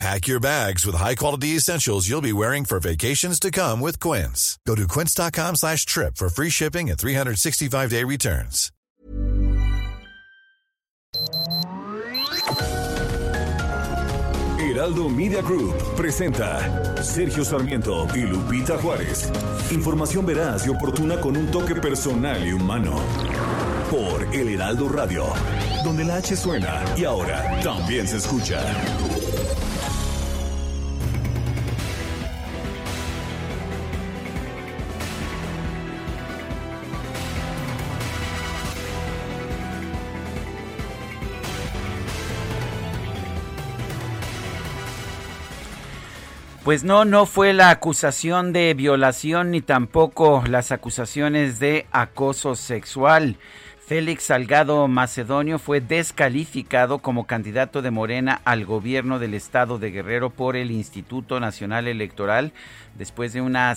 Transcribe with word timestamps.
Pack 0.00 0.26
your 0.26 0.40
bags 0.40 0.84
with 0.84 0.96
high-quality 0.96 1.56
essentials 1.56 2.08
you'll 2.08 2.20
be 2.20 2.32
wearing 2.32 2.64
for 2.64 2.80
vacations 2.80 3.38
to 3.40 3.50
come 3.50 3.80
with 3.80 4.00
Quince. 4.00 4.58
Go 4.66 4.74
to 4.74 4.88
quince.com 4.88 5.56
slash 5.56 5.86
trip 5.86 6.16
for 6.16 6.28
free 6.28 6.50
shipping 6.50 6.90
and 6.90 6.98
365-day 6.98 8.04
returns. 8.04 8.70
Heraldo 14.58 15.08
Media 15.08 15.40
Group 15.40 15.76
presenta 15.96 17.02
Sergio 17.02 17.44
Sarmiento 17.44 18.08
y 18.14 18.22
Lupita 18.22 18.76
Juárez. 18.78 19.30
Información 19.70 20.26
veraz 20.26 20.66
y 20.66 20.70
oportuna 20.70 21.20
con 21.20 21.36
un 21.36 21.46
toque 21.52 21.76
personal 21.76 22.44
y 22.44 22.52
humano. 22.52 22.96
Por 23.90 24.24
El 24.34 24.48
Heraldo 24.48 24.88
Radio, 24.88 25.26
donde 25.84 26.04
la 26.04 26.16
H 26.16 26.34
suena 26.34 26.82
y 26.96 27.04
ahora 27.04 27.60
también 27.62 28.08
se 28.08 28.16
escucha. 28.16 28.60
Pues 46.64 46.82
no, 46.82 47.04
no 47.04 47.26
fue 47.26 47.52
la 47.52 47.68
acusación 47.68 48.54
de 48.54 48.72
violación 48.72 49.50
ni 49.50 49.60
tampoco 49.60 50.42
las 50.48 50.72
acusaciones 50.72 51.60
de 51.60 51.84
acoso 51.92 52.54
sexual. 52.54 53.36
Félix 53.86 54.24
Salgado 54.24 54.88
Macedonio 54.88 55.58
fue 55.58 55.82
descalificado 55.82 57.00
como 57.00 57.26
candidato 57.26 57.82
de 57.82 57.90
Morena 57.90 58.40
al 58.46 58.64
gobierno 58.64 59.18
del 59.18 59.34
estado 59.34 59.78
de 59.78 59.90
Guerrero 59.90 60.30
por 60.30 60.56
el 60.56 60.70
Instituto 60.70 61.38
Nacional 61.38 61.86
Electoral 61.86 62.52
después 62.94 63.34
de 63.34 63.42
una, 63.42 63.76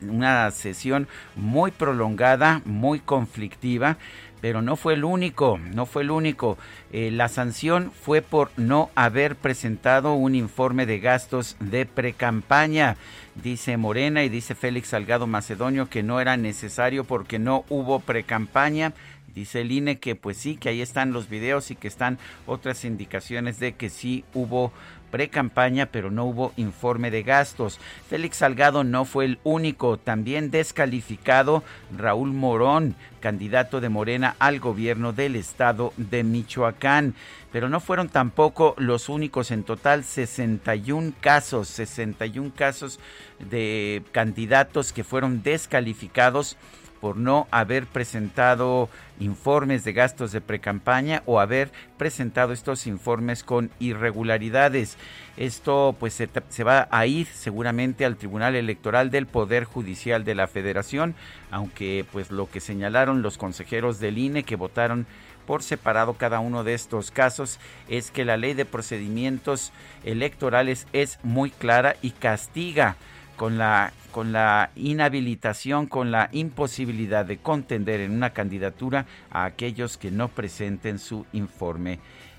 una 0.00 0.50
sesión 0.50 1.06
muy 1.36 1.70
prolongada, 1.70 2.62
muy 2.64 2.98
conflictiva 2.98 3.96
pero 4.44 4.60
no 4.60 4.76
fue 4.76 4.92
el 4.92 5.04
único, 5.04 5.58
no 5.72 5.86
fue 5.86 6.02
el 6.02 6.10
único. 6.10 6.58
Eh, 6.92 7.10
la 7.10 7.28
sanción 7.28 7.90
fue 7.90 8.20
por 8.20 8.50
no 8.58 8.90
haber 8.94 9.36
presentado 9.36 10.12
un 10.12 10.34
informe 10.34 10.84
de 10.84 11.00
gastos 11.00 11.56
de 11.60 11.86
precampaña. 11.86 12.98
Dice 13.42 13.78
Morena 13.78 14.22
y 14.22 14.28
dice 14.28 14.54
Félix 14.54 14.88
Salgado 14.88 15.26
Macedonio 15.26 15.88
que 15.88 16.02
no 16.02 16.20
era 16.20 16.36
necesario 16.36 17.04
porque 17.04 17.38
no 17.38 17.64
hubo 17.70 18.00
precampaña. 18.00 18.92
Dice 19.34 19.62
el 19.62 19.72
INE 19.72 19.98
que 19.98 20.14
pues 20.14 20.36
sí, 20.36 20.58
que 20.58 20.68
ahí 20.68 20.82
están 20.82 21.14
los 21.14 21.30
videos 21.30 21.70
y 21.70 21.74
que 21.74 21.88
están 21.88 22.18
otras 22.46 22.84
indicaciones 22.84 23.58
de 23.58 23.72
que 23.72 23.88
sí 23.88 24.26
hubo 24.34 24.74
pre-campaña, 25.10 25.86
pero 25.86 26.10
no 26.10 26.24
hubo 26.24 26.52
informe 26.56 27.10
de 27.10 27.22
gastos. 27.22 27.78
Félix 28.08 28.38
Salgado 28.38 28.84
no 28.84 29.04
fue 29.04 29.24
el 29.24 29.38
único, 29.44 29.98
también 29.98 30.50
descalificado 30.50 31.62
Raúl 31.96 32.32
Morón, 32.32 32.96
candidato 33.20 33.80
de 33.80 33.88
Morena 33.88 34.36
al 34.38 34.60
gobierno 34.60 35.12
del 35.12 35.36
estado 35.36 35.92
de 35.96 36.24
Michoacán. 36.24 37.14
Pero 37.52 37.68
no 37.68 37.80
fueron 37.80 38.08
tampoco 38.08 38.74
los 38.78 39.08
únicos, 39.08 39.50
en 39.50 39.62
total 39.62 40.04
61 40.04 41.12
casos, 41.20 41.68
61 41.68 42.52
casos 42.54 42.98
de 43.38 44.02
candidatos 44.12 44.92
que 44.92 45.04
fueron 45.04 45.42
descalificados 45.42 46.56
por 47.00 47.16
no 47.16 47.46
haber 47.50 47.86
presentado 47.86 48.88
informes 49.20 49.84
de 49.84 49.92
gastos 49.92 50.32
de 50.32 50.40
precampaña 50.40 51.22
o 51.26 51.40
haber 51.40 51.70
presentado 51.96 52.52
estos 52.52 52.86
informes 52.86 53.44
con 53.44 53.70
irregularidades. 53.78 54.96
Esto 55.36 55.96
pues 55.98 56.14
se, 56.14 56.28
se, 56.48 56.64
va 56.64 56.88
a 56.90 57.06
ir 57.06 57.26
seguramente 57.26 58.04
al 58.04 58.16
Tribunal 58.16 58.54
Electoral 58.56 59.10
del 59.10 59.26
Poder 59.26 59.64
Judicial 59.64 60.24
de 60.24 60.34
la 60.34 60.46
Federación, 60.46 61.14
aunque 61.50 62.04
pues 62.12 62.30
lo 62.30 62.48
que 62.50 62.60
señalaron 62.60 63.22
los 63.22 63.38
consejeros 63.38 64.00
del 64.00 64.18
INE 64.18 64.44
que 64.44 64.56
votaron 64.56 65.06
por 65.46 65.62
separado 65.62 66.14
cada 66.14 66.40
uno 66.40 66.64
de 66.64 66.74
estos 66.74 67.10
casos 67.10 67.58
es 67.88 68.10
que 68.10 68.24
la 68.24 68.36
ley 68.36 68.54
de 68.54 68.64
procedimientos 68.64 69.72
electorales 70.04 70.86
es 70.92 71.18
muy 71.22 71.50
clara 71.50 71.96
y 72.02 72.10
castiga 72.10 72.96
con 73.36 73.58
la, 73.58 73.92
con 74.12 74.32
la 74.32 74.70
inhabilitación, 74.76 75.86
con 75.86 76.10
la 76.10 76.28
imposibilidad 76.32 77.24
de 77.24 77.38
contender 77.38 78.00
en 78.00 78.12
una 78.12 78.30
candidatura 78.30 79.06
a 79.30 79.44
aquellos 79.44 79.96
que 79.96 80.10
no 80.10 80.28
presenten 80.28 80.98
su 80.98 81.26
informe 81.32 81.98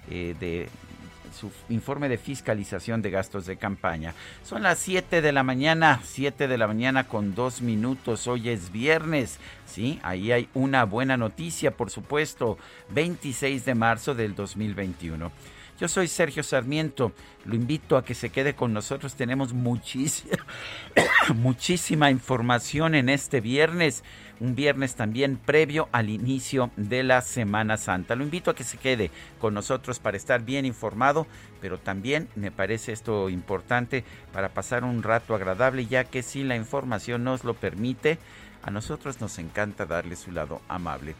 eh, 0.09 0.35
de 0.39 0.69
su 1.35 1.51
informe 1.69 2.07
de 2.07 2.17
fiscalización 2.17 3.01
de 3.01 3.11
gastos 3.11 3.45
de 3.45 3.57
campaña. 3.57 4.13
Son 4.43 4.63
las 4.63 4.79
7 4.79 5.21
de 5.21 5.31
la 5.31 5.43
mañana, 5.43 5.99
7 6.03 6.47
de 6.47 6.57
la 6.57 6.67
mañana 6.67 7.05
con 7.05 7.35
dos 7.35 7.61
minutos. 7.61 8.27
Hoy 8.27 8.49
es 8.49 8.71
viernes, 8.71 9.39
¿sí? 9.65 9.99
Ahí 10.01 10.31
hay 10.31 10.47
una 10.53 10.85
buena 10.85 11.17
noticia, 11.17 11.71
por 11.71 11.91
supuesto, 11.91 12.57
26 12.91 13.65
de 13.65 13.75
marzo 13.75 14.15
del 14.15 14.33
2021. 14.33 15.31
Yo 15.77 15.89
soy 15.89 16.07
Sergio 16.07 16.41
Sarmiento. 16.41 17.11
Lo 17.43 17.53
invito 17.53 17.97
a 17.97 18.05
que 18.05 18.13
se 18.15 18.29
quede 18.29 18.55
con 18.55 18.71
nosotros. 18.71 19.15
Tenemos 19.15 19.51
muchísima, 19.51 20.37
muchísima 21.35 22.09
información 22.09 22.95
en 22.95 23.09
este 23.09 23.41
viernes. 23.41 24.03
Un 24.39 24.55
viernes 24.55 24.95
también 24.95 25.35
previo 25.37 25.89
al 25.91 26.09
inicio 26.09 26.71
de 26.77 27.03
la 27.03 27.21
Semana 27.21 27.75
Santa. 27.75 28.15
Lo 28.15 28.23
invito 28.23 28.51
a 28.51 28.55
que 28.55 28.63
se 28.63 28.77
quede 28.77 29.11
con 29.39 29.53
nosotros 29.53 29.99
para 29.99 30.15
estar 30.15 30.43
bien 30.43 30.65
informado, 30.65 31.27
pero 31.59 31.77
también 31.77 32.29
me 32.35 32.51
parece 32.51 32.93
esto 32.93 33.29
importante 33.29 34.05
para 34.31 34.53
pasar 34.53 34.85
un 34.85 35.03
rato 35.03 35.35
agradable, 35.35 35.87
ya 35.87 36.05
que 36.05 36.23
si 36.23 36.43
la 36.43 36.55
información 36.55 37.25
nos 37.25 37.43
lo 37.43 37.53
permite, 37.53 38.17
a 38.63 38.71
nosotros 38.71 39.19
nos 39.19 39.39
encanta 39.39 39.85
darle 39.85 40.15
su 40.15 40.31
lado 40.31 40.61
amable. 40.69 41.15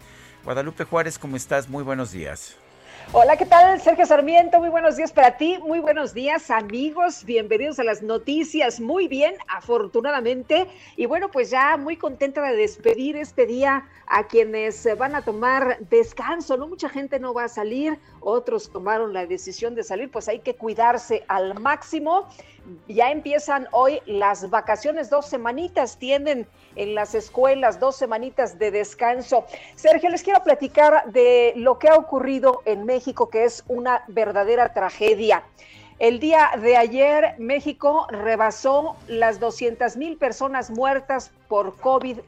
Guadalupe 0.46 0.86
Juárez, 0.86 1.20
¿cómo 1.20 1.36
estás? 1.36 1.70
Muy 1.70 1.84
buenos 1.84 2.12
días. 2.12 2.58
Hola, 3.12 3.38
¿qué 3.38 3.46
tal? 3.46 3.80
Sergio 3.80 4.06
Sarmiento, 4.06 4.60
muy 4.60 4.70
buenos 4.70 4.98
días 4.98 5.14
para 5.14 5.38
ti, 5.38 5.58
muy 5.60 5.80
buenos 5.80 6.14
días 6.14 6.50
amigos, 6.50 7.24
bienvenidos 7.24 7.80
a 7.80 7.84
las 7.84 8.02
noticias, 8.02 8.80
muy 8.82 9.08
bien, 9.08 9.36
afortunadamente, 9.48 10.68
y 10.98 11.06
bueno, 11.06 11.30
pues 11.30 11.52
ya 11.52 11.78
muy 11.78 11.98
contenta 11.98 12.42
de 12.42 12.56
despedir 12.56 13.16
este 13.16 13.46
día 13.46 13.88
a 14.08 14.26
quienes 14.26 14.88
van 14.98 15.16
a 15.16 15.22
tomar 15.22 15.78
descanso, 15.90 16.58
¿no? 16.58 16.68
Mucha 16.68 16.90
gente 16.90 17.20
no 17.20 17.34
va 17.34 17.46
a 17.46 17.50
salir, 17.50 18.00
otros 18.26 18.70
tomaron 18.72 19.14
la 19.14 19.26
decisión 19.26 19.76
de 19.76 19.84
salir, 19.84 20.12
pues 20.12 20.28
hay 20.28 20.40
que 20.40 20.56
cuidarse 20.56 21.24
al 21.28 21.60
máximo. 21.60 22.28
Ya 22.88 23.12
empiezan 23.12 23.68
hoy 23.72 24.02
las 24.08 24.50
vacaciones, 24.50 25.10
dos 25.10 25.28
semanitas 25.28 25.98
tienen 25.98 26.48
en 26.76 26.96
las 26.96 27.14
escuelas, 27.14 27.80
dos 27.80 27.96
semanitas 27.96 28.58
de 28.58 28.72
descanso. 28.72 29.46
Sergio, 29.76 30.10
les 30.10 30.24
quiero 30.24 30.44
platicar 30.44 31.12
de 31.12 31.54
lo 31.56 31.78
que 31.78 31.90
ha 31.90 31.96
ocurrido 31.96 32.62
en 32.66 32.86
México, 32.86 33.30
que 33.30 33.46
es 33.46 33.64
una 33.68 34.04
verdadera 34.08 34.74
tragedia. 34.74 35.44
El 36.00 36.20
día 36.20 36.52
de 36.62 36.76
ayer 36.76 37.36
México 37.38 38.08
rebasó 38.10 38.98
las 39.08 39.40
200 39.40 39.96
mil 39.96 40.18
personas 40.18 40.70
muertas 40.70 41.32
por 41.48 41.78
COVID 41.78 42.20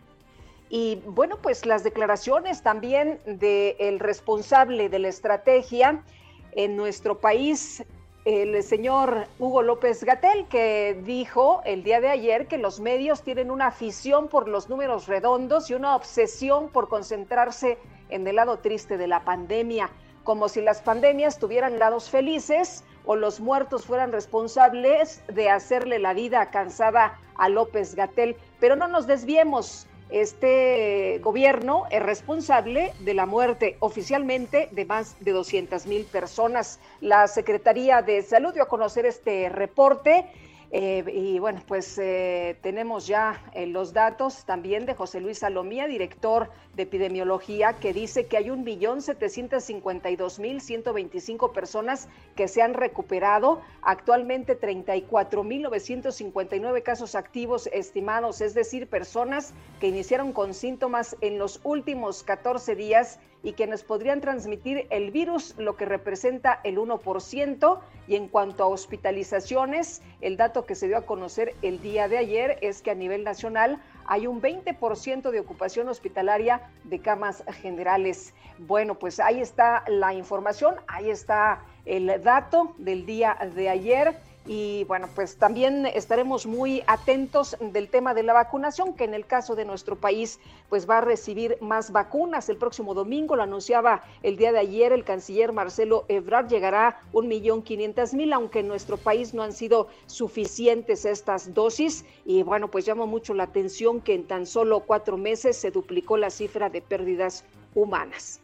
y 0.70 1.02
bueno, 1.06 1.38
pues 1.42 1.66
las 1.66 1.84
declaraciones 1.84 2.62
también 2.62 3.20
del 3.26 4.00
responsable 4.00 4.90
de 4.90 5.00
la 5.00 5.08
estrategia 5.08 6.04
en 6.52 6.76
nuestro 6.76 7.20
país, 7.20 7.84
el 8.26 8.62
señor 8.62 9.28
Hugo 9.40 9.62
López 9.62 10.04
Gatel, 10.04 10.48
que 10.48 11.02
dijo 11.06 11.62
el 11.64 11.84
día 11.84 12.02
de 12.02 12.10
ayer 12.10 12.48
que 12.48 12.58
los 12.58 12.82
medios 12.82 13.22
tienen 13.22 13.52
una 13.52 13.68
afición 13.68 14.28
por 14.28 14.50
los 14.50 14.68
números 14.68 15.08
redondos 15.08 15.70
y 15.70 15.76
una 15.76 15.96
obsesión 15.96 16.70
por 16.70 16.90
concentrarse 16.90 17.78
en 18.10 18.28
el 18.28 18.36
lado 18.36 18.60
triste 18.60 18.98
de 18.98 19.08
la 19.08 19.24
pandemia, 19.24 19.90
como 20.26 20.50
si 20.50 20.60
las 20.62 20.82
pandemias 20.82 21.40
tuvieran 21.40 21.80
lados 21.80 22.10
felices 22.10 22.84
o 23.06 23.16
los 23.16 23.40
muertos 23.40 23.86
fueran 23.86 24.12
responsables 24.12 25.24
de 25.28 25.50
hacerle 25.50 26.00
la 26.00 26.14
vida 26.14 26.50
cansada 26.50 27.18
a 27.36 27.48
López 27.48 27.96
Gatel. 27.96 28.36
Pero 28.60 28.76
no 28.76 28.90
nos 28.90 29.08
desviemos 29.08 29.88
este 30.10 31.20
gobierno 31.22 31.84
es 31.92 32.02
responsable 32.02 32.94
de 33.00 33.14
la 33.14 33.26
muerte 33.26 33.78
oficialmente 33.80 34.70
de 34.72 34.86
más 34.86 35.16
de 35.20 35.32
200 35.32 35.86
mil 35.86 36.06
personas. 36.06 36.80
La 37.02 37.28
Secretaría 37.28 38.02
de 38.02 38.22
Salud 38.22 38.54
dio 38.54 38.64
a 38.64 38.68
conocer 38.68 39.06
este 39.06 39.50
reporte 39.50 40.26
Eh, 40.70 41.06
y 41.14 41.40
bueno, 41.40 41.62
pues 41.66 41.98
eh, 41.98 42.58
tenemos 42.62 43.08
ya 43.08 43.42
eh, 43.54 43.68
los 43.68 43.94
datos 43.94 44.44
también 44.44 44.86
de 44.86 44.96
José 44.96 45.22
Luis 45.22 45.40
Salomía, 45.40 45.88
director 45.88 46.50
de 46.76 46.84
epidemiología, 46.84 47.74
que 47.74 47.94
dice 47.94 48.26
que 48.26 48.36
hay 48.36 48.50
un 48.50 48.66
millón 48.66 49.02
setecientos 49.02 49.64
cincuenta 49.64 50.10
y 50.10 50.18
dos 50.18 50.40
mil 50.40 50.60
ciento 50.60 50.92
veinticinco 50.92 51.54
personas 51.54 52.10
que 52.36 52.50
se 52.50 52.62
han 52.62 52.74
recuperado. 52.74 53.62
Actualmente 53.82 54.56
treinta 54.56 54.98
y 54.98 55.04
cuatro 55.04 55.46
mil 55.46 55.62
novecientos 55.62 56.16
cincuenta 56.16 56.58
y 56.58 56.60
nueve 56.60 56.84
casos 56.84 57.16
activos 57.16 57.68
estimados, 57.72 58.42
es 58.42 58.54
decir, 58.54 58.88
personas 58.88 59.54
que 59.80 59.88
iniciaron 59.88 60.34
con 60.34 60.54
síntomas 60.54 61.16
en 61.22 61.40
los 61.40 61.62
últimos 61.64 62.24
14 62.24 62.76
días 62.76 63.20
y 63.44 63.54
quienes 63.54 63.84
podrían 63.84 64.22
transmitir 64.22 64.88
el 64.90 65.12
virus, 65.12 65.56
lo 65.58 65.76
que 65.76 65.86
representa 65.86 66.60
el 66.64 66.78
1%. 66.78 67.80
Y 68.08 68.16
en 68.16 68.28
cuanto 68.28 68.64
a 68.64 68.68
hospitalizaciones, 68.68 70.02
el 70.22 70.38
dato 70.38 70.66
que 70.66 70.76
se 70.76 70.88
dio 70.88 70.98
a 70.98 71.06
conocer 71.06 71.56
el 71.62 71.82
día 71.82 72.08
de 72.08 72.18
ayer 72.18 72.58
es 72.62 72.82
que 72.82 72.92
a 72.92 72.96
nivel 72.96 73.24
nacional 73.24 73.82
hay 74.06 74.28
un 74.28 74.42
20% 74.42 75.30
de 75.30 75.40
ocupación 75.40 75.90
hospitalaria 75.90 76.62
de 76.86 77.00
camas 77.00 77.44
generales. 77.62 78.34
Bueno, 78.58 78.96
pues 78.96 79.20
ahí 79.20 79.42
está 79.42 79.84
la 79.88 80.14
información, 80.14 80.76
ahí 80.88 81.10
está 81.10 81.64
el 81.86 82.24
dato 82.24 82.74
del 82.78 83.06
día 83.06 83.38
de 83.56 83.70
ayer. 83.70 84.18
Y 84.50 84.86
bueno, 84.86 85.10
pues 85.14 85.36
también 85.36 85.86
estaremos 85.86 86.46
muy 86.46 86.82
atentos 86.88 87.58
del 87.60 87.90
tema 87.90 88.14
de 88.14 88.24
la 88.24 88.32
vacunación, 88.32 88.94
que 88.94 89.04
en 89.04 89.14
el 89.14 89.26
caso 89.26 89.56
de 89.56 89.66
nuestro 89.66 89.98
país, 89.98 90.40
pues 90.70 90.90
va 90.90 91.00
a 91.00 91.02
recibir 91.02 91.58
más 91.60 91.92
vacunas. 91.92 92.48
El 92.48 92.56
próximo 92.56 92.94
domingo, 92.94 93.36
lo 93.36 93.44
anunciaba 93.44 94.04
el 94.24 94.38
día 94.38 94.54
de 94.54 94.60
ayer 94.60 94.94
el 94.94 95.04
canciller 95.04 95.52
Marcelo 95.52 96.06
Ebrard, 96.08 96.48
llegará 96.48 97.02
un 97.12 97.28
millón 97.28 97.62
quinientas 97.62 98.14
mil, 98.14 98.32
aunque 98.32 98.60
en 98.60 98.70
nuestro 98.70 98.96
país 98.96 99.34
no 99.34 99.44
han 99.44 99.52
sido 99.52 99.90
suficientes 100.06 101.04
estas 101.04 101.54
dosis. 101.54 102.06
Y 102.26 102.44
bueno, 102.44 102.70
pues 102.70 102.86
llama 102.86 103.06
mucho 103.06 103.34
la 103.34 103.44
atención 103.44 104.00
que 104.00 104.14
en 104.14 104.26
tan 104.26 104.46
solo 104.46 104.80
cuatro 104.80 105.18
meses 105.18 105.58
se 105.58 105.72
duplicó 105.72 106.16
la 106.16 106.30
cifra 106.30 106.70
de 106.70 106.82
pérdidas 106.82 107.44
humanas. 107.76 108.40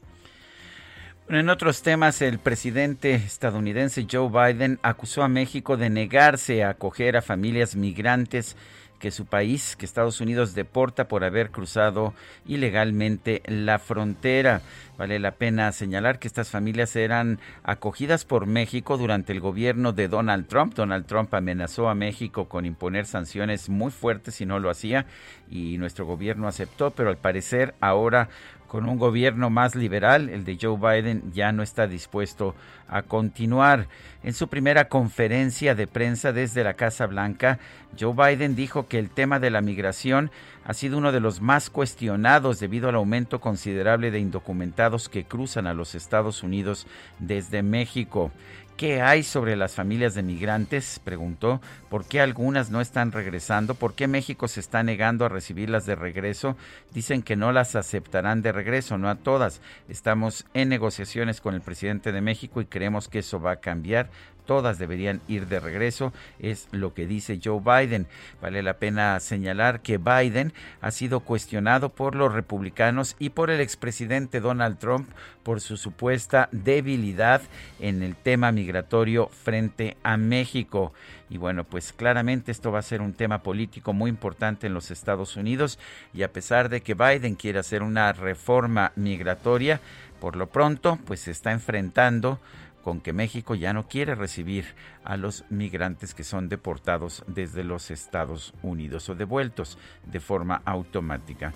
En 1.29 1.49
otros 1.49 1.81
temas, 1.83 2.21
el 2.21 2.37
presidente 2.37 3.15
estadounidense 3.15 4.05
Joe 4.11 4.29
Biden 4.29 4.77
acusó 4.83 5.23
a 5.23 5.29
México 5.29 5.77
de 5.77 5.89
negarse 5.89 6.63
a 6.63 6.71
acoger 6.71 7.15
a 7.15 7.21
familias 7.21 7.77
migrantes 7.77 8.57
que 9.03 9.11
su 9.11 9.25
país, 9.25 9.75
que 9.75 9.85
Estados 9.85 10.21
Unidos, 10.21 10.55
deporta 10.55 11.09
por 11.09 11.25
haber 11.25 11.51
cruzado 11.51 12.13
ilegalmente 12.45 13.41
la 13.47 13.77
frontera. 13.77 14.61
Vale 14.97 15.19
la 15.19 15.31
pena 15.31 15.73
señalar 15.73 16.19
que 16.19 16.27
estas 16.29 16.49
familias 16.49 16.95
eran 16.95 17.39
acogidas 17.63 18.23
por 18.23 18.45
México 18.45 18.97
durante 18.97 19.33
el 19.33 19.41
gobierno 19.41 19.91
de 19.91 20.07
Donald 20.07 20.47
Trump. 20.47 20.73
Donald 20.73 21.05
Trump 21.05 21.33
amenazó 21.33 21.89
a 21.89 21.95
México 21.95 22.47
con 22.47 22.65
imponer 22.65 23.05
sanciones 23.05 23.67
muy 23.67 23.91
fuertes 23.91 24.35
si 24.35 24.45
no 24.45 24.59
lo 24.59 24.69
hacía 24.69 25.05
y 25.51 25.77
nuestro 25.79 26.05
gobierno 26.05 26.47
aceptó, 26.47 26.91
pero 26.91 27.09
al 27.09 27.17
parecer 27.17 27.75
ahora 27.81 28.29
con 28.73 28.89
un 28.89 28.97
gobierno 28.97 29.51
más 29.51 29.75
liberal, 29.75 30.29
el 30.29 30.45
de 30.45 30.57
Joe 30.59 30.79
Biden 30.79 31.31
ya 31.31 31.51
no 31.51 31.61
está 31.61 31.85
dispuesto 31.85 32.55
a 32.87 33.03
continuar. 33.03 33.87
En 34.23 34.33
su 34.33 34.47
primera 34.47 34.89
conferencia 34.89 35.75
de 35.75 35.85
prensa 35.85 36.33
desde 36.33 36.63
la 36.63 36.73
Casa 36.73 37.05
Blanca, 37.05 37.59
Joe 37.99 38.15
Biden 38.15 38.55
dijo 38.55 38.87
que 38.87 38.97
el 38.97 39.11
tema 39.11 39.39
de 39.39 39.51
la 39.51 39.61
migración 39.61 40.31
ha 40.65 40.73
sido 40.73 40.97
uno 40.97 41.11
de 41.11 41.19
los 41.19 41.39
más 41.39 41.69
cuestionados 41.69 42.59
debido 42.59 42.89
al 42.89 42.95
aumento 42.95 43.39
considerable 43.39 44.09
de 44.09 44.17
indocumentados 44.17 45.07
que 45.07 45.25
cruzan 45.25 45.67
a 45.67 45.75
los 45.75 45.93
Estados 45.93 46.41
Unidos 46.41 46.87
desde 47.19 47.61
México. 47.61 48.31
¿Qué 48.77 49.03
hay 49.03 49.21
sobre 49.21 49.55
las 49.55 49.75
familias 49.75 50.15
de 50.15 50.23
migrantes? 50.23 50.99
Preguntó. 51.03 51.61
¿Por 51.91 52.05
qué 52.05 52.21
algunas 52.21 52.71
no 52.71 52.81
están 52.81 53.11
regresando? 53.11 53.75
¿Por 53.75 53.93
qué 53.93 54.07
México 54.07 54.47
se 54.47 54.59
está 54.59 54.81
negando 54.81 55.25
a 55.25 55.29
recibirlas 55.29 55.85
de 55.85 55.93
regreso? 55.93 56.57
Dicen 56.91 57.21
que 57.21 57.35
no 57.35 57.51
las 57.51 57.75
aceptarán 57.75 58.41
de 58.41 58.51
regreso, 58.51 58.97
no 58.97 59.09
a 59.09 59.15
todas. 59.15 59.61
Estamos 59.89 60.47
en 60.55 60.69
negociaciones 60.69 61.39
con 61.39 61.53
el 61.53 61.61
presidente 61.61 62.11
de 62.11 62.21
México 62.21 62.61
y 62.61 62.65
creemos 62.65 63.07
que 63.07 63.19
eso 63.19 63.39
va 63.39 63.51
a 63.51 63.59
cambiar 63.59 64.09
todas 64.45 64.77
deberían 64.77 65.21
ir 65.27 65.47
de 65.47 65.59
regreso, 65.59 66.13
es 66.39 66.67
lo 66.71 66.93
que 66.93 67.07
dice 67.07 67.39
Joe 67.43 67.59
Biden. 67.59 68.07
Vale 68.41 68.63
la 68.63 68.75
pena 68.75 69.19
señalar 69.19 69.81
que 69.81 69.97
Biden 69.97 70.53
ha 70.81 70.91
sido 70.91 71.21
cuestionado 71.21 71.89
por 71.89 72.15
los 72.15 72.33
republicanos 72.33 73.15
y 73.19 73.29
por 73.29 73.49
el 73.49 73.61
expresidente 73.61 74.39
Donald 74.39 74.77
Trump 74.77 75.09
por 75.43 75.61
su 75.61 75.77
supuesta 75.77 76.49
debilidad 76.51 77.41
en 77.79 78.01
el 78.01 78.15
tema 78.15 78.51
migratorio 78.51 79.27
frente 79.27 79.97
a 80.03 80.17
México. 80.17 80.93
Y 81.29 81.37
bueno, 81.37 81.63
pues 81.63 81.93
claramente 81.93 82.51
esto 82.51 82.71
va 82.71 82.79
a 82.79 82.83
ser 82.83 83.01
un 83.01 83.13
tema 83.13 83.43
político 83.43 83.93
muy 83.93 84.09
importante 84.09 84.67
en 84.67 84.73
los 84.73 84.91
Estados 84.91 85.35
Unidos 85.35 85.79
y 86.13 86.23
a 86.23 86.31
pesar 86.31 86.69
de 86.69 86.81
que 86.81 86.93
Biden 86.93 87.35
quiere 87.35 87.59
hacer 87.59 87.81
una 87.81 88.13
reforma 88.13 88.91
migratoria, 88.95 89.81
por 90.19 90.35
lo 90.35 90.47
pronto 90.47 90.99
pues 91.05 91.21
se 91.21 91.31
está 91.31 91.51
enfrentando 91.51 92.39
con 92.83 92.99
que 92.99 93.13
México 93.13 93.55
ya 93.55 93.73
no 93.73 93.87
quiere 93.87 94.13
recibir 94.13 94.65
a 95.03 95.17
los 95.17 95.45
migrantes 95.49 96.13
que 96.13 96.23
son 96.23 96.49
deportados 96.49 97.23
desde 97.27 97.63
los 97.63 97.89
Estados 97.89 98.53
Unidos 98.61 99.09
o 99.09 99.15
devueltos 99.15 99.77
de 100.05 100.19
forma 100.19 100.61
automática. 100.65 101.53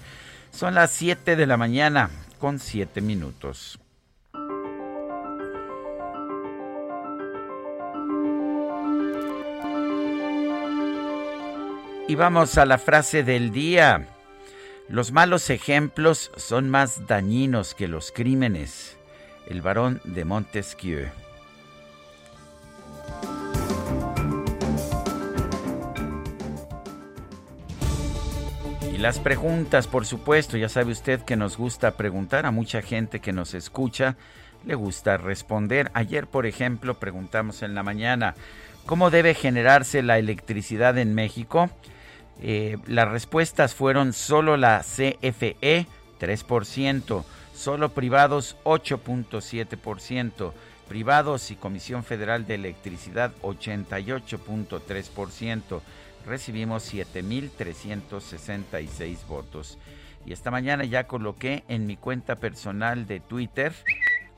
Son 0.51 0.73
las 0.73 0.91
7 0.91 1.35
de 1.35 1.45
la 1.45 1.57
mañana 1.57 2.09
con 2.39 2.59
7 2.59 3.01
minutos. 3.01 3.79
Y 12.09 12.15
vamos 12.15 12.57
a 12.57 12.65
la 12.65 12.77
frase 12.77 13.23
del 13.23 13.51
día. 13.51 14.07
Los 14.87 15.11
malos 15.11 15.49
ejemplos 15.49 16.31
son 16.37 16.69
más 16.69 17.05
dañinos 17.05 17.75
que 17.75 17.89
los 17.89 18.13
crímenes 18.13 18.96
el 19.47 19.61
barón 19.61 20.01
de 20.03 20.25
Montesquieu. 20.25 21.07
Y 28.93 28.97
las 28.99 29.19
preguntas, 29.19 29.87
por 29.87 30.05
supuesto, 30.05 30.57
ya 30.57 30.69
sabe 30.69 30.91
usted 30.91 31.21
que 31.21 31.35
nos 31.35 31.57
gusta 31.57 31.91
preguntar 31.91 32.45
a 32.45 32.51
mucha 32.51 32.81
gente 32.81 33.19
que 33.19 33.31
nos 33.31 33.53
escucha, 33.53 34.15
le 34.65 34.75
gusta 34.75 35.17
responder. 35.17 35.91
Ayer, 35.93 36.25
por 36.25 36.45
ejemplo, 36.45 36.95
preguntamos 36.95 37.61
en 37.61 37.75
la 37.75 37.83
mañana, 37.83 38.33
¿cómo 38.85 39.11
debe 39.11 39.35
generarse 39.35 40.01
la 40.01 40.17
electricidad 40.17 40.97
en 40.97 41.13
México? 41.13 41.69
Eh, 42.41 42.77
las 42.87 43.07
respuestas 43.09 43.75
fueron 43.75 44.13
solo 44.13 44.57
la 44.57 44.81
CFE, 44.81 45.87
3%, 46.19 47.23
solo 47.57 47.89
privados 47.89 48.55
8.7%, 48.65 50.53
privados 50.87 51.49
y 51.49 51.55
Comisión 51.55 52.03
Federal 52.03 52.45
de 52.45 52.53
Electricidad 52.55 53.31
88.3%. 53.41 55.81
Recibimos 56.25 56.93
7.366 56.93 59.25
votos. 59.27 59.79
Y 60.25 60.33
esta 60.33 60.51
mañana 60.51 60.83
ya 60.85 61.07
coloqué 61.07 61.63
en 61.67 61.87
mi 61.87 61.97
cuenta 61.97 62.35
personal 62.35 63.07
de 63.07 63.21
Twitter, 63.21 63.73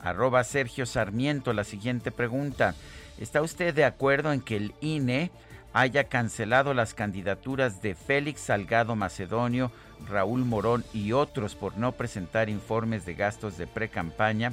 arroba 0.00 0.42
Sergio 0.44 0.86
Sarmiento, 0.86 1.52
la 1.52 1.64
siguiente 1.64 2.10
pregunta. 2.10 2.74
¿Está 3.18 3.42
usted 3.42 3.74
de 3.74 3.84
acuerdo 3.84 4.32
en 4.32 4.40
que 4.40 4.56
el 4.56 4.72
INE 4.80 5.30
haya 5.74 6.04
cancelado 6.04 6.72
las 6.74 6.94
candidaturas 6.94 7.82
de 7.82 7.94
Félix 7.94 8.40
Salgado 8.40 8.96
Macedonio, 8.96 9.70
Raúl 10.08 10.44
Morón 10.44 10.84
y 10.92 11.12
otros 11.12 11.54
por 11.54 11.76
no 11.76 11.92
presentar 11.92 12.48
informes 12.48 13.06
de 13.06 13.14
gastos 13.14 13.56
de 13.58 13.66
pre-campaña, 13.66 14.52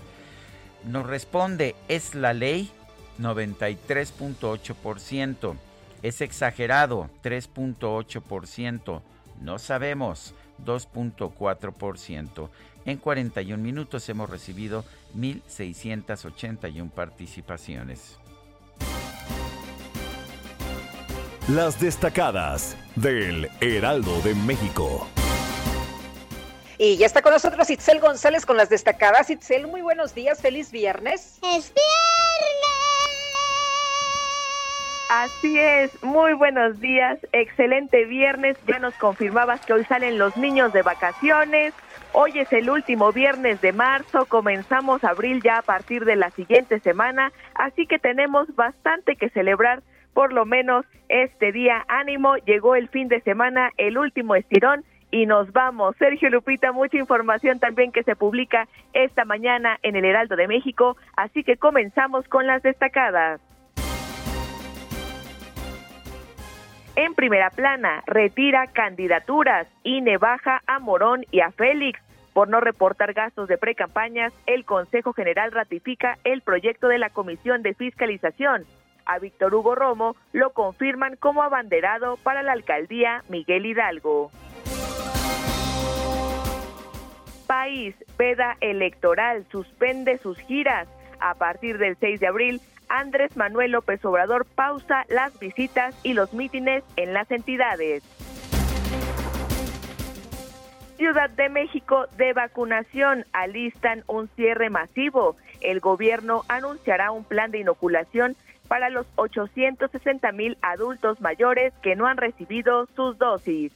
nos 0.85 1.05
responde, 1.05 1.75
es 1.87 2.15
la 2.15 2.33
ley 2.33 2.71
93.8%, 3.19 5.55
es 6.03 6.21
exagerado 6.21 7.09
3.8%, 7.23 9.01
no 9.41 9.59
sabemos 9.59 10.33
2.4%. 10.65 12.49
En 12.85 12.97
41 12.97 13.61
minutos 13.61 14.07
hemos 14.07 14.29
recibido 14.29 14.85
1.681 15.15 16.89
participaciones. 16.91 18.17
Las 21.49 21.79
destacadas 21.79 22.75
del 22.95 23.49
Heraldo 23.61 24.21
de 24.21 24.35
México. 24.35 25.07
Y 26.79 26.97
ya 26.97 27.07
está 27.07 27.23
con 27.23 27.33
nosotros 27.33 27.69
Itzel 27.71 27.99
González 27.99 28.45
con 28.45 28.55
las 28.55 28.69
destacadas. 28.69 29.31
Itzel, 29.31 29.65
muy 29.65 29.81
buenos 29.81 30.13
días, 30.13 30.39
feliz 30.41 30.71
viernes. 30.71 31.39
¡Es 31.41 31.73
viernes! 31.73 32.67
Así 35.09 35.57
es, 35.57 36.03
muy 36.03 36.33
buenos 36.33 36.79
días, 36.79 37.17
excelente 37.31 38.05
viernes. 38.05 38.57
Ya 38.67 38.77
nos 38.77 38.93
confirmabas 38.95 39.65
que 39.65 39.73
hoy 39.73 39.85
salen 39.85 40.19
los 40.19 40.37
niños 40.37 40.71
de 40.73 40.83
vacaciones. 40.83 41.73
Hoy 42.11 42.37
es 42.39 42.51
el 42.53 42.69
último 42.69 43.11
viernes 43.11 43.59
de 43.61 43.71
marzo, 43.71 44.25
comenzamos 44.25 45.03
abril 45.03 45.41
ya 45.41 45.59
a 45.59 45.61
partir 45.63 46.05
de 46.05 46.15
la 46.15 46.29
siguiente 46.31 46.79
semana, 46.81 47.31
así 47.55 47.87
que 47.87 47.99
tenemos 47.99 48.53
bastante 48.55 49.15
que 49.15 49.29
celebrar 49.29 49.81
por 50.13 50.33
lo 50.33 50.45
menos 50.45 50.85
este 51.09 51.51
día. 51.51 51.85
Ánimo, 51.87 52.35
llegó 52.37 52.75
el 52.75 52.89
fin 52.89 53.07
de 53.07 53.21
semana, 53.21 53.71
el 53.77 53.97
último 53.97 54.35
estirón 54.35 54.83
y 55.11 55.25
nos 55.25 55.51
vamos. 55.51 55.95
Sergio 55.97 56.29
Lupita, 56.29 56.71
mucha 56.71 56.97
información 56.97 57.59
también 57.59 57.91
que 57.91 58.03
se 58.03 58.15
publica 58.15 58.67
esta 58.93 59.25
mañana 59.25 59.77
en 59.83 59.95
el 59.95 60.05
Heraldo 60.05 60.35
de 60.35 60.47
México, 60.47 60.97
así 61.15 61.43
que 61.43 61.57
comenzamos 61.57 62.27
con 62.27 62.47
las 62.47 62.61
destacadas. 62.63 63.41
En 66.95 67.13
primera 67.13 67.51
plana, 67.51 68.03
retira 68.07 68.65
candidaturas, 68.65 69.67
INE 69.83 70.17
baja 70.17 70.63
a 70.65 70.79
Morón 70.79 71.25
y 71.31 71.41
a 71.41 71.51
Félix. 71.51 71.99
Por 72.33 72.49
no 72.49 72.59
reportar 72.59 73.13
gastos 73.13 73.47
de 73.47 73.57
precampañas, 73.57 74.33
el 74.47 74.65
Consejo 74.65 75.13
General 75.13 75.51
ratifica 75.51 76.17
el 76.23 76.41
proyecto 76.41 76.87
de 76.87 76.97
la 76.97 77.11
Comisión 77.11 77.61
de 77.61 77.75
Fiscalización. 77.75 78.65
A 79.05 79.19
Víctor 79.19 79.53
Hugo 79.53 79.75
Romo 79.75 80.15
lo 80.33 80.51
confirman 80.51 81.15
como 81.17 81.43
abanderado 81.43 82.17
para 82.17 82.41
la 82.41 82.53
alcaldía 82.53 83.23
Miguel 83.29 83.67
Hidalgo. 83.67 84.31
País, 87.47 87.95
veda 88.17 88.57
electoral, 88.59 89.45
suspende 89.49 90.17
sus 90.17 90.37
giras. 90.39 90.87
A 91.19 91.33
partir 91.35 91.77
del 91.77 91.97
6 91.97 92.19
de 92.19 92.27
abril, 92.27 92.61
Andrés 92.89 93.35
Manuel 93.35 93.71
López 93.71 94.03
Obrador 94.05 94.45
pausa 94.45 95.05
las 95.09 95.37
visitas 95.39 95.95
y 96.03 96.13
los 96.13 96.33
mítines 96.33 96.83
en 96.97 97.13
las 97.13 97.31
entidades. 97.31 98.03
Ciudad 100.97 101.29
de 101.29 101.49
México 101.49 102.07
de 102.17 102.33
vacunación 102.33 103.25
alistan 103.31 104.03
un 104.07 104.27
cierre 104.29 104.69
masivo. 104.69 105.35
El 105.61 105.79
gobierno 105.79 106.43
anunciará 106.47 107.11
un 107.11 107.23
plan 107.23 107.51
de 107.51 107.59
inoculación 107.59 108.35
para 108.67 108.89
los 108.89 109.05
860 109.15 110.31
mil 110.31 110.57
adultos 110.61 111.21
mayores 111.21 111.73
que 111.81 111.95
no 111.95 112.07
han 112.07 112.17
recibido 112.17 112.87
sus 112.95 113.17
dosis. 113.17 113.71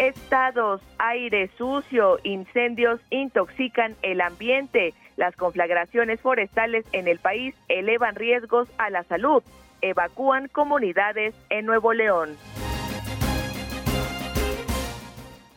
Estados, 0.00 0.80
aire 0.96 1.50
sucio, 1.58 2.18
incendios 2.22 3.02
intoxican 3.10 3.96
el 4.00 4.22
ambiente. 4.22 4.94
Las 5.18 5.36
conflagraciones 5.36 6.22
forestales 6.22 6.86
en 6.92 7.06
el 7.06 7.18
país 7.18 7.54
elevan 7.68 8.14
riesgos 8.14 8.66
a 8.78 8.88
la 8.88 9.04
salud. 9.04 9.42
Evacúan 9.82 10.48
comunidades 10.48 11.34
en 11.50 11.66
Nuevo 11.66 11.92
León. 11.92 12.38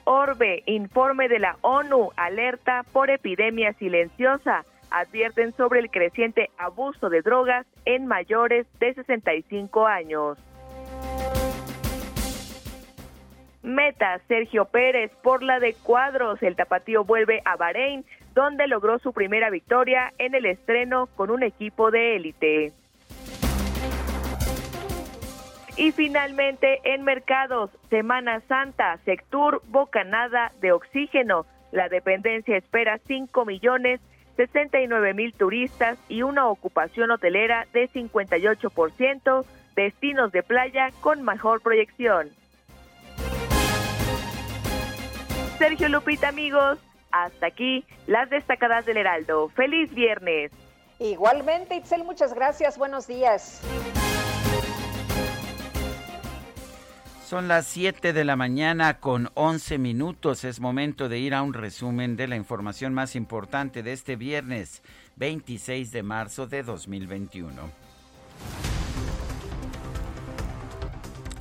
Orbe, 0.03 0.63
informe 0.65 1.29
de 1.29 1.39
la 1.39 1.55
ONU, 1.61 2.09
alerta 2.17 2.83
por 2.91 3.09
epidemia 3.09 3.71
silenciosa. 3.79 4.65
Advierten 4.91 5.53
sobre 5.53 5.79
el 5.79 5.89
creciente 5.89 6.49
abuso 6.57 7.09
de 7.09 7.21
drogas 7.21 7.65
en 7.85 8.07
mayores 8.07 8.67
de 8.81 8.93
65 8.93 9.87
años. 9.87 10.37
Meta 13.63 14.19
Sergio 14.27 14.65
Pérez 14.65 15.11
por 15.23 15.41
la 15.41 15.59
de 15.59 15.73
cuadros. 15.73 16.43
El 16.43 16.55
tapatío 16.55 17.03
vuelve 17.03 17.41
a 17.45 17.55
Bahrein, 17.55 18.05
donde 18.35 18.67
logró 18.67 18.99
su 18.99 19.13
primera 19.13 19.49
victoria 19.49 20.13
en 20.17 20.35
el 20.35 20.45
estreno 20.45 21.07
con 21.15 21.31
un 21.31 21.43
equipo 21.43 21.89
de 21.89 22.15
élite. 22.15 22.71
Y 25.75 25.91
finalmente 25.91 26.81
en 26.83 27.03
mercados, 27.03 27.71
Semana 27.89 28.41
Santa, 28.41 28.97
Sectur, 29.05 29.61
Bocanada 29.69 30.51
de 30.61 30.71
Oxígeno. 30.71 31.45
La 31.71 31.89
dependencia 31.89 32.55
espera 32.55 32.99
5 33.07 33.45
millones 33.45 33.99
69 34.35 35.13
mil 35.13 35.33
turistas 35.33 35.97
y 36.09 36.23
una 36.23 36.47
ocupación 36.47 37.11
hotelera 37.11 37.67
de 37.73 37.89
58%, 37.89 39.45
destinos 39.75 40.31
de 40.31 40.43
playa 40.43 40.91
con 41.01 41.23
mejor 41.23 41.61
proyección. 41.61 42.29
Sergio 45.63 45.87
Lupita, 45.87 46.27
amigos, 46.27 46.77
hasta 47.09 47.47
aquí 47.47 47.85
las 48.05 48.29
destacadas 48.29 48.85
del 48.85 48.97
Heraldo. 48.97 49.47
Feliz 49.55 49.93
viernes. 49.93 50.51
Igualmente, 50.99 51.77
Itzel, 51.77 52.03
muchas 52.03 52.33
gracias. 52.33 52.77
Buenos 52.77 53.07
días. 53.07 53.61
Son 57.25 57.47
las 57.47 57.65
7 57.67 58.11
de 58.11 58.25
la 58.25 58.35
mañana 58.35 58.99
con 58.99 59.29
11 59.35 59.77
minutos. 59.77 60.43
Es 60.43 60.59
momento 60.59 61.07
de 61.07 61.19
ir 61.19 61.33
a 61.33 61.41
un 61.41 61.53
resumen 61.53 62.17
de 62.17 62.27
la 62.27 62.35
información 62.35 62.93
más 62.93 63.15
importante 63.15 63.83
de 63.83 63.93
este 63.93 64.17
viernes 64.17 64.83
26 65.15 65.93
de 65.93 66.03
marzo 66.03 66.45
de 66.45 66.63
2021. 66.63 67.71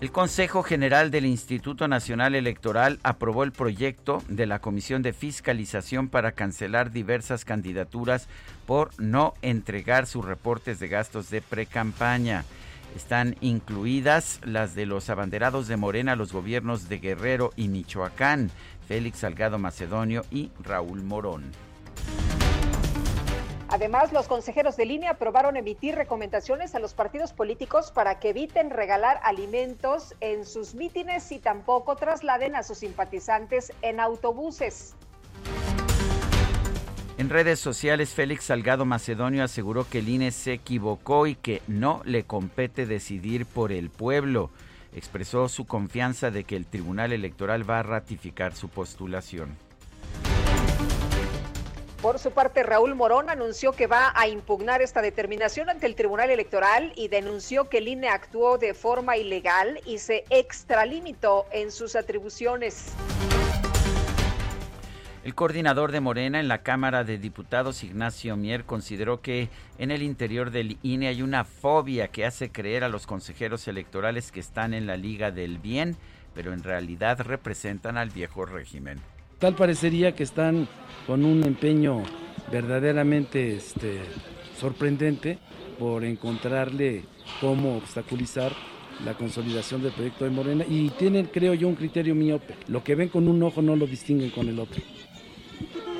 El 0.02 0.10
Consejo 0.10 0.64
General 0.64 1.12
del 1.12 1.26
Instituto 1.26 1.86
Nacional 1.86 2.34
Electoral 2.34 2.98
aprobó 3.04 3.44
el 3.44 3.52
proyecto 3.52 4.20
de 4.26 4.46
la 4.46 4.58
Comisión 4.58 5.00
de 5.00 5.12
Fiscalización 5.12 6.08
para 6.08 6.32
cancelar 6.32 6.90
diversas 6.90 7.44
candidaturas 7.44 8.26
por 8.66 8.90
no 9.00 9.34
entregar 9.42 10.08
sus 10.08 10.24
reportes 10.24 10.80
de 10.80 10.88
gastos 10.88 11.30
de 11.30 11.40
precampaña. 11.40 12.44
Están 12.96 13.36
incluidas 13.40 14.40
las 14.42 14.74
de 14.74 14.86
los 14.86 15.08
abanderados 15.08 15.68
de 15.68 15.76
Morena, 15.76 16.16
los 16.16 16.32
gobiernos 16.32 16.88
de 16.88 16.98
Guerrero 16.98 17.52
y 17.54 17.68
Michoacán, 17.68 18.50
Félix 18.88 19.18
Salgado 19.18 19.60
Macedonio 19.60 20.24
y 20.32 20.50
Raúl 20.64 21.04
Morón. 21.04 21.52
Además, 23.72 24.12
los 24.12 24.28
consejeros 24.28 24.76
de 24.76 24.84
línea 24.84 25.12
aprobaron 25.12 25.56
emitir 25.56 25.94
recomendaciones 25.94 26.74
a 26.74 26.78
los 26.78 26.92
partidos 26.92 27.32
políticos 27.32 27.90
para 27.90 28.20
que 28.20 28.28
eviten 28.28 28.68
regalar 28.68 29.18
alimentos 29.22 30.14
en 30.20 30.44
sus 30.44 30.74
mítines 30.74 31.32
y 31.32 31.38
tampoco 31.38 31.96
trasladen 31.96 32.54
a 32.54 32.64
sus 32.64 32.76
simpatizantes 32.76 33.72
en 33.80 33.98
autobuses. 33.98 34.94
En 37.16 37.30
redes 37.30 37.60
sociales, 37.60 38.10
Félix 38.10 38.44
Salgado 38.44 38.84
Macedonio 38.84 39.42
aseguró 39.42 39.88
que 39.88 40.00
el 40.00 40.08
INE 40.10 40.32
se 40.32 40.52
equivocó 40.52 41.26
y 41.26 41.34
que 41.34 41.62
no 41.66 42.02
le 42.04 42.24
compete 42.24 42.84
decidir 42.84 43.46
por 43.46 43.72
el 43.72 43.88
pueblo. 43.88 44.50
Expresó 44.94 45.48
su 45.48 45.66
confianza 45.66 46.30
de 46.30 46.44
que 46.44 46.56
el 46.56 46.66
Tribunal 46.66 47.14
Electoral 47.14 47.68
va 47.68 47.78
a 47.78 47.82
ratificar 47.82 48.54
su 48.54 48.68
postulación. 48.68 49.56
Por 52.02 52.18
su 52.18 52.32
parte, 52.32 52.64
Raúl 52.64 52.96
Morón 52.96 53.30
anunció 53.30 53.70
que 53.70 53.86
va 53.86 54.12
a 54.16 54.26
impugnar 54.26 54.82
esta 54.82 55.00
determinación 55.00 55.70
ante 55.70 55.86
el 55.86 55.94
Tribunal 55.94 56.30
Electoral 56.30 56.92
y 56.96 57.06
denunció 57.06 57.68
que 57.68 57.78
el 57.78 57.86
INE 57.86 58.08
actuó 58.08 58.58
de 58.58 58.74
forma 58.74 59.16
ilegal 59.16 59.78
y 59.86 59.98
se 59.98 60.24
extralimitó 60.28 61.46
en 61.52 61.70
sus 61.70 61.94
atribuciones. 61.94 62.92
El 65.22 65.36
coordinador 65.36 65.92
de 65.92 66.00
Morena 66.00 66.40
en 66.40 66.48
la 66.48 66.64
Cámara 66.64 67.04
de 67.04 67.18
Diputados, 67.18 67.84
Ignacio 67.84 68.36
Mier, 68.36 68.64
consideró 68.64 69.20
que 69.20 69.48
en 69.78 69.92
el 69.92 70.02
interior 70.02 70.50
del 70.50 70.78
INE 70.82 71.06
hay 71.06 71.22
una 71.22 71.44
fobia 71.44 72.08
que 72.08 72.26
hace 72.26 72.50
creer 72.50 72.82
a 72.82 72.88
los 72.88 73.06
consejeros 73.06 73.68
electorales 73.68 74.32
que 74.32 74.40
están 74.40 74.74
en 74.74 74.88
la 74.88 74.96
Liga 74.96 75.30
del 75.30 75.58
Bien, 75.58 75.96
pero 76.34 76.52
en 76.52 76.64
realidad 76.64 77.20
representan 77.20 77.96
al 77.96 78.10
viejo 78.10 78.44
régimen. 78.44 79.00
Tal 79.42 79.56
parecería 79.56 80.14
que 80.14 80.22
están 80.22 80.68
con 81.04 81.24
un 81.24 81.42
empeño 81.42 82.04
verdaderamente 82.52 83.56
este, 83.56 83.98
sorprendente 84.56 85.36
por 85.80 86.04
encontrarle 86.04 87.02
cómo 87.40 87.78
obstaculizar 87.78 88.52
la 89.04 89.14
consolidación 89.14 89.82
del 89.82 89.90
proyecto 89.90 90.26
de 90.26 90.30
Morena 90.30 90.64
y 90.68 90.90
tienen, 90.90 91.26
creo 91.26 91.54
yo, 91.54 91.66
un 91.66 91.74
criterio 91.74 92.14
miope. 92.14 92.54
Lo 92.68 92.84
que 92.84 92.94
ven 92.94 93.08
con 93.08 93.26
un 93.26 93.42
ojo 93.42 93.60
no 93.62 93.74
lo 93.74 93.88
distinguen 93.88 94.30
con 94.30 94.48
el 94.48 94.60
otro. 94.60 94.80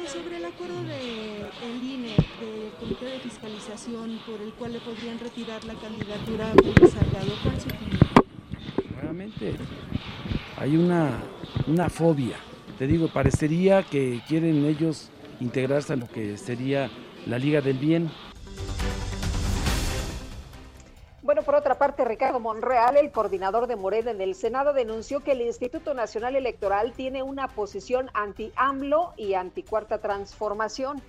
sobre 0.07 0.37
el 0.37 0.45
acuerdo 0.45 0.81
del 0.85 1.83
INE, 1.83 2.11
del 2.11 2.71
Comité 2.79 3.07
de 3.07 3.19
Fiscalización, 3.19 4.21
por 4.25 4.41
el 4.41 4.53
cual 4.53 4.75
le 4.75 4.79
podrían 4.79 5.19
retirar 5.19 5.65
la 5.65 5.75
candidatura 5.75 6.53
a 6.53 6.87
Salgado, 6.87 7.33
¿cuál 7.43 7.57
Nuevamente, 8.93 9.55
hay 10.59 10.77
una, 10.77 11.19
una 11.67 11.91
fobia 11.91 12.37
te 12.79 12.87
digo, 12.87 13.09
parecería 13.13 13.83
que 13.83 14.21
quieren 14.29 14.65
ellos 14.65 15.11
integrarse 15.41 15.93
a 15.93 15.97
lo 15.97 16.09
que 16.09 16.37
sería 16.37 16.91
la 17.27 17.39
Liga 17.39 17.61
del 17.61 17.79
Bien. 17.79 18.11
Bueno, 21.23 21.43
por 21.43 21.55
otra 21.55 21.79
parte, 21.79 22.05
Ricardo 22.05 22.41
Monreal, 22.41 22.97
el 22.97 23.13
coordinador 23.13 23.69
de 23.69 23.77
Morena 23.77 24.11
en 24.11 24.21
el 24.21 24.35
Senado, 24.35 24.73
denunció 24.73 25.21
que 25.21 25.33
el 25.33 25.41
Instituto 25.41 25.95
Nacional 25.95 26.35
Electoral 26.35 26.93
tiene 26.95 27.23
una 27.23 27.47
posición 27.47 28.11
anti-AMLO 28.13 29.15
y 29.17 29.35
anti-cuarta 29.35 29.99
transformación. 29.99 31.01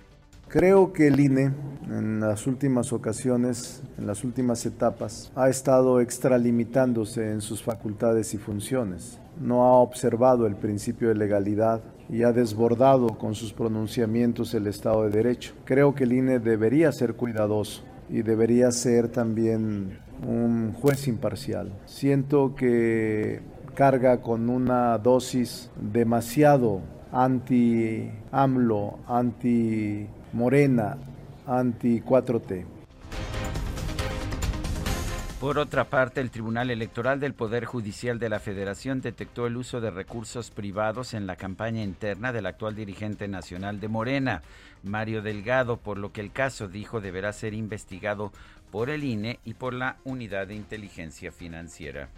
Creo 0.46 0.92
que 0.92 1.08
el 1.08 1.18
INE 1.18 1.52
en 1.88 2.20
las 2.20 2.46
últimas 2.46 2.92
ocasiones, 2.92 3.82
en 3.98 4.06
las 4.06 4.22
últimas 4.22 4.64
etapas, 4.66 5.32
ha 5.34 5.48
estado 5.48 6.00
extralimitándose 6.00 7.32
en 7.32 7.40
sus 7.40 7.62
facultades 7.62 8.34
y 8.34 8.38
funciones. 8.38 9.18
No 9.40 9.64
ha 9.64 9.72
observado 9.78 10.46
el 10.46 10.56
principio 10.56 11.08
de 11.08 11.14
legalidad 11.14 11.82
y 12.08 12.22
ha 12.22 12.32
desbordado 12.32 13.18
con 13.18 13.34
sus 13.34 13.52
pronunciamientos 13.52 14.54
el 14.54 14.66
Estado 14.66 15.04
de 15.04 15.10
Derecho. 15.10 15.54
Creo 15.64 15.94
que 15.94 16.04
el 16.04 16.12
INE 16.12 16.38
debería 16.38 16.92
ser 16.92 17.14
cuidadoso 17.14 17.82
y 18.08 18.22
debería 18.22 18.70
ser 18.70 19.08
también 19.08 19.98
un 20.26 20.72
juez 20.72 21.08
imparcial. 21.08 21.72
Siento 21.86 22.54
que 22.54 23.40
carga 23.74 24.20
con 24.22 24.48
una 24.48 24.96
dosis 24.98 25.70
demasiado 25.80 26.80
anti-AMLO, 27.12 28.98
anti-Morena, 29.08 30.98
anti-4T. 31.46 32.64
Por 35.40 35.58
otra 35.58 35.84
parte, 35.84 36.20
el 36.20 36.30
Tribunal 36.30 36.70
Electoral 36.70 37.20
del 37.20 37.34
Poder 37.34 37.64
Judicial 37.64 38.18
de 38.18 38.28
la 38.28 38.38
Federación 38.38 39.00
detectó 39.00 39.46
el 39.46 39.56
uso 39.56 39.80
de 39.80 39.90
recursos 39.90 40.50
privados 40.50 41.12
en 41.12 41.26
la 41.26 41.36
campaña 41.36 41.82
interna 41.82 42.32
del 42.32 42.46
actual 42.46 42.74
dirigente 42.74 43.28
nacional 43.28 43.78
de 43.78 43.88
Morena, 43.88 44.42
Mario 44.82 45.22
Delgado, 45.22 45.76
por 45.76 45.98
lo 45.98 46.12
que 46.12 46.20
el 46.20 46.32
caso, 46.32 46.68
dijo, 46.68 47.00
deberá 47.00 47.32
ser 47.32 47.52
investigado 47.52 48.32
por 48.70 48.90
el 48.90 49.04
INE 49.04 49.38
y 49.44 49.54
por 49.54 49.74
la 49.74 49.96
Unidad 50.04 50.46
de 50.46 50.54
Inteligencia 50.54 51.30
Financiera. 51.30 52.08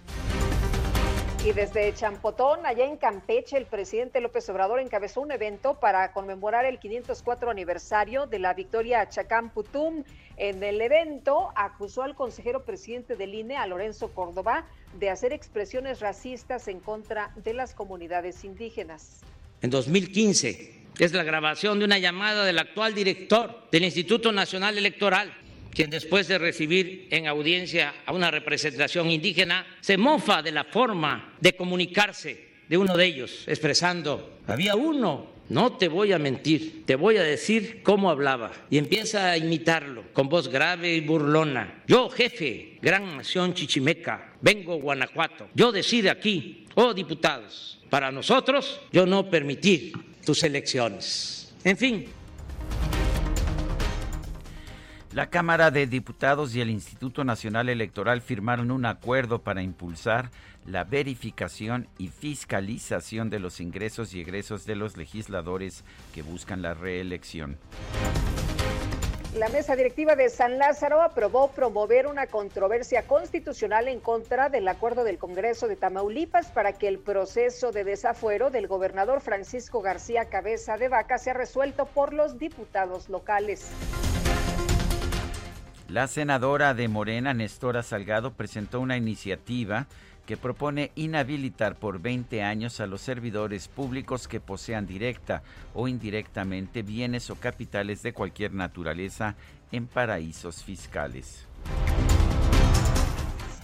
Y 1.46 1.52
desde 1.52 1.94
Champotón, 1.94 2.66
allá 2.66 2.86
en 2.86 2.96
Campeche, 2.96 3.56
el 3.56 3.66
presidente 3.66 4.20
López 4.20 4.48
Obrador 4.48 4.80
encabezó 4.80 5.20
un 5.20 5.30
evento 5.30 5.78
para 5.78 6.12
conmemorar 6.12 6.64
el 6.64 6.80
504 6.80 7.48
aniversario 7.48 8.26
de 8.26 8.40
la 8.40 8.52
victoria 8.52 9.00
a 9.00 9.08
Chacán 9.08 9.50
Putum. 9.50 10.02
En 10.36 10.60
el 10.64 10.80
evento 10.80 11.52
acusó 11.54 12.02
al 12.02 12.16
consejero 12.16 12.64
presidente 12.64 13.14
del 13.14 13.32
INE, 13.32 13.56
a 13.56 13.66
Lorenzo 13.68 14.08
Córdoba, 14.08 14.66
de 14.98 15.08
hacer 15.08 15.32
expresiones 15.32 16.00
racistas 16.00 16.66
en 16.66 16.80
contra 16.80 17.30
de 17.36 17.54
las 17.54 17.74
comunidades 17.74 18.42
indígenas. 18.42 19.20
En 19.62 19.70
2015 19.70 20.82
es 20.98 21.12
la 21.12 21.22
grabación 21.22 21.78
de 21.78 21.84
una 21.84 21.98
llamada 21.98 22.44
del 22.44 22.58
actual 22.58 22.92
director 22.92 23.70
del 23.70 23.84
Instituto 23.84 24.32
Nacional 24.32 24.76
Electoral 24.78 25.32
quien 25.76 25.90
después 25.90 26.26
de 26.26 26.38
recibir 26.38 27.06
en 27.10 27.26
audiencia 27.26 27.92
a 28.06 28.14
una 28.14 28.30
representación 28.30 29.10
indígena, 29.10 29.66
se 29.82 29.98
mofa 29.98 30.40
de 30.40 30.50
la 30.50 30.64
forma 30.64 31.34
de 31.38 31.54
comunicarse 31.54 32.46
de 32.66 32.78
uno 32.78 32.96
de 32.96 33.04
ellos, 33.04 33.44
expresando, 33.46 34.38
había 34.46 34.74
uno, 34.74 35.26
no 35.50 35.76
te 35.76 35.88
voy 35.88 36.14
a 36.14 36.18
mentir, 36.18 36.86
te 36.86 36.96
voy 36.96 37.18
a 37.18 37.22
decir 37.22 37.82
cómo 37.82 38.08
hablaba. 38.08 38.52
Y 38.70 38.78
empieza 38.78 39.30
a 39.30 39.36
imitarlo 39.36 40.04
con 40.14 40.30
voz 40.30 40.48
grave 40.48 40.94
y 40.94 41.00
burlona. 41.00 41.82
Yo, 41.86 42.08
jefe, 42.08 42.78
gran 42.80 43.18
nación 43.18 43.52
chichimeca, 43.52 44.32
vengo 44.40 44.76
Guanajuato. 44.76 45.50
Yo 45.54 45.72
decido 45.72 46.10
aquí, 46.10 46.64
oh 46.74 46.94
diputados, 46.94 47.80
para 47.90 48.10
nosotros, 48.10 48.80
yo 48.92 49.04
no 49.04 49.28
permitir 49.28 49.92
tus 50.24 50.42
elecciones. 50.42 51.54
En 51.64 51.76
fin, 51.76 52.06
la 55.16 55.30
Cámara 55.30 55.70
de 55.70 55.86
Diputados 55.86 56.54
y 56.54 56.60
el 56.60 56.68
Instituto 56.68 57.24
Nacional 57.24 57.70
Electoral 57.70 58.20
firmaron 58.20 58.70
un 58.70 58.84
acuerdo 58.84 59.40
para 59.40 59.62
impulsar 59.62 60.30
la 60.66 60.84
verificación 60.84 61.88
y 61.96 62.08
fiscalización 62.08 63.30
de 63.30 63.38
los 63.38 63.58
ingresos 63.62 64.12
y 64.12 64.20
egresos 64.20 64.66
de 64.66 64.76
los 64.76 64.98
legisladores 64.98 65.84
que 66.14 66.20
buscan 66.20 66.60
la 66.60 66.74
reelección. 66.74 67.56
La 69.34 69.48
mesa 69.48 69.74
directiva 69.74 70.16
de 70.16 70.28
San 70.28 70.58
Lázaro 70.58 71.00
aprobó 71.00 71.50
promover 71.50 72.06
una 72.06 72.26
controversia 72.26 73.06
constitucional 73.06 73.88
en 73.88 74.00
contra 74.00 74.50
del 74.50 74.68
acuerdo 74.68 75.02
del 75.02 75.16
Congreso 75.16 75.66
de 75.66 75.76
Tamaulipas 75.76 76.48
para 76.48 76.74
que 76.74 76.88
el 76.88 76.98
proceso 76.98 77.72
de 77.72 77.84
desafuero 77.84 78.50
del 78.50 78.66
gobernador 78.66 79.22
Francisco 79.22 79.80
García 79.80 80.26
Cabeza 80.26 80.76
de 80.76 80.88
Vaca 80.88 81.16
sea 81.16 81.32
resuelto 81.32 81.86
por 81.86 82.12
los 82.12 82.38
diputados 82.38 83.08
locales. 83.08 83.70
La 85.88 86.08
senadora 86.08 86.74
de 86.74 86.88
Morena, 86.88 87.32
Nestora 87.32 87.84
Salgado, 87.84 88.32
presentó 88.32 88.80
una 88.80 88.96
iniciativa 88.96 89.86
que 90.26 90.36
propone 90.36 90.90
inhabilitar 90.96 91.76
por 91.76 92.00
20 92.00 92.42
años 92.42 92.80
a 92.80 92.88
los 92.88 93.00
servidores 93.00 93.68
públicos 93.68 94.26
que 94.26 94.40
posean 94.40 94.88
directa 94.88 95.44
o 95.74 95.86
indirectamente 95.86 96.82
bienes 96.82 97.30
o 97.30 97.36
capitales 97.36 98.02
de 98.02 98.12
cualquier 98.12 98.52
naturaleza 98.52 99.36
en 99.70 99.86
paraísos 99.86 100.64
fiscales. 100.64 101.46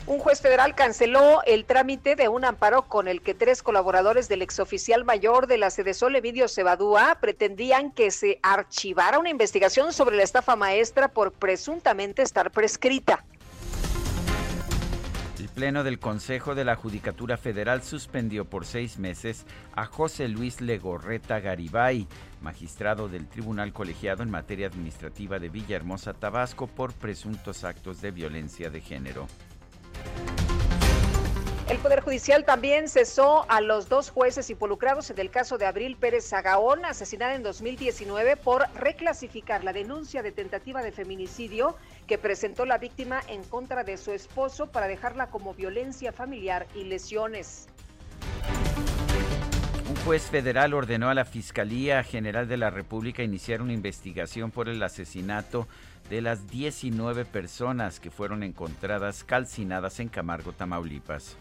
Un 0.05 0.19
juez 0.19 0.41
federal 0.41 0.75
canceló 0.75 1.43
el 1.47 1.65
trámite 1.65 2.17
de 2.17 2.29
un 2.29 2.45
amparo 2.45 2.83
con 2.83 3.07
el 3.07 3.23
que 3.23 3.35
tres 3.35 3.62
colaboradores 3.62 4.29
del 4.29 4.43
exoficial 4.43 5.05
mayor 5.05 5.47
de 5.47 5.59
la 5.59 5.71
Sol, 5.71 6.17
Evidio 6.17 6.49
Cebadúa, 6.49 7.19
pretendían 7.21 7.93
que 7.93 8.11
se 8.11 8.41
archivara 8.43 9.21
una 9.21 9.31
investigación 9.31 9.93
sobre 9.93 10.17
la 10.17 10.25
estafa 10.25 10.57
maestra 10.57 11.07
por 11.07 11.33
presuntamente 11.33 12.23
estar 12.23 12.51
prescrita. 12.51 13.25
El 15.38 15.49
Pleno 15.49 15.85
del 15.85 16.01
Consejo 16.01 16.57
de 16.57 16.65
la 16.65 16.75
Judicatura 16.75 17.37
Federal 17.37 17.83
suspendió 17.83 18.45
por 18.45 18.65
seis 18.65 18.99
meses 18.99 19.47
a 19.77 19.87
José 19.87 20.27
Luis 20.27 20.61
Legorreta 20.61 21.38
Garibay, 21.38 22.09
magistrado 22.41 23.09
del 23.09 23.29
Tribunal 23.29 23.73
Colegiado 23.73 24.25
en 24.25 24.31
materia 24.31 24.67
administrativa 24.67 25.38
de 25.38 25.49
Villahermosa, 25.49 26.12
Tabasco, 26.12 26.67
por 26.67 26.93
presuntos 26.93 27.62
actos 27.62 28.01
de 28.01 28.11
violencia 28.11 28.69
de 28.69 28.81
género. 28.81 29.29
El 31.73 31.79
Poder 31.79 32.01
Judicial 32.01 32.45
también 32.45 32.87
cesó 32.87 33.47
a 33.49 33.62
los 33.62 33.88
dos 33.88 34.11
jueces 34.11 34.51
involucrados 34.51 35.09
en 35.09 35.19
el 35.19 35.31
caso 35.31 35.57
de 35.57 35.65
Abril 35.65 35.97
Pérez 35.97 36.29
Zagaón, 36.29 36.85
asesinada 36.85 37.35
en 37.35 37.43
2019 37.43 38.37
por 38.37 38.69
reclasificar 38.75 39.65
la 39.65 39.73
denuncia 39.73 40.23
de 40.23 40.33
tentativa 40.33 40.83
de 40.83 40.93
feminicidio 40.93 41.77
que 42.07 42.19
presentó 42.19 42.67
la 42.67 42.77
víctima 42.77 43.23
en 43.27 43.43
contra 43.45 43.85
de 43.85 43.97
su 43.97 44.12
esposo 44.12 44.67
para 44.67 44.87
dejarla 44.87 45.29
como 45.29 45.55
violencia 45.55 46.12
familiar 46.12 46.67
y 46.75 46.85
lesiones. 46.85 47.69
Un 49.88 49.97
juez 50.05 50.25
federal 50.25 50.75
ordenó 50.75 51.09
a 51.09 51.15
la 51.15 51.25
Fiscalía 51.25 52.03
General 52.03 52.47
de 52.49 52.59
la 52.59 52.69
República 52.69 53.23
iniciar 53.23 53.62
una 53.62 53.73
investigación 53.73 54.51
por 54.51 54.69
el 54.69 54.83
asesinato 54.83 55.69
de 56.12 56.20
las 56.20 56.46
19 56.51 57.25
personas 57.25 57.98
que 57.98 58.11
fueron 58.11 58.42
encontradas 58.42 59.25
calcinadas 59.25 59.98
en 59.98 60.11
Camargo, 60.11 60.53
Tamaulipas. 60.53 61.38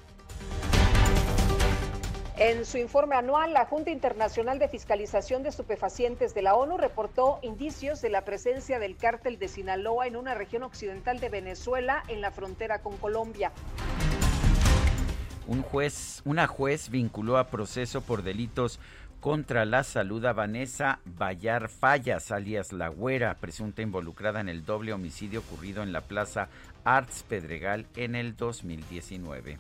En 2.38 2.64
su 2.64 2.78
informe 2.78 3.16
anual, 3.16 3.52
la 3.52 3.66
Junta 3.66 3.92
Internacional 3.92 4.60
de 4.60 4.70
Fiscalización 4.70 5.44
de 5.44 5.50
Estupefacientes 5.50 6.34
de 6.34 6.42
la 6.44 6.56
ONU 6.56 6.78
reportó 6.78 7.40
indicios 7.42 8.02
de 8.02 8.12
la 8.12 8.24
presencia 8.24 8.80
del 8.80 8.96
cártel 8.96 9.38
de 9.40 9.50
Sinaloa 9.50 10.08
en 10.08 10.16
una 10.16 10.36
región 10.36 10.64
occidental 10.64 11.20
de 11.20 11.28
Venezuela 11.28 12.06
en 12.08 12.22
la 12.22 12.32
frontera 12.32 12.80
con 12.80 12.96
Colombia. 12.96 13.52
Un 15.48 15.64
juez, 15.64 16.22
una 16.24 16.48
juez 16.48 16.90
vinculó 16.90 17.38
a 17.38 17.48
proceso 17.48 18.00
por 18.00 18.24
delitos 18.24 18.80
contra 19.22 19.66
la 19.66 19.84
salud 19.84 20.26
a 20.26 20.34
Vanessa 20.34 21.00
Bayar 21.06 21.70
Fallas, 21.70 22.32
alias 22.32 22.74
La 22.74 22.90
Güera, 22.90 23.36
presunta 23.36 23.84
involucrada 23.84 24.42
en 24.42 24.50
el 24.50 24.66
doble 24.66 24.94
homicidio 24.94 25.42
ocurrido 25.42 25.84
en 25.84 25.94
la 25.94 26.02
Plaza 26.02 26.50
Arts 26.84 27.24
Pedregal 27.30 27.86
en 27.96 28.16
el 28.16 28.36
2019. 28.36 29.60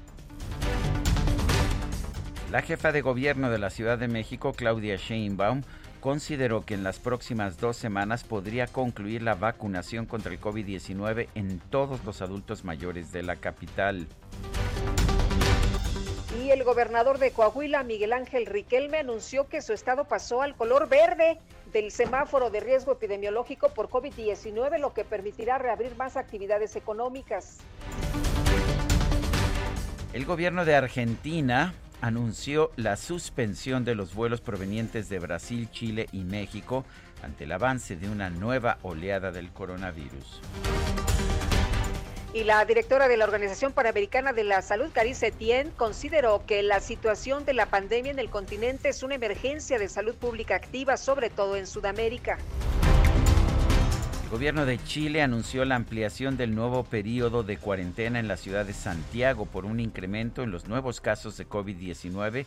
La 2.50 2.60
jefa 2.60 2.92
de 2.92 3.00
gobierno 3.00 3.48
de 3.50 3.58
la 3.58 3.70
Ciudad 3.70 3.96
de 3.98 4.08
México, 4.08 4.52
Claudia 4.52 4.96
Sheinbaum, 4.96 5.62
consideró 6.00 6.66
que 6.66 6.74
en 6.74 6.84
las 6.84 6.98
próximas 6.98 7.58
dos 7.58 7.76
semanas 7.76 8.24
podría 8.24 8.66
concluir 8.66 9.22
la 9.22 9.36
vacunación 9.36 10.04
contra 10.04 10.30
el 10.32 10.40
COVID-19 10.40 11.28
en 11.34 11.60
todos 11.70 12.04
los 12.04 12.20
adultos 12.20 12.64
mayores 12.64 13.12
de 13.12 13.22
la 13.22 13.36
capital. 13.36 14.06
Y 16.42 16.50
el 16.50 16.64
gobernador 16.64 17.18
de 17.18 17.30
Coahuila, 17.30 17.84
Miguel 17.84 18.12
Ángel 18.12 18.46
Riquelme, 18.46 18.98
anunció 18.98 19.48
que 19.48 19.62
su 19.62 19.72
estado 19.72 20.04
pasó 20.04 20.42
al 20.42 20.56
color 20.56 20.88
verde 20.88 21.38
del 21.74 21.90
semáforo 21.90 22.50
de 22.50 22.60
riesgo 22.60 22.92
epidemiológico 22.92 23.68
por 23.70 23.90
COVID-19, 23.90 24.78
lo 24.78 24.94
que 24.94 25.04
permitirá 25.04 25.58
reabrir 25.58 25.96
más 25.96 26.16
actividades 26.16 26.76
económicas. 26.76 27.58
El 30.12 30.24
gobierno 30.24 30.64
de 30.64 30.76
Argentina 30.76 31.74
anunció 32.00 32.70
la 32.76 32.96
suspensión 32.96 33.84
de 33.84 33.96
los 33.96 34.14
vuelos 34.14 34.40
provenientes 34.40 35.08
de 35.08 35.18
Brasil, 35.18 35.68
Chile 35.72 36.06
y 36.12 36.22
México 36.22 36.84
ante 37.22 37.42
el 37.42 37.50
avance 37.50 37.96
de 37.96 38.08
una 38.08 38.30
nueva 38.30 38.78
oleada 38.82 39.32
del 39.32 39.50
coronavirus. 39.50 40.40
Y 42.34 42.42
la 42.42 42.64
directora 42.64 43.06
de 43.06 43.16
la 43.16 43.26
Organización 43.26 43.72
Panamericana 43.72 44.32
de 44.32 44.42
la 44.42 44.60
Salud, 44.60 44.90
Carice 44.92 45.28
Etienne, 45.28 45.70
consideró 45.76 46.44
que 46.44 46.64
la 46.64 46.80
situación 46.80 47.44
de 47.44 47.54
la 47.54 47.66
pandemia 47.66 48.10
en 48.10 48.18
el 48.18 48.28
continente 48.28 48.88
es 48.88 49.04
una 49.04 49.14
emergencia 49.14 49.78
de 49.78 49.88
salud 49.88 50.16
pública 50.16 50.56
activa, 50.56 50.96
sobre 50.96 51.30
todo 51.30 51.54
en 51.54 51.68
Sudamérica. 51.68 52.38
El 54.24 54.30
gobierno 54.30 54.66
de 54.66 54.82
Chile 54.82 55.22
anunció 55.22 55.64
la 55.64 55.76
ampliación 55.76 56.36
del 56.36 56.56
nuevo 56.56 56.82
periodo 56.82 57.44
de 57.44 57.56
cuarentena 57.56 58.18
en 58.18 58.26
la 58.26 58.36
ciudad 58.36 58.66
de 58.66 58.72
Santiago 58.72 59.46
por 59.46 59.64
un 59.64 59.78
incremento 59.78 60.42
en 60.42 60.50
los 60.50 60.66
nuevos 60.66 61.00
casos 61.00 61.36
de 61.36 61.48
COVID-19. 61.48 62.46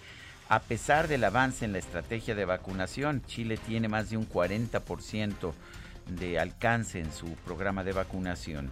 A 0.50 0.60
pesar 0.60 1.08
del 1.08 1.24
avance 1.24 1.64
en 1.64 1.72
la 1.72 1.80
estrategia 1.80 2.36
de 2.36 2.44
vacunación, 2.44 3.24
Chile 3.26 3.56
tiene 3.56 3.88
más 3.88 4.10
de 4.10 4.18
un 4.18 4.28
40% 4.28 5.54
de 6.10 6.40
alcance 6.40 7.00
en 7.00 7.14
su 7.14 7.28
programa 7.46 7.86
de 7.86 7.94
vacunación. 7.94 8.70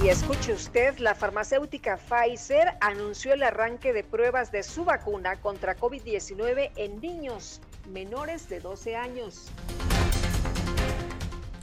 Y 0.00 0.10
escuche 0.10 0.52
usted, 0.52 0.96
la 0.98 1.16
farmacéutica 1.16 1.96
Pfizer 1.96 2.74
anunció 2.80 3.32
el 3.32 3.42
arranque 3.42 3.92
de 3.92 4.04
pruebas 4.04 4.52
de 4.52 4.62
su 4.62 4.84
vacuna 4.84 5.40
contra 5.40 5.76
COVID-19 5.76 6.70
en 6.76 7.00
niños 7.00 7.60
menores 7.90 8.48
de 8.48 8.60
12 8.60 8.94
años. 8.94 9.50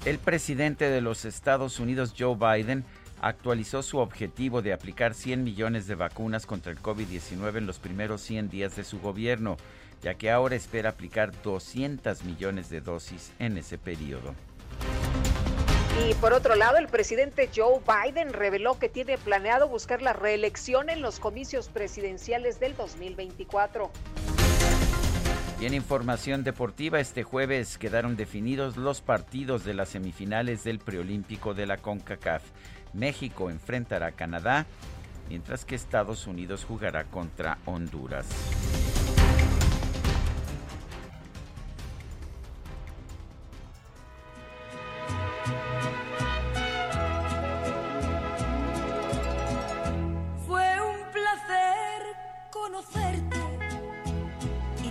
El 0.03 0.19
presidente 0.19 0.89
de 0.89 0.99
los 0.99 1.23
Estados 1.23 1.79
Unidos, 1.79 2.13
Joe 2.17 2.35
Biden, 2.35 2.83
actualizó 3.21 3.81
su 3.81 3.99
objetivo 3.99 4.61
de 4.61 4.73
aplicar 4.73 5.13
100 5.13 5.41
millones 5.41 5.87
de 5.87 5.95
vacunas 5.95 6.45
contra 6.45 6.73
el 6.73 6.81
COVID-19 6.81 7.57
en 7.57 7.67
los 7.67 7.79
primeros 7.79 8.21
100 8.21 8.49
días 8.49 8.75
de 8.75 8.83
su 8.83 8.99
gobierno, 8.99 9.55
ya 10.01 10.15
que 10.15 10.29
ahora 10.29 10.57
espera 10.57 10.89
aplicar 10.89 11.31
200 11.41 12.23
millones 12.25 12.69
de 12.69 12.81
dosis 12.81 13.31
en 13.39 13.57
ese 13.57 13.77
periodo. 13.77 14.35
Y 16.03 16.13
por 16.15 16.33
otro 16.33 16.55
lado, 16.55 16.77
el 16.77 16.87
presidente 16.87 17.49
Joe 17.55 17.79
Biden 17.79 18.33
reveló 18.33 18.77
que 18.77 18.89
tiene 18.89 19.17
planeado 19.17 19.69
buscar 19.69 20.01
la 20.01 20.11
reelección 20.11 20.89
en 20.89 21.01
los 21.01 21.21
comicios 21.21 21.69
presidenciales 21.69 22.59
del 22.59 22.75
2024. 22.75 23.89
Y 25.61 25.65
en 25.65 25.73
información 25.73 26.43
deportiva, 26.43 26.99
este 26.99 27.23
jueves 27.23 27.77
quedaron 27.77 28.17
definidos 28.17 28.75
los 28.75 28.99
partidos 28.99 29.63
de 29.63 29.73
las 29.73 29.87
semifinales 29.89 30.65
del 30.65 30.79
preolímpico 30.79 31.53
de 31.53 31.65
la 31.65 31.77
CONCACAF. 31.77 32.43
México 32.93 33.49
enfrentará 33.49 34.07
a 34.07 34.11
Canadá, 34.11 34.65
mientras 35.29 35.63
que 35.63 35.75
Estados 35.75 36.27
Unidos 36.27 36.65
jugará 36.65 37.05
contra 37.05 37.57
Honduras. 37.65 38.25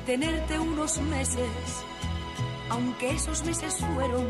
Tenerte 0.07 0.59
unos 0.59 0.99
meses, 0.99 1.85
aunque 2.69 3.11
esos 3.11 3.45
meses 3.45 3.79
fueron 3.95 4.27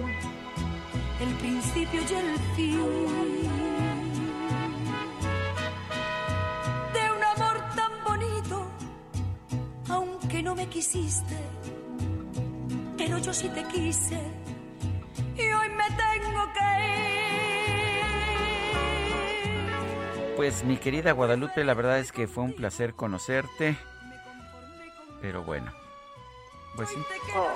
el 1.20 1.34
principio 1.40 2.00
y 2.00 2.14
el 2.14 2.38
fin. 2.54 2.80
De 6.92 7.12
un 7.12 7.24
amor 7.24 7.56
tan 7.74 7.92
bonito, 8.04 8.70
aunque 9.88 10.42
no 10.42 10.54
me 10.54 10.66
quisiste, 10.68 11.36
pero 12.96 13.18
yo 13.18 13.32
sí 13.32 13.48
te 13.48 13.64
quise 13.64 14.20
y 15.36 15.40
hoy 15.40 15.68
me 15.70 15.88
tengo 15.96 16.52
que 16.52 16.60
ir. 16.86 17.04
Pues 20.36 20.64
mi 20.64 20.76
querida 20.76 21.12
Guadalupe, 21.12 21.64
la 21.64 21.74
verdad 21.74 21.98
es 21.98 22.12
que 22.12 22.28
fue 22.28 22.44
un 22.44 22.52
placer 22.52 22.94
conocerte. 22.94 23.76
Pero 25.24 25.42
bueno. 25.42 25.72
Pues 26.76 26.90
sí. 26.90 26.96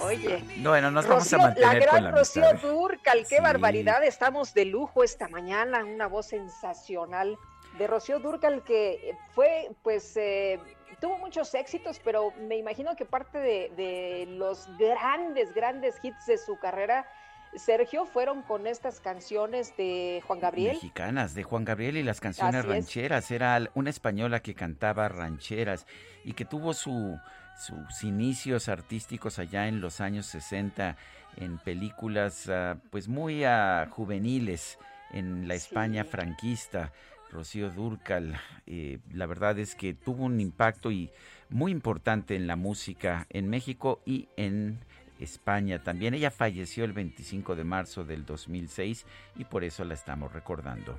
Oye. 0.05 0.43
Bueno, 0.63 0.91
nos 0.91 1.07
vamos 1.07 1.31
a 1.35 1.37
mantener 1.37 1.69
la 1.69 1.75
gran 1.79 1.95
con 1.97 2.05
la 2.05 2.11
Rocío 2.13 2.49
amistad. 2.49 2.69
Durcal, 2.71 3.19
qué 3.29 3.37
Sí. 3.37 3.43
barbaridad. 3.43 4.03
Estamos 4.05 4.55
de 4.55 4.65
lujo 4.65 5.05
esta 5.05 5.29
mañana, 5.29 5.85
una 5.85 6.07
voz 6.07 6.29
sensacional 6.29 7.37
de 7.77 7.87
Rocío 7.87 8.21
Durcal 8.21 8.63
que 8.65 9.15
fue, 9.35 9.69
pues, 9.83 10.17
eh, 10.17 10.59
tuvo 10.99 11.19
muchos 11.19 11.55
éxitos, 11.55 12.01
pero 12.03 12.33
me 12.49 12.57
imagino 12.57 12.97
que 12.97 13.05
parte 13.05 13.39
de, 13.39 13.71
de 13.77 14.25
los 14.31 14.67
grandes, 14.79 15.53
grandes 15.53 15.97
hits 16.03 16.25
de 16.25 16.39
su 16.39 16.59
carrera, 16.59 17.07
Sergio, 17.55 18.07
fueron 18.07 18.41
con 18.43 18.67
estas 18.67 18.99
canciones 19.01 19.77
de 19.77 20.23
Juan 20.27 20.41
Gabriel. 20.41 20.73
Mexicanas, 20.75 21.35
de 21.35 21.43
Juan 21.43 21.65
Gabriel 21.67 21.99
y 21.99 22.03
las 22.03 22.21
canciones 22.21 22.61
Así 22.61 22.69
es. 22.69 22.75
rancheras. 22.75 23.31
Era 23.31 23.61
una 23.75 23.91
española 23.91 24.41
que 24.41 24.55
cantaba 24.55 25.09
rancheras 25.09 25.87
y 26.25 26.33
que 26.35 26.45
tuvo 26.45 26.73
su, 26.75 27.19
sus 27.59 28.05
inicios 28.05 28.69
artísticos 28.69 29.39
allá 29.39 29.69
en 29.69 29.81
los 29.81 30.01
años 30.01 30.27
60 30.27 30.97
en 31.37 31.59
películas 31.59 32.49
ah, 32.49 32.77
pues 32.91 33.09
muy 33.09 33.45
ah, 33.45 33.89
juveniles 33.91 34.79
en 35.13 35.49
la 35.49 35.55
España 35.55 36.05
franquista. 36.05 36.93
Rocío 37.31 37.71
Durcal, 37.71 38.41
eh, 38.67 39.01
la 39.13 39.27
verdad 39.27 39.59
es 39.59 39.75
que 39.75 39.93
tuvo 39.93 40.25
un 40.25 40.41
impacto 40.41 40.91
y 40.91 41.11
muy 41.51 41.73
importante 41.73 42.37
en 42.37 42.47
la 42.47 42.57
música 42.57 43.27
en 43.29 43.51
México 43.51 44.01
y 44.07 44.29
en 44.37 44.79
España 45.21 45.83
también. 45.83 46.15
Ella 46.15 46.31
falleció 46.31 46.85
el 46.85 46.95
25 46.95 47.55
de 47.55 47.65
marzo 47.65 48.05
del 48.05 48.25
2006 48.25 49.05
y 49.37 49.45
por 49.45 49.63
eso 49.63 49.85
la 49.85 49.93
estamos 49.93 50.33
recordando. 50.33 50.99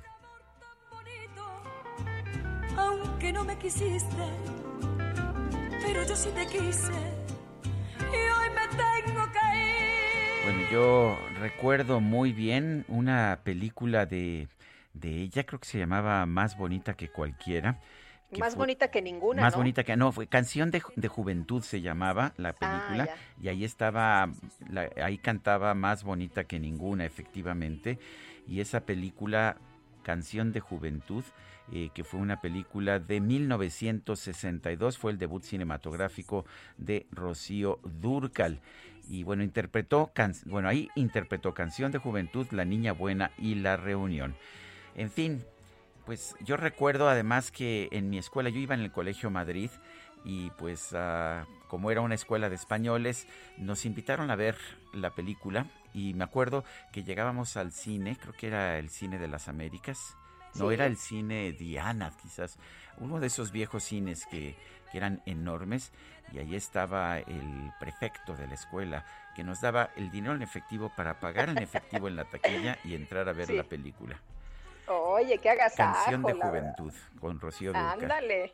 aunque 2.76 3.32
no 3.32 3.44
me 3.44 3.58
quisiste, 3.58 4.16
pero 5.82 6.04
yo 6.06 6.16
sí 6.16 6.30
te 6.34 6.46
quise 6.46 6.92
y 6.92 8.16
hoy 8.16 8.50
me 8.54 8.68
tengo 8.76 9.22
que 9.32 9.56
ir. 9.58 10.44
Bueno, 10.44 10.70
yo 10.70 11.18
recuerdo 11.40 12.00
muy 12.00 12.32
bien 12.32 12.84
una 12.88 13.40
película 13.44 14.06
de, 14.06 14.48
de 14.94 15.22
ella, 15.22 15.44
creo 15.44 15.60
que 15.60 15.68
se 15.68 15.78
llamaba 15.78 16.24
Más 16.26 16.56
bonita 16.56 16.94
que 16.94 17.08
cualquiera. 17.08 17.78
que 18.32 18.40
Más 18.40 18.54
fue- 18.54 18.60
bonita 18.60 18.90
que 18.90 19.02
ninguna, 19.02 19.42
Más 19.42 19.52
¿no? 19.54 19.58
bonita 19.58 19.84
que 19.84 19.96
no, 19.96 20.12
fue 20.12 20.26
Canción 20.26 20.70
de, 20.70 20.82
de 20.96 21.08
Juventud 21.08 21.62
se 21.62 21.80
llamaba 21.80 22.32
la 22.36 22.52
película 22.52 23.06
ya. 23.06 23.14
y 23.42 23.48
ahí 23.48 23.64
estaba, 23.64 24.30
la- 24.70 24.88
ahí 25.02 25.18
cantaba 25.18 25.74
Más 25.74 26.04
bonita 26.04 26.44
que 26.44 26.58
ninguna, 26.58 27.04
efectivamente. 27.04 27.98
Y 28.48 28.60
esa 28.60 28.80
película, 28.80 29.56
Canción 30.02 30.52
de 30.52 30.60
Juventud, 30.60 31.22
eh, 31.72 31.90
que 31.94 32.04
fue 32.04 32.20
una 32.20 32.40
película 32.40 32.98
de 32.98 33.20
1962, 33.20 34.98
fue 34.98 35.12
el 35.12 35.18
debut 35.18 35.42
cinematográfico 35.42 36.44
de 36.76 37.06
Rocío 37.12 37.78
Durcal. 38.00 38.60
Y 39.08 39.22
bueno, 39.24 39.42
interpretó, 39.42 40.10
can- 40.14 40.34
bueno, 40.46 40.68
ahí 40.68 40.88
interpretó 40.94 41.52
Canción 41.54 41.90
de 41.92 41.98
Juventud, 41.98 42.46
La 42.52 42.64
Niña 42.64 42.92
Buena 42.92 43.32
y 43.38 43.56
La 43.56 43.76
Reunión. 43.76 44.36
En 44.94 45.10
fin, 45.10 45.42
pues 46.06 46.34
yo 46.44 46.56
recuerdo 46.56 47.08
además 47.08 47.50
que 47.50 47.88
en 47.92 48.10
mi 48.10 48.18
escuela, 48.18 48.50
yo 48.50 48.58
iba 48.58 48.74
en 48.74 48.80
el 48.80 48.92
Colegio 48.92 49.30
Madrid 49.30 49.70
y 50.24 50.50
pues 50.58 50.90
ah, 50.94 51.46
como 51.68 51.90
era 51.90 52.00
una 52.02 52.14
escuela 52.14 52.48
de 52.48 52.56
españoles, 52.56 53.26
nos 53.56 53.84
invitaron 53.86 54.30
a 54.30 54.36
ver 54.36 54.56
la 54.92 55.10
película 55.14 55.66
y 55.94 56.14
me 56.14 56.24
acuerdo 56.24 56.64
que 56.92 57.04
llegábamos 57.04 57.56
al 57.56 57.72
cine, 57.72 58.16
creo 58.20 58.34
que 58.34 58.48
era 58.48 58.78
el 58.78 58.90
cine 58.90 59.18
de 59.18 59.28
las 59.28 59.48
Américas, 59.48 60.16
no 60.54 60.70
era 60.70 60.86
el 60.86 60.96
cine 60.96 61.52
Diana, 61.52 62.12
quizás, 62.22 62.58
uno 62.98 63.20
de 63.20 63.28
esos 63.28 63.52
viejos 63.52 63.84
cines 63.84 64.26
que, 64.26 64.56
que 64.90 64.98
eran 64.98 65.22
enormes 65.26 65.92
y 66.32 66.38
ahí 66.38 66.54
estaba 66.54 67.18
el 67.18 67.72
prefecto 67.80 68.36
de 68.36 68.46
la 68.46 68.54
escuela 68.54 69.04
que 69.34 69.42
nos 69.44 69.60
daba 69.60 69.90
el 69.96 70.10
dinero 70.10 70.34
en 70.34 70.42
efectivo 70.42 70.92
para 70.96 71.18
pagar 71.20 71.48
en 71.48 71.58
efectivo 71.58 72.08
en 72.08 72.16
la 72.16 72.24
taquilla 72.24 72.78
y 72.84 72.94
entrar 72.94 73.28
a 73.28 73.32
ver 73.32 73.50
la 73.50 73.64
película. 73.64 74.20
Oye, 74.88 75.38
qué 75.38 75.50
agasajo. 75.50 75.92
Canción 75.94 76.22
de 76.24 76.32
juventud 76.34 76.92
con 77.20 77.38
Rocío 77.40 77.72
Dúrcal. 77.72 78.02
Ándale. 78.02 78.52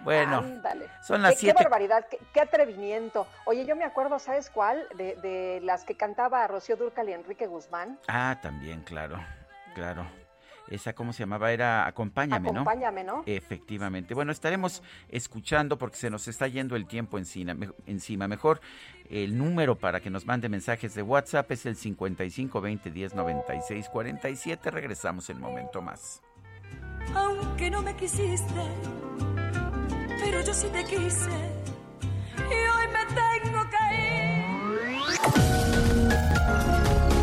Bueno, 0.00 0.38
Ándale. 0.38 0.88
son 1.02 1.22
las 1.22 1.32
Qué- 1.32 1.40
siete. 1.40 1.56
Qué 1.56 1.64
barbaridad, 1.64 2.06
qué, 2.10 2.18
qué 2.34 2.40
atrevimiento. 2.42 3.26
Oye, 3.46 3.64
yo 3.64 3.74
me 3.74 3.84
acuerdo, 3.84 4.18
¿sabes 4.18 4.50
cuál? 4.50 4.86
De, 4.96 5.16
de 5.16 5.60
las 5.62 5.84
que 5.84 5.96
cantaba 5.96 6.46
Rocío 6.46 6.76
Durcal 6.76 7.08
y 7.08 7.12
Enrique 7.14 7.46
Guzmán. 7.46 7.98
Ah, 8.08 8.38
también, 8.42 8.82
claro, 8.82 9.24
claro. 9.74 10.06
Esa, 10.68 10.94
¿cómo 10.94 11.12
se 11.12 11.20
llamaba? 11.24 11.52
Era 11.52 11.86
Acompáñame, 11.86 12.50
¿no? 12.50 12.62
Acompáñame, 12.62 13.04
¿no? 13.04 13.22
Efectivamente. 13.26 14.14
Bueno, 14.14 14.32
estaremos 14.32 14.82
escuchando 15.10 15.76
porque 15.78 15.96
se 15.96 16.08
nos 16.10 16.26
está 16.28 16.48
yendo 16.48 16.74
el 16.76 16.86
tiempo 16.86 17.18
encima. 17.18 17.54
me- 17.54 17.70
encima. 17.86 18.26
Mejor 18.28 18.60
el 19.10 19.36
número 19.36 19.76
para 19.76 20.00
que 20.00 20.08
nos 20.10 20.24
mande 20.26 20.48
mensajes 20.48 20.94
de 20.94 21.02
WhatsApp 21.02 21.50
es 21.52 21.66
el 21.66 21.76
55 21.76 22.60
20 22.60 22.90
10 22.90 23.14
96 23.14 23.88
47. 23.90 24.70
Regresamos 24.70 25.28
en 25.30 25.36
un 25.36 25.42
momento 25.42 25.82
más. 25.82 26.22
aunque 27.14 27.70
no 27.70 27.82
me 27.82 27.94
quisiste, 27.94 28.62
pero 30.24 30.40
yo 30.40 30.54
sí 30.54 30.66
te 30.72 30.84
quise 30.84 31.30
y 32.38 32.40
hoy 32.42 32.86
me 32.92 33.04
tengo 33.14 33.53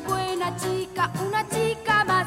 buena 0.00 0.56
chica, 0.56 1.12
una 1.26 1.46
chica 1.48 2.04
más. 2.04 2.26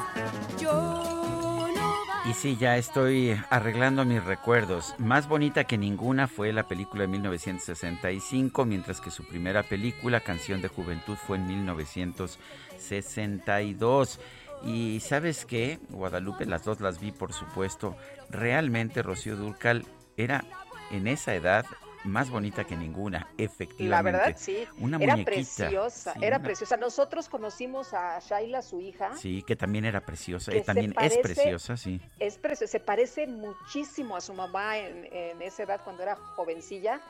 Yo 0.60 1.67
no 1.75 1.95
Y 2.30 2.34
sí, 2.34 2.58
ya 2.60 2.78
estoy 2.78 3.39
arreglando 3.49 4.06
mis 4.06 4.23
recuerdos. 4.23 4.95
Más 4.97 5.28
bonita 5.28 5.65
que 5.65 5.78
ninguna 5.78 6.28
fue 6.28 6.54
la 6.54 6.67
película 6.67 7.04
de 7.04 7.10
1965, 7.10 8.65
mientras 8.65 9.01
que 9.01 9.12
su 9.12 9.25
primera 9.25 9.62
película, 9.63 10.21
Canción 10.21 10.62
de 10.62 10.69
Juventud, 10.69 11.15
fue 11.15 11.38
en 11.38 11.47
1962. 11.47 14.19
Y 14.63 15.01
sabes 15.01 15.45
qué, 15.45 15.80
Guadalupe, 15.89 16.45
las 16.45 16.63
dos 16.63 16.80
las 16.82 16.99
vi, 16.99 17.12
por 17.12 17.34
supuesto. 17.34 17.95
Realmente 18.30 19.04
Rocío 19.04 19.36
Durcal 19.36 19.86
era 20.17 20.45
en 20.91 21.08
esa 21.08 21.36
edad 21.36 21.65
más 22.06 22.30
bonita 22.30 22.63
que 22.63 22.76
ninguna, 22.76 23.28
efectivamente. 23.38 23.89
La 23.89 24.02
verdad, 24.02 24.34
sí. 24.38 24.65
Una 24.80 24.98
era 24.98 25.13
muñequita. 25.15 25.32
preciosa, 25.65 26.13
Sí, 26.13 26.20
era 26.22 26.38
una- 26.38 26.46
preciosa. 26.46 26.78
Nosotros 26.78 27.28
conocimos 27.30 27.94
a 27.94 28.20
Shaila, 28.20 28.62
su 28.62 28.80
hija. 28.80 29.15
Sí, 29.18 29.44
que 29.44 29.56
también 29.56 29.86
era 29.86 30.02
preciosa. 30.06 30.52
Que 30.52 30.60
eh, 30.60 30.63
también 30.63 30.94
parece- 30.94 31.15
es 31.15 31.22
preciosa, 31.22 31.76
sí. 31.78 32.00
Es 32.20 32.38
preciosa, 32.38 32.72
se 32.72 32.80
parece 32.80 33.28
muchísimo 33.28 34.15
a 34.15 34.22
su 34.22 34.34
mamá 34.34 34.78
en, 34.78 35.06
en 35.12 35.41
esa 35.41 35.63
edad 35.63 35.82
cuando 35.84 36.04
era 36.04 36.15
jovencilla. 36.15 37.02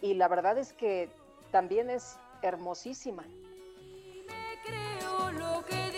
Y 0.00 0.14
la 0.14 0.28
verdad 0.28 0.58
es 0.58 0.72
que 0.72 1.08
también 1.50 1.90
es 1.90 2.16
hermosísima. 2.42 3.24
creo 4.64 5.30
lo 5.32 5.64
que 5.64 5.90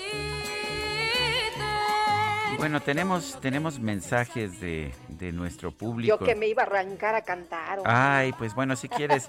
bueno, 2.58 2.80
tenemos, 2.80 3.38
tenemos 3.40 3.78
mensajes 3.78 4.60
de, 4.60 4.94
de 5.08 5.32
nuestro 5.32 5.70
público. 5.72 6.18
Yo 6.18 6.24
que 6.24 6.34
me 6.34 6.48
iba 6.48 6.62
a 6.62 6.66
arrancar 6.66 7.14
a 7.14 7.22
cantar. 7.22 7.78
hombre. 7.78 7.92
Ay, 7.94 8.32
pues 8.32 8.54
bueno, 8.54 8.76
si 8.76 8.88
quieres, 8.88 9.26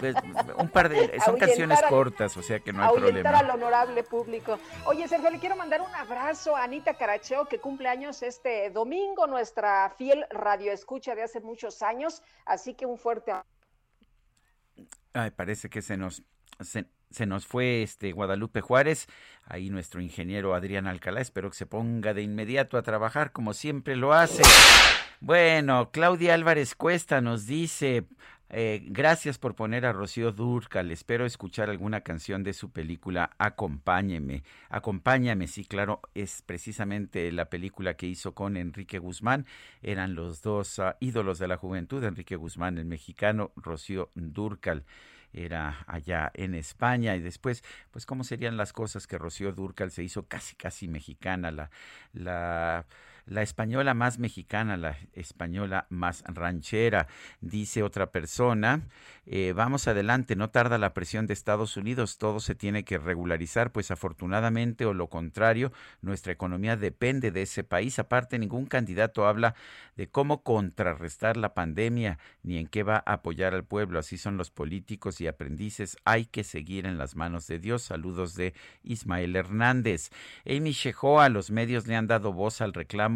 pues, 0.00 0.14
un 0.58 0.68
par 0.68 0.88
de... 0.88 1.18
Son 1.24 1.38
canciones 1.38 1.82
al- 1.82 1.88
cortas, 1.88 2.36
o 2.36 2.42
sea 2.42 2.60
que 2.60 2.72
no 2.72 2.82
hay 2.82 2.88
ahuyentar 2.88 3.34
al 3.34 3.46
problema. 3.46 3.54
honorable 3.54 4.02
público. 4.02 4.58
Oye, 4.84 5.06
Sergio, 5.08 5.30
le 5.30 5.38
quiero 5.38 5.56
mandar 5.56 5.80
un 5.80 5.94
abrazo 5.94 6.56
a 6.56 6.64
Anita 6.64 6.94
Caracheo, 6.94 7.46
que 7.46 7.58
cumple 7.58 7.88
años 7.88 8.22
este 8.22 8.70
domingo, 8.70 9.26
nuestra 9.26 9.88
fiel 9.96 10.26
radioescucha 10.30 11.14
de 11.14 11.22
hace 11.22 11.40
muchos 11.40 11.82
años. 11.82 12.22
Así 12.44 12.74
que 12.74 12.84
un 12.86 12.98
fuerte 12.98 13.30
abrazo. 13.30 13.48
Ay, 15.14 15.30
parece 15.30 15.68
que 15.70 15.82
se 15.82 15.96
nos... 15.96 16.22
Se, 16.60 16.86
se 17.12 17.26
nos 17.26 17.46
fue 17.46 17.82
este 17.82 18.12
Guadalupe 18.12 18.60
Juárez, 18.60 19.06
ahí 19.44 19.70
nuestro 19.70 20.00
ingeniero 20.00 20.54
Adrián 20.54 20.86
Alcalá, 20.86 21.20
espero 21.20 21.50
que 21.50 21.56
se 21.56 21.66
ponga 21.66 22.14
de 22.14 22.22
inmediato 22.22 22.76
a 22.76 22.82
trabajar 22.82 23.32
como 23.32 23.54
siempre 23.54 23.96
lo 23.96 24.12
hace. 24.12 24.42
Bueno, 25.20 25.90
Claudia 25.92 26.34
Álvarez 26.34 26.74
Cuesta 26.74 27.20
nos 27.20 27.46
dice, 27.46 28.06
eh, 28.50 28.82
gracias 28.86 29.38
por 29.38 29.54
poner 29.54 29.86
a 29.86 29.92
Rocío 29.92 30.32
Durcal, 30.32 30.90
espero 30.90 31.24
escuchar 31.24 31.70
alguna 31.70 32.00
canción 32.00 32.42
de 32.42 32.52
su 32.52 32.70
película 32.70 33.30
Acompáñeme. 33.38 34.42
Acompáñame, 34.68 35.46
sí, 35.46 35.64
claro, 35.64 36.00
es 36.14 36.42
precisamente 36.42 37.30
la 37.30 37.46
película 37.46 37.94
que 37.94 38.08
hizo 38.08 38.34
con 38.34 38.56
Enrique 38.56 38.98
Guzmán, 38.98 39.46
eran 39.80 40.14
los 40.14 40.42
dos 40.42 40.80
ah, 40.80 40.96
ídolos 40.98 41.38
de 41.38 41.48
la 41.48 41.56
juventud, 41.56 42.02
Enrique 42.02 42.36
Guzmán, 42.36 42.76
el 42.78 42.84
mexicano, 42.84 43.52
Rocío 43.54 44.10
Durcal 44.14 44.84
era 45.32 45.84
allá 45.86 46.30
en 46.34 46.54
España 46.54 47.16
y 47.16 47.20
después, 47.20 47.64
pues 47.90 48.06
cómo 48.06 48.24
serían 48.24 48.56
las 48.56 48.72
cosas 48.72 49.06
que 49.06 49.18
Rocío 49.18 49.52
Durcal 49.52 49.90
se 49.90 50.02
hizo 50.02 50.26
casi 50.26 50.56
casi 50.56 50.88
mexicana, 50.88 51.50
la, 51.50 51.70
la, 52.12 52.86
la 53.26 53.42
española 53.42 53.94
más 53.94 54.18
mexicana, 54.18 54.76
la 54.76 54.96
española 55.12 55.86
más 55.90 56.24
ranchera, 56.26 57.06
dice 57.40 57.82
otra 57.82 58.10
persona, 58.10 58.82
eh, 59.26 59.52
vamos 59.54 59.88
adelante, 59.88 60.36
no 60.36 60.50
tarda 60.50 60.78
la 60.78 60.94
presión 60.94 61.26
de 61.26 61.34
Estados 61.34 61.76
Unidos, 61.76 62.18
todo 62.18 62.40
se 62.40 62.54
tiene 62.54 62.84
que 62.84 62.98
regularizar, 62.98 63.72
pues 63.72 63.90
afortunadamente 63.90 64.84
o 64.84 64.94
lo 64.94 65.08
contrario, 65.08 65.72
nuestra 66.00 66.32
economía 66.32 66.76
depende 66.76 67.30
de 67.30 67.42
ese 67.42 67.64
país, 67.64 67.98
aparte 67.98 68.38
ningún 68.38 68.66
candidato 68.66 69.26
habla 69.26 69.54
de 69.96 70.08
cómo 70.08 70.42
contrarrestar 70.42 71.36
la 71.36 71.54
pandemia 71.54 72.18
ni 72.42 72.58
en 72.58 72.66
qué 72.66 72.82
va 72.82 73.02
a 73.06 73.14
apoyar 73.14 73.54
al 73.54 73.64
pueblo, 73.64 73.98
así 73.98 74.18
son 74.18 74.36
los 74.36 74.50
políticos 74.50 75.20
y 75.20 75.26
aprendices, 75.26 75.96
hay 76.04 76.24
que 76.24 76.44
seguir 76.44 76.86
en 76.86 76.98
las 76.98 77.14
manos 77.14 77.46
de 77.46 77.58
Dios. 77.58 77.82
Saludos 77.82 78.34
de 78.34 78.54
Ismael 78.82 79.36
Hernández. 79.36 80.10
Amy 80.46 80.72
Shehoa, 80.72 81.28
los 81.28 81.50
medios 81.50 81.86
le 81.86 81.96
han 81.96 82.06
dado 82.06 82.32
voz 82.32 82.60
al 82.60 82.72
reclamo 82.72 83.11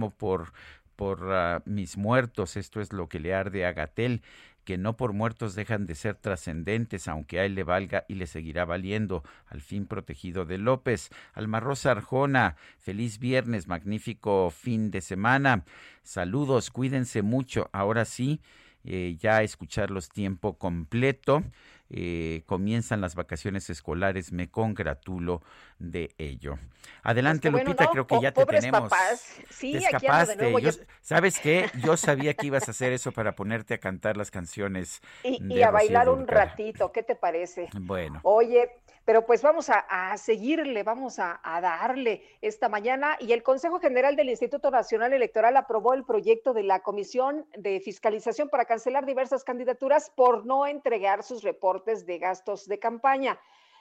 por 0.97 1.25
uh, 1.25 1.61
mis 1.65 1.97
muertos, 1.97 2.57
esto 2.57 2.81
es 2.81 2.93
lo 2.93 3.09
que 3.09 3.21
le 3.21 3.35
arde 3.35 3.67
a 3.67 3.73
Gatel 3.73 4.23
que 4.67 4.77
no 4.77 4.97
por 4.97 5.13
muertos 5.13 5.55
dejan 5.55 5.87
de 5.87 5.95
ser 5.95 6.17
trascendentes, 6.17 7.07
aunque 7.07 7.39
a 7.39 7.45
él 7.45 7.55
le 7.55 7.63
valga 7.63 8.05
y 8.09 8.17
le 8.17 8.27
seguirá 8.27 8.65
valiendo, 8.65 9.23
al 9.47 9.63
fin 9.63 9.87
protegido 9.87 10.45
de 10.45 10.59
López. 10.59 11.09
Alma 11.35 11.61
Rosa 11.61 11.93
Arjona, 11.93 12.57
feliz 12.77 13.21
viernes, 13.21 13.69
magnífico 13.69 14.51
fin 14.51 14.91
de 14.91 15.01
semana. 15.01 15.65
Saludos, 16.03 16.71
cuídense 16.71 17.23
mucho. 17.23 17.71
Ahora 17.73 18.05
sí, 18.05 18.41
eh, 18.85 19.17
ya 19.21 19.43
escucharlos 19.43 20.09
tiempo 20.09 20.59
completo. 20.59 21.45
Eh, 21.89 22.43
comienzan 22.47 23.01
las 23.01 23.15
vacaciones 23.15 23.71
escolares, 23.71 24.33
me 24.33 24.51
congratulo 24.51 25.43
de 25.79 26.15
ello. 26.19 26.59
Adelante, 27.03 27.51
Lupita, 27.51 27.89
creo 27.89 28.07
que 28.07 28.21
ya 28.21 28.33
te 28.33 28.45
tenemos. 28.45 28.81
Papás. 28.81 29.37
Sí, 29.51 29.75
de 29.75 30.37
nuevo, 30.37 30.59
¿Sabes 31.01 31.39
qué? 31.39 31.71
Yo 31.85 31.97
sabía 31.97 32.35
que 32.35 32.47
ibas 32.47 32.67
a 32.67 32.73
hacer 32.73 32.93
eso 32.93 33.13
para 33.13 33.37
ponerte 33.37 33.75
a 33.75 33.79
cantar 33.79 34.17
las 34.17 34.31
canciones. 34.31 35.01
Y, 35.23 35.63
a 35.63 35.71
bailar 35.71 36.09
un 36.09 36.27
ratito, 36.27 36.91
¿qué 36.91 37.03
te 37.03 37.15
parece? 37.15 37.69
Bueno. 37.81 38.21
Oye, 38.25 38.71
pero 39.07 39.25
pues 39.25 39.41
vamos 39.41 39.71
a, 39.71 40.17
seguirle, 40.17 40.83
vamos 40.83 41.21
a, 41.21 41.41
darle 41.45 42.25
esta 42.43 42.69
mañana. 42.69 43.17
Y 43.21 43.33
el 43.33 43.45
Consejo 43.45 43.79
General 43.79 44.17
del 44.17 44.29
Instituto 44.29 44.73
Nacional 44.73 45.13
Electoral 45.13 45.57
aprobó 45.57 45.95
el 45.95 46.05
proyecto 46.05 46.53
de 46.53 46.65
la 46.65 46.81
Comisión 46.81 47.47
de 47.57 47.79
Fiscalización 47.79 48.49
para 48.49 48.65
cancelar 48.65 49.07
diversas 49.07 49.45
candidaturas 49.45 50.11
por 50.17 50.45
no 50.45 50.67
entregar 50.67 51.23
sus 51.23 51.45
reportes 51.45 51.76
de 51.85 52.19
gastos 52.19 52.67
de 52.67 52.79
campaña. 52.79 53.39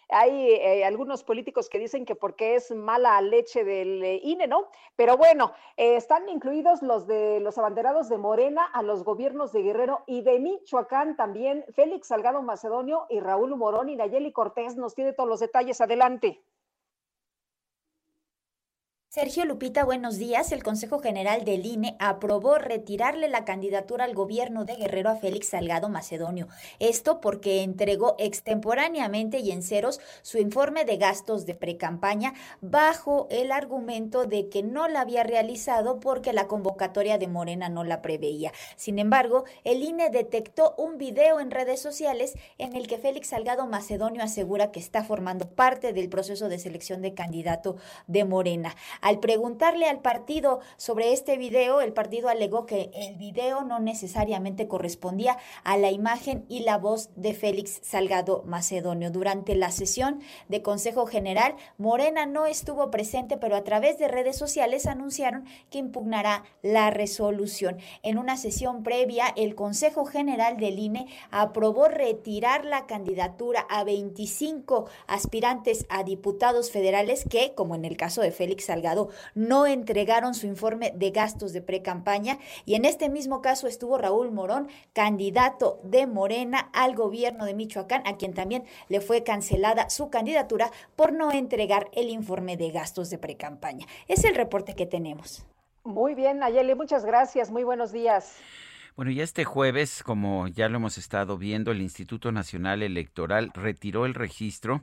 Hay 0.09 0.51
eh, 0.51 0.85
algunos 0.85 1.23
políticos 1.23 1.67
que 1.67 1.79
dicen 1.79 2.05
que 2.05 2.15
porque 2.15 2.55
es 2.55 2.71
mala 2.71 3.19
leche 3.21 3.63
del 3.63 4.03
eh, 4.03 4.19
INE, 4.23 4.47
¿no? 4.47 4.67
Pero 4.95 5.17
bueno, 5.17 5.53
eh, 5.77 5.95
están 5.95 6.29
incluidos 6.29 6.83
los 6.83 7.07
de 7.07 7.39
los 7.39 7.57
abanderados 7.57 8.07
de 8.09 8.17
Morena 8.17 8.65
a 8.65 8.83
los 8.83 9.03
gobiernos 9.03 9.51
de 9.51 9.63
Guerrero 9.63 10.03
y 10.05 10.21
de 10.21 10.39
Michoacán 10.39 11.15
también. 11.15 11.65
Félix 11.73 12.07
Salgado 12.07 12.41
Macedonio 12.43 13.07
y 13.09 13.19
Raúl 13.19 13.55
Morón 13.55 13.89
y 13.89 13.95
Nayeli 13.95 14.31
Cortés 14.31 14.75
nos 14.75 14.93
tiene 14.93 15.13
todos 15.13 15.29
los 15.29 15.39
detalles. 15.39 15.81
Adelante. 15.81 16.43
Sergio 19.15 19.45
Lupita, 19.45 19.85
buenos 19.85 20.17
días. 20.17 20.51
El 20.51 20.61
Consejo 20.61 20.99
General 20.99 21.45
del 21.45 21.65
INE 21.65 21.95
aprobó 21.99 22.57
retirarle 22.57 23.29
la 23.29 23.45
candidatura 23.45 24.03
al 24.03 24.13
gobierno 24.13 24.65
de 24.65 24.75
Guerrero 24.75 25.09
a 25.09 25.15
Félix 25.15 25.51
Salgado 25.51 25.87
Macedonio. 25.87 26.49
Esto 26.79 27.21
porque 27.21 27.63
entregó 27.63 28.17
extemporáneamente 28.19 29.39
y 29.39 29.53
en 29.53 29.63
ceros 29.63 30.01
su 30.21 30.37
informe 30.37 30.83
de 30.83 30.97
gastos 30.97 31.45
de 31.45 31.55
precampaña 31.55 32.33
bajo 32.59 33.27
el 33.31 33.53
argumento 33.53 34.25
de 34.25 34.49
que 34.49 34.63
no 34.63 34.89
la 34.89 34.99
había 34.99 35.23
realizado 35.23 36.01
porque 36.01 36.33
la 36.33 36.47
convocatoria 36.47 37.17
de 37.17 37.29
Morena 37.29 37.69
no 37.69 37.85
la 37.85 38.01
preveía. 38.01 38.51
Sin 38.75 38.99
embargo, 38.99 39.45
el 39.63 39.81
INE 39.81 40.09
detectó 40.09 40.75
un 40.77 40.97
video 40.97 41.39
en 41.39 41.51
redes 41.51 41.81
sociales 41.81 42.33
en 42.57 42.75
el 42.75 42.85
que 42.85 42.97
Félix 42.97 43.29
Salgado 43.29 43.65
Macedonio 43.65 44.21
asegura 44.21 44.73
que 44.73 44.81
está 44.81 45.05
formando 45.05 45.47
parte 45.47 45.93
del 45.93 46.09
proceso 46.09 46.49
de 46.49 46.59
selección 46.59 47.01
de 47.01 47.13
candidato 47.13 47.77
de 48.07 48.25
Morena. 48.25 48.75
Al 49.05 49.19
preguntarle 49.19 49.87
al 49.87 49.99
partido 49.99 50.61
sobre 50.77 51.13
este 51.13 51.37
video, 51.37 51.79
el 51.79 51.93
partido 51.93 52.27
alegó 52.27 52.65
que 52.65 52.89
el 52.95 53.17
video 53.17 53.61
no 53.61 53.79
necesariamente 53.79 54.67
correspondía 54.67 55.37
a 55.63 55.77
la 55.77 55.91
imagen 55.91 56.43
y 56.49 56.61
la 56.61 56.79
voz 56.79 57.11
de 57.15 57.35
Félix 57.35 57.81
Salgado 57.83 58.41
Macedonio. 58.47 59.11
Durante 59.11 59.53
la 59.53 59.69
sesión 59.69 60.21
de 60.47 60.63
Consejo 60.63 61.05
General, 61.05 61.53
Morena 61.77 62.25
no 62.25 62.47
estuvo 62.47 62.89
presente, 62.89 63.37
pero 63.37 63.55
a 63.55 63.63
través 63.63 63.99
de 63.99 64.07
redes 64.07 64.39
sociales 64.39 64.87
anunciaron 64.87 65.45
que 65.69 65.77
impugnará 65.77 66.43
la 66.63 66.89
resolución. 66.89 67.77
En 68.01 68.17
una 68.17 68.37
sesión 68.37 68.81
previa, 68.81 69.27
el 69.35 69.53
Consejo 69.53 70.05
General 70.05 70.57
del 70.57 70.79
INE 70.79 71.05
aprobó 71.29 71.89
retirar 71.89 72.65
la 72.65 72.87
candidatura 72.87 73.67
a 73.69 73.83
25 73.83 74.89
aspirantes 75.05 75.85
a 75.89 76.03
diputados 76.03 76.71
federales 76.71 77.23
que, 77.29 77.53
como 77.53 77.75
en 77.75 77.85
el 77.85 77.97
caso 77.97 78.21
de 78.21 78.31
Félix 78.31 78.65
Salgado, 78.65 78.94
no 79.33 79.65
entregaron 79.65 80.33
su 80.33 80.47
informe 80.47 80.91
de 80.95 81.11
gastos 81.11 81.53
de 81.53 81.61
pre-campaña 81.61 82.39
y 82.65 82.75
en 82.75 82.85
este 82.85 83.09
mismo 83.09 83.41
caso 83.41 83.67
estuvo 83.67 83.97
Raúl 83.97 84.31
Morón, 84.31 84.67
candidato 84.93 85.79
de 85.83 86.07
Morena 86.07 86.69
al 86.73 86.95
gobierno 86.95 87.45
de 87.45 87.53
Michoacán, 87.53 88.03
a 88.05 88.17
quien 88.17 88.33
también 88.33 88.63
le 88.89 89.01
fue 89.01 89.23
cancelada 89.23 89.89
su 89.89 90.09
candidatura 90.09 90.71
por 90.95 91.13
no 91.13 91.31
entregar 91.31 91.89
el 91.93 92.09
informe 92.09 92.57
de 92.57 92.71
gastos 92.71 93.09
de 93.09 93.17
pre-campaña. 93.17 93.85
Es 94.07 94.23
el 94.23 94.35
reporte 94.35 94.75
que 94.75 94.85
tenemos. 94.85 95.45
Muy 95.83 96.15
bien, 96.15 96.39
Nayeli, 96.39 96.73
muchas 96.73 97.05
gracias. 97.05 97.51
Muy 97.51 97.63
buenos 97.63 97.91
días. 97.91 98.37
Bueno, 98.95 99.11
ya 99.11 99.23
este 99.23 99.43
jueves, 99.43 100.03
como 100.03 100.47
ya 100.47 100.69
lo 100.69 100.77
hemos 100.77 100.97
estado 100.97 101.37
viendo, 101.37 101.71
el 101.71 101.81
Instituto 101.81 102.31
Nacional 102.31 102.81
Electoral 102.81 103.51
retiró 103.53 104.05
el 104.05 104.13
registro 104.13 104.81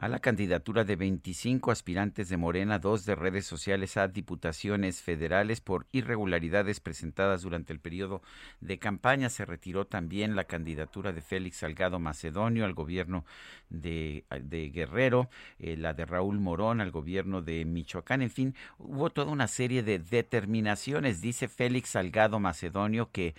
a 0.00 0.08
la 0.08 0.18
candidatura 0.18 0.84
de 0.84 0.96
25 0.96 1.70
aspirantes 1.70 2.30
de 2.30 2.38
Morena, 2.38 2.78
dos 2.78 3.04
de 3.04 3.14
redes 3.14 3.44
sociales 3.44 3.98
a 3.98 4.08
diputaciones 4.08 5.02
federales 5.02 5.60
por 5.60 5.86
irregularidades 5.92 6.80
presentadas 6.80 7.42
durante 7.42 7.74
el 7.74 7.80
periodo 7.80 8.22
de 8.62 8.78
campaña. 8.78 9.28
Se 9.28 9.44
retiró 9.44 9.86
también 9.86 10.36
la 10.36 10.44
candidatura 10.44 11.12
de 11.12 11.20
Félix 11.20 11.58
Salgado 11.58 11.98
Macedonio 11.98 12.64
al 12.64 12.72
gobierno 12.72 13.26
de, 13.68 14.24
Guerrero, 14.72 15.28
eh, 15.58 15.76
la 15.76 15.92
de 15.92 16.06
Raúl 16.06 16.40
Morón 16.40 16.80
al 16.80 16.92
gobierno 16.92 17.42
de 17.42 17.66
Michoacán. 17.66 18.22
En 18.22 18.30
fin, 18.30 18.54
hubo 18.78 19.10
toda 19.10 19.30
una 19.30 19.48
serie 19.48 19.82
de 19.82 19.98
determinaciones. 19.98 21.20
Dice 21.20 21.46
Félix 21.46 21.90
Salgado 21.90 22.40
Macedonio 22.40 23.10
que 23.12 23.34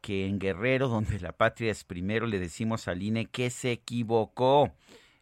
que 0.00 0.26
en 0.26 0.38
Guerrero, 0.38 0.88
donde 0.88 1.20
la 1.20 1.32
patria 1.32 1.70
es 1.70 1.84
primero, 1.84 2.26
le 2.26 2.38
decimos 2.38 2.88
al 2.88 3.02
INE 3.02 3.26
que 3.26 3.50
se 3.50 3.72
equivocó 3.72 4.72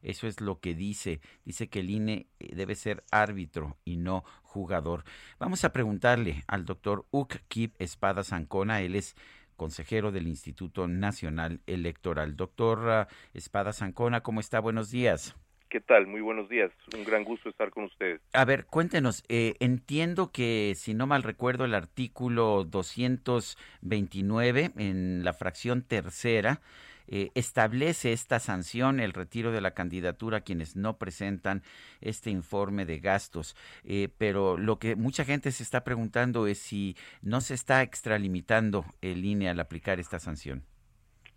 eso 0.03 0.27
es 0.27 0.41
lo 0.41 0.61
que 0.61 0.75
dice. 0.75 1.21
Dice 1.45 1.69
que 1.69 1.81
el 1.81 1.91
INE 1.91 2.27
eh, 2.39 2.55
debe 2.55 2.75
ser 2.75 3.05
árbitro 3.11 3.77
y 3.85 3.97
no 3.97 4.25
jugador. 4.43 5.05
Vamos 5.39 5.65
a 5.65 5.73
preguntarle 5.73 6.45
al 6.47 6.65
doctor 6.65 7.07
Uk 7.11 7.37
Kip 7.49 7.75
Espada 7.79 8.25
Zancona. 8.25 8.81
Él 8.81 8.95
es 8.95 9.17
consejero 9.57 10.13
del 10.13 10.27
Instituto 10.27 10.89
Nacional 10.89 11.61
Electoral. 11.67 12.37
Doctor 12.37 12.89
ah, 12.89 13.09
Espada 13.35 13.73
Zancona, 13.73 14.23
¿cómo 14.23 14.41
está? 14.41 14.61
Buenos 14.61 14.91
días. 14.91 15.37
¿Qué 15.69 15.81
tal? 15.81 16.07
Muy 16.07 16.23
buenos 16.23 16.49
días. 16.49 16.71
Un 16.97 17.05
gran 17.05 17.25
gusto 17.25 17.51
estar 17.51 17.69
con 17.71 17.85
ustedes. 17.85 18.23
A 18.33 18.47
ver, 18.47 18.65
cuéntenos. 18.65 19.23
Eh, 19.29 19.55
entiendo 19.61 20.33
que, 20.33 20.73
si 20.77 20.95
no 20.95 21.07
mal 21.07 21.23
recuerdo, 21.23 21.67
el 21.67 21.75
artículo 21.75 22.65
229 22.65 24.71
en 24.77 25.25
la 25.25 25.35
fracción 25.35 25.83
tercera 25.83 26.63
eh, 27.09 27.31
establece 27.35 28.13
esta 28.13 28.39
sanción, 28.39 29.01
el 29.01 29.13
retiro 29.13 29.51
de 29.51 29.61
la 29.61 29.73
candidatura 29.73 30.39
a 30.39 30.41
quienes 30.43 30.77
no 30.77 30.99
presentan 30.99 31.63
este 32.01 32.31
informe 32.31 32.85
de 32.85 32.99
gastos. 32.99 33.57
Eh, 33.85 34.09
pero 34.19 34.57
lo 34.57 34.79
que 34.79 34.95
mucha 34.95 35.25
gente 35.25 35.51
se 35.51 35.63
está 35.63 35.85
preguntando 35.85 36.47
es 36.47 36.59
si 36.59 36.97
no 37.23 37.41
se 37.41 37.55
está 37.55 37.83
extralimitando 37.83 38.85
el 39.01 39.25
INE 39.25 39.49
al 39.49 39.61
aplicar 39.61 39.99
esta 39.99 40.19
sanción. 40.19 40.63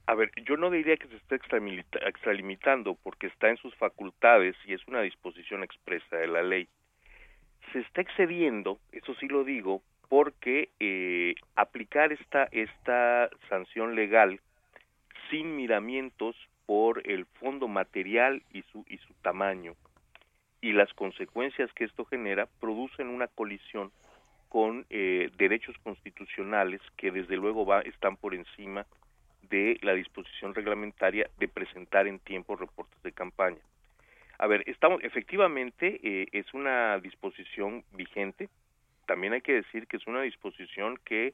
A 0.07 0.15
ver, 0.15 0.31
yo 0.45 0.57
no 0.57 0.69
diría 0.69 0.97
que 0.97 1.07
se 1.07 1.15
esté 1.15 1.35
extralimitando 1.35 2.95
porque 3.01 3.27
está 3.27 3.49
en 3.49 3.57
sus 3.57 3.73
facultades 3.75 4.55
y 4.65 4.73
es 4.73 4.85
una 4.87 5.01
disposición 5.01 5.63
expresa 5.63 6.17
de 6.17 6.27
la 6.27 6.43
ley. 6.43 6.67
Se 7.71 7.79
está 7.79 8.01
excediendo, 8.01 8.79
eso 8.91 9.15
sí 9.15 9.27
lo 9.27 9.45
digo, 9.45 9.81
porque 10.09 10.69
eh, 10.81 11.35
aplicar 11.55 12.11
esta, 12.11 12.43
esta 12.51 13.29
sanción 13.47 13.95
legal 13.95 14.41
sin 15.31 15.55
miramientos 15.55 16.35
por 16.67 17.01
el 17.09 17.25
fondo 17.25 17.67
material 17.67 18.43
y 18.53 18.61
su, 18.71 18.85
y 18.87 18.97
su 18.99 19.13
tamaño. 19.23 19.73
Y 20.61 20.73
las 20.73 20.93
consecuencias 20.93 21.73
que 21.73 21.85
esto 21.85 22.05
genera 22.05 22.47
producen 22.59 23.07
una 23.07 23.27
colisión 23.27 23.91
con 24.47 24.85
eh, 24.89 25.31
derechos 25.37 25.75
constitucionales 25.81 26.81
que 26.97 27.09
desde 27.09 27.37
luego 27.37 27.65
va, 27.65 27.81
están 27.81 28.17
por 28.17 28.35
encima 28.35 28.85
de 29.49 29.79
la 29.81 29.93
disposición 29.93 30.53
reglamentaria 30.53 31.29
de 31.39 31.47
presentar 31.47 32.05
en 32.05 32.19
tiempo 32.19 32.55
reportes 32.55 33.01
de 33.01 33.11
campaña. 33.11 33.61
A 34.37 34.47
ver, 34.47 34.63
estamos 34.67 35.03
efectivamente 35.03 35.99
eh, 36.03 36.27
es 36.31 36.53
una 36.53 36.99
disposición 36.99 37.83
vigente. 37.93 38.49
También 39.05 39.33
hay 39.33 39.41
que 39.41 39.53
decir 39.53 39.87
que 39.87 39.97
es 39.97 40.05
una 40.07 40.21
disposición 40.21 40.97
que 41.05 41.33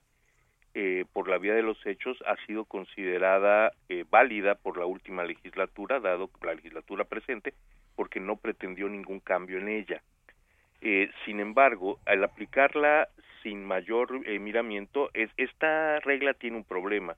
eh, 0.80 1.06
por 1.12 1.28
la 1.28 1.40
vía 1.40 1.56
de 1.56 1.64
los 1.64 1.84
hechos 1.88 2.24
ha 2.28 2.36
sido 2.46 2.64
considerada 2.64 3.72
eh, 3.90 4.06
válida 4.12 4.54
por 4.54 4.78
la 4.78 4.86
última 4.86 5.24
legislatura, 5.24 6.00
dado 6.00 6.30
la 6.44 6.54
legislatura 6.54 7.04
presente, 7.04 7.56
porque 7.96 8.20
no 8.20 8.36
pretendió 8.36 8.88
ningún 8.88 9.20
cambio 9.20 9.58
en 9.58 9.70
ella. 9.70 10.04
Eh, 10.82 11.10
sin 11.26 11.40
embargo, 11.40 11.98
al 12.06 12.24
aplicarla 12.24 13.08
sin 13.42 13.66
mayor 13.66 14.20
miramiento, 14.40 15.10
es, 15.16 15.32
esta 15.38 16.00
regla 16.02 16.36
tiene 16.36 16.58
un 16.58 16.64
problema, 16.64 17.16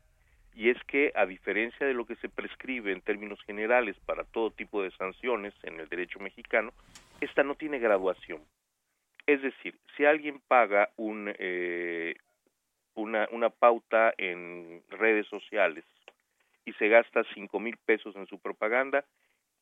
y 0.56 0.70
es 0.70 0.82
que, 0.86 1.12
a 1.14 1.26
diferencia 1.26 1.86
de 1.86 1.94
lo 1.94 2.06
que 2.06 2.16
se 2.16 2.30
prescribe 2.30 2.94
en 2.94 3.02
términos 3.02 3.44
generales 3.44 3.98
para 4.06 4.24
todo 4.24 4.52
tipo 4.52 4.82
de 4.84 4.92
sanciones 4.92 5.54
en 5.64 5.82
el 5.82 5.90
derecho 5.90 6.20
mexicano, 6.20 6.72
esta 7.20 7.44
no 7.44 7.56
tiene 7.56 7.80
graduación. 7.80 8.40
Es 9.28 9.42
decir, 9.42 9.76
si 9.98 10.06
alguien 10.06 10.40
paga 10.48 10.92
un, 10.96 11.28
una, 13.00 13.50
pauta 13.50 14.14
en 14.18 14.82
redes 14.90 15.28
sociales 15.28 15.86
y 16.66 16.74
se 16.74 16.88
gasta 16.88 17.24
cinco 17.34 17.60
mil 17.60 17.78
pesos 17.78 18.16
en 18.16 18.28
su 18.28 18.40
propaganda, 18.40 19.06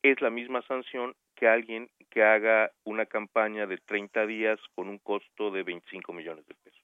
es 0.02 0.20
la 0.20 0.30
misma 0.30 0.62
sanción 0.62 1.14
que 1.34 1.48
alguien 1.48 1.88
que 2.10 2.22
haga 2.22 2.70
una 2.84 3.06
campaña 3.06 3.66
de 3.66 3.78
30 3.78 4.26
días 4.26 4.60
con 4.74 4.88
un 4.88 4.98
costo 4.98 5.50
de 5.50 5.62
25 5.62 6.12
millones 6.12 6.46
de 6.46 6.54
pesos. 6.54 6.80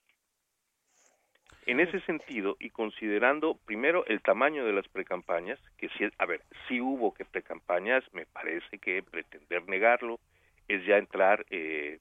En 1.66 1.80
ese 1.80 2.00
sentido, 2.00 2.56
y 2.60 2.70
considerando 2.70 3.58
primero 3.64 4.04
el 4.06 4.20
tamaño 4.20 4.66
de 4.66 4.74
las 4.74 4.86
precampañas, 4.88 5.58
que 5.78 5.88
si, 5.90 6.04
a 6.18 6.26
ver, 6.26 6.42
si 6.68 6.80
hubo 6.80 7.14
que 7.14 7.24
precampañas, 7.24 8.04
me 8.12 8.26
parece 8.26 8.78
que 8.78 9.02
pretender 9.02 9.66
negarlo 9.66 10.20
es 10.68 10.84
ya 10.84 10.98
entrar 10.98 11.46
eh, 11.50 12.00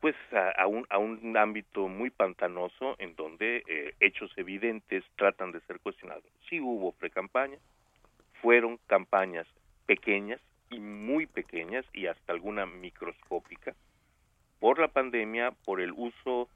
pues 0.00 0.16
a, 0.32 0.66
un, 0.66 0.86
a 0.88 0.98
un 0.98 1.36
ámbito 1.36 1.86
muy 1.86 2.10
pantanoso 2.10 2.96
en 2.98 3.14
donde 3.16 3.62
eh, 3.68 3.94
hechos 4.00 4.32
evidentes 4.36 5.04
tratan 5.16 5.52
de 5.52 5.60
ser 5.60 5.78
cuestionados. 5.80 6.24
Sí 6.48 6.58
hubo 6.58 6.92
precampaña, 6.92 7.58
fueron 8.40 8.78
campañas 8.86 9.46
pequeñas 9.86 10.40
y 10.70 10.80
muy 10.80 11.26
pequeñas 11.26 11.84
y 11.92 12.06
hasta 12.06 12.32
alguna 12.32 12.64
microscópica 12.64 13.74
por 14.58 14.78
la 14.78 14.88
pandemia, 14.88 15.52
por 15.64 15.80
el 15.80 15.92
uso 15.92 16.48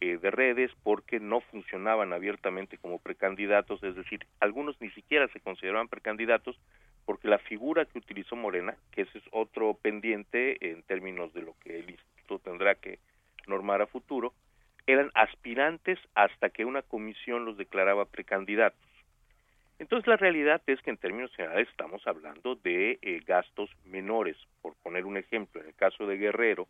eh, 0.00 0.16
de 0.16 0.30
redes, 0.30 0.70
porque 0.82 1.20
no 1.20 1.40
funcionaban 1.40 2.12
abiertamente 2.12 2.78
como 2.78 2.98
precandidatos, 2.98 3.82
es 3.82 3.96
decir, 3.96 4.26
algunos 4.40 4.80
ni 4.80 4.90
siquiera 4.90 5.28
se 5.28 5.40
consideraban 5.40 5.88
precandidatos 5.88 6.58
porque 7.04 7.28
la 7.28 7.38
figura 7.38 7.84
que 7.84 7.98
utilizó 7.98 8.36
Morena, 8.36 8.76
que 8.92 9.02
ese 9.02 9.18
es 9.18 9.24
otro 9.32 9.74
pendiente 9.74 10.70
en 10.70 10.82
términos 10.82 11.32
de 11.32 11.42
lo 11.42 11.54
que 11.60 11.78
el 11.78 11.90
tendrá 12.36 12.74
que 12.74 12.98
normar 13.46 13.80
a 13.80 13.86
futuro, 13.86 14.34
eran 14.86 15.10
aspirantes 15.14 15.98
hasta 16.14 16.50
que 16.50 16.66
una 16.66 16.82
comisión 16.82 17.46
los 17.46 17.56
declaraba 17.56 18.04
precandidatos. 18.04 18.88
Entonces 19.78 20.06
la 20.06 20.16
realidad 20.16 20.60
es 20.66 20.80
que 20.82 20.90
en 20.90 20.96
términos 20.96 21.34
generales 21.34 21.68
estamos 21.68 22.06
hablando 22.06 22.56
de 22.56 22.98
eh, 23.00 23.22
gastos 23.26 23.70
menores. 23.84 24.36
Por 24.60 24.74
poner 24.82 25.06
un 25.06 25.16
ejemplo, 25.16 25.60
en 25.60 25.68
el 25.68 25.74
caso 25.74 26.06
de 26.06 26.18
Guerrero, 26.18 26.66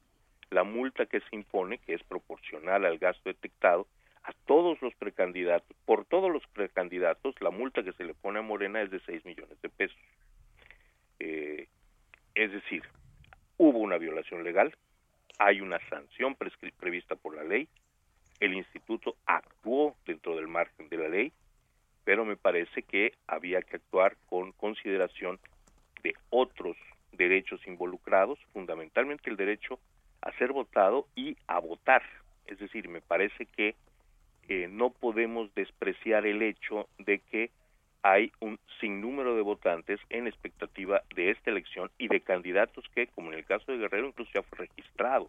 la 0.50 0.62
multa 0.62 1.06
que 1.06 1.20
se 1.20 1.36
impone, 1.36 1.78
que 1.78 1.94
es 1.94 2.02
proporcional 2.04 2.84
al 2.84 2.98
gasto 2.98 3.28
detectado, 3.28 3.86
a 4.24 4.32
todos 4.46 4.80
los 4.82 4.94
precandidatos, 4.94 5.74
por 5.86 6.04
todos 6.04 6.30
los 6.30 6.46
precandidatos, 6.48 7.34
la 7.40 7.50
multa 7.50 7.82
que 7.82 7.92
se 7.92 8.04
le 8.04 8.14
pone 8.14 8.40
a 8.40 8.42
Morena 8.42 8.82
es 8.82 8.90
de 8.90 9.00
6 9.00 9.24
millones 9.24 9.60
de 9.62 9.68
pesos. 9.70 9.98
Eh, 11.18 11.66
es 12.34 12.52
decir, 12.52 12.82
hubo 13.56 13.78
una 13.78 13.96
violación 13.96 14.44
legal, 14.44 14.74
hay 15.38 15.60
una 15.60 15.78
sanción 15.88 16.36
prevista 16.36 17.16
por 17.16 17.34
la 17.34 17.44
ley, 17.44 17.68
el 18.40 18.54
instituto 18.54 19.16
actuó 19.26 19.96
dentro 20.06 20.36
del 20.36 20.48
margen 20.48 20.88
de 20.88 20.96
la 20.96 21.08
ley, 21.08 21.32
pero 22.04 22.24
me 22.24 22.36
parece 22.36 22.82
que 22.82 23.12
había 23.26 23.62
que 23.62 23.76
actuar 23.76 24.16
con 24.26 24.52
consideración 24.52 25.38
de 26.02 26.14
otros 26.30 26.76
derechos 27.12 27.60
involucrados, 27.66 28.38
fundamentalmente 28.52 29.28
el 29.30 29.36
derecho 29.36 29.78
a 30.22 30.32
ser 30.38 30.52
votado 30.52 31.06
y 31.14 31.36
a 31.46 31.58
votar. 31.58 32.02
Es 32.46 32.58
decir, 32.58 32.88
me 32.88 33.00
parece 33.00 33.46
que 33.46 33.74
eh, 34.48 34.68
no 34.70 34.90
podemos 34.90 35.52
despreciar 35.54 36.26
el 36.26 36.42
hecho 36.42 36.88
de 36.98 37.18
que 37.18 37.50
hay 38.02 38.32
un 38.40 38.58
sinnúmero 38.80 39.34
de 39.34 39.42
votantes 39.42 40.00
en 40.10 40.26
expectativa 40.26 41.02
de 41.14 41.30
esta 41.30 41.50
elección 41.50 41.90
y 41.98 42.08
de 42.08 42.20
candidatos 42.20 42.84
que, 42.94 43.08
como 43.08 43.32
en 43.32 43.38
el 43.38 43.44
caso 43.44 43.72
de 43.72 43.78
Guerrero, 43.78 44.08
incluso 44.08 44.30
ya 44.34 44.42
fue 44.42 44.66
registrado. 44.66 45.28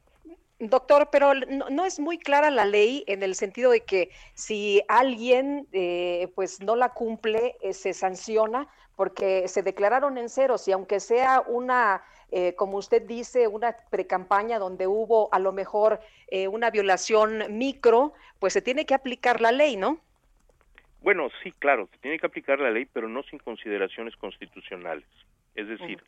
Doctor, 0.59 1.07
pero 1.09 1.33
no, 1.33 1.85
es 1.85 2.01
muy 2.01 2.19
clara 2.19 2.51
la 2.51 2.65
ley 2.65 3.05
en 3.07 3.23
el 3.23 3.35
sentido 3.35 3.71
de 3.71 3.85
que 3.85 4.11
si 4.33 4.81
alguien 4.89 5.67
eh, 5.71 6.27
pues 6.35 6.61
no 6.61 6.75
la 6.75 6.89
cumple, 6.89 7.55
eh, 7.61 7.73
se 7.73 7.93
sanciona 7.93 8.67
porque 8.97 9.47
se 9.47 9.63
declararon 9.63 10.17
en 10.17 10.27
ceros 10.27 10.67
y 10.67 10.73
aunque 10.73 10.99
sea 10.99 11.41
una, 11.47 12.03
eh, 12.29 12.55
como 12.55 12.77
usted 12.77 13.03
dice, 13.03 13.47
una 13.47 13.77
precampaña 13.89 14.59
donde 14.59 14.85
hubo 14.87 15.33
a 15.33 15.39
lo 15.39 15.53
mejor 15.53 16.01
una 16.51 16.69
violación 16.69 17.57
micro, 17.57 18.13
pues 18.37 18.53
se 18.53 18.61
tiene 18.61 18.85
que 18.85 18.93
aplicar 18.93 19.41
la 19.41 19.51
ley, 19.51 19.77
¿no? 19.77 19.99
Bueno, 21.01 21.29
sí, 21.43 21.51
claro, 21.53 21.87
se 21.91 21.97
tiene 21.99 22.19
que 22.19 22.25
aplicar 22.25 22.59
la 22.59 22.71
ley, 22.71 22.85
pero 22.85 23.07
no 23.07 23.23
sin 23.23 23.39
consideraciones 23.39 24.15
constitucionales. 24.17 25.07
Es 25.55 25.67
decir, 25.67 26.03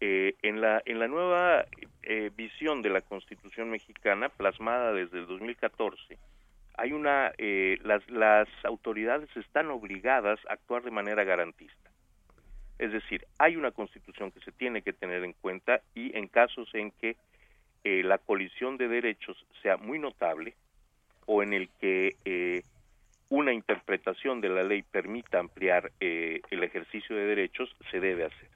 eh, 0.00 0.34
en, 0.42 0.60
la, 0.60 0.82
en 0.84 0.98
la 0.98 1.08
nueva 1.08 1.64
eh, 2.02 2.30
visión 2.36 2.82
de 2.82 2.90
la 2.90 3.00
Constitución 3.00 3.70
mexicana, 3.70 4.28
plasmada 4.28 4.92
desde 4.92 5.20
el 5.20 5.26
2014, 5.26 6.18
hay 6.76 6.92
una, 6.92 7.32
eh, 7.38 7.78
las, 7.82 8.06
las 8.10 8.46
autoridades 8.64 9.34
están 9.36 9.70
obligadas 9.70 10.38
a 10.50 10.52
actuar 10.52 10.82
de 10.82 10.90
manera 10.90 11.24
garantista. 11.24 11.90
Es 12.78 12.92
decir, 12.92 13.26
hay 13.38 13.56
una 13.56 13.70
constitución 13.70 14.30
que 14.30 14.40
se 14.40 14.52
tiene 14.52 14.82
que 14.82 14.92
tener 14.92 15.24
en 15.24 15.32
cuenta 15.32 15.80
y 15.94 16.14
en 16.14 16.28
casos 16.28 16.68
en 16.74 16.90
que 16.90 17.16
la 17.84 18.18
colisión 18.18 18.78
de 18.78 18.88
derechos 18.88 19.46
sea 19.62 19.76
muy 19.76 20.00
notable 20.00 20.54
o 21.24 21.44
en 21.44 21.52
el 21.52 21.68
que 21.80 22.64
una 23.28 23.52
interpretación 23.52 24.40
de 24.40 24.48
la 24.48 24.62
ley 24.62 24.82
permita 24.82 25.38
ampliar 25.38 25.92
eh, 26.00 26.40
el 26.50 26.62
ejercicio 26.62 27.16
de 27.16 27.26
derechos, 27.26 27.74
se 27.90 28.00
debe 28.00 28.24
hacer. 28.24 28.48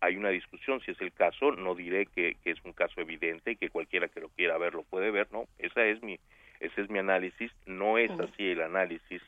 Hay 0.00 0.16
una 0.16 0.30
discusión 0.30 0.80
si 0.80 0.92
es 0.92 1.00
el 1.00 1.12
caso, 1.12 1.52
no 1.52 1.74
diré 1.74 2.06
que, 2.06 2.36
es 2.44 2.58
un 2.64 2.72
caso 2.72 3.00
evidente 3.00 3.52
y 3.52 3.56
que 3.56 3.68
cualquiera 3.68 4.08
que 4.08 4.20
lo 4.20 4.28
quiera 4.30 4.58
ver 4.58 4.74
lo 4.74 4.82
puede 4.82 5.10
ver, 5.10 5.28
no, 5.30 5.46
esa 5.58 5.84
es 5.84 6.02
mi, 6.02 6.18
ese 6.60 6.82
es 6.82 6.90
mi 6.90 6.98
análisis, 6.98 7.50
no 7.66 7.98
es 7.98 8.10
así 8.10 8.48
el 8.48 8.62
análisis 8.62 9.22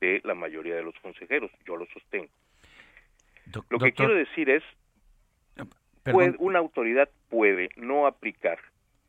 de 0.00 0.20
la 0.24 0.34
mayoría 0.34 0.74
de 0.74 0.82
los 0.82 0.94
consejeros, 1.00 1.50
yo 1.64 1.76
lo 1.76 1.86
sostengo. 1.86 2.30
lo 3.68 3.78
que 3.78 3.92
quiero 3.92 4.14
decir 4.14 4.50
es, 4.50 4.64
puede, 6.04 6.34
una 6.38 6.58
autoridad 6.58 7.08
puede 7.28 7.68
no 7.76 8.06
aplicar 8.06 8.58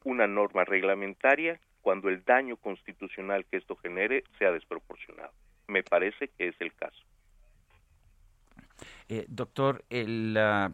una 0.04 0.28
norma 0.28 0.66
reglamentaria 0.66 1.60
cuando 1.82 2.10
el 2.10 2.24
daño 2.24 2.58
constitucional 2.58 3.46
que 3.46 3.58
esto 3.58 3.76
genere 3.76 4.24
sea 4.38 4.52
desproporcionado. 4.52 5.32
Me 5.68 5.84
parece 5.84 6.30
que 6.30 6.50
es 6.50 6.56
el 6.60 6.74
caso. 6.74 7.02
Eh, 9.10 9.26
doctor, 9.28 9.84
la, 9.90 10.72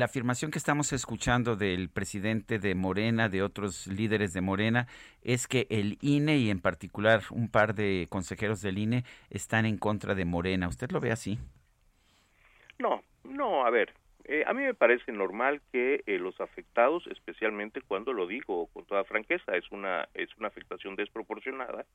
afirmación 0.00 0.50
que 0.50 0.58
estamos 0.58 0.92
escuchando 0.92 1.56
del 1.56 1.88
presidente 1.88 2.58
de 2.58 2.74
Morena, 2.74 3.28
de 3.28 3.42
otros 3.42 3.86
líderes 3.86 4.32
de 4.32 4.40
Morena, 4.40 4.86
es 5.22 5.46
que 5.46 5.66
el 5.70 5.98
INE 6.00 6.38
y 6.38 6.50
en 6.50 6.60
particular 6.60 7.22
un 7.30 7.48
par 7.48 7.74
de 7.74 8.06
consejeros 8.08 8.62
del 8.62 8.78
INE 8.78 9.04
están 9.30 9.66
en 9.66 9.78
contra 9.78 10.14
de 10.14 10.24
Morena. 10.24 10.68
¿Usted 10.68 10.90
lo 10.90 11.00
ve 11.00 11.10
así? 11.10 11.38
No, 12.78 13.02
no, 13.24 13.66
a 13.66 13.70
ver, 13.70 13.92
eh, 14.30 14.44
a 14.46 14.52
mí 14.52 14.62
me 14.62 14.74
parece 14.74 15.10
normal 15.10 15.62
que 15.72 16.02
eh, 16.06 16.18
los 16.18 16.38
afectados, 16.38 17.06
especialmente 17.06 17.80
cuando 17.80 18.12
lo 18.12 18.26
digo 18.26 18.66
con 18.74 18.84
toda 18.84 19.04
franqueza, 19.04 19.56
es 19.56 19.64
una 19.70 20.06
es 20.12 20.28
una 20.36 20.48
afectación 20.48 20.96
desproporcionada, 20.96 21.86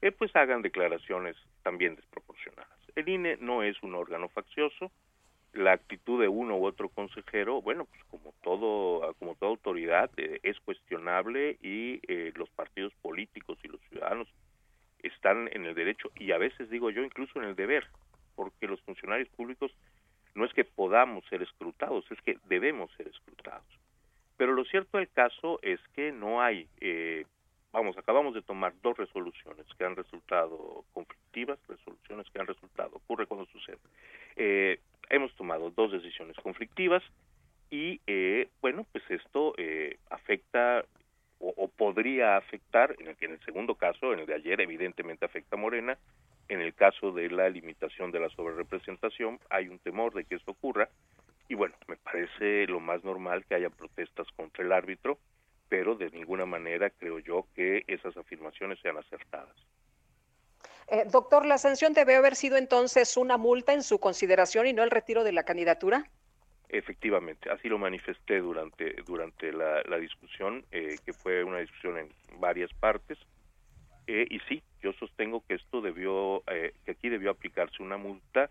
eh, 0.00 0.10
pues 0.10 0.34
hagan 0.34 0.62
declaraciones 0.62 1.36
también 1.62 1.94
desproporcionadas. 1.94 2.78
El 2.94 3.06
INE 3.10 3.36
no 3.42 3.62
es 3.62 3.82
un 3.82 3.94
órgano 3.94 4.30
faccioso, 4.30 4.90
la 5.52 5.72
actitud 5.72 6.18
de 6.18 6.28
uno 6.28 6.56
u 6.56 6.64
otro 6.64 6.88
consejero, 6.88 7.60
bueno, 7.60 7.84
pues 7.84 8.02
como 8.04 8.32
todo 8.42 9.14
como 9.18 9.34
toda 9.34 9.50
autoridad 9.50 10.10
es 10.16 10.58
cuestionable 10.60 11.58
y 11.60 12.00
los 12.38 12.48
partidos 12.50 12.94
políticos 13.02 13.58
y 13.62 13.68
los 13.68 13.82
ciudadanos 13.90 14.28
están 15.02 15.50
en 15.52 15.66
el 15.66 15.74
derecho 15.74 16.10
y 16.16 16.32
a 16.32 16.38
veces 16.38 16.70
digo 16.70 16.88
yo 16.88 17.04
incluso 17.04 17.38
en 17.38 17.48
el 17.48 17.54
deber, 17.54 17.86
porque 18.34 18.66
los 18.66 18.80
funcionarios 18.80 19.28
públicos 19.28 19.72
no 20.36 20.44
es 20.44 20.52
que 20.52 20.64
podamos 20.64 21.24
ser 21.26 21.42
escrutados, 21.42 22.04
es 22.10 22.20
que 22.20 22.38
debemos 22.44 22.90
ser 22.92 23.08
escrutados. 23.08 23.66
Pero 24.36 24.52
lo 24.52 24.64
cierto 24.64 24.98
del 24.98 25.08
caso 25.08 25.58
es 25.62 25.80
que 25.94 26.12
no 26.12 26.42
hay, 26.42 26.68
eh, 26.80 27.24
vamos, 27.72 27.96
acabamos 27.96 28.34
de 28.34 28.42
tomar 28.42 28.74
dos 28.82 28.96
resoluciones 28.98 29.66
que 29.78 29.84
han 29.84 29.96
resultado 29.96 30.84
conflictivas, 30.92 31.58
resoluciones 31.66 32.28
que 32.30 32.38
han 32.38 32.46
resultado, 32.46 32.96
ocurre 32.96 33.26
cuando 33.26 33.46
sucede. 33.46 33.78
Eh, 34.36 34.78
hemos 35.08 35.34
tomado 35.36 35.70
dos 35.70 35.90
decisiones 35.90 36.36
conflictivas 36.36 37.02
y, 37.70 38.00
eh, 38.06 38.48
bueno, 38.60 38.86
pues 38.92 39.04
esto 39.10 39.54
afecta 40.10 40.84
o, 41.38 41.52
o, 41.56 41.68
podría 41.68 42.36
afectar, 42.36 42.94
en 42.98 43.08
el, 43.08 43.16
en 43.20 43.32
el 43.32 43.40
segundo 43.40 43.74
caso, 43.74 44.12
en 44.12 44.20
el 44.20 44.26
de 44.26 44.34
ayer, 44.34 44.60
evidentemente 44.60 45.24
afecta 45.24 45.56
a 45.56 45.58
Morena, 45.58 45.98
en 46.48 46.60
el 46.60 46.74
caso 46.74 47.12
de 47.12 47.30
la 47.30 47.48
limitación 47.48 48.10
de 48.12 48.20
la 48.20 48.28
sobrerepresentación, 48.30 49.38
hay 49.50 49.68
un 49.68 49.78
temor 49.78 50.14
de 50.14 50.24
que 50.24 50.36
esto 50.36 50.52
ocurra 50.52 50.88
y 51.48 51.54
bueno, 51.54 51.74
me 51.86 51.96
parece 51.96 52.66
lo 52.66 52.80
más 52.80 53.04
normal 53.04 53.44
que 53.46 53.54
haya 53.54 53.70
protestas 53.70 54.26
contra 54.36 54.64
el 54.64 54.72
árbitro, 54.72 55.18
pero 55.68 55.94
de 55.94 56.10
ninguna 56.10 56.46
manera 56.46 56.90
creo 56.90 57.18
yo 57.18 57.46
que 57.54 57.84
esas 57.86 58.16
afirmaciones 58.16 58.78
sean 58.80 58.96
acertadas. 58.96 59.54
Eh, 60.88 61.04
doctor, 61.10 61.44
¿la 61.46 61.58
sanción 61.58 61.92
debe 61.92 62.14
haber 62.14 62.36
sido 62.36 62.56
entonces 62.56 63.16
una 63.16 63.36
multa 63.36 63.72
en 63.72 63.82
su 63.82 63.98
consideración 63.98 64.66
y 64.66 64.72
no 64.72 64.84
el 64.84 64.90
retiro 64.90 65.24
de 65.24 65.32
la 65.32 65.44
candidatura? 65.44 66.08
Efectivamente, 66.68 67.50
así 67.50 67.68
lo 67.68 67.78
manifesté 67.78 68.38
durante, 68.38 68.96
durante 69.06 69.52
la, 69.52 69.82
discusión, 69.98 70.64
eh, 70.72 70.96
que 71.04 71.12
fue 71.12 71.44
una 71.44 71.58
discusión 71.58 71.98
en 71.98 72.08
varias 72.40 72.72
partes. 72.74 73.18
Eh, 74.06 74.26
y 74.30 74.38
sí, 74.48 74.62
yo 74.82 74.92
sostengo 74.94 75.44
que 75.46 75.54
esto 75.54 75.80
debió, 75.80 76.42
eh, 76.46 76.74
que 76.84 76.92
aquí 76.92 77.08
debió 77.08 77.30
aplicarse 77.30 77.82
una 77.82 77.96
multa 77.96 78.50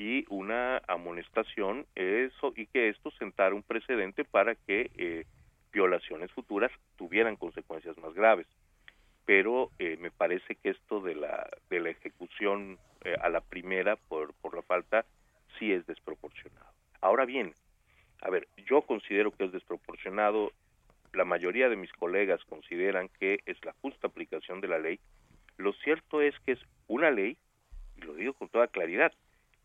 y 0.00 0.24
una 0.30 0.78
amonestación 0.88 1.86
eso 1.94 2.54
y 2.56 2.66
que 2.66 2.88
esto 2.88 3.10
sentara 3.12 3.54
un 3.54 3.62
precedente 3.62 4.24
para 4.24 4.54
que 4.54 4.90
eh, 4.96 5.26
violaciones 5.72 6.32
futuras 6.32 6.72
tuvieran 6.96 7.36
consecuencias 7.36 7.98
más 7.98 8.14
graves. 8.14 8.46
Pero 9.26 9.70
eh, 9.78 9.98
me 10.00 10.10
parece 10.10 10.54
que 10.56 10.70
esto 10.70 11.02
de 11.02 11.14
la 11.14 11.50
de 11.68 11.80
la 11.80 11.90
ejecución 11.90 12.78
eh, 13.04 13.14
a 13.20 13.28
la 13.28 13.42
primera 13.42 13.96
por 13.96 14.32
por 14.40 14.54
la 14.54 14.62
falta 14.62 15.04
sí 15.58 15.70
es 15.70 15.86
desproporcionado. 15.86 16.72
Ahora 17.02 17.26
bien 17.26 17.52
a 18.22 18.30
ver 18.30 18.48
yo 18.66 18.80
considero 18.82 19.30
que 19.32 19.44
es 19.44 19.52
desproporcionado 19.52 20.52
la 21.12 21.24
mayoría 21.24 21.68
de 21.68 21.76
mis 21.76 21.92
colegas 21.92 22.44
consideran 22.44 23.08
que 23.18 23.40
es 23.46 23.62
la 23.64 23.74
justa 23.80 24.06
aplicación 24.06 24.60
de 24.60 24.68
la 24.68 24.78
ley 24.78 25.00
lo 25.60 25.74
cierto 25.74 26.22
es 26.22 26.34
que 26.40 26.52
es 26.52 26.60
una 26.86 27.10
ley 27.10 27.36
y 27.96 28.00
lo 28.00 28.14
digo 28.14 28.32
con 28.32 28.48
toda 28.48 28.68
claridad 28.68 29.12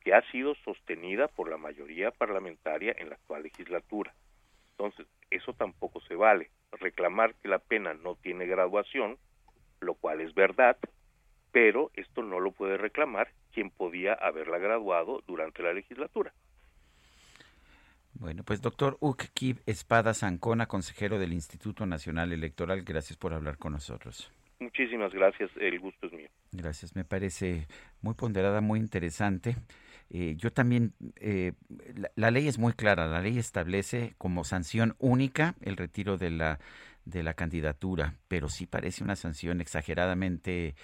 que 0.02 0.14
ha 0.14 0.22
sido 0.30 0.54
sostenida 0.56 1.30
por 1.30 1.50
la 1.50 1.58
mayoría 1.58 2.12
parlamentaria 2.12 2.94
en 2.98 3.10
la 3.10 3.16
actual 3.16 3.44
legislatura. 3.44 4.14
Entonces, 4.72 5.08
eso 5.32 5.54
tampoco 5.54 6.02
se 6.02 6.16
vale. 6.16 6.50
Reclamar 6.74 7.34
que 7.36 7.48
la 7.48 7.60
pena 7.60 7.94
no 7.94 8.16
tiene 8.16 8.46
graduación, 8.46 9.18
lo 9.80 9.94
cual 9.94 10.20
es 10.20 10.34
verdad, 10.36 10.78
pero 11.54 11.92
esto 11.94 12.24
no 12.24 12.42
lo 12.42 12.52
puede 12.52 12.78
reclamar 12.78 13.30
quien 13.54 13.70
podía 13.70 14.14
haberla 14.16 14.58
graduado 14.58 15.24
durante 15.26 15.64
la 15.64 15.72
legislatura. 15.72 16.34
Bueno, 18.20 18.44
pues 18.44 18.62
doctor 18.62 18.98
Ukib 19.02 19.62
Espada 19.66 20.14
Zancona, 20.14 20.68
consejero 20.68 21.20
del 21.20 21.34
Instituto 21.34 21.86
Nacional 21.86 22.32
Electoral, 22.32 22.84
gracias 22.84 23.18
por 23.18 23.34
hablar 23.34 23.58
con 23.58 23.74
nosotros. 23.74 24.32
Muchísimas 24.60 25.14
gracias, 25.14 25.52
el 25.60 25.80
gusto 25.80 26.08
es 26.08 26.14
mío. 26.14 26.30
Gracias, 26.54 26.96
me 26.96 27.04
parece 27.04 27.68
muy 28.02 28.14
ponderada, 28.14 28.62
muy 28.62 28.80
interesante. 28.80 29.58
Eh, 30.10 30.36
yo 30.38 30.52
también, 30.52 30.94
eh, 31.18 31.54
la, 32.16 32.32
ley 32.32 32.48
es 32.48 32.58
muy 32.58 32.74
clara, 32.74 33.08
la 33.08 33.22
ley 33.22 33.38
establece 33.38 34.14
como 34.18 34.44
sanción 34.46 34.96
única 35.00 35.56
el 35.62 35.76
retiro 35.76 36.18
de 36.18 36.30
la, 36.30 36.60
de 37.04 37.22
la 37.22 37.34
candidatura, 37.34 38.14
pero 38.30 38.48
sí 38.48 38.66
parece 38.66 39.04
una 39.04 39.16
sanción 39.16 39.60
exageradamente 39.60 40.76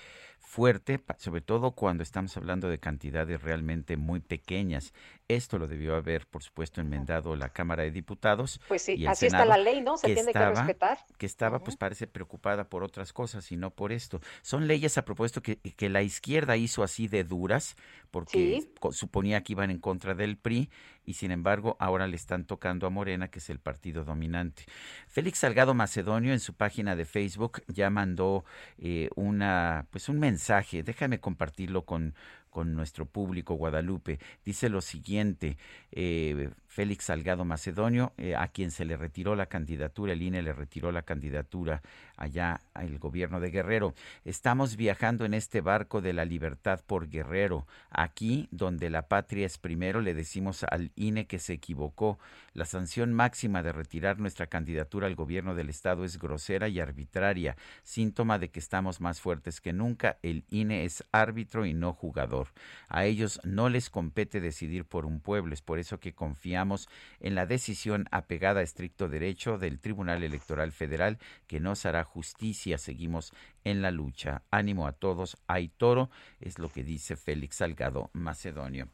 fuerte, 0.41 0.99
sobre 1.17 1.41
todo 1.41 1.71
cuando 1.71 2.03
estamos 2.03 2.35
hablando 2.35 2.67
de 2.67 2.79
cantidades 2.79 3.41
realmente 3.41 3.95
muy 3.95 4.19
pequeñas. 4.19 4.93
Esto 5.27 5.57
lo 5.57 5.67
debió 5.67 5.95
haber, 5.95 6.27
por 6.27 6.43
supuesto, 6.43 6.81
enmendado 6.81 7.37
la 7.37 7.49
Cámara 7.49 7.83
de 7.83 7.91
Diputados. 7.91 8.59
Pues 8.67 8.81
sí, 8.81 9.05
así 9.07 9.27
está 9.27 9.45
la 9.45 9.57
ley, 9.57 9.79
¿no? 9.79 9.97
Se 9.97 10.13
tiene 10.13 10.33
que 10.33 10.45
respetar. 10.49 10.97
Que 11.17 11.25
estaba, 11.25 11.59
pues 11.59 11.77
parece 11.77 12.05
preocupada 12.05 12.67
por 12.67 12.83
otras 12.83 13.13
cosas 13.13 13.49
y 13.51 13.55
no 13.55 13.71
por 13.71 13.93
esto. 13.93 14.19
Son 14.41 14.67
leyes 14.67 14.97
a 14.97 15.05
propósito 15.05 15.41
que, 15.41 15.57
que 15.57 15.89
la 15.89 16.01
izquierda 16.01 16.57
hizo 16.57 16.83
así 16.83 17.07
de 17.07 17.23
duras, 17.23 17.77
porque 18.09 18.67
suponía 18.91 19.43
que 19.43 19.53
iban 19.53 19.71
en 19.71 19.79
contra 19.79 20.15
del 20.15 20.37
PRI 20.37 20.69
y 21.11 21.13
sin 21.13 21.31
embargo 21.31 21.75
ahora 21.79 22.07
le 22.07 22.15
están 22.15 22.45
tocando 22.45 22.87
a 22.87 22.89
Morena, 22.89 23.27
que 23.27 23.39
es 23.39 23.49
el 23.49 23.59
partido 23.59 24.05
dominante. 24.05 24.63
Félix 25.07 25.39
Salgado 25.39 25.73
Macedonio 25.73 26.31
en 26.31 26.39
su 26.39 26.53
página 26.53 26.95
de 26.95 27.03
Facebook 27.03 27.63
ya 27.67 27.89
mandó 27.89 28.45
eh, 28.77 29.09
una, 29.15 29.87
pues 29.91 30.07
un 30.07 30.19
mensaje, 30.19 30.83
déjame 30.83 31.19
compartirlo 31.19 31.83
con, 31.83 32.15
con 32.49 32.75
nuestro 32.75 33.05
público 33.05 33.55
Guadalupe. 33.55 34.19
Dice 34.45 34.69
lo 34.69 34.79
siguiente, 34.79 35.57
eh, 35.91 36.49
Félix 36.67 37.05
Salgado 37.05 37.43
Macedonio, 37.43 38.13
eh, 38.17 38.35
a 38.35 38.47
quien 38.47 38.71
se 38.71 38.85
le 38.85 38.95
retiró 38.95 39.35
la 39.35 39.47
candidatura, 39.47 40.13
el 40.13 40.21
INE 40.21 40.41
le 40.41 40.53
retiró 40.53 40.93
la 40.93 41.01
candidatura 41.01 41.81
allá 42.21 42.61
al 42.75 42.99
gobierno 42.99 43.39
de 43.39 43.49
Guerrero. 43.49 43.95
Estamos 44.25 44.75
viajando 44.75 45.25
en 45.25 45.33
este 45.33 45.61
barco 45.61 46.01
de 46.01 46.13
la 46.13 46.23
libertad 46.23 46.79
por 46.85 47.09
Guerrero. 47.09 47.65
Aquí, 47.89 48.47
donde 48.51 48.89
la 48.89 49.07
patria 49.07 49.47
es 49.47 49.57
primero, 49.57 50.01
le 50.01 50.13
decimos 50.13 50.63
al 50.63 50.91
INE 50.95 51.25
que 51.25 51.39
se 51.39 51.53
equivocó. 51.53 52.19
La 52.53 52.65
sanción 52.65 53.13
máxima 53.13 53.63
de 53.63 53.71
retirar 53.71 54.19
nuestra 54.19 54.47
candidatura 54.47 55.07
al 55.07 55.15
gobierno 55.15 55.55
del 55.55 55.69
Estado 55.69 56.03
es 56.03 56.19
grosera 56.19 56.67
y 56.67 56.79
arbitraria, 56.79 57.55
síntoma 57.83 58.37
de 58.37 58.49
que 58.49 58.59
estamos 58.59 59.01
más 59.01 59.19
fuertes 59.19 59.59
que 59.59 59.73
nunca. 59.73 60.17
El 60.21 60.43
INE 60.49 60.85
es 60.85 61.03
árbitro 61.11 61.65
y 61.65 61.73
no 61.73 61.93
jugador. 61.93 62.49
A 62.87 63.05
ellos 63.05 63.39
no 63.43 63.69
les 63.69 63.89
compete 63.89 64.41
decidir 64.41 64.85
por 64.85 65.05
un 65.05 65.21
pueblo, 65.21 65.53
es 65.53 65.61
por 65.61 65.79
eso 65.79 65.99
que 65.99 66.13
confiamos 66.13 66.87
en 67.19 67.33
la 67.33 67.47
decisión 67.47 68.05
apegada 68.11 68.59
a 68.59 68.63
estricto 68.63 69.07
derecho 69.07 69.57
del 69.57 69.79
Tribunal 69.79 70.23
Electoral 70.23 70.71
Federal 70.71 71.17
que 71.47 71.59
nos 71.59 71.85
hará 71.85 72.03
justicia. 72.13 72.77
Seguimos 72.77 73.33
en 73.63 73.81
la 73.81 73.91
lucha. 73.91 74.43
Ánimo 74.51 74.87
a 74.87 74.93
todos. 74.93 75.37
Hay 75.47 75.69
toro, 75.69 76.09
es 76.39 76.59
lo 76.59 76.69
que 76.69 76.83
dice 76.83 77.15
Félix 77.15 77.57
Salgado 77.57 78.09
Macedonio. 78.13 78.87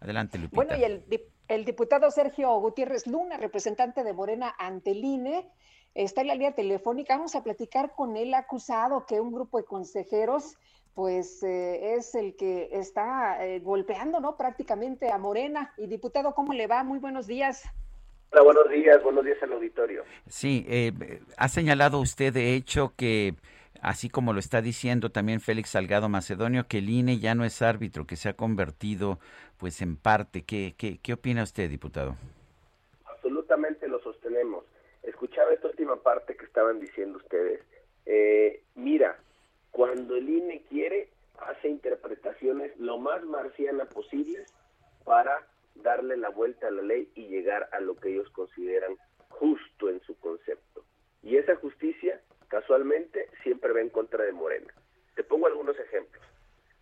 Adelante, 0.00 0.38
Lupita. 0.38 0.56
Bueno, 0.56 0.76
y 0.76 0.84
el 0.84 1.02
el 1.48 1.64
diputado 1.64 2.10
Sergio 2.10 2.54
Gutiérrez 2.60 3.06
Luna, 3.06 3.38
representante 3.38 4.04
de 4.04 4.12
Morena 4.12 4.54
ante 4.58 4.90
el 4.90 5.02
INE, 5.02 5.50
está 5.94 6.20
en 6.20 6.26
la 6.26 6.34
línea 6.34 6.52
telefónica. 6.52 7.16
Vamos 7.16 7.34
a 7.34 7.42
platicar 7.42 7.94
con 7.94 8.18
él 8.18 8.34
acusado 8.34 9.06
que 9.06 9.18
un 9.18 9.32
grupo 9.32 9.56
de 9.56 9.64
consejeros 9.64 10.56
pues 10.92 11.42
eh, 11.44 11.94
es 11.94 12.14
el 12.14 12.36
que 12.36 12.68
está 12.72 13.46
eh, 13.46 13.60
golpeando, 13.60 14.20
¿no? 14.20 14.36
Prácticamente 14.36 15.10
a 15.10 15.16
Morena. 15.16 15.72
Y 15.78 15.86
diputado, 15.86 16.34
¿cómo 16.34 16.52
le 16.52 16.66
va? 16.66 16.82
Muy 16.82 16.98
buenos 16.98 17.26
días. 17.26 17.62
Hola, 18.30 18.42
buenos 18.42 18.68
días, 18.70 19.02
buenos 19.02 19.24
días 19.24 19.42
al 19.42 19.52
auditorio. 19.52 20.04
Sí, 20.28 20.66
eh, 20.68 20.92
ha 21.36 21.48
señalado 21.48 21.98
usted 21.98 22.32
de 22.32 22.54
hecho 22.54 22.92
que 22.96 23.34
así 23.80 24.10
como 24.10 24.32
lo 24.32 24.38
está 24.38 24.60
diciendo 24.60 25.10
también 25.10 25.40
Félix 25.40 25.70
Salgado 25.70 26.08
Macedonio, 26.08 26.66
que 26.68 26.78
el 26.78 26.90
INE 26.90 27.18
ya 27.18 27.34
no 27.34 27.44
es 27.44 27.62
árbitro, 27.62 28.06
que 28.06 28.16
se 28.16 28.28
ha 28.28 28.34
convertido 28.34 29.18
pues 29.56 29.80
en 29.80 29.96
parte. 29.96 30.42
¿Qué, 30.42 30.74
qué, 30.76 30.98
qué 31.02 31.12
opina 31.14 31.42
usted, 31.42 31.70
diputado? 31.70 32.16
Absolutamente 33.06 33.88
lo 33.88 34.00
sostenemos. 34.00 34.64
Escuchaba 35.02 35.52
esta 35.52 35.68
última 35.68 35.96
parte 35.96 36.36
que 36.36 36.44
estaban 36.44 36.80
diciendo 36.80 37.18
ustedes. 37.18 37.60
Eh, 38.04 38.62
mira, 38.74 39.18
cuando 39.70 40.16
el 40.16 40.28
INE 40.28 40.62
quiere, 40.68 41.08
hace 41.38 41.68
interpretaciones 41.68 42.76
lo 42.78 42.98
más 42.98 43.24
marciana 43.24 43.86
posibles 43.86 44.52
para 45.04 45.46
darle 45.82 46.16
la 46.16 46.30
vuelta 46.30 46.68
a 46.68 46.70
la 46.70 46.82
ley 46.82 47.10
y 47.14 47.28
llegar 47.28 47.68
a 47.72 47.80
lo 47.80 47.96
que 47.96 48.10
ellos 48.10 48.30
consideran 48.30 48.96
justo 49.28 49.88
en 49.88 50.00
su 50.00 50.18
concepto. 50.18 50.84
Y 51.22 51.36
esa 51.36 51.56
justicia, 51.56 52.20
casualmente, 52.48 53.28
siempre 53.42 53.72
va 53.72 53.80
en 53.80 53.90
contra 53.90 54.24
de 54.24 54.32
Morena. 54.32 54.72
Te 55.14 55.24
pongo 55.24 55.46
algunos 55.46 55.78
ejemplos. 55.78 56.24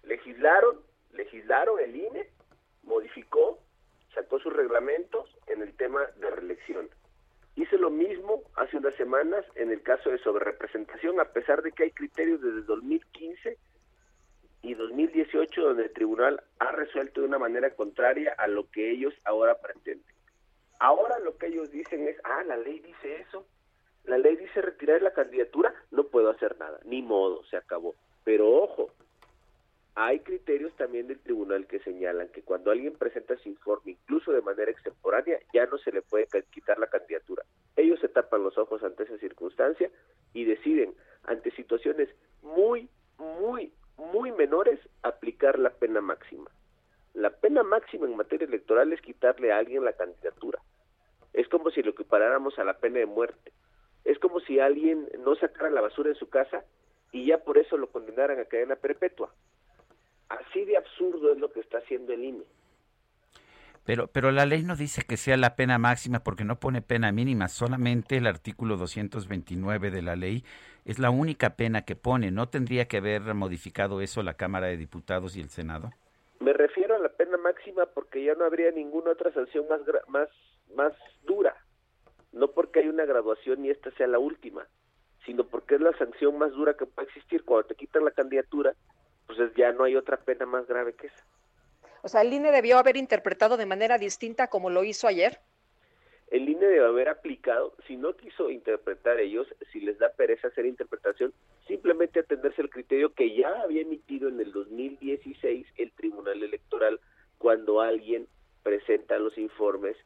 Legislaron, 0.02 0.80
legislaron 1.12 1.80
el 1.80 1.96
INE 1.96 2.28
modificó, 2.86 3.58
sacó 4.14 4.38
sus 4.38 4.52
reglamentos 4.52 5.28
en 5.46 5.62
el 5.62 5.74
tema 5.76 6.06
de 6.16 6.30
reelección. 6.30 6.88
Hice 7.56 7.78
lo 7.78 7.90
mismo 7.90 8.42
hace 8.54 8.76
unas 8.76 8.94
semanas 8.94 9.44
en 9.54 9.70
el 9.70 9.82
caso 9.82 10.10
de 10.10 10.18
sobrerepresentación, 10.18 11.20
a 11.20 11.32
pesar 11.32 11.62
de 11.62 11.72
que 11.72 11.84
hay 11.84 11.90
criterios 11.90 12.40
desde 12.40 12.62
2015 12.62 13.58
y 14.62 14.74
2018 14.74 15.62
donde 15.62 15.84
el 15.84 15.92
tribunal 15.92 16.42
ha 16.58 16.72
resuelto 16.72 17.20
de 17.20 17.28
una 17.28 17.38
manera 17.38 17.74
contraria 17.74 18.34
a 18.38 18.46
lo 18.48 18.68
que 18.70 18.90
ellos 18.90 19.14
ahora 19.24 19.58
pretenden. 19.60 20.04
Ahora 20.78 21.18
lo 21.20 21.36
que 21.36 21.46
ellos 21.46 21.70
dicen 21.70 22.06
es, 22.08 22.16
ah, 22.24 22.42
la 22.44 22.56
ley 22.56 22.80
dice 22.80 23.20
eso, 23.20 23.46
la 24.04 24.18
ley 24.18 24.36
dice 24.36 24.60
retirar 24.60 25.02
la 25.02 25.12
candidatura, 25.12 25.74
no 25.90 26.04
puedo 26.04 26.30
hacer 26.30 26.58
nada, 26.58 26.78
ni 26.84 27.02
modo, 27.02 27.44
se 27.44 27.56
acabó. 27.56 27.94
Pero 28.24 28.50
ojo, 28.50 28.90
hay 29.94 30.20
criterios 30.20 30.76
también 30.76 31.06
del 31.06 31.18
tribunal 31.20 31.66
que 31.66 31.80
señalan 31.80 32.28
que 32.28 32.42
cuando 32.42 32.70
alguien 32.70 32.92
presenta 32.92 33.36
su 33.38 33.48
informe, 33.48 33.92
incluso 33.92 34.30
de 34.30 34.42
manera 34.42 34.70
extemporánea, 34.70 35.38
ya 35.54 35.64
no 35.66 35.78
se 35.78 35.90
le 35.90 36.02
puede 36.02 36.28
quitar 36.50 36.78
la 36.78 36.88
candidatura. 36.88 37.44
Ellos 37.76 37.98
se 38.00 38.08
tapan 38.08 38.42
los 38.42 38.58
ojos 38.58 38.82
ante 38.82 39.04
esa 39.04 39.16
circunstancia 39.16 39.90
y 40.34 40.44
deciden, 40.44 40.94
ante 41.24 41.50
situaciones 41.52 42.10
muy, 42.42 42.90
muy, 43.16 43.72
muy 43.96 44.32
menores, 44.32 44.80
aplicar 45.02 45.58
la 45.58 45.70
pena 45.70 46.00
máxima. 46.00 46.50
La 47.14 47.30
pena 47.30 47.62
máxima 47.62 48.06
en 48.06 48.16
materia 48.16 48.46
electoral 48.46 48.92
es 48.92 49.00
quitarle 49.00 49.52
a 49.52 49.58
alguien 49.58 49.84
la 49.84 49.94
candidatura. 49.94 50.60
Es 51.32 51.48
como 51.48 51.70
si 51.70 51.82
lo 51.82 51.90
equiparáramos 51.90 52.58
a 52.58 52.64
la 52.64 52.78
pena 52.78 52.98
de 52.98 53.06
muerte. 53.06 53.52
Es 54.04 54.18
como 54.18 54.40
si 54.40 54.60
alguien 54.60 55.08
no 55.20 55.34
sacara 55.34 55.70
la 55.70 55.80
basura 55.80 56.10
en 56.10 56.16
su 56.16 56.28
casa 56.28 56.64
y 57.12 57.26
ya 57.26 57.38
por 57.38 57.58
eso 57.58 57.76
lo 57.76 57.88
condenaran 57.88 58.38
a 58.38 58.44
cadena 58.44 58.76
perpetua. 58.76 59.32
Así 60.28 60.64
de 60.64 60.76
absurdo 60.76 61.32
es 61.32 61.38
lo 61.38 61.50
que 61.50 61.60
está 61.60 61.78
haciendo 61.78 62.12
el 62.12 62.24
INE. 62.24 62.44
Pero, 63.86 64.08
pero 64.08 64.32
la 64.32 64.46
ley 64.46 64.64
no 64.64 64.74
dice 64.74 65.02
que 65.08 65.16
sea 65.16 65.36
la 65.36 65.54
pena 65.54 65.78
máxima 65.78 66.18
porque 66.24 66.44
no 66.44 66.58
pone 66.58 66.82
pena 66.82 67.12
mínima, 67.12 67.46
solamente 67.46 68.16
el 68.16 68.26
artículo 68.26 68.76
229 68.76 69.92
de 69.92 70.02
la 70.02 70.16
ley 70.16 70.44
es 70.84 70.98
la 70.98 71.10
única 71.10 71.50
pena 71.50 71.82
que 71.82 71.94
pone. 71.94 72.32
¿No 72.32 72.48
tendría 72.48 72.86
que 72.86 72.96
haber 72.96 73.22
modificado 73.34 74.00
eso 74.00 74.24
la 74.24 74.34
Cámara 74.34 74.66
de 74.66 74.76
Diputados 74.76 75.36
y 75.36 75.40
el 75.40 75.50
Senado? 75.50 75.92
Me 76.40 76.52
refiero 76.52 76.96
a 76.96 76.98
la 76.98 77.10
pena 77.10 77.36
máxima 77.36 77.86
porque 77.86 78.24
ya 78.24 78.34
no 78.34 78.44
habría 78.44 78.72
ninguna 78.72 79.12
otra 79.12 79.32
sanción 79.32 79.66
más, 79.68 79.80
más, 80.08 80.28
más 80.74 80.92
dura. 81.24 81.56
No 82.32 82.48
porque 82.50 82.80
hay 82.80 82.88
una 82.88 83.04
graduación 83.04 83.64
y 83.64 83.70
esta 83.70 83.92
sea 83.92 84.08
la 84.08 84.18
última, 84.18 84.66
sino 85.24 85.44
porque 85.44 85.76
es 85.76 85.80
la 85.80 85.96
sanción 85.96 86.36
más 86.38 86.50
dura 86.50 86.74
que 86.74 86.86
puede 86.86 87.08
existir. 87.08 87.44
Cuando 87.44 87.68
te 87.68 87.76
quitan 87.76 88.04
la 88.04 88.10
candidatura, 88.10 88.74
pues 89.26 89.38
ya 89.56 89.72
no 89.72 89.84
hay 89.84 89.96
otra 89.96 90.16
pena 90.16 90.44
más 90.44 90.66
grave 90.66 90.94
que 90.94 91.06
esa. 91.06 91.24
O 92.06 92.08
sea, 92.08 92.20
el 92.22 92.32
INE 92.32 92.52
debió 92.52 92.78
haber 92.78 92.96
interpretado 92.96 93.56
de 93.56 93.66
manera 93.66 93.98
distinta 93.98 94.46
como 94.46 94.70
lo 94.70 94.84
hizo 94.84 95.08
ayer. 95.08 95.40
El 96.30 96.48
INE 96.48 96.64
debe 96.64 96.86
haber 96.86 97.08
aplicado, 97.08 97.74
si 97.88 97.96
no 97.96 98.16
quiso 98.16 98.48
interpretar 98.48 99.18
ellos, 99.18 99.48
si 99.72 99.80
les 99.80 99.98
da 99.98 100.10
pereza 100.10 100.46
hacer 100.46 100.66
interpretación, 100.66 101.34
simplemente 101.66 102.20
atenderse 102.20 102.62
al 102.62 102.70
criterio 102.70 103.12
que 103.12 103.34
ya 103.34 103.60
había 103.60 103.82
emitido 103.82 104.28
en 104.28 104.38
el 104.38 104.52
2016 104.52 105.66
el 105.78 105.90
Tribunal 105.94 106.44
Electoral 106.44 107.00
cuando 107.38 107.80
alguien 107.80 108.28
presenta 108.62 109.18
los 109.18 109.36
informes 109.36 109.96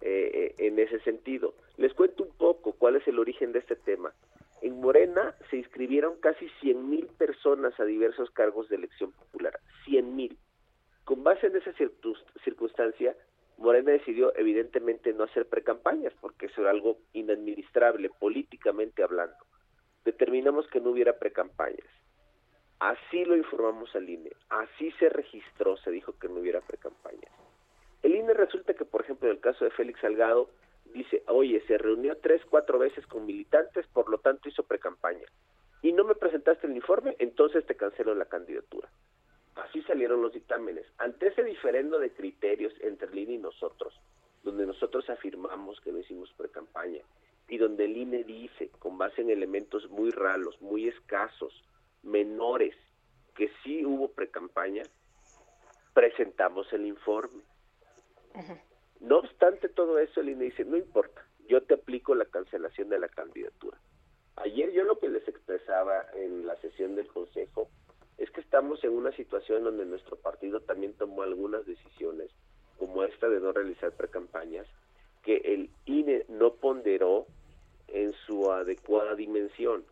eh, 0.00 0.54
en 0.56 0.78
ese 0.78 0.98
sentido. 1.00 1.52
Les 1.76 1.92
cuento 1.92 2.22
un 2.22 2.34
poco 2.38 2.72
cuál 2.72 2.96
es 2.96 3.06
el 3.06 3.18
origen 3.18 3.52
de 3.52 3.58
este 3.58 3.76
tema. 3.76 4.14
En 4.62 4.80
Morena 4.80 5.34
se 5.50 5.58
inscribieron 5.58 6.18
casi 6.20 6.46
100.000 6.62 7.06
personas 7.18 7.78
a 7.78 7.84
diversos 7.84 8.30
cargos 8.30 8.70
de 8.70 8.76
elección 8.76 9.12
popular. 9.12 9.60
100.000. 9.86 10.38
Con 11.10 11.24
base 11.24 11.48
en 11.48 11.56
esa 11.56 11.72
circunstancia, 12.44 13.16
Morena 13.58 13.90
decidió 13.90 14.32
evidentemente 14.36 15.12
no 15.12 15.24
hacer 15.24 15.44
precampañas 15.48 16.12
porque 16.20 16.46
eso 16.46 16.60
era 16.60 16.70
algo 16.70 16.98
inadministrable 17.14 18.10
políticamente 18.20 19.02
hablando. 19.02 19.34
Determinamos 20.04 20.68
que 20.68 20.80
no 20.80 20.90
hubiera 20.90 21.18
precampañas. 21.18 21.88
Así 22.78 23.24
lo 23.24 23.36
informamos 23.36 23.92
al 23.96 24.08
INE, 24.08 24.30
así 24.50 24.92
se 25.00 25.08
registró, 25.08 25.76
se 25.78 25.90
dijo 25.90 26.16
que 26.16 26.28
no 26.28 26.36
hubiera 26.36 26.60
precampañas. 26.60 27.32
El 28.04 28.14
INE 28.14 28.32
resulta 28.32 28.74
que, 28.74 28.84
por 28.84 29.00
ejemplo, 29.00 29.28
en 29.28 29.34
el 29.34 29.40
caso 29.40 29.64
de 29.64 29.72
Félix 29.72 29.98
Salgado, 30.02 30.48
dice, 30.94 31.24
oye, 31.26 31.60
se 31.66 31.76
reunió 31.76 32.18
tres, 32.18 32.40
cuatro 32.48 32.78
veces 32.78 33.04
con 33.08 33.26
militantes, 33.26 33.84
por 33.88 34.08
lo 34.08 34.18
tanto 34.18 34.48
hizo 34.48 34.62
precampaña. 34.62 35.26
Y 35.82 35.92
no 35.92 36.04
me 36.04 36.14
presentaste 36.14 36.68
el 36.68 36.76
informe, 36.76 37.16
entonces 37.18 37.66
te 37.66 37.74
cancelo 37.74 38.14
la 38.14 38.26
candidatura. 38.26 38.88
Así 39.56 39.82
salieron 39.82 40.22
los 40.22 40.32
dictámenes. 40.32 40.86
Ante 40.98 41.28
ese 41.28 41.42
diferendo 41.42 41.98
de 41.98 42.12
criterios 42.12 42.72
entre 42.80 43.08
el 43.08 43.18
INE 43.18 43.34
y 43.34 43.38
nosotros, 43.38 43.98
donde 44.42 44.66
nosotros 44.66 45.08
afirmamos 45.10 45.80
que 45.80 45.92
no 45.92 45.98
hicimos 45.98 46.32
precampaña, 46.34 47.02
y 47.48 47.58
donde 47.58 47.84
el 47.84 47.96
INE 47.96 48.24
dice, 48.24 48.70
con 48.78 48.96
base 48.96 49.22
en 49.22 49.30
elementos 49.30 49.88
muy 49.90 50.10
raros, 50.10 50.60
muy 50.62 50.88
escasos, 50.88 51.52
menores, 52.02 52.74
que 53.34 53.50
sí 53.62 53.84
hubo 53.84 54.08
precampaña, 54.12 54.84
presentamos 55.92 56.72
el 56.72 56.86
informe. 56.86 57.42
No 59.00 59.18
obstante 59.18 59.68
todo 59.68 59.98
eso, 59.98 60.20
el 60.20 60.30
INE 60.30 60.44
dice, 60.44 60.64
no 60.64 60.76
importa, 60.76 61.26
yo 61.48 61.62
te 61.62 61.74
aplico 61.74 62.14
la 62.14 62.26
cancelación 62.26 62.88
de 62.88 63.00
la 63.00 63.08
candidatura. 63.08 63.78
Ayer 64.36 64.70
yo 64.72 64.84
lo 64.84 64.98
que 64.98 65.08
les 65.08 65.26
expresaba 65.26 66.06
en 66.14 66.46
la 66.46 66.56
sesión 66.56 66.94
del 66.94 67.08
Consejo 67.08 67.68
es 68.20 68.30
que 68.30 68.42
estamos 68.42 68.84
en 68.84 68.90
una 68.90 69.10
situación 69.12 69.64
donde 69.64 69.86
nuestro 69.86 70.14
partido 70.16 70.60
también 70.60 70.92
tomó 70.92 71.22
algunas 71.22 71.64
decisiones, 71.64 72.30
como 72.78 73.02
esta 73.02 73.28
de 73.28 73.40
no 73.40 73.50
realizar 73.50 73.92
precampañas, 73.92 74.66
que 75.22 75.36
el 75.38 75.70
INE 75.86 76.26
no 76.28 76.52
ponderó 76.52 77.26
en 77.88 78.12
su 78.26 78.52
adecuada 78.52 79.14
dimensión. 79.14 79.84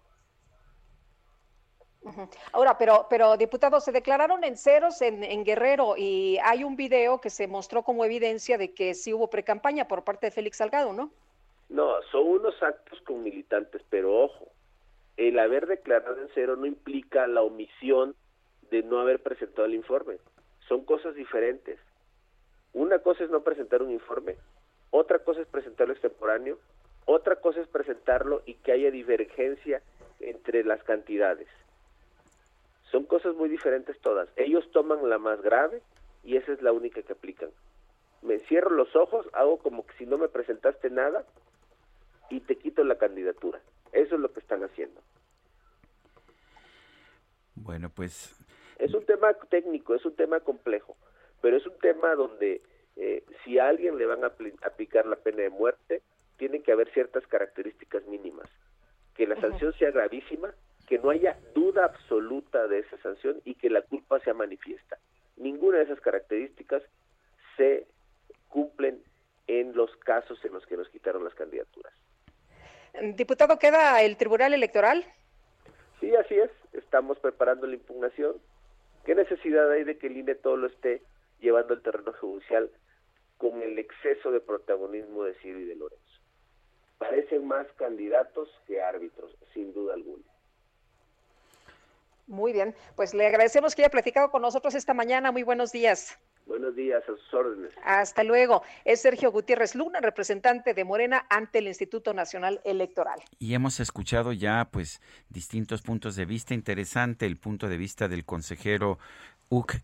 Ahora, 2.53 2.77
pero, 2.79 3.07
pero 3.09 3.37
diputados, 3.39 3.85
se 3.85 3.93
declararon 3.93 4.45
en 4.45 4.57
ceros 4.57 5.01
en, 5.03 5.25
en, 5.25 5.43
Guerrero 5.43 5.95
y 5.97 6.39
hay 6.45 6.65
un 6.65 6.77
video 6.77 7.21
que 7.21 7.31
se 7.31 7.49
mostró 7.49 7.83
como 7.83 8.05
evidencia 8.05 8.57
de 8.57 8.73
que 8.73 8.95
sí 8.95 9.13
hubo 9.13 9.29
precampaña 9.29 9.89
por 9.89 10.05
parte 10.05 10.27
de 10.27 10.31
Félix 10.31 10.59
Salgado, 10.59 10.93
¿no? 10.93 11.11
No, 11.71 11.95
son 12.13 12.27
unos 12.27 12.63
actos 12.63 13.01
con 13.03 13.23
militantes, 13.23 13.83
pero 13.91 14.25
ojo, 14.25 14.53
el 15.19 15.39
haber 15.41 15.67
declarado 15.67 16.17
en 16.23 16.29
cero 16.33 16.57
no 16.57 16.65
implica 16.65 17.27
la 17.27 17.43
omisión 17.43 18.15
de 18.71 18.85
no 18.85 19.01
haber 19.01 19.21
presentado 19.21 19.67
el 19.67 19.75
informe. 19.75 20.19
Son 20.69 20.85
cosas 20.85 21.15
diferentes. 21.17 21.79
Una 22.73 23.01
cosa 23.01 23.25
es 23.25 23.31
no 23.31 23.43
presentar 23.43 23.83
un 23.83 23.91
informe, 23.91 24.37
otra 24.91 25.19
cosa 25.19 25.41
es 25.41 25.49
presentarlo 25.49 25.93
extemporáneo, 25.93 26.59
otra 27.05 27.37
cosa 27.37 27.61
es 27.61 27.67
presentarlo 27.67 28.43
y 28.47 28.55
que 28.55 28.73
haya 28.73 28.91
divergencia 28.91 29.83
entre 30.21 30.63
las 30.63 30.83
cantidades. 30.85 31.49
Son 32.93 33.05
cosas 33.05 33.35
muy 33.35 33.49
diferentes 33.49 33.99
todas. 34.01 34.29
Ellos 34.37 34.71
toman 34.71 35.09
la 35.09 35.19
más 35.19 35.43
grave 35.43 35.83
y 36.23 36.37
esa 36.37 36.53
es 36.53 36.63
la 36.63 36.73
única 36.73 37.03
que 37.03 37.13
aplican. 37.13 37.51
Me 38.23 38.39
cierro 38.41 38.71
los 38.71 38.95
ojos, 38.95 39.27
hago 39.33 39.59
como 39.59 39.85
que 39.85 39.95
si 39.97 40.07
no 40.07 40.17
me 40.17 40.29
presentaste 40.29 40.91
nada 40.91 41.25
y 42.31 42.41
te 42.41 42.57
quito 42.57 42.85
la 42.85 42.99
candidatura. 42.99 43.61
Eso 43.93 44.15
es 44.15 44.21
lo 44.21 44.33
que 44.33 44.41
están 44.41 44.63
haciendo. 44.63 45.01
Bueno, 47.55 47.91
pues... 47.91 48.35
Es 48.79 48.95
un 48.95 49.05
tema 49.05 49.35
técnico, 49.51 49.95
es 49.95 50.05
un 50.05 50.15
tema 50.15 50.41
complejo, 50.41 50.97
pero 51.41 51.57
es 51.57 51.67
un 51.67 51.77
tema 51.79 52.15
donde 52.15 52.63
eh, 52.97 53.25
si 53.45 53.59
a 53.59 53.69
alguien 53.69 53.99
le 53.99 54.07
van 54.07 54.25
a 54.25 54.33
aplicar 54.63 55.07
la 55.07 55.17
pena 55.17 55.43
de 55.43 55.51
muerte, 55.51 56.03
tiene 56.37 56.63
que 56.63 56.73
haber 56.73 56.91
ciertas 56.93 57.27
características 57.27 58.07
mínimas. 58.07 58.49
Que 59.15 59.27
la 59.27 59.41
sanción 59.41 59.73
sea 59.75 59.91
gravísima, 59.91 60.55
que 60.87 60.99
no 60.99 61.11
haya 61.11 61.39
duda 61.55 61.85
absoluta 61.85 62.69
de 62.69 62.79
esa 62.81 62.97
sanción 62.99 63.41
y 63.45 63.55
que 63.55 63.69
la 63.69 63.83
culpa 63.83 64.21
sea 64.21 64.35
manifiesta. 64.35 64.99
Ninguna 65.37 65.79
de 65.79 65.85
esas 65.85 66.01
características 66.01 66.83
se 67.57 67.87
cumplen 68.49 69.03
en 69.49 69.75
los 69.75 69.95
casos 69.97 70.43
en 70.45 70.53
los 70.53 70.65
que 70.67 70.77
nos 70.77 70.89
quitaron 70.89 71.25
las 71.25 71.35
candidaturas. 71.35 71.93
Diputado, 73.15 73.59
¿queda 73.59 74.03
el 74.03 74.17
Tribunal 74.17 74.55
Electoral? 74.55 75.05
Sí, 76.01 76.15
así 76.17 76.35
es. 76.39 76.51
Estamos 76.73 77.19
preparando 77.19 77.67
la 77.67 77.75
impugnación. 77.75 78.37
¿Qué 79.05 79.15
necesidad 79.15 79.71
hay 79.71 79.85
de 79.85 79.99
que 79.99 80.09
el 80.09 80.17
INE 80.17 80.35
todo 80.35 80.57
lo 80.57 80.67
esté 80.67 81.03
llevando 81.41 81.75
al 81.75 81.83
terreno 81.83 82.13
judicial 82.21 82.71
con 83.37 83.63
el 83.63 83.79
exceso 83.79 84.31
de 84.31 84.41
protagonismo 84.41 85.25
de 85.25 85.35
Ciro 85.35 85.59
y 85.61 85.65
de 85.65 85.77
Lorenzo? 85.77 86.05
Parecen 86.99 87.47
más 87.47 87.67
candidatos 87.77 88.49
que 88.67 88.83
árbitros, 88.83 89.35
sin 89.55 89.73
duda 89.73 89.95
alguna. 89.95 90.25
Muy 92.27 92.53
bien, 92.53 92.75
pues 92.95 93.15
le 93.15 93.27
agradecemos 93.27 93.75
que 93.75 93.83
haya 93.83 93.91
platicado 93.91 94.31
con 94.31 94.43
nosotros 94.43 94.75
esta 94.75 94.93
mañana. 94.93 95.33
Muy 95.33 95.45
buenos 95.45 95.73
días. 95.73 96.19
Buenos 96.49 96.75
días, 96.75 97.03
a 97.05 97.07
sus 97.07 97.35
órdenes. 97.35 97.71
Hasta 97.85 98.25
luego. 98.25 98.63
Es 98.87 99.03
Sergio 99.03 99.31
Gutiérrez 99.31 99.75
Luna, 99.75 100.01
representante 100.01 100.73
de 100.73 100.83
Morena 100.83 101.27
ante 101.29 101.59
el 101.59 101.69
Instituto 101.69 102.15
Nacional 102.15 102.63
Electoral. 102.65 103.21
Y 103.39 103.53
hemos 103.53 103.81
escuchado 103.81 104.33
ya 104.33 104.67
pues 104.73 105.03
distintos 105.29 105.83
puntos 105.83 106.17
de 106.17 106.25
vista. 106.25 106.55
Interesante 106.55 107.27
el 107.27 107.37
punto 107.37 107.69
de 107.69 107.77
vista 107.77 108.09
del 108.09 108.25
consejero 108.25 108.99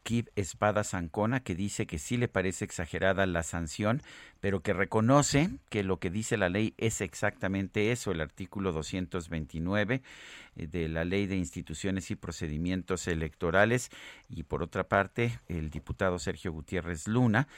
Kib 0.03 0.31
Espada 0.37 0.85
Zancona, 0.85 1.41
que 1.41 1.55
dice 1.55 1.87
que 1.87 1.99
sí 1.99 2.17
le 2.17 2.29
parece 2.29 2.65
exagerada 2.65 3.25
la 3.27 3.43
sanción, 3.43 4.03
pero 4.41 4.61
que 4.61 4.75
reconoce 4.75 5.49
que 5.71 5.83
lo 5.83 5.99
que 5.99 6.11
dice 6.11 6.37
la 6.37 6.51
ley 6.51 6.75
es 6.77 7.01
exactamente 7.01 7.91
eso, 7.91 8.13
el 8.13 8.21
artículo 8.21 8.73
229 8.73 10.03
eh, 10.57 10.67
de 10.67 10.89
la 10.89 11.05
Ley 11.05 11.27
de 11.27 11.37
Instituciones 11.37 12.11
y 12.11 12.17
Procedimientos 12.17 13.09
Electorales. 13.09 13.91
Y 14.29 14.43
por 14.43 14.63
otra 14.63 14.85
parte, 14.85 15.39
el 15.49 15.71
diputado 15.71 16.19
Sergio 16.19 16.53
Gutiérrez 16.53 17.09
Luna 17.09 17.49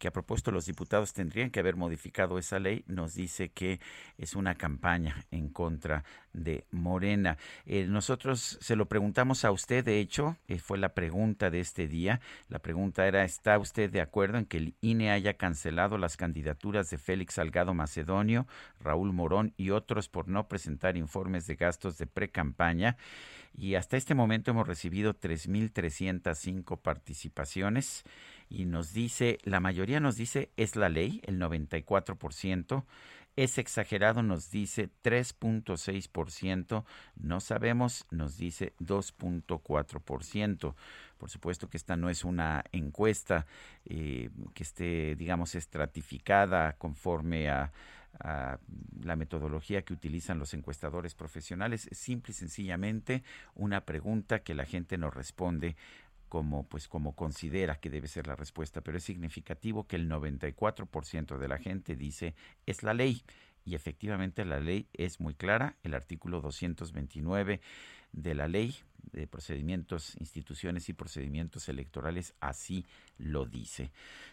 que 0.00 0.08
a 0.08 0.12
propósito 0.12 0.50
los 0.50 0.64
diputados 0.64 1.12
tendrían 1.12 1.50
que 1.50 1.60
haber 1.60 1.76
modificado 1.76 2.38
esa 2.38 2.58
ley, 2.58 2.82
nos 2.88 3.14
dice 3.14 3.50
que 3.50 3.80
es 4.16 4.34
una 4.34 4.54
campaña 4.54 5.26
en 5.30 5.50
contra 5.50 6.04
de 6.32 6.64
Morena. 6.70 7.36
Eh, 7.66 7.86
nosotros 7.86 8.58
se 8.62 8.76
lo 8.76 8.86
preguntamos 8.86 9.44
a 9.44 9.52
usted, 9.52 9.84
de 9.84 10.00
hecho, 10.00 10.38
eh, 10.48 10.58
fue 10.58 10.78
la 10.78 10.94
pregunta 10.94 11.50
de 11.50 11.60
este 11.60 11.86
día. 11.86 12.20
La 12.48 12.60
pregunta 12.60 13.06
era, 13.06 13.24
¿está 13.24 13.58
usted 13.58 13.90
de 13.90 14.00
acuerdo 14.00 14.38
en 14.38 14.46
que 14.46 14.56
el 14.56 14.74
INE 14.80 15.10
haya 15.10 15.34
cancelado 15.34 15.98
las 15.98 16.16
candidaturas 16.16 16.88
de 16.88 16.96
Félix 16.96 17.34
Salgado 17.34 17.74
Macedonio, 17.74 18.46
Raúl 18.80 19.12
Morón 19.12 19.52
y 19.58 19.68
otros 19.68 20.08
por 20.08 20.28
no 20.28 20.48
presentar 20.48 20.96
informes 20.96 21.46
de 21.46 21.56
gastos 21.56 21.98
de 21.98 22.06
pre-campaña? 22.06 22.96
Y 23.52 23.74
hasta 23.74 23.98
este 23.98 24.14
momento 24.14 24.52
hemos 24.52 24.66
recibido 24.66 25.12
3.305 25.12 26.80
participaciones 26.80 28.04
y 28.50 28.66
nos 28.66 28.92
dice, 28.92 29.38
la 29.44 29.60
mayoría 29.60 30.00
nos 30.00 30.16
dice 30.16 30.50
es 30.56 30.76
la 30.76 30.88
ley, 30.88 31.22
el 31.24 31.38
94%, 31.38 32.84
es 33.36 33.58
exagerado, 33.58 34.22
nos 34.22 34.50
dice 34.50 34.90
3.6%, 35.04 36.84
no 37.14 37.40
sabemos, 37.40 38.04
nos 38.10 38.36
dice 38.36 38.74
2.4%. 38.80 40.74
Por 41.16 41.30
supuesto 41.30 41.70
que 41.70 41.76
esta 41.76 41.96
no 41.96 42.10
es 42.10 42.24
una 42.24 42.64
encuesta 42.72 43.46
eh, 43.84 44.30
que 44.52 44.62
esté, 44.64 45.14
digamos, 45.14 45.54
estratificada 45.54 46.72
conforme 46.72 47.48
a, 47.50 47.72
a 48.18 48.58
la 49.02 49.16
metodología 49.16 49.82
que 49.82 49.92
utilizan 49.92 50.38
los 50.38 50.52
encuestadores 50.54 51.14
profesionales, 51.14 51.86
es 51.90 51.98
simple 51.98 52.32
y 52.32 52.34
sencillamente 52.34 53.22
una 53.54 53.82
pregunta 53.82 54.40
que 54.40 54.54
la 54.54 54.64
gente 54.64 54.98
nos 54.98 55.14
responde 55.14 55.76
como 56.30 56.66
pues 56.66 56.88
como 56.88 57.14
considera 57.14 57.80
que 57.80 57.90
debe 57.90 58.08
ser 58.08 58.26
la 58.26 58.36
respuesta, 58.36 58.80
pero 58.80 58.96
es 58.96 59.04
significativo 59.04 59.86
que 59.86 59.96
el 59.96 60.08
94% 60.08 61.36
de 61.36 61.48
la 61.48 61.58
gente 61.58 61.96
dice 61.96 62.34
es 62.64 62.82
la 62.82 62.94
ley 62.94 63.22
y 63.66 63.74
efectivamente 63.74 64.46
la 64.46 64.60
ley 64.60 64.88
es 64.94 65.20
muy 65.20 65.34
clara, 65.34 65.76
el 65.82 65.92
artículo 65.92 66.40
229 66.40 67.60
de 68.12 68.34
la 68.34 68.48
ley 68.48 68.74
de 69.12 69.26
procedimientos, 69.26 70.16
instituciones 70.20 70.88
y 70.88 70.92
procedimientos 70.92 71.68
electorales 71.68 72.34
así 72.40 72.86
lo 73.20 73.44
dice. 73.44 73.90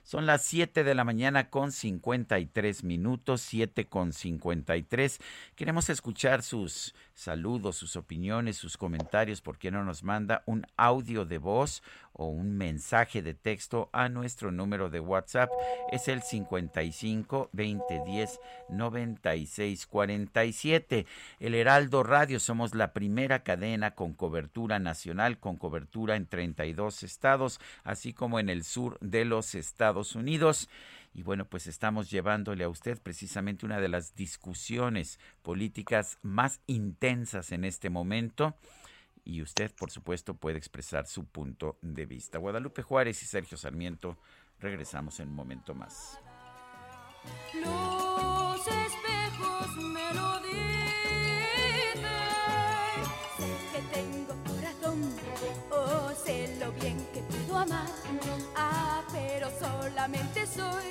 Son 0.08 0.26
las 0.26 0.42
7 0.44 0.86
de 0.86 0.96
la 0.96 1.04
mañana 1.04 1.50
con 1.50 1.74
53 1.74 2.86
minutos, 2.86 3.42
7 3.42 3.88
con 3.88 4.14
53. 4.14 5.20
Queremos 5.54 5.90
escuchar 5.90 6.44
sus 6.44 6.96
saludos, 7.14 7.76
sus 7.76 7.98
opiniones, 7.98 8.56
sus 8.56 8.78
comentarios, 8.78 9.42
¿por 9.42 9.58
qué 9.58 9.70
no 9.70 9.84
nos 9.84 10.04
manda 10.04 10.44
un 10.46 10.66
audio 10.78 11.26
de 11.26 11.40
voz 11.40 11.84
o 12.14 12.28
un 12.28 12.58
mensaje 12.58 13.22
de 13.22 13.34
texto 13.34 13.90
a 13.92 14.08
nuestro 14.08 14.52
número 14.52 14.90
de 14.90 15.02
WhatsApp? 15.02 15.50
Es 15.92 16.08
el 16.08 16.22
55 16.22 17.50
2010 17.52 18.40
96 18.70 19.88
47. 19.88 21.06
El 21.42 21.54
Heraldo 21.54 22.04
Radio, 22.04 22.40
somos 22.40 22.74
la 22.76 22.94
primera 22.94 23.44
cadena 23.44 23.92
con 23.92 24.14
cobertura 24.14 24.80
nacional, 24.80 25.38
con 25.38 25.58
cobertura 25.58 26.16
en 26.16 26.28
32 26.28 27.04
estados, 27.04 27.60
así 27.84 28.14
como 28.14 28.40
en 28.40 28.48
el 28.48 28.64
sur 28.64 28.77
de 29.02 29.26
los 29.26 29.56
Estados 29.56 30.16
Unidos. 30.16 30.70
Y 31.14 31.24
bueno, 31.24 31.46
pues 31.46 31.68
estamos 31.68 32.12
llevándole 32.12 32.64
a 32.64 32.70
usted 32.70 33.02
precisamente 33.02 33.66
una 33.66 33.80
de 33.80 33.90
las 33.90 34.16
discusiones 34.16 35.20
políticas 35.42 36.20
más 36.22 36.62
intensas 36.68 37.52
en 37.52 37.66
este 37.66 37.90
momento. 37.90 38.56
Y 39.24 39.42
usted, 39.42 39.74
por 39.76 39.92
supuesto, 39.92 40.36
puede 40.36 40.58
expresar 40.58 41.08
su 41.08 41.26
punto 41.26 41.78
de 41.82 42.06
vista. 42.06 42.38
Guadalupe 42.38 42.82
Juárez 42.82 43.22
y 43.24 43.26
Sergio 43.26 43.58
Sarmiento, 43.58 44.18
regresamos 44.60 45.20
en 45.20 45.30
un 45.30 45.36
momento 45.36 45.74
más. 45.74 46.20
Los 47.54 48.68
espejos 48.68 49.76
me. 49.78 50.08
Solamente 60.08 60.48
soy 60.48 60.86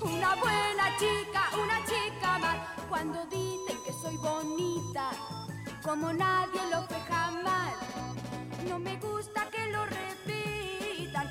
una 0.00 0.36
buena 0.36 0.96
chica, 0.96 1.42
una 1.60 1.84
chica 1.86 2.38
más. 2.38 2.56
Cuando 2.88 3.24
dicen 3.26 3.76
que 3.84 3.92
soy 3.92 4.16
bonita, 4.16 5.10
como 5.82 6.12
nadie 6.12 6.60
lo 6.70 6.82
fue 6.84 7.00
jamás. 7.08 7.74
No 8.68 8.78
me 8.78 8.96
gusta 8.96 9.48
que 9.50 9.66
lo 9.72 9.84
repitan, 9.86 11.30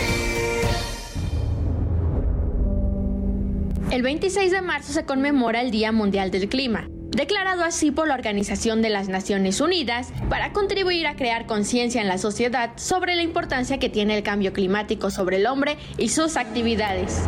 El 3.91 4.03
26 4.03 4.51
de 4.51 4.61
marzo 4.61 4.93
se 4.93 5.03
conmemora 5.03 5.59
el 5.59 5.69
Día 5.69 5.91
Mundial 5.91 6.31
del 6.31 6.47
Clima, 6.47 6.87
declarado 7.09 7.65
así 7.65 7.91
por 7.91 8.07
la 8.07 8.13
Organización 8.13 8.81
de 8.81 8.89
las 8.89 9.09
Naciones 9.09 9.59
Unidas 9.59 10.13
para 10.29 10.53
contribuir 10.53 11.07
a 11.07 11.17
crear 11.17 11.45
conciencia 11.45 12.01
en 12.01 12.07
la 12.07 12.17
sociedad 12.17 12.71
sobre 12.77 13.15
la 13.15 13.21
importancia 13.21 13.79
que 13.79 13.89
tiene 13.89 14.15
el 14.15 14.23
cambio 14.23 14.53
climático 14.53 15.11
sobre 15.11 15.37
el 15.37 15.45
hombre 15.45 15.77
y 15.97 16.07
sus 16.07 16.37
actividades. 16.37 17.27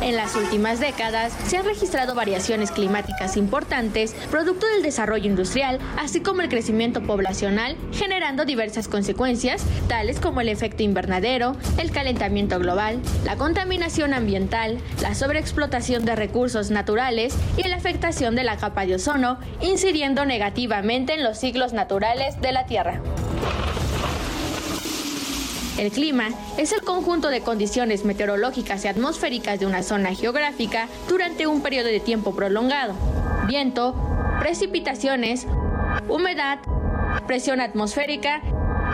En 0.00 0.14
las 0.14 0.36
últimas 0.36 0.78
décadas 0.78 1.32
se 1.46 1.56
han 1.56 1.64
registrado 1.64 2.14
variaciones 2.14 2.70
climáticas 2.70 3.36
importantes 3.36 4.14
producto 4.30 4.66
del 4.66 4.82
desarrollo 4.82 5.26
industrial, 5.26 5.80
así 5.98 6.20
como 6.20 6.40
el 6.40 6.48
crecimiento 6.48 7.02
poblacional, 7.02 7.76
generando 7.92 8.44
diversas 8.44 8.86
consecuencias, 8.86 9.64
tales 9.88 10.20
como 10.20 10.40
el 10.40 10.48
efecto 10.48 10.84
invernadero, 10.84 11.56
el 11.78 11.90
calentamiento 11.90 12.58
global, 12.58 13.00
la 13.24 13.36
contaminación 13.36 14.14
ambiental, 14.14 14.78
la 15.02 15.14
sobreexplotación 15.14 16.04
de 16.04 16.14
recursos 16.14 16.70
naturales 16.70 17.34
y 17.56 17.66
la 17.66 17.76
afectación 17.76 18.36
de 18.36 18.44
la 18.44 18.56
capa 18.56 18.86
de 18.86 18.94
ozono, 18.94 19.38
incidiendo 19.60 20.24
negativamente 20.24 21.14
en 21.14 21.24
los 21.24 21.38
ciclos 21.38 21.72
naturales 21.72 22.40
de 22.40 22.52
la 22.52 22.66
Tierra. 22.66 23.00
El 25.78 25.92
clima 25.92 26.30
es 26.56 26.72
el 26.72 26.82
conjunto 26.82 27.28
de 27.28 27.40
condiciones 27.40 28.04
meteorológicas 28.04 28.84
y 28.84 28.88
atmosféricas 28.88 29.60
de 29.60 29.66
una 29.66 29.84
zona 29.84 30.12
geográfica 30.12 30.88
durante 31.08 31.46
un 31.46 31.62
periodo 31.62 31.86
de 31.86 32.00
tiempo 32.00 32.34
prolongado. 32.34 32.94
Viento, 33.46 33.94
precipitaciones, 34.40 35.46
humedad, 36.08 36.58
presión 37.28 37.60
atmosférica 37.60 38.42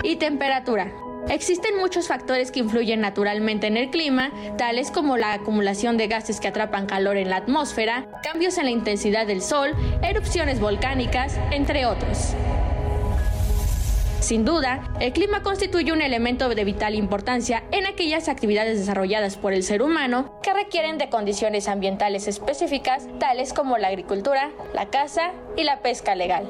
y 0.03 0.16
temperatura. 0.16 0.93
Existen 1.30 1.78
muchos 1.78 2.07
factores 2.07 2.51
que 2.51 2.61
influyen 2.61 3.01
naturalmente 3.01 3.66
en 3.66 3.78
el 3.78 3.89
clima, 3.89 4.30
tales 4.59 4.91
como 4.91 5.16
la 5.16 5.32
acumulación 5.32 5.97
de 5.97 6.07
gases 6.07 6.39
que 6.39 6.49
atrapan 6.49 6.85
calor 6.85 7.16
en 7.16 7.30
la 7.30 7.37
atmósfera, 7.37 8.07
cambios 8.22 8.59
en 8.59 8.66
la 8.66 8.70
intensidad 8.70 9.26
del 9.26 9.41
sol, 9.41 9.70
erupciones 10.03 10.61
volcánicas, 10.61 11.39
entre 11.51 11.87
otros. 11.87 12.35
Sin 14.25 14.47
duda, 14.47 14.83
el 15.01 15.12
clima 15.12 15.43
constituye 15.43 15.93
un 15.93 16.01
elemento 16.01 16.49
de 16.49 16.64
vital 16.64 16.95
importancia 16.95 17.62
en 17.72 17.85
aquellas 17.85 18.31
actividades 18.31 18.79
desarrolladas 18.79 19.37
por 19.37 19.53
el 19.53 19.62
ser 19.62 19.83
humano 19.83 20.41
que 20.43 20.55
requieren 20.55 20.97
de 20.97 21.11
condiciones 21.11 21.68
ambientales 21.68 22.27
específicas, 22.27 23.07
tales 23.20 23.53
como 23.53 23.77
la 23.77 23.89
agricultura, 23.89 24.51
la 24.72 24.89
caza 24.89 25.33
y 25.59 25.64
la 25.64 25.83
pesca 25.83 26.14
legal. 26.14 26.47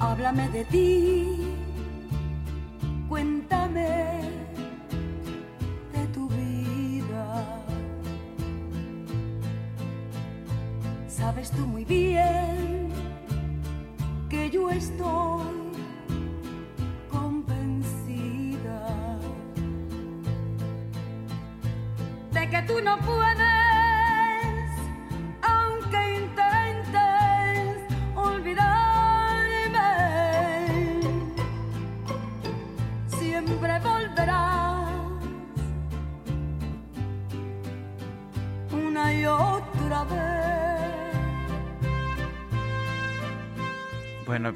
Háblame 0.00 0.48
de 0.48 0.64
ti, 0.64 1.28
cuéntame 3.06 4.23
Sabes 11.24 11.50
tú 11.52 11.66
muy 11.66 11.86
bien 11.86 12.90
que 14.28 14.50
yo 14.50 14.68
estoy 14.68 15.72
convencida 17.10 18.82
de 22.30 22.50
que 22.50 22.62
tú 22.68 22.74
no 22.84 22.98
puedes, 22.98 24.68
aunque 25.40 26.00
intentes 26.24 27.78
olvidarme, 28.14 28.60
siempre 33.18 33.80
volverás 33.80 34.90
una 38.70 39.14
y 39.14 39.24
otra 39.24 40.04
vez. 40.04 41.03
Bueno, 44.26 44.54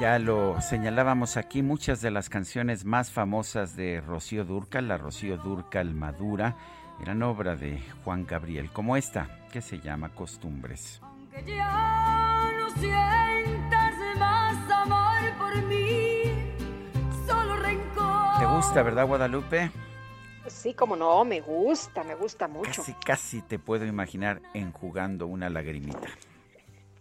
ya 0.00 0.18
lo 0.20 0.60
señalábamos 0.60 1.36
aquí, 1.36 1.62
muchas 1.62 2.00
de 2.00 2.12
las 2.12 2.28
canciones 2.28 2.84
más 2.84 3.10
famosas 3.10 3.74
de 3.74 4.00
Rocío 4.00 4.44
Durcal, 4.44 4.86
la 4.86 4.96
Rocío 4.96 5.36
Durcal 5.38 5.92
Madura, 5.92 6.56
eran 7.02 7.22
obra 7.24 7.56
de 7.56 7.82
Juan 8.04 8.26
Gabriel, 8.26 8.70
como 8.70 8.96
esta, 8.96 9.40
que 9.52 9.60
se 9.60 9.80
llama 9.80 10.10
Costumbres. 10.10 11.00
Que 11.34 11.56
ya 11.56 12.48
no 12.60 12.70
sientas 12.80 13.94
más 14.18 14.70
amor 14.70 15.36
por 15.36 15.62
mí, 15.64 16.22
solo 17.26 17.56
rencor. 17.56 18.38
¿Te 18.38 18.46
gusta, 18.46 18.82
verdad, 18.82 19.06
Guadalupe? 19.06 19.72
Sí, 20.46 20.74
como 20.74 20.94
no, 20.94 21.24
me 21.24 21.40
gusta, 21.40 22.04
me 22.04 22.14
gusta 22.14 22.46
mucho. 22.46 22.82
Casi, 22.82 22.94
casi 22.94 23.42
te 23.42 23.58
puedo 23.58 23.84
imaginar 23.84 24.40
enjugando 24.54 25.26
una 25.26 25.50
lagrimita. 25.50 26.08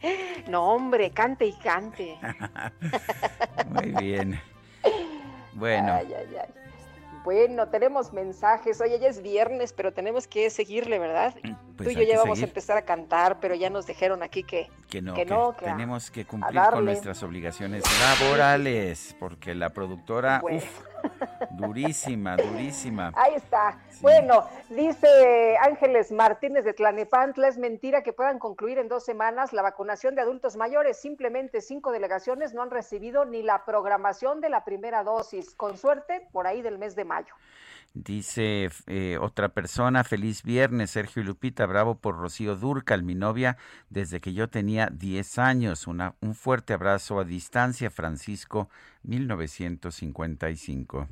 No, 0.48 0.74
hombre, 0.74 1.12
cante 1.12 1.46
y 1.46 1.54
cante. 1.54 2.18
Muy 3.70 3.92
bien. 4.04 4.40
Bueno. 5.54 5.94
Ay, 5.94 6.14
ay, 6.18 6.36
ay. 6.42 6.50
Bueno, 7.24 7.68
tenemos 7.68 8.14
mensajes. 8.14 8.80
Oye, 8.80 9.00
ya 9.00 9.10
es 9.10 9.22
viernes, 9.22 9.74
pero 9.74 9.92
tenemos 9.92 10.28
que 10.28 10.50
seguirle, 10.50 10.98
¿verdad? 10.98 11.34
Pues 11.76 11.90
Tú 11.90 11.90
y 11.90 11.96
yo 11.96 12.04
ya 12.04 12.18
vamos 12.20 12.40
a 12.40 12.46
empezar 12.46 12.78
a 12.78 12.84
cantar, 12.84 13.40
pero 13.42 13.54
ya 13.54 13.70
nos 13.70 13.86
dijeron 13.86 14.24
aquí 14.24 14.44
que, 14.44 14.70
Que 14.90 15.02
no, 15.02 15.14
que 15.14 15.26
que 15.26 15.34
no, 15.34 15.54
que 15.58 15.66
a- 15.68 15.74
tenemos 15.74 16.10
que 16.10 16.24
cumplir 16.26 16.62
con 16.72 16.86
nuestras 16.86 17.22
obligaciones 17.24 17.84
laborales, 18.00 19.14
porque 19.20 19.54
la 19.56 19.72
productora, 19.72 20.40
Bueno. 20.42 20.60
uf, 20.60 20.87
durísima, 21.52 22.36
durísima. 22.38 23.12
Ahí 23.16 23.36
está. 23.36 23.80
Bueno, 24.02 24.46
dice 24.70 25.58
Ángeles 25.62 26.12
Martínez 26.12 26.66
de 26.66 26.74
Tlanepantla, 26.74 27.48
es 27.48 27.58
mentira 27.58 28.04
que 28.04 28.14
puedan 28.14 28.40
concluir 28.40 28.78
en 28.78 28.88
dos 28.88 29.04
semanas 29.04 29.54
la 29.54 29.62
vacunación 29.62 30.16
de 30.16 30.22
adultos 30.22 30.56
mayores. 30.56 30.98
Simplemente 30.98 31.62
cinco 31.62 31.92
delegaciones 31.92 32.54
no 32.54 32.62
han 32.62 32.72
recibido 32.72 33.26
ni 33.26 33.44
la 33.44 33.66
programación 33.66 34.42
de 34.42 34.50
la 34.50 34.64
primera 34.64 35.04
dosis. 35.04 35.54
Con 35.56 35.78
suerte, 35.78 36.28
por 36.32 36.48
ahí 36.48 36.62
del 36.62 36.78
mes 36.78 36.96
de 36.96 37.06
mayo. 37.06 37.34
Dice 37.94 38.70
eh, 38.86 39.18
otra 39.20 39.50
persona, 39.50 40.04
feliz 40.04 40.44
viernes, 40.44 40.92
Sergio 40.92 41.24
y 41.24 41.26
Lupita, 41.26 41.66
bravo 41.66 42.00
por 42.00 42.18
Rocío 42.18 42.56
Durcal, 42.56 43.02
mi 43.04 43.16
novia, 43.16 43.58
desde 43.90 44.22
que 44.22 44.34
yo 44.34 44.50
tenía 44.50 44.90
10 44.92 45.40
años. 45.40 45.88
Una, 45.88 46.16
un 46.22 46.36
fuerte 46.36 46.74
abrazo 46.74 47.20
a 47.20 47.24
distancia, 47.24 47.90
Francisco, 47.90 48.70
1955. 49.04 51.08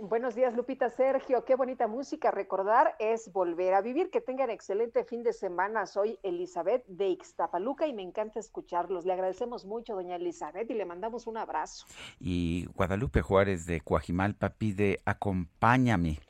Buenos 0.00 0.36
días, 0.36 0.54
Lupita 0.54 0.90
Sergio. 0.90 1.44
Qué 1.44 1.56
bonita 1.56 1.88
música. 1.88 2.30
Recordar 2.30 2.94
es 3.00 3.32
volver 3.32 3.74
a 3.74 3.80
vivir. 3.80 4.10
Que 4.10 4.20
tengan 4.20 4.48
excelente 4.48 5.02
fin 5.04 5.24
de 5.24 5.32
semana. 5.32 5.86
Soy 5.86 6.20
Elizabeth 6.22 6.86
de 6.86 7.08
Ixtapaluca 7.08 7.88
y 7.88 7.92
me 7.92 8.02
encanta 8.02 8.38
escucharlos. 8.38 9.04
Le 9.04 9.12
agradecemos 9.14 9.64
mucho, 9.64 9.94
doña 9.96 10.14
Elizabeth, 10.14 10.70
y 10.70 10.74
le 10.74 10.84
mandamos 10.84 11.26
un 11.26 11.36
abrazo. 11.36 11.84
Y 12.20 12.66
Guadalupe 12.76 13.22
Juárez 13.22 13.66
de 13.66 13.80
Coajimalpa 13.80 14.50
pide 14.50 15.00
acompáñame. 15.04 16.20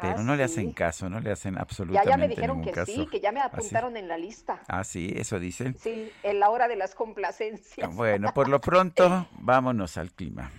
Pero 0.00 0.24
no 0.24 0.34
le 0.34 0.42
hacen 0.42 0.72
caso, 0.72 1.08
no 1.08 1.20
le 1.20 1.30
hacen 1.30 1.54
Ya, 1.54 1.60
absolutamente 1.60 2.10
ya 2.10 2.16
me 2.16 2.26
dijeron 2.26 2.62
que 2.62 2.72
caso. 2.72 2.90
sí, 2.90 3.06
que 3.06 3.20
ya 3.20 3.30
me 3.30 3.40
¿Ah, 3.40 3.48
sí? 3.50 3.56
apuntaron 3.58 3.96
en 3.96 4.08
la 4.08 4.18
lista. 4.18 4.60
Ah, 4.66 4.82
sí, 4.82 5.12
eso 5.14 5.38
dicen. 5.38 5.76
Sí, 5.78 6.10
en 6.24 6.40
la 6.40 6.50
hora 6.50 6.66
de 6.66 6.74
las 6.74 6.96
complacencias. 6.96 7.94
Bueno, 7.94 8.32
por 8.34 8.48
lo 8.48 8.60
pronto, 8.60 9.28
vámonos 9.38 9.96
al 9.98 10.10
clima. 10.10 10.50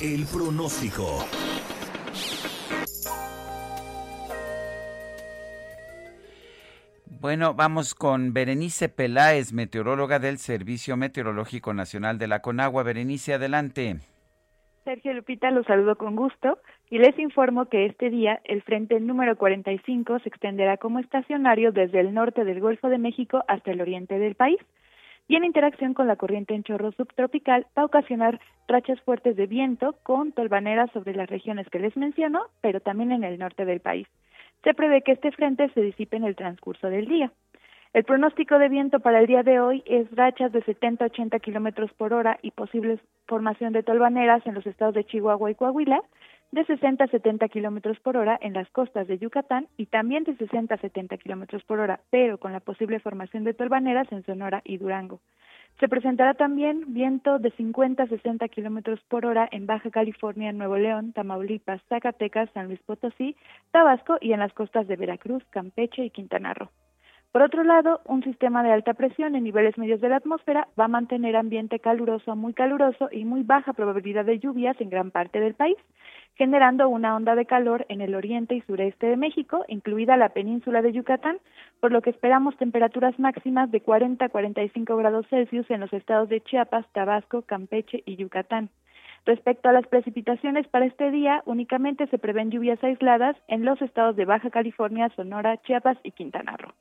El 0.00 0.26
pronóstico. 0.26 1.24
Bueno, 7.20 7.54
vamos 7.54 7.94
con 7.94 8.34
Berenice 8.34 8.88
Peláez, 8.88 9.52
meteoróloga 9.52 10.18
del 10.18 10.38
Servicio 10.38 10.96
Meteorológico 10.96 11.72
Nacional 11.72 12.18
de 12.18 12.26
la 12.26 12.40
Conagua. 12.40 12.82
Berenice, 12.82 13.34
adelante. 13.34 13.98
Sergio 14.84 15.14
Lupita, 15.14 15.50
los 15.52 15.64
saludo 15.64 15.96
con 15.96 16.16
gusto 16.16 16.58
y 16.90 16.98
les 16.98 17.16
informo 17.18 17.66
que 17.66 17.86
este 17.86 18.10
día 18.10 18.40
el 18.44 18.62
frente 18.62 18.98
número 18.98 19.36
45 19.36 20.18
se 20.18 20.28
extenderá 20.28 20.76
como 20.76 20.98
estacionario 20.98 21.70
desde 21.70 22.00
el 22.00 22.12
norte 22.12 22.44
del 22.44 22.60
Golfo 22.60 22.88
de 22.88 22.98
México 22.98 23.44
hasta 23.46 23.70
el 23.70 23.80
oriente 23.80 24.18
del 24.18 24.34
país 24.34 24.58
y 25.28 25.36
en 25.36 25.44
interacción 25.44 25.94
con 25.94 26.06
la 26.06 26.16
corriente 26.16 26.54
en 26.54 26.62
chorro 26.62 26.92
subtropical 26.92 27.66
va 27.76 27.82
a 27.82 27.86
ocasionar 27.86 28.40
rachas 28.68 29.00
fuertes 29.02 29.36
de 29.36 29.46
viento 29.46 29.96
con 30.02 30.32
tolvaneras 30.32 30.90
sobre 30.92 31.14
las 31.14 31.28
regiones 31.28 31.68
que 31.70 31.78
les 31.78 31.96
menciono, 31.96 32.46
pero 32.60 32.80
también 32.80 33.12
en 33.12 33.24
el 33.24 33.38
norte 33.38 33.64
del 33.64 33.80
país. 33.80 34.06
Se 34.62 34.74
prevé 34.74 35.02
que 35.02 35.12
este 35.12 35.32
frente 35.32 35.68
se 35.70 35.80
disipe 35.80 36.16
en 36.16 36.24
el 36.24 36.36
transcurso 36.36 36.88
del 36.88 37.06
día. 37.06 37.32
El 37.92 38.04
pronóstico 38.04 38.58
de 38.58 38.68
viento 38.68 38.98
para 38.98 39.20
el 39.20 39.26
día 39.26 39.44
de 39.44 39.60
hoy 39.60 39.82
es 39.86 40.10
rachas 40.16 40.50
de 40.50 40.62
70 40.62 41.04
a 41.04 41.06
80 41.06 41.38
kilómetros 41.38 41.92
por 41.92 42.12
hora 42.12 42.38
y 42.42 42.50
posible 42.50 42.98
formación 43.26 43.72
de 43.72 43.84
tolvaneras 43.84 44.44
en 44.46 44.54
los 44.54 44.66
estados 44.66 44.94
de 44.94 45.04
Chihuahua 45.04 45.52
y 45.52 45.54
Coahuila, 45.54 46.02
de 46.52 46.64
60 46.64 47.04
a 47.04 47.08
70 47.08 47.48
kilómetros 47.48 47.98
por 48.00 48.16
hora 48.16 48.38
en 48.40 48.52
las 48.52 48.70
costas 48.70 49.06
de 49.08 49.18
Yucatán 49.18 49.68
y 49.76 49.86
también 49.86 50.24
de 50.24 50.36
60 50.36 50.74
a 50.74 50.78
70 50.78 51.16
kilómetros 51.18 51.64
por 51.64 51.80
hora, 51.80 52.00
pero 52.10 52.38
con 52.38 52.52
la 52.52 52.60
posible 52.60 53.00
formación 53.00 53.44
de 53.44 53.54
tolvaneras 53.54 54.10
en 54.12 54.24
Sonora 54.24 54.62
y 54.64 54.78
Durango. 54.78 55.20
Se 55.80 55.88
presentará 55.88 56.34
también 56.34 56.94
viento 56.94 57.40
de 57.40 57.50
50 57.50 58.04
a 58.04 58.06
60 58.06 58.46
kilómetros 58.48 59.00
por 59.08 59.26
hora 59.26 59.48
en 59.50 59.66
Baja 59.66 59.90
California, 59.90 60.52
Nuevo 60.52 60.76
León, 60.76 61.12
Tamaulipas, 61.12 61.82
Zacatecas, 61.88 62.48
San 62.54 62.68
Luis 62.68 62.80
Potosí, 62.86 63.36
Tabasco 63.72 64.16
y 64.20 64.32
en 64.32 64.38
las 64.40 64.52
costas 64.52 64.86
de 64.86 64.96
Veracruz, 64.96 65.42
Campeche 65.50 66.04
y 66.04 66.10
Quintana 66.10 66.54
Roo. 66.54 66.70
Por 67.34 67.42
otro 67.42 67.64
lado, 67.64 68.00
un 68.04 68.22
sistema 68.22 68.62
de 68.62 68.70
alta 68.70 68.94
presión 68.94 69.34
en 69.34 69.42
niveles 69.42 69.76
medios 69.76 70.00
de 70.00 70.08
la 70.08 70.18
atmósfera 70.18 70.68
va 70.78 70.84
a 70.84 70.88
mantener 70.88 71.34
ambiente 71.34 71.80
caluroso 71.80 72.36
muy 72.36 72.54
caluroso 72.54 73.08
y 73.10 73.24
muy 73.24 73.42
baja 73.42 73.72
probabilidad 73.72 74.24
de 74.24 74.38
lluvias 74.38 74.80
en 74.80 74.88
gran 74.88 75.10
parte 75.10 75.40
del 75.40 75.54
país, 75.54 75.76
generando 76.34 76.88
una 76.88 77.14
onda 77.14 77.34
de 77.34 77.46
calor 77.46 77.86
en 77.88 78.00
el 78.00 78.14
oriente 78.14 78.54
y 78.54 78.60
sureste 78.62 79.06
de 79.06 79.16
México, 79.16 79.64
incluida 79.68 80.16
la 80.16 80.30
península 80.30 80.82
de 80.82 80.92
Yucatán, 80.92 81.38
por 81.80 81.92
lo 81.92 82.02
que 82.02 82.10
esperamos 82.10 82.56
temperaturas 82.56 83.18
máximas 83.18 83.70
de 83.70 83.80
40 83.80 84.24
a 84.24 84.28
45 84.28 84.96
grados 84.96 85.26
Celsius 85.28 85.70
en 85.70 85.80
los 85.80 85.92
estados 85.92 86.28
de 86.28 86.40
Chiapas, 86.40 86.86
Tabasco, 86.92 87.42
Campeche 87.42 88.02
y 88.04 88.16
Yucatán. 88.16 88.70
Respecto 89.26 89.68
a 89.68 89.72
las 89.72 89.86
precipitaciones 89.86 90.68
para 90.68 90.84
este 90.84 91.10
día, 91.10 91.42
únicamente 91.46 92.06
se 92.08 92.18
prevén 92.18 92.50
lluvias 92.50 92.82
aisladas 92.84 93.36
en 93.48 93.64
los 93.64 93.80
estados 93.80 94.16
de 94.16 94.26
Baja 94.26 94.50
California, 94.50 95.10
Sonora, 95.16 95.56
Chiapas 95.62 95.96
y 96.02 96.10
Quintana 96.10 96.56
Roo. 96.56 96.72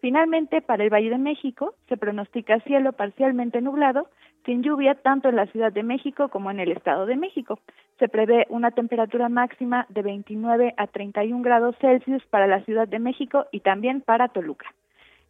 Finalmente, 0.00 0.62
para 0.62 0.84
el 0.84 0.90
Valle 0.90 1.10
de 1.10 1.18
México, 1.18 1.74
se 1.88 1.96
pronostica 1.96 2.60
cielo 2.60 2.92
parcialmente 2.92 3.60
nublado, 3.60 4.08
sin 4.44 4.62
lluvia 4.62 4.94
tanto 4.94 5.28
en 5.28 5.36
la 5.36 5.46
Ciudad 5.46 5.72
de 5.72 5.82
México 5.82 6.28
como 6.28 6.50
en 6.50 6.60
el 6.60 6.70
Estado 6.70 7.04
de 7.04 7.16
México. 7.16 7.58
Se 7.98 8.08
prevé 8.08 8.46
una 8.48 8.70
temperatura 8.70 9.28
máxima 9.28 9.86
de 9.88 10.02
29 10.02 10.74
a 10.76 10.86
31 10.86 11.42
grados 11.42 11.76
Celsius 11.80 12.24
para 12.26 12.46
la 12.46 12.64
Ciudad 12.64 12.86
de 12.86 13.00
México 13.00 13.46
y 13.50 13.60
también 13.60 14.00
para 14.00 14.28
Toluca. 14.28 14.66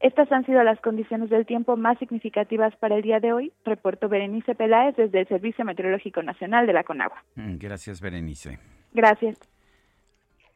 Estas 0.00 0.30
han 0.30 0.46
sido 0.46 0.62
las 0.62 0.78
condiciones 0.80 1.28
del 1.30 1.44
tiempo 1.44 1.76
más 1.76 1.98
significativas 1.98 2.76
para 2.76 2.96
el 2.96 3.02
día 3.02 3.18
de 3.18 3.32
hoy. 3.32 3.52
Reporto 3.64 4.08
Berenice 4.08 4.54
Peláez 4.54 4.94
desde 4.96 5.20
el 5.20 5.28
Servicio 5.28 5.64
Meteorológico 5.64 6.22
Nacional 6.22 6.66
de 6.66 6.72
la 6.72 6.84
Conagua. 6.84 7.24
Mm, 7.34 7.56
Gracias, 7.58 8.00
Berenice. 8.00 8.58
Gracias. 8.92 9.57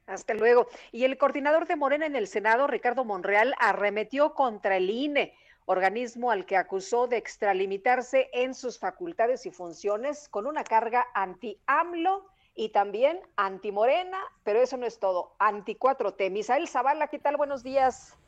Hasta 0.07 0.35
luego. 0.35 0.67
Y 0.91 1.05
el 1.05 1.17
coordinador 1.17 1.67
de 1.67 1.77
Morena 1.77 2.07
en 2.07 2.17
el 2.17 2.27
Senado, 2.27 2.67
Ricardo 2.67 3.05
Monreal, 3.05 3.55
arremetió 3.59 4.35
contra 4.35 4.77
el 4.77 4.91
INE, 4.91 5.35
organismo 5.65 6.31
al 6.31 6.45
que 6.45 6.57
acusó 6.57 7.07
de 7.07 7.17
extralimitarse 7.17 8.29
en 8.33 8.55
sus 8.55 8.79
facultades 8.79 9.47
y 9.47 9.51
funciones 9.51 10.29
con 10.29 10.47
una 10.47 10.65
carga 10.65 11.07
anti-AMLO 11.15 12.27
y 12.55 12.71
también 12.71 13.21
anti-Morena, 13.37 14.19
pero 14.45 14.61
eso 14.61 14.77
no 14.77 14.87
es 14.87 14.99
todo, 14.99 15.33
anti-4T. 15.39 16.31
Misael 16.31 16.69
Zavala, 16.69 17.09
¿qué 17.09 17.19
tal? 17.19 17.37
Buenos 17.37 17.63
días. 17.63 18.19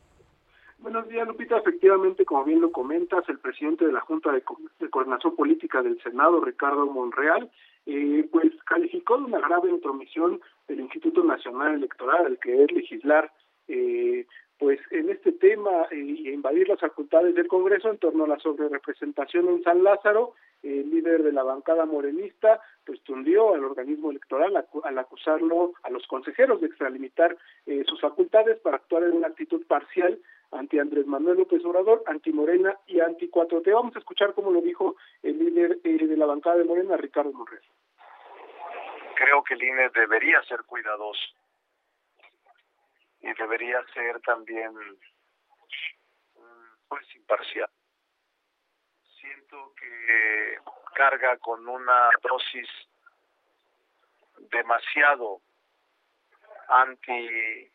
Buenos 0.78 1.08
días, 1.08 1.26
Lupita. 1.26 1.58
Efectivamente, 1.58 2.24
como 2.24 2.44
bien 2.44 2.60
lo 2.60 2.70
comentas, 2.72 3.28
el 3.28 3.38
presidente 3.38 3.86
de 3.86 3.92
la 3.92 4.00
Junta 4.00 4.32
de, 4.32 4.42
de 4.80 4.90
Coordinación 4.90 5.36
Política 5.36 5.82
del 5.82 6.00
Senado, 6.02 6.40
Ricardo 6.40 6.86
Monreal, 6.86 7.50
eh, 7.86 8.28
pues 8.30 8.52
calificó 8.64 9.18
de 9.18 9.24
una 9.24 9.40
grave 9.40 9.70
intromisión 9.70 10.40
del 10.68 10.80
Instituto 10.80 11.22
Nacional 11.22 11.74
Electoral, 11.74 12.26
el 12.26 12.38
que 12.38 12.64
es 12.64 12.72
legislar, 12.72 13.30
eh, 13.68 14.26
pues 14.58 14.80
en 14.90 15.10
este 15.10 15.32
tema 15.32 15.86
eh, 15.90 15.96
invadir 15.96 16.68
las 16.68 16.80
facultades 16.80 17.34
del 17.34 17.48
Congreso 17.48 17.90
en 17.90 17.98
torno 17.98 18.24
a 18.24 18.28
la 18.28 18.38
sobrerepresentación 18.38 19.48
en 19.48 19.62
San 19.62 19.82
Lázaro, 19.82 20.34
el 20.62 20.88
líder 20.90 21.22
de 21.22 21.32
la 21.32 21.42
bancada 21.42 21.84
morenista, 21.84 22.60
pues 22.86 23.00
tundió 23.02 23.54
al 23.54 23.64
organismo 23.64 24.10
electoral 24.10 24.64
al 24.84 24.98
acusarlo 24.98 25.74
a 25.82 25.90
los 25.90 26.06
consejeros 26.06 26.60
de 26.60 26.68
extralimitar 26.68 27.36
eh, 27.66 27.84
sus 27.86 28.00
facultades 28.00 28.58
para 28.60 28.76
actuar 28.76 29.02
en 29.04 29.12
una 29.12 29.28
actitud 29.28 29.66
parcial 29.66 30.18
anti 30.52 30.78
Andrés 30.78 31.06
Manuel 31.06 31.38
López 31.38 31.64
Obrador, 31.64 32.02
anti 32.06 32.32
Morena 32.32 32.78
y 32.86 33.00
anti 33.00 33.28
4T. 33.28 33.72
Vamos 33.72 33.96
a 33.96 33.98
escuchar 33.98 34.34
cómo 34.34 34.50
lo 34.50 34.60
dijo 34.60 34.96
el 35.22 35.38
líder 35.38 35.78
eh, 35.84 36.06
de 36.06 36.16
la 36.16 36.26
bancada 36.26 36.56
de 36.56 36.64
Morena, 36.64 36.96
Ricardo 36.96 37.32
Monreal. 37.32 37.62
Creo 39.14 39.44
que 39.44 39.54
el 39.54 39.62
INE 39.62 39.90
debería 39.90 40.42
ser 40.42 40.64
cuidadoso 40.64 41.20
y 43.20 43.32
debería 43.32 43.82
ser 43.94 44.20
también 44.20 44.72
pues 46.88 47.16
imparcial. 47.16 47.70
Siento 49.20 49.72
que 49.74 50.58
carga 50.94 51.36
con 51.38 51.66
una 51.66 52.10
dosis 52.22 52.68
demasiado 54.50 55.40
anti 56.68 57.70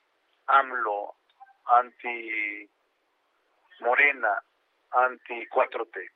AMLO, 0.47 1.15
anti 1.77 2.69
Morena, 3.81 4.43
anti 4.91 5.45
4T. 5.47 6.09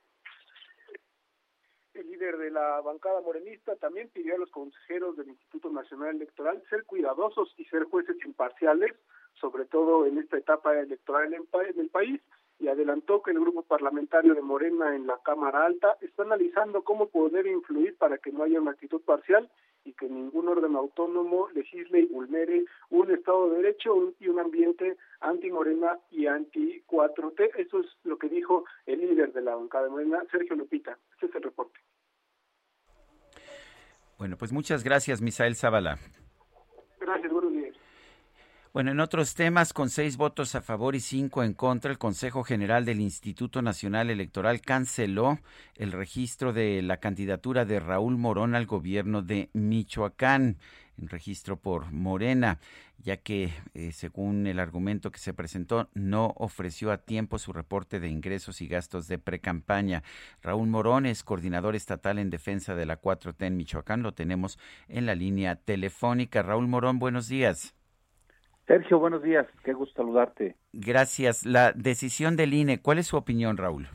el 1.94 2.10
líder 2.10 2.36
de 2.38 2.50
la 2.50 2.80
bancada 2.80 3.20
morenista 3.20 3.76
también 3.76 4.08
pidió 4.08 4.34
a 4.34 4.38
los 4.38 4.50
consejeros 4.50 5.16
del 5.16 5.28
Instituto 5.28 5.70
Nacional 5.70 6.16
Electoral 6.16 6.62
ser 6.68 6.84
cuidadosos 6.84 7.54
y 7.56 7.64
ser 7.66 7.84
jueces 7.84 8.16
imparciales, 8.24 8.92
sobre 9.34 9.64
todo 9.64 10.04
en 10.06 10.18
esta 10.18 10.36
etapa 10.36 10.76
electoral 10.78 11.32
en 11.32 11.80
el 11.80 11.88
país, 11.90 12.20
y 12.58 12.68
adelantó 12.68 13.22
que 13.22 13.30
el 13.30 13.40
grupo 13.40 13.62
parlamentario 13.62 14.34
de 14.34 14.42
Morena 14.42 14.94
en 14.94 15.06
la 15.06 15.18
Cámara 15.24 15.66
Alta 15.66 15.96
está 16.00 16.22
analizando 16.22 16.82
cómo 16.82 17.08
poder 17.08 17.46
influir 17.46 17.96
para 17.96 18.18
que 18.18 18.32
no 18.32 18.42
haya 18.42 18.60
una 18.60 18.72
actitud 18.72 19.02
parcial 19.02 19.48
y 19.84 19.92
que 19.92 20.08
ningún 20.08 20.48
órgano 20.48 20.78
autónomo 20.78 21.48
legisle 21.54 22.00
y 22.00 22.06
vulnere 22.06 22.64
un 22.90 23.10
Estado 23.10 23.50
de 23.50 23.56
Derecho 23.58 24.14
y 24.18 24.28
un 24.28 24.40
ambiente 24.40 24.96
anti-Morena 25.20 25.98
y 26.10 26.26
anti-4T. 26.26 27.50
Eso 27.56 27.80
es 27.80 27.86
lo 28.04 28.18
que 28.18 28.28
dijo 28.28 28.64
el 28.86 29.00
líder 29.00 29.32
de 29.32 29.42
la 29.42 29.54
bancada 29.54 29.84
de 29.84 29.90
Morena, 29.90 30.24
Sergio 30.30 30.56
Lupita. 30.56 30.98
Este 31.12 31.26
es 31.26 31.34
el 31.34 31.42
reporte. 31.42 31.78
Bueno, 34.18 34.36
pues 34.38 34.52
muchas 34.52 34.84
gracias, 34.84 35.20
Misael 35.20 35.56
Zavala. 35.56 35.98
Bueno, 38.74 38.90
en 38.90 38.98
otros 38.98 39.36
temas, 39.36 39.72
con 39.72 39.88
seis 39.88 40.16
votos 40.16 40.56
a 40.56 40.60
favor 40.60 40.96
y 40.96 41.00
cinco 41.00 41.44
en 41.44 41.54
contra, 41.54 41.92
el 41.92 41.96
Consejo 41.96 42.42
General 42.42 42.84
del 42.84 43.00
Instituto 43.00 43.62
Nacional 43.62 44.10
Electoral 44.10 44.60
canceló 44.62 45.38
el 45.76 45.92
registro 45.92 46.52
de 46.52 46.82
la 46.82 46.96
candidatura 46.96 47.64
de 47.64 47.78
Raúl 47.78 48.18
Morón 48.18 48.56
al 48.56 48.66
gobierno 48.66 49.22
de 49.22 49.48
Michoacán, 49.52 50.58
en 50.98 51.08
registro 51.08 51.56
por 51.56 51.92
Morena, 51.92 52.58
ya 52.98 53.18
que, 53.18 53.52
eh, 53.74 53.92
según 53.92 54.44
el 54.48 54.58
argumento 54.58 55.12
que 55.12 55.20
se 55.20 55.34
presentó, 55.34 55.88
no 55.94 56.34
ofreció 56.36 56.90
a 56.90 56.98
tiempo 56.98 57.38
su 57.38 57.52
reporte 57.52 58.00
de 58.00 58.08
ingresos 58.08 58.60
y 58.60 58.66
gastos 58.66 59.06
de 59.06 59.20
precampaña. 59.20 60.02
Raúl 60.42 60.66
Morón 60.66 61.06
es 61.06 61.22
coordinador 61.22 61.76
estatal 61.76 62.18
en 62.18 62.28
defensa 62.28 62.74
de 62.74 62.86
la 62.86 63.00
4T 63.00 63.46
en 63.46 63.56
Michoacán. 63.56 64.02
Lo 64.02 64.14
tenemos 64.14 64.58
en 64.88 65.06
la 65.06 65.14
línea 65.14 65.54
telefónica. 65.54 66.42
Raúl 66.42 66.66
Morón, 66.66 66.98
buenos 66.98 67.28
días. 67.28 67.76
Sergio, 68.66 68.98
buenos 68.98 69.22
días, 69.22 69.46
qué 69.62 69.74
gusto 69.74 70.02
saludarte. 70.02 70.56
Gracias. 70.72 71.44
La 71.44 71.72
decisión 71.72 72.36
del 72.36 72.54
INE, 72.54 72.80
¿cuál 72.80 72.98
es 72.98 73.06
su 73.06 73.16
opinión, 73.16 73.58
Raúl? 73.58 73.88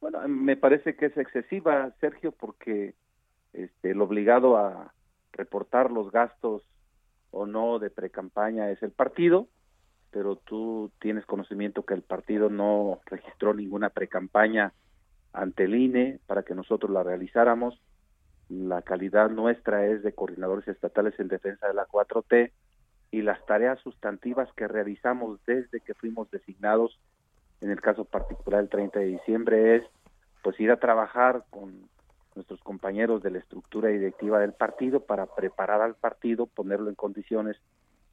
Bueno, 0.00 0.26
me 0.26 0.56
parece 0.56 0.96
que 0.96 1.06
es 1.06 1.16
excesiva, 1.16 1.92
Sergio, 2.00 2.32
porque 2.32 2.94
este, 3.52 3.92
el 3.92 4.00
obligado 4.00 4.56
a 4.56 4.92
reportar 5.32 5.92
los 5.92 6.10
gastos 6.10 6.62
o 7.30 7.46
no 7.46 7.78
de 7.78 7.90
precampaña 7.90 8.70
es 8.70 8.82
el 8.82 8.90
partido, 8.90 9.46
pero 10.10 10.36
tú 10.36 10.90
tienes 11.00 11.24
conocimiento 11.24 11.84
que 11.84 11.94
el 11.94 12.02
partido 12.02 12.50
no 12.50 13.00
registró 13.06 13.54
ninguna 13.54 13.90
precampaña 13.90 14.72
ante 15.32 15.64
el 15.64 15.74
INE 15.76 16.18
para 16.26 16.42
que 16.42 16.54
nosotros 16.54 16.90
la 16.90 17.04
realizáramos. 17.04 17.80
La 18.48 18.82
calidad 18.82 19.30
nuestra 19.30 19.86
es 19.86 20.02
de 20.02 20.14
coordinadores 20.14 20.66
estatales 20.66 21.18
en 21.20 21.28
defensa 21.28 21.68
de 21.68 21.74
la 21.74 21.86
4T 21.86 22.50
y 23.16 23.22
las 23.22 23.42
tareas 23.46 23.80
sustantivas 23.80 24.52
que 24.52 24.68
realizamos 24.68 25.40
desde 25.46 25.80
que 25.80 25.94
fuimos 25.94 26.30
designados, 26.30 26.98
en 27.62 27.70
el 27.70 27.80
caso 27.80 28.04
particular 28.04 28.60
el 28.60 28.68
30 28.68 28.98
de 28.98 29.06
diciembre, 29.06 29.76
es 29.76 29.84
pues 30.42 30.60
ir 30.60 30.70
a 30.70 30.78
trabajar 30.78 31.44
con 31.48 31.88
nuestros 32.34 32.60
compañeros 32.60 33.22
de 33.22 33.30
la 33.30 33.38
estructura 33.38 33.88
directiva 33.88 34.38
del 34.38 34.52
partido 34.52 35.00
para 35.00 35.24
preparar 35.24 35.80
al 35.80 35.94
partido, 35.94 36.44
ponerlo 36.44 36.90
en 36.90 36.94
condiciones 36.94 37.56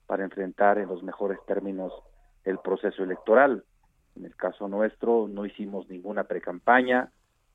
para 0.07 0.23
enfrentar 0.23 0.77
en 0.77 0.87
los 0.87 1.03
mejores 1.03 1.37
términos 1.45 1.91
el 2.45 2.59
proceso 2.59 3.03
electoral. 3.03 3.65
En 4.15 4.23
el 4.23 4.37
caso 4.37 4.69
nuestro 4.69 5.27
no 5.27 5.45
hicimos 5.45 5.89
ninguna 5.89 6.23
precampaña, 6.23 7.11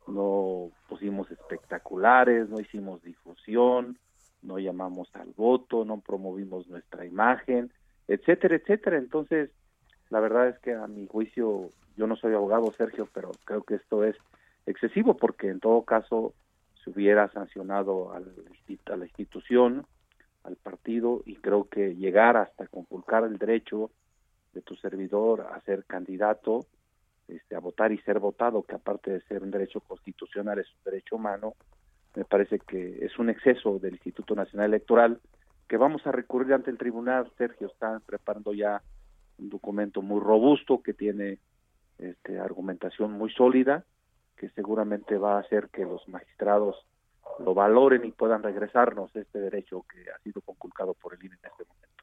no 0.07 0.69
pusimos 0.87 1.31
espectaculares, 1.31 2.51
no 2.51 2.61
hicimos 2.61 3.03
difusión, 3.03 3.97
no 4.43 4.59
llamamos 4.59 5.09
al 5.15 5.33
voto, 5.37 5.85
no 5.85 6.01
promovimos 6.01 6.69
nuestra 6.69 7.05
imagen, 7.05 7.71
etcétera, 8.07 8.57
etcétera. 8.57 8.99
Entonces, 8.99 9.51
la 10.11 10.21
verdad 10.21 10.49
es 10.49 10.59
que 10.61 10.75
a 10.75 10.87
mi 10.87 11.07
juicio, 11.07 11.71
yo 11.97 12.07
no 12.07 12.17
soy 12.17 12.35
abogado, 12.35 12.73
Sergio, 12.77 13.09
pero 13.13 13.33
creo 13.45 13.63
que 13.63 13.75
esto 13.75 14.05
es 14.05 14.17
excesivo 14.67 15.17
porque 15.17 15.49
en 15.49 15.61
todo 15.61 15.83
caso 15.83 16.35
se 16.83 16.91
hubiera 16.91 17.31
sancionado 17.33 18.13
al, 18.13 18.33
a 18.87 18.97
la 18.97 19.05
institución, 19.05 19.87
al 20.45 20.57
partido, 20.57 21.23
y 21.27 21.37
creo 21.37 21.69
que 21.69 21.95
llegar 21.97 22.37
hasta 22.37 22.67
conculcar 22.69 23.25
el 23.25 23.39
derecho 23.39 23.91
de 24.55 24.63
tu 24.63 24.77
servidor 24.77 25.43
a 25.53 25.61
ser 25.63 25.85
candidato, 25.85 26.67
este, 27.27 27.55
a 27.55 27.61
votar 27.61 27.93
y 27.93 27.99
ser 27.99 28.19
votado, 28.19 28.63
que 28.63 28.75
aparte 28.75 29.11
de 29.11 29.21
ser 29.23 29.43
un 29.43 29.51
derecho 29.51 29.81
constitucional 29.81 30.59
es 30.59 30.69
un 30.69 30.85
derecho 30.85 31.17
humano, 31.17 31.55
me 32.15 32.25
parece 32.25 32.59
que 32.59 33.05
es 33.05 33.19
un 33.19 33.31
exceso 33.31 33.79
del 33.79 33.95
Instituto 33.95 34.35
Nacional 34.35 34.67
Electoral 34.67 35.21
que 35.69 35.77
vamos 35.77 36.07
a 36.07 36.13
recurrir 36.13 36.55
ante 36.55 36.71
el 36.71 36.79
tribunal. 36.79 37.31
Sergio 37.37 37.69
está 37.69 38.01
preparando 38.05 38.53
ya 38.55 38.83
un 39.39 39.51
documento 39.51 40.03
muy 40.03 40.21
robusto 40.21 40.83
que 40.83 40.95
tiene 40.95 41.39
este, 41.99 42.39
argumentación 42.39 43.13
muy 43.13 43.31
sólida, 43.31 43.85
que 44.37 44.49
seguramente 44.51 45.19
va 45.19 45.37
a 45.37 45.41
hacer 45.41 45.69
que 45.69 45.85
los 45.85 46.07
magistrados 46.09 46.77
lo 47.39 47.55
valoren 47.55 48.05
y 48.05 48.11
puedan 48.11 48.43
regresarnos 48.43 49.15
este 49.15 49.39
derecho 49.39 49.85
que 49.93 50.11
ha 50.11 50.19
sido 50.21 50.41
conculcado 50.41 50.95
por 50.95 51.15
el 51.15 51.25
INE 51.25 51.37
en 51.43 51.51
este 51.51 51.65
momento. 51.65 51.98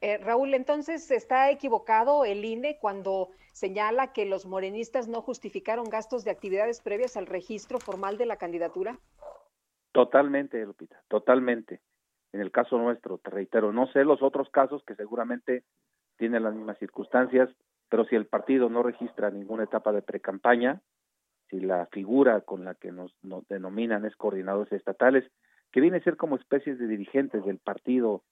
Eh, 0.00 0.16
Raúl, 0.18 0.54
entonces 0.54 1.10
está 1.10 1.50
equivocado 1.50 2.24
el 2.24 2.44
INE 2.44 2.78
cuando 2.80 3.30
señala 3.52 4.12
que 4.12 4.24
los 4.24 4.46
morenistas 4.46 5.08
no 5.08 5.20
justificaron 5.20 5.90
gastos 5.90 6.24
de 6.24 6.30
actividades 6.30 6.80
previas 6.80 7.16
al 7.16 7.26
registro 7.26 7.78
formal 7.78 8.16
de 8.16 8.26
la 8.26 8.36
candidatura. 8.36 8.98
Totalmente, 9.92 10.64
Lupita, 10.64 11.02
totalmente. 11.08 11.80
En 12.32 12.40
el 12.40 12.50
caso 12.50 12.78
nuestro, 12.78 13.18
te 13.18 13.30
reitero, 13.30 13.72
no 13.72 13.88
sé 13.88 14.04
los 14.04 14.22
otros 14.22 14.48
casos 14.50 14.82
que 14.84 14.94
seguramente 14.94 15.64
tienen 16.16 16.44
las 16.44 16.54
mismas 16.54 16.78
circunstancias, 16.78 17.50
pero 17.88 18.04
si 18.04 18.14
el 18.14 18.26
partido 18.26 18.70
no 18.70 18.82
registra 18.82 19.30
ninguna 19.30 19.64
etapa 19.64 19.92
de 19.92 20.00
precampaña, 20.00 20.80
si 21.48 21.60
la 21.60 21.86
figura 21.86 22.40
con 22.42 22.64
la 22.64 22.74
que 22.74 22.92
nos, 22.92 23.12
nos 23.22 23.46
denominan 23.48 24.06
es 24.06 24.14
coordinadores 24.16 24.72
estatales, 24.72 25.30
que 25.72 25.80
viene 25.80 25.98
a 25.98 26.04
ser 26.04 26.16
como 26.16 26.36
especies 26.36 26.78
de 26.78 26.86
dirigentes 26.86 27.44
del 27.44 27.58
partido 27.58 28.22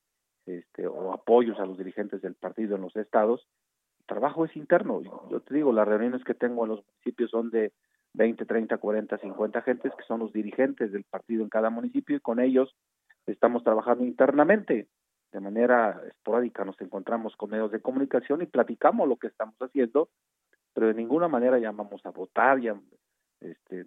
este, 0.49 0.87
o 0.87 1.13
apoyos 1.13 1.59
a 1.61 1.67
los 1.67 1.77
dirigentes 1.77 2.23
del 2.23 2.35
partido 2.35 2.77
en 2.77 2.83
los 2.83 2.97
estados, 2.97 3.47
el 4.01 4.07
trabajo 4.07 4.47
es 4.47 4.57
interno. 4.57 5.03
Yo, 5.31 5.41
te 5.41 5.55
digo, 5.55 5.73
las 5.73 5.87
reuniones 5.87 6.25
que 6.25 6.35
tengo 6.35 6.65
en 6.65 6.71
los 6.71 6.85
municipios 6.87 7.31
son 7.31 7.51
de 7.51 7.73
20, 8.15 8.47
30, 8.47 8.79
40, 8.79 9.19
50 9.19 9.63
gentes 9.63 9.93
que 9.95 10.05
son 10.05 10.21
los 10.21 10.33
dirigentes 10.33 10.91
del 10.91 11.05
partido 11.05 11.43
en 11.43 11.51
cada 11.51 11.69
municipio 11.69 12.17
y 12.17 12.21
con 12.21 12.41
ellos 12.41 12.75
estamos 13.27 13.63
trabajando 13.63 14.05
internamente. 14.05 14.89
De 15.33 15.41
manera 15.41 16.01
esporádica 16.09 16.65
nos 16.65 16.81
encontramos 16.81 17.37
con 17.37 17.51
medios 17.51 17.71
de 17.71 17.83
comunicación 17.83 18.41
y 18.41 18.47
platicamos 18.47 19.07
lo 19.07 19.17
que 19.17 19.27
estamos 19.27 19.57
haciendo, 19.61 20.09
pero 20.73 20.87
de 20.87 20.95
ninguna 20.95 21.29
manera 21.29 21.59
llamamos 21.59 22.05
a 22.07 22.11
votar, 22.11 22.59
ya, 22.61 22.81
este, 23.41 23.85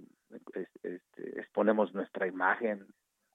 este, 0.83 1.39
exponemos 1.39 1.95
nuestra 1.95 2.27
imagen, 2.27 2.85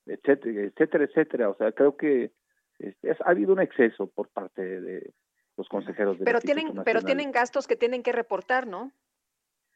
etcétera, 0.06 0.62
etcétera, 0.62 1.04
etcétera. 1.04 1.48
O 1.50 1.56
sea, 1.56 1.72
creo 1.72 1.96
que 1.96 2.30
este, 2.78 3.10
ha 3.10 3.30
habido 3.30 3.52
un 3.52 3.60
exceso 3.60 4.06
por 4.08 4.28
parte 4.28 4.80
de 4.80 5.12
los 5.56 5.68
consejeros 5.68 6.18
de 6.18 6.24
pero 6.24 6.40
tienen 6.40 6.82
pero 6.84 7.02
tienen 7.02 7.32
gastos 7.32 7.66
que 7.66 7.76
tienen 7.76 8.02
que 8.02 8.12
reportar 8.12 8.66
no 8.66 8.92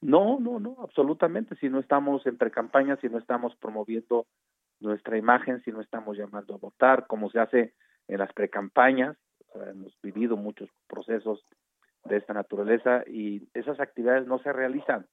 no 0.02 0.38
no 0.40 0.58
no 0.60 0.76
absolutamente. 0.80 1.56
Si 1.56 1.68
no 1.68 1.80
estamos 1.80 2.26
en 2.26 2.36
precampaña 2.36 2.96
si 2.96 3.08
no 3.08 3.18
estamos 3.18 3.54
promoviendo 3.56 4.26
nuestra 4.80 5.16
imagen 5.16 5.62
si 5.64 5.72
no 5.72 5.80
estamos 5.80 6.16
llamando 6.16 6.54
a 6.54 6.58
votar 6.58 7.06
como 7.06 7.30
se 7.30 7.40
hace 7.40 7.74
en 8.08 8.18
las 8.18 8.32
precampañas 8.32 9.16
hemos 9.54 9.94
vivido 10.02 10.36
muchos 10.36 10.68
procesos 10.86 11.44
de 12.04 12.16
esta 12.16 12.32
naturaleza 12.32 13.04
y 13.06 13.48
esas 13.54 13.80
actividades 13.80 14.26
no 14.26 14.38
se 14.38 14.52
realizan. 14.52 15.06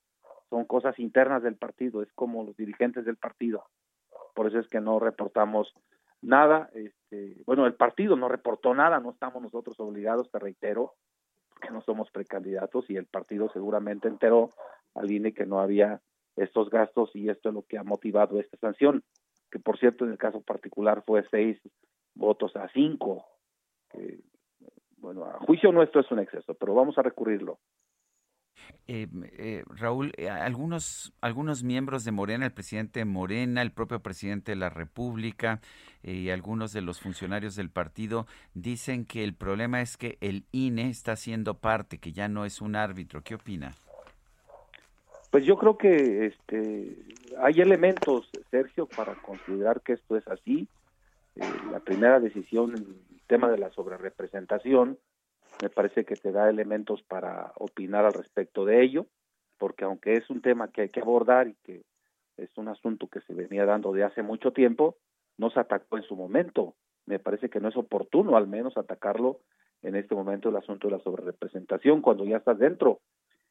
Son 0.50 0.66
cosas 0.66 0.98
internas 1.00 1.44
del 1.44 1.56
partido 1.56 2.02
es 2.02 2.12
como 2.14 2.44
los 2.44 2.56
dirigentes 2.56 3.06
del 3.06 3.18
partido. 3.18 3.66
Por 4.34 4.48
eso 4.48 4.60
es 4.60 4.68
que 4.68 4.80
no 4.80 5.00
reportamos 5.00 5.74
nada, 6.22 6.70
este, 7.10 7.42
bueno, 7.46 7.66
el 7.66 7.76
partido 7.76 8.16
no 8.16 8.28
reportó 8.28 8.74
nada, 8.74 9.00
no 9.00 9.12
estamos 9.12 9.42
nosotros 9.42 9.80
obligados, 9.80 10.30
te 10.30 10.40
reitero, 10.40 10.96
que 11.62 11.72
no 11.72 11.82
somos 11.82 12.12
precandidatos 12.12 12.90
y 12.90 12.98
el 12.98 13.06
partido 13.06 13.50
seguramente 13.52 14.08
enteró 14.08 14.50
al 14.94 15.10
INE 15.10 15.34
que 15.34 15.46
no 15.46 15.60
había 15.60 16.02
estos 16.36 16.70
gastos 16.70 17.16
y 17.16 17.30
esto 17.30 17.50
es 17.50 17.56
lo 17.56 17.64
que 17.64 17.78
ha 17.78 17.84
motivado 17.84 18.40
esta 18.40 18.58
sanción, 18.58 19.04
que 19.50 19.60
por 19.60 19.80
cierto 19.80 20.06
en 20.06 20.12
el 20.12 20.18
caso 20.18 20.42
particular 20.42 21.04
fue 21.06 21.26
seis 21.32 21.58
votos 22.14 22.56
a 22.56 22.68
cinco. 22.70 23.26
bueno, 24.98 25.26
a 25.26 25.40
juicio 25.40 25.72
nuestro 25.72 26.02
es 26.02 26.12
un 26.12 26.20
exceso, 26.20 26.54
pero 26.56 26.76
vamos 26.76 26.98
a 26.98 27.04
recurrirlo. 27.04 27.60
Eh, 28.88 29.08
eh, 29.38 29.64
Raúl, 29.68 30.14
eh, 30.18 30.30
algunos, 30.30 31.14
algunos 31.22 31.64
miembros 31.64 32.04
de 32.06 32.12
Morena, 32.12 32.46
el 32.46 32.52
presidente 32.52 33.04
Morena, 33.06 33.62
el 33.62 33.72
propio 33.72 34.00
presidente 34.00 34.52
de 34.52 34.56
la 34.56 34.70
República 34.70 35.60
y 36.04 36.30
algunos 36.30 36.72
de 36.72 36.82
los 36.82 37.02
funcionarios 37.02 37.56
del 37.56 37.70
partido 37.70 38.28
dicen 38.54 39.06
que 39.06 39.24
el 39.24 39.34
problema 39.34 39.82
es 39.82 39.98
que 39.98 40.18
el 40.22 40.46
INE 40.52 40.90
está 40.90 41.16
siendo 41.16 41.56
parte, 41.56 41.98
que 41.98 42.14
ya 42.14 42.28
no 42.28 42.46
es 42.46 42.62
un 42.62 42.76
árbitro. 42.76 43.24
¿Qué 43.24 43.36
opina? 43.36 43.74
Pues 45.32 45.46
yo 45.46 45.58
creo 45.58 45.78
que 45.78 46.28
este, 46.28 46.98
hay 47.40 47.62
elementos, 47.62 48.30
Sergio, 48.50 48.86
para 48.88 49.16
considerar 49.16 49.82
que 49.82 49.94
esto 49.94 50.16
es 50.16 50.28
así. 50.28 50.68
Eh, 51.36 51.42
la 51.72 51.80
primera 51.80 52.20
decisión 52.20 52.72
en 52.72 52.78
el 52.78 53.22
tema 53.28 53.50
de 53.50 53.58
la 53.58 53.70
sobrerepresentación 53.72 54.98
me 55.62 55.70
parece 55.70 56.06
que 56.06 56.16
te 56.16 56.32
da 56.32 56.50
elementos 56.50 57.02
para 57.04 57.52
opinar 57.56 58.06
al 58.06 58.14
respecto 58.14 58.66
de 58.66 58.84
ello, 58.84 59.08
porque 59.58 59.86
aunque 59.86 60.14
es 60.14 60.30
un 60.30 60.42
tema 60.42 60.72
que 60.72 60.82
hay 60.82 60.90
que 60.90 61.00
abordar 61.00 61.48
y 61.48 61.56
que 61.64 61.84
es 62.38 62.56
un 62.58 62.68
asunto 62.68 63.08
que 63.08 63.22
se 63.22 63.34
venía 63.34 63.66
dando 63.66 63.92
de 63.92 64.04
hace 64.04 64.22
mucho 64.22 64.52
tiempo, 64.52 64.98
no 65.38 65.50
se 65.50 65.60
atacó 65.60 65.98
en 65.98 66.04
su 66.04 66.16
momento. 66.16 66.76
Me 67.06 67.20
parece 67.20 67.50
que 67.50 67.60
no 67.60 67.70
es 67.70 67.78
oportuno 67.78 68.38
al 68.38 68.48
menos 68.48 68.78
atacarlo 68.78 69.40
en 69.82 69.96
este 69.96 70.16
momento 70.16 70.50
el 70.50 70.56
asunto 70.58 70.88
de 70.88 70.98
la 70.98 71.04
sobrerepresentación 71.04 72.02
cuando 72.02 72.26
ya 72.26 72.38
estás 72.38 72.60
dentro 72.60 73.00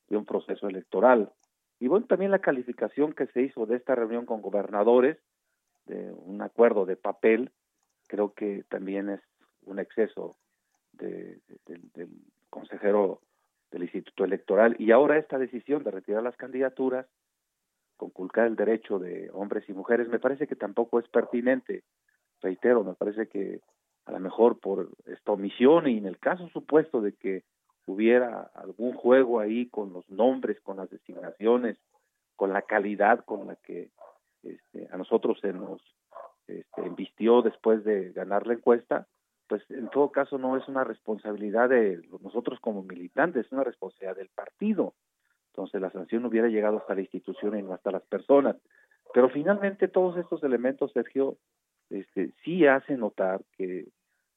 de 0.08 0.16
un 0.16 0.24
proceso 0.24 0.68
electoral. 0.68 1.32
Y 1.80 1.88
bueno, 1.88 2.06
también 2.06 2.30
la 2.30 2.38
calificación 2.38 3.12
que 3.12 3.26
se 3.28 3.42
hizo 3.42 3.66
de 3.66 3.76
esta 3.76 3.94
reunión 3.94 4.26
con 4.26 4.42
gobernadores, 4.42 5.18
de 5.86 6.12
un 6.12 6.42
acuerdo 6.42 6.86
de 6.86 6.96
papel, 6.96 7.52
creo 8.06 8.32
que 8.32 8.64
también 8.68 9.10
es 9.10 9.20
un 9.62 9.78
exceso 9.78 10.36
del 10.98 11.40
consejero 12.50 13.20
del 13.70 13.82
Instituto 13.82 14.24
Electoral. 14.24 14.76
Y 14.78 14.90
ahora 14.92 15.18
esta 15.18 15.38
decisión 15.38 15.82
de 15.84 15.90
retirar 15.90 16.22
las 16.22 16.36
candidaturas, 16.36 17.06
conculcar 17.96 18.46
el 18.46 18.56
derecho 18.56 18.98
de 18.98 19.30
hombres 19.32 19.68
y 19.68 19.72
mujeres, 19.72 20.08
me 20.08 20.18
parece 20.18 20.46
que 20.46 20.56
tampoco 20.56 20.98
es 20.98 21.08
pertinente. 21.08 21.82
Reitero, 22.40 22.84
me 22.84 22.94
parece 22.94 23.28
que 23.28 23.60
a 24.04 24.12
lo 24.12 24.20
mejor 24.20 24.58
por 24.60 24.90
esta 25.06 25.32
omisión 25.32 25.88
y 25.88 25.98
en 25.98 26.06
el 26.06 26.18
caso 26.18 26.48
supuesto 26.48 27.00
de 27.00 27.12
que 27.12 27.42
hubiera 27.86 28.50
algún 28.54 28.94
juego 28.94 29.40
ahí 29.40 29.66
con 29.68 29.92
los 29.92 30.08
nombres, 30.10 30.60
con 30.60 30.76
las 30.76 30.90
designaciones, 30.90 31.78
con 32.36 32.52
la 32.52 32.62
calidad 32.62 33.24
con 33.24 33.46
la 33.46 33.56
que 33.56 33.90
este, 34.42 34.88
a 34.92 34.96
nosotros 34.96 35.38
se 35.40 35.52
nos 35.52 35.80
este, 36.46 36.82
embistió 36.82 37.42
después 37.42 37.84
de 37.84 38.12
ganar 38.12 38.46
la 38.46 38.54
encuesta, 38.54 39.06
pues 39.48 39.62
en 39.70 39.88
todo 39.90 40.10
caso 40.10 40.38
no 40.38 40.56
es 40.56 40.66
una 40.68 40.84
responsabilidad 40.84 41.68
de 41.68 42.00
nosotros 42.22 42.58
como 42.60 42.82
militantes, 42.82 43.46
es 43.46 43.52
una 43.52 43.64
responsabilidad 43.64 44.16
del 44.16 44.28
partido. 44.28 44.94
Entonces 45.52 45.80
la 45.80 45.90
sanción 45.90 46.24
hubiera 46.24 46.48
llegado 46.48 46.78
hasta 46.78 46.94
la 46.94 47.02
institución 47.02 47.58
y 47.58 47.62
no 47.62 47.72
hasta 47.72 47.90
las 47.90 48.02
personas. 48.02 48.56
Pero 49.14 49.28
finalmente 49.30 49.88
todos 49.88 50.16
estos 50.18 50.42
elementos, 50.42 50.92
Sergio, 50.92 51.38
este, 51.90 52.32
sí 52.44 52.66
hace 52.66 52.96
notar 52.96 53.42
que 53.56 53.86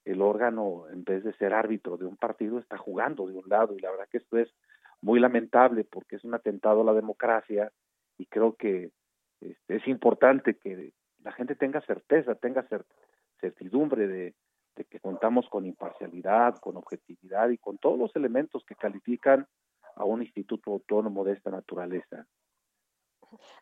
el 0.06 0.22
órgano, 0.22 0.86
en 0.92 1.04
vez 1.04 1.24
de 1.24 1.34
ser 1.34 1.54
árbitro 1.54 1.98
de 1.98 2.06
un 2.06 2.16
partido, 2.16 2.60
está 2.60 2.78
jugando 2.78 3.28
de 3.28 3.36
un 3.36 3.50
lado 3.50 3.76
y 3.76 3.80
la 3.80 3.92
verdad 3.92 4.08
que 4.10 4.20
esto 4.20 4.38
es 4.38 4.50
muy 5.02 5.20
lamentable 5.20 5.84
porque 5.84 6.16
es 6.16 6.24
un 6.24 6.34
atentado 6.34 6.82
a 6.82 6.86
la 6.86 6.94
democracia 6.94 7.72
y 8.18 8.26
creo 8.26 8.56
que 8.56 8.92
este, 9.42 9.76
es 9.76 9.88
importante 9.88 10.56
que 10.56 10.94
la 11.24 11.32
gente 11.32 11.56
tenga 11.56 11.82
certeza, 11.82 12.36
tenga 12.36 12.66
certidumbre 13.40 14.08
de, 14.08 14.36
de 14.80 14.86
que 14.86 15.02
contamos 15.02 15.46
con 15.50 15.66
imparcialidad, 15.66 16.58
con 16.60 16.78
objetividad 16.78 17.50
y 17.50 17.58
con 17.58 17.78
todos 17.78 18.00
los 18.00 18.16
elementos 18.16 18.64
que 18.66 18.76
califican 18.76 19.46
a 19.98 20.06
un 20.06 20.22
instituto 20.22 20.72
autónomo 20.72 21.26
de 21.26 21.34
esta 21.34 21.52
naturaleza. 21.52 22.26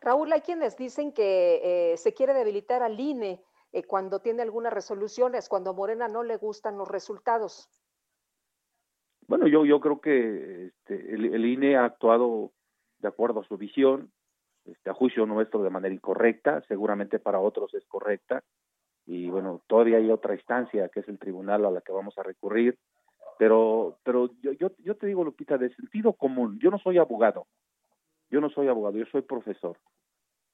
Raúl, 0.00 0.32
hay 0.32 0.42
quienes 0.42 0.76
dicen 0.76 1.12
que 1.12 1.92
eh, 1.92 1.96
se 1.96 2.14
quiere 2.14 2.34
debilitar 2.34 2.84
al 2.84 3.00
INE 3.00 3.42
eh, 3.72 3.82
cuando 3.82 4.20
tiene 4.20 4.42
algunas 4.42 4.72
resoluciones, 4.72 5.48
cuando 5.48 5.70
a 5.70 5.72
Morena 5.72 6.06
no 6.06 6.22
le 6.22 6.36
gustan 6.36 6.78
los 6.78 6.86
resultados. 6.86 7.68
Bueno, 9.26 9.48
yo, 9.48 9.64
yo 9.64 9.80
creo 9.80 10.00
que 10.00 10.66
este, 10.66 11.14
el, 11.14 11.44
INE 11.44 11.76
ha 11.76 11.84
actuado 11.84 12.52
de 13.00 13.08
acuerdo 13.08 13.40
a 13.40 13.44
su 13.44 13.58
visión, 13.58 14.12
este, 14.64 14.88
a 14.88 14.94
juicio 14.94 15.26
nuestro 15.26 15.64
de 15.64 15.70
manera 15.70 15.92
incorrecta, 15.92 16.62
seguramente 16.68 17.18
para 17.18 17.40
otros 17.40 17.74
es 17.74 17.84
correcta, 17.86 18.44
y 19.08 19.28
bueno, 19.30 19.62
todavía 19.66 19.96
hay 19.96 20.10
otra 20.10 20.34
instancia 20.34 20.88
que 20.88 21.00
es 21.00 21.08
el 21.08 21.18
tribunal 21.18 21.64
a 21.64 21.70
la 21.70 21.80
que 21.80 21.92
vamos 21.92 22.16
a 22.18 22.22
recurrir, 22.22 22.78
pero, 23.38 23.98
pero 24.04 24.30
yo, 24.42 24.52
yo, 24.52 24.70
yo 24.78 24.96
te 24.96 25.06
digo, 25.06 25.24
Lupita, 25.24 25.58
de 25.58 25.74
sentido 25.74 26.12
común, 26.12 26.58
yo 26.60 26.70
no 26.70 26.78
soy 26.78 26.98
abogado, 26.98 27.46
yo 28.30 28.40
no 28.40 28.50
soy 28.50 28.68
abogado, 28.68 28.98
yo 28.98 29.06
soy 29.06 29.22
profesor 29.22 29.76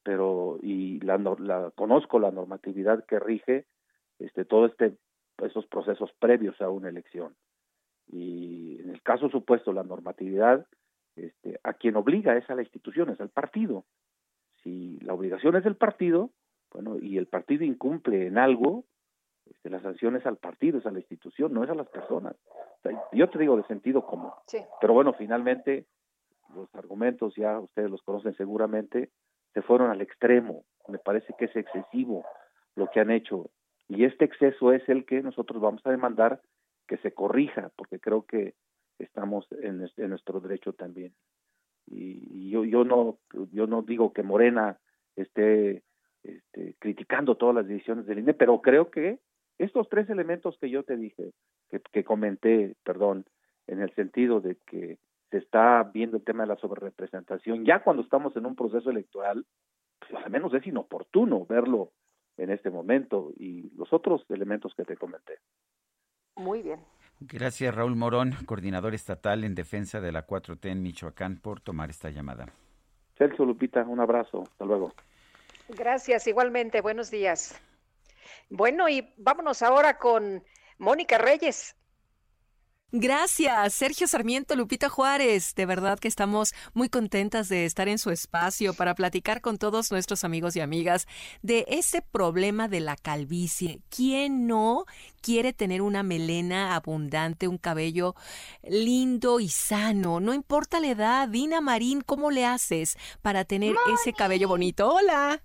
pero 0.05 0.59
y 0.63 1.01
la, 1.01 1.19
la 1.19 1.73
conozco 1.75 2.21
la 2.21 2.31
normatividad 2.31 3.05
que 3.07 3.19
rige 3.19 3.67
este 4.21 4.45
todo 4.45 4.67
este 4.67 4.97
esos 5.43 5.67
procesos 5.67 6.13
previos 6.21 6.61
a 6.61 6.69
una 6.69 6.91
elección. 6.91 7.35
Y 8.07 8.81
en 8.81 8.91
el 8.91 9.03
caso 9.03 9.29
supuesto 9.31 9.73
la 9.73 9.83
normatividad 9.83 10.67
este 11.17 11.59
a 11.65 11.73
quien 11.73 11.97
obliga 11.97 12.37
es 12.37 12.49
a 12.51 12.55
la 12.55 12.63
institución 12.63 13.09
es 13.09 13.21
al 13.21 13.31
partido. 13.31 13.85
Si 14.63 14.99
la 15.01 15.15
obligación 15.15 15.57
es 15.57 15.65
del 15.65 15.77
partido 15.77 16.31
bueno 16.75 16.99
y 17.01 17.17
el 17.17 17.27
partido 17.27 17.65
incumple 17.65 18.27
en 18.27 18.37
algo 18.37 18.85
este, 19.47 19.71
la 19.71 19.81
sanción 19.81 20.17
es 20.17 20.27
al 20.27 20.37
partido 20.37 20.79
es 20.79 20.87
a 20.87 20.91
la 20.91 20.99
institución 20.99 21.55
no 21.55 21.65
es 21.65 21.71
a 21.71 21.75
las 21.75 21.89
personas 21.89 22.37
yo 23.13 23.31
te 23.31 23.39
digo 23.39 23.57
de 23.57 23.65
sentido 23.65 24.05
común 24.05 24.33
pero 24.81 24.93
bueno 24.93 25.15
finalmente 25.15 25.87
los 26.55 26.73
argumentos 26.75 27.35
ya 27.37 27.59
ustedes 27.59 27.91
los 27.91 28.03
conocen 28.03 28.35
seguramente 28.37 29.11
se 29.55 29.63
fueron 29.63 29.91
al 29.91 30.03
extremo. 30.03 30.65
Me 30.89 30.99
parece 30.99 31.33
que 31.39 31.47
es 31.47 31.57
excesivo 31.57 32.25
lo 32.75 32.91
que 32.91 33.01
han 33.01 33.11
hecho. 33.11 33.51
Y 33.89 34.05
este 34.05 34.25
exceso 34.25 34.73
es 34.73 34.87
el 34.89 35.07
que 35.07 35.23
nosotros 35.23 35.63
vamos 35.63 35.81
a 35.87 35.91
demandar 35.91 36.43
que 36.87 36.99
se 36.99 37.13
corrija, 37.13 37.71
porque 37.77 38.01
creo 38.01 38.27
que 38.27 38.55
estamos 38.99 39.47
en, 39.63 39.79
nuestro 40.09 40.41
derecho 40.41 40.73
también. 40.73 41.15
Y, 41.87 42.51
yo, 42.51 42.65
yo 42.65 42.85
no 42.85 43.19
yo 43.53 43.67
no 43.67 43.83
digo 43.83 44.13
que 44.13 44.23
Morena 44.23 44.79
esté 45.17 45.83
este, 46.25 46.75
criticando 46.79 47.37
todas 47.37 47.55
las 47.55 47.69
decisiones 47.69 48.07
del 48.07 48.19
INE, 48.19 48.35
pero 48.35 48.61
creo 48.61 48.91
que 48.91 49.21
estos 49.59 49.89
tres 49.89 50.11
elementos 50.11 50.59
que 50.59 50.71
yo 50.71 50.83
te 50.83 50.97
dije, 50.97 51.33
que, 51.71 51.81
que 51.93 52.05
comenté, 52.05 52.75
perdón, 52.83 53.25
en 53.67 53.81
el 53.81 53.95
sentido 53.95 54.41
de 54.41 54.57
que 54.67 54.99
se 55.31 55.39
está 55.39 55.83
viendo 55.93 56.17
el 56.17 56.25
tema 56.25 56.45
de 56.45 56.49
la 56.49 56.57
sobrerepresentación, 56.57 57.65
ya 57.65 57.83
cuando 57.83 58.03
estamos 58.03 58.37
en 58.37 58.47
un 58.47 58.57
proceso 58.57 58.91
electoral, 58.91 59.45
pues 60.01 60.25
al 60.25 60.31
menos 60.31 60.53
es 60.55 60.67
inoportuno 60.67 61.47
verlo 61.47 61.93
en 62.37 62.51
este 62.51 62.71
momento 62.71 63.33
y 63.37 63.71
los 63.77 63.93
otros 63.93 64.25
elementos 64.29 64.75
que 64.75 64.85
te 64.85 64.97
comenté. 64.97 65.39
Muy 66.37 66.63
bien. 66.63 66.81
Gracias 67.21 67.75
Raúl 67.75 67.97
Morón, 67.97 68.33
coordinador 68.45 68.95
estatal 68.95 69.45
en 69.45 69.55
defensa 69.55 70.01
de 70.01 70.13
la 70.13 70.27
4T 70.27 70.71
en 70.71 70.83
Michoacán, 70.83 71.41
por 71.41 71.61
tomar 71.61 71.91
esta 71.91 72.11
llamada. 72.11 72.47
Celso 73.17 73.45
Lupita, 73.45 73.85
un 73.85 74.01
abrazo, 74.01 74.43
hasta 74.43 74.65
luego. 74.65 74.93
Gracias, 75.69 76.27
igualmente, 76.27 76.81
buenos 76.81 77.11
días. 77.11 77.55
Bueno, 78.51 78.89
y 78.89 79.13
vámonos 79.17 79.63
ahora 79.63 79.99
con 79.99 80.45
Mónica 80.79 81.19
Reyes. 81.19 81.75
Gracias, 82.97 83.75
Sergio 83.75 84.07
Sarmiento, 84.07 84.55
Lupita 84.55 84.89
Juárez. 84.89 85.57
De 85.57 85.67
verdad 85.67 85.99
que 85.99 86.07
estamos 86.07 86.55
muy 86.75 86.89
contentas 86.89 87.49
de 87.49 87.65
estar 87.65 87.89
en 87.89 87.99
su 87.99 88.13
espacio 88.13 88.73
para 88.73 88.95
platicar 88.95 89.41
con 89.41 89.59
todos 89.59 89.91
nuestros 89.91 90.23
amigos 90.23 90.55
y 90.55 90.61
amigas 90.61 91.09
de 91.43 91.65
ese 91.67 92.03
problema 92.03 92.69
de 92.69 92.79
la 92.79 92.95
calvicie. 92.95 93.81
¿Quién 93.89 94.47
no 94.47 94.85
quiere 95.23 95.53
tener 95.53 95.83
una 95.83 96.05
melena 96.05 96.77
abundante, 96.77 97.49
un 97.49 97.59
cabello 97.59 98.15
lindo 98.63 99.41
y 99.41 99.49
sano? 99.49 100.21
No 100.21 100.33
importa 100.33 100.79
la 100.79 100.91
edad. 100.91 101.29
Dina 101.29 101.61
Marín, 101.61 102.01
¿cómo 102.01 102.31
le 102.31 102.47
haces 102.47 102.97
para 103.23 103.45
tener 103.45 103.75
ese 103.93 104.13
cabello 104.13 104.47
bonito? 104.47 104.89
Hola. 104.89 105.43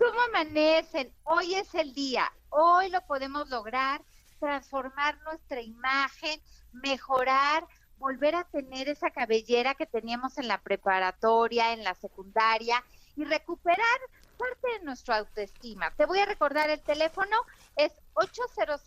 ¿Cómo 0.00 0.18
amanecen? 0.22 1.12
Hoy 1.24 1.56
es 1.56 1.74
el 1.74 1.92
día. 1.92 2.32
Hoy 2.48 2.88
lo 2.88 3.02
podemos 3.02 3.50
lograr 3.50 4.00
transformar 4.38 5.20
nuestra 5.24 5.60
imagen, 5.60 6.40
mejorar, 6.72 7.66
volver 7.98 8.34
a 8.34 8.44
tener 8.44 8.88
esa 8.88 9.10
cabellera 9.10 9.74
que 9.74 9.84
teníamos 9.84 10.38
en 10.38 10.48
la 10.48 10.62
preparatoria, 10.62 11.74
en 11.74 11.84
la 11.84 11.94
secundaria 11.94 12.82
y 13.14 13.24
recuperar 13.24 14.00
parte 14.38 14.78
de 14.78 14.84
nuestra 14.86 15.18
autoestima. 15.18 15.94
Te 15.96 16.06
voy 16.06 16.20
a 16.20 16.24
recordar 16.24 16.70
el 16.70 16.80
teléfono, 16.80 17.36
es 17.76 17.92
800 18.14 18.80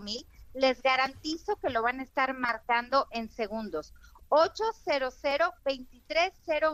mil 0.00 0.24
Les 0.54 0.80
garantizo 0.80 1.56
que 1.56 1.70
lo 1.70 1.82
van 1.82 1.98
a 1.98 2.04
estar 2.04 2.34
marcando 2.34 3.08
en 3.10 3.28
segundos. 3.28 3.92
800 4.28 5.14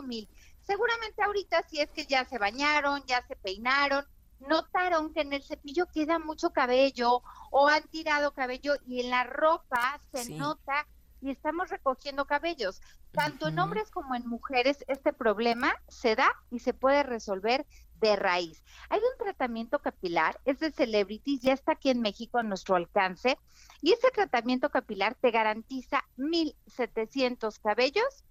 mil 0.03 0.29
Seguramente 0.71 1.21
ahorita 1.21 1.63
si 1.67 1.81
es 1.81 1.89
que 1.89 2.05
ya 2.05 2.23
se 2.23 2.37
bañaron, 2.37 3.03
ya 3.05 3.21
se 3.27 3.35
peinaron, 3.35 4.05
notaron 4.39 5.13
que 5.13 5.19
en 5.19 5.33
el 5.33 5.43
cepillo 5.43 5.85
queda 5.93 6.17
mucho 6.17 6.51
cabello 6.51 7.21
o 7.51 7.67
han 7.67 7.83
tirado 7.89 8.33
cabello 8.33 8.75
y 8.87 9.01
en 9.01 9.09
la 9.09 9.25
ropa 9.25 9.99
se 10.13 10.33
nota 10.33 10.87
y 11.19 11.29
estamos 11.29 11.69
recogiendo 11.69 12.23
cabellos. 12.23 12.79
Tanto 13.11 13.49
en 13.49 13.59
hombres 13.59 13.91
como 13.91 14.15
en 14.15 14.25
mujeres 14.25 14.85
este 14.87 15.11
problema 15.11 15.75
se 15.89 16.15
da 16.15 16.31
y 16.51 16.59
se 16.59 16.73
puede 16.73 17.03
resolver 17.03 17.65
de 17.99 18.15
raíz. 18.15 18.63
Hay 18.87 18.99
un 18.99 19.25
tratamiento 19.25 19.79
capilar, 19.79 20.39
es 20.45 20.59
de 20.59 20.71
Celebrity, 20.71 21.37
ya 21.37 21.51
está 21.51 21.73
aquí 21.73 21.89
en 21.89 21.99
México 21.99 22.37
a 22.37 22.43
nuestro 22.43 22.77
alcance, 22.77 23.37
y 23.81 23.91
ese 23.91 24.09
tratamiento 24.11 24.69
capilar 24.69 25.15
te 25.15 25.31
garantiza 25.31 26.05
1.700 26.17 27.59
cabellos 27.61 28.23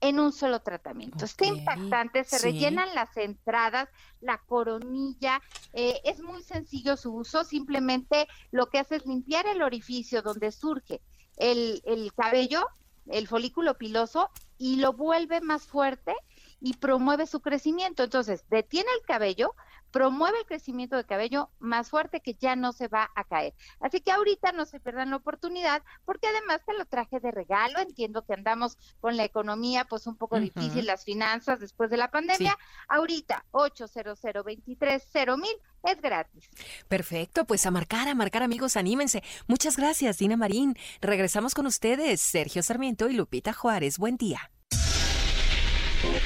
en 0.00 0.20
un 0.20 0.32
solo 0.32 0.60
tratamiento. 0.60 1.24
Está 1.24 1.46
impactante, 1.46 2.24
se 2.24 2.38
rellenan 2.38 2.94
las 2.94 3.16
entradas, 3.16 3.88
la 4.20 4.38
coronilla, 4.38 5.40
eh, 5.72 6.00
es 6.04 6.20
muy 6.20 6.42
sencillo 6.42 6.96
su 6.96 7.14
uso, 7.14 7.44
simplemente 7.44 8.28
lo 8.50 8.66
que 8.66 8.78
hace 8.78 8.96
es 8.96 9.06
limpiar 9.06 9.46
el 9.46 9.62
orificio 9.62 10.22
donde 10.22 10.52
surge 10.52 11.00
el, 11.36 11.82
el 11.84 12.12
cabello, 12.14 12.66
el 13.06 13.28
folículo 13.28 13.78
piloso, 13.78 14.30
y 14.58 14.76
lo 14.76 14.92
vuelve 14.92 15.40
más 15.40 15.66
fuerte 15.66 16.14
y 16.60 16.74
promueve 16.74 17.26
su 17.26 17.40
crecimiento. 17.40 18.02
Entonces, 18.02 18.44
detiene 18.48 18.88
el 18.98 19.06
cabello, 19.06 19.54
promueve 19.96 20.40
el 20.40 20.44
crecimiento 20.44 20.94
de 20.94 21.04
cabello 21.04 21.48
más 21.58 21.88
fuerte 21.88 22.20
que 22.20 22.34
ya 22.34 22.54
no 22.54 22.74
se 22.74 22.86
va 22.86 23.10
a 23.14 23.24
caer. 23.24 23.54
Así 23.80 24.02
que 24.02 24.12
ahorita 24.12 24.52
no 24.52 24.66
se 24.66 24.78
pierdan 24.78 25.08
la 25.08 25.16
oportunidad 25.16 25.82
porque 26.04 26.26
además 26.26 26.60
te 26.66 26.74
lo 26.74 26.84
traje 26.84 27.18
de 27.18 27.30
regalo. 27.30 27.78
Entiendo 27.78 28.22
que 28.22 28.34
andamos 28.34 28.76
con 29.00 29.16
la 29.16 29.24
economía 29.24 29.86
pues 29.86 30.06
un 30.06 30.16
poco 30.16 30.38
difícil, 30.38 30.84
las 30.84 31.02
finanzas 31.02 31.60
después 31.60 31.88
de 31.88 31.96
la 31.96 32.10
pandemia. 32.10 32.58
Ahorita 32.88 33.46
800 33.52 34.20
23 34.44 35.02
mil 35.38 35.56
es 35.82 36.00
gratis. 36.02 36.50
Perfecto, 36.88 37.46
pues 37.46 37.64
a 37.64 37.70
marcar, 37.70 38.06
a 38.08 38.14
marcar 38.14 38.42
amigos, 38.42 38.76
anímense. 38.76 39.22
Muchas 39.46 39.78
gracias, 39.78 40.18
Dina 40.18 40.36
Marín. 40.36 40.76
Regresamos 41.00 41.54
con 41.54 41.66
ustedes, 41.66 42.20
Sergio 42.20 42.62
Sarmiento 42.62 43.08
y 43.08 43.14
Lupita 43.14 43.54
Juárez. 43.54 43.96
Buen 43.96 44.18
día. 44.18 44.50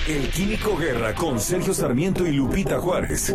El 0.09 0.29
Químico 0.31 0.77
Guerra 0.77 1.15
con 1.15 1.39
Sergio 1.39 1.73
Sarmiento 1.73 2.27
y 2.27 2.33
Lupita 2.33 2.81
Juárez. 2.81 3.35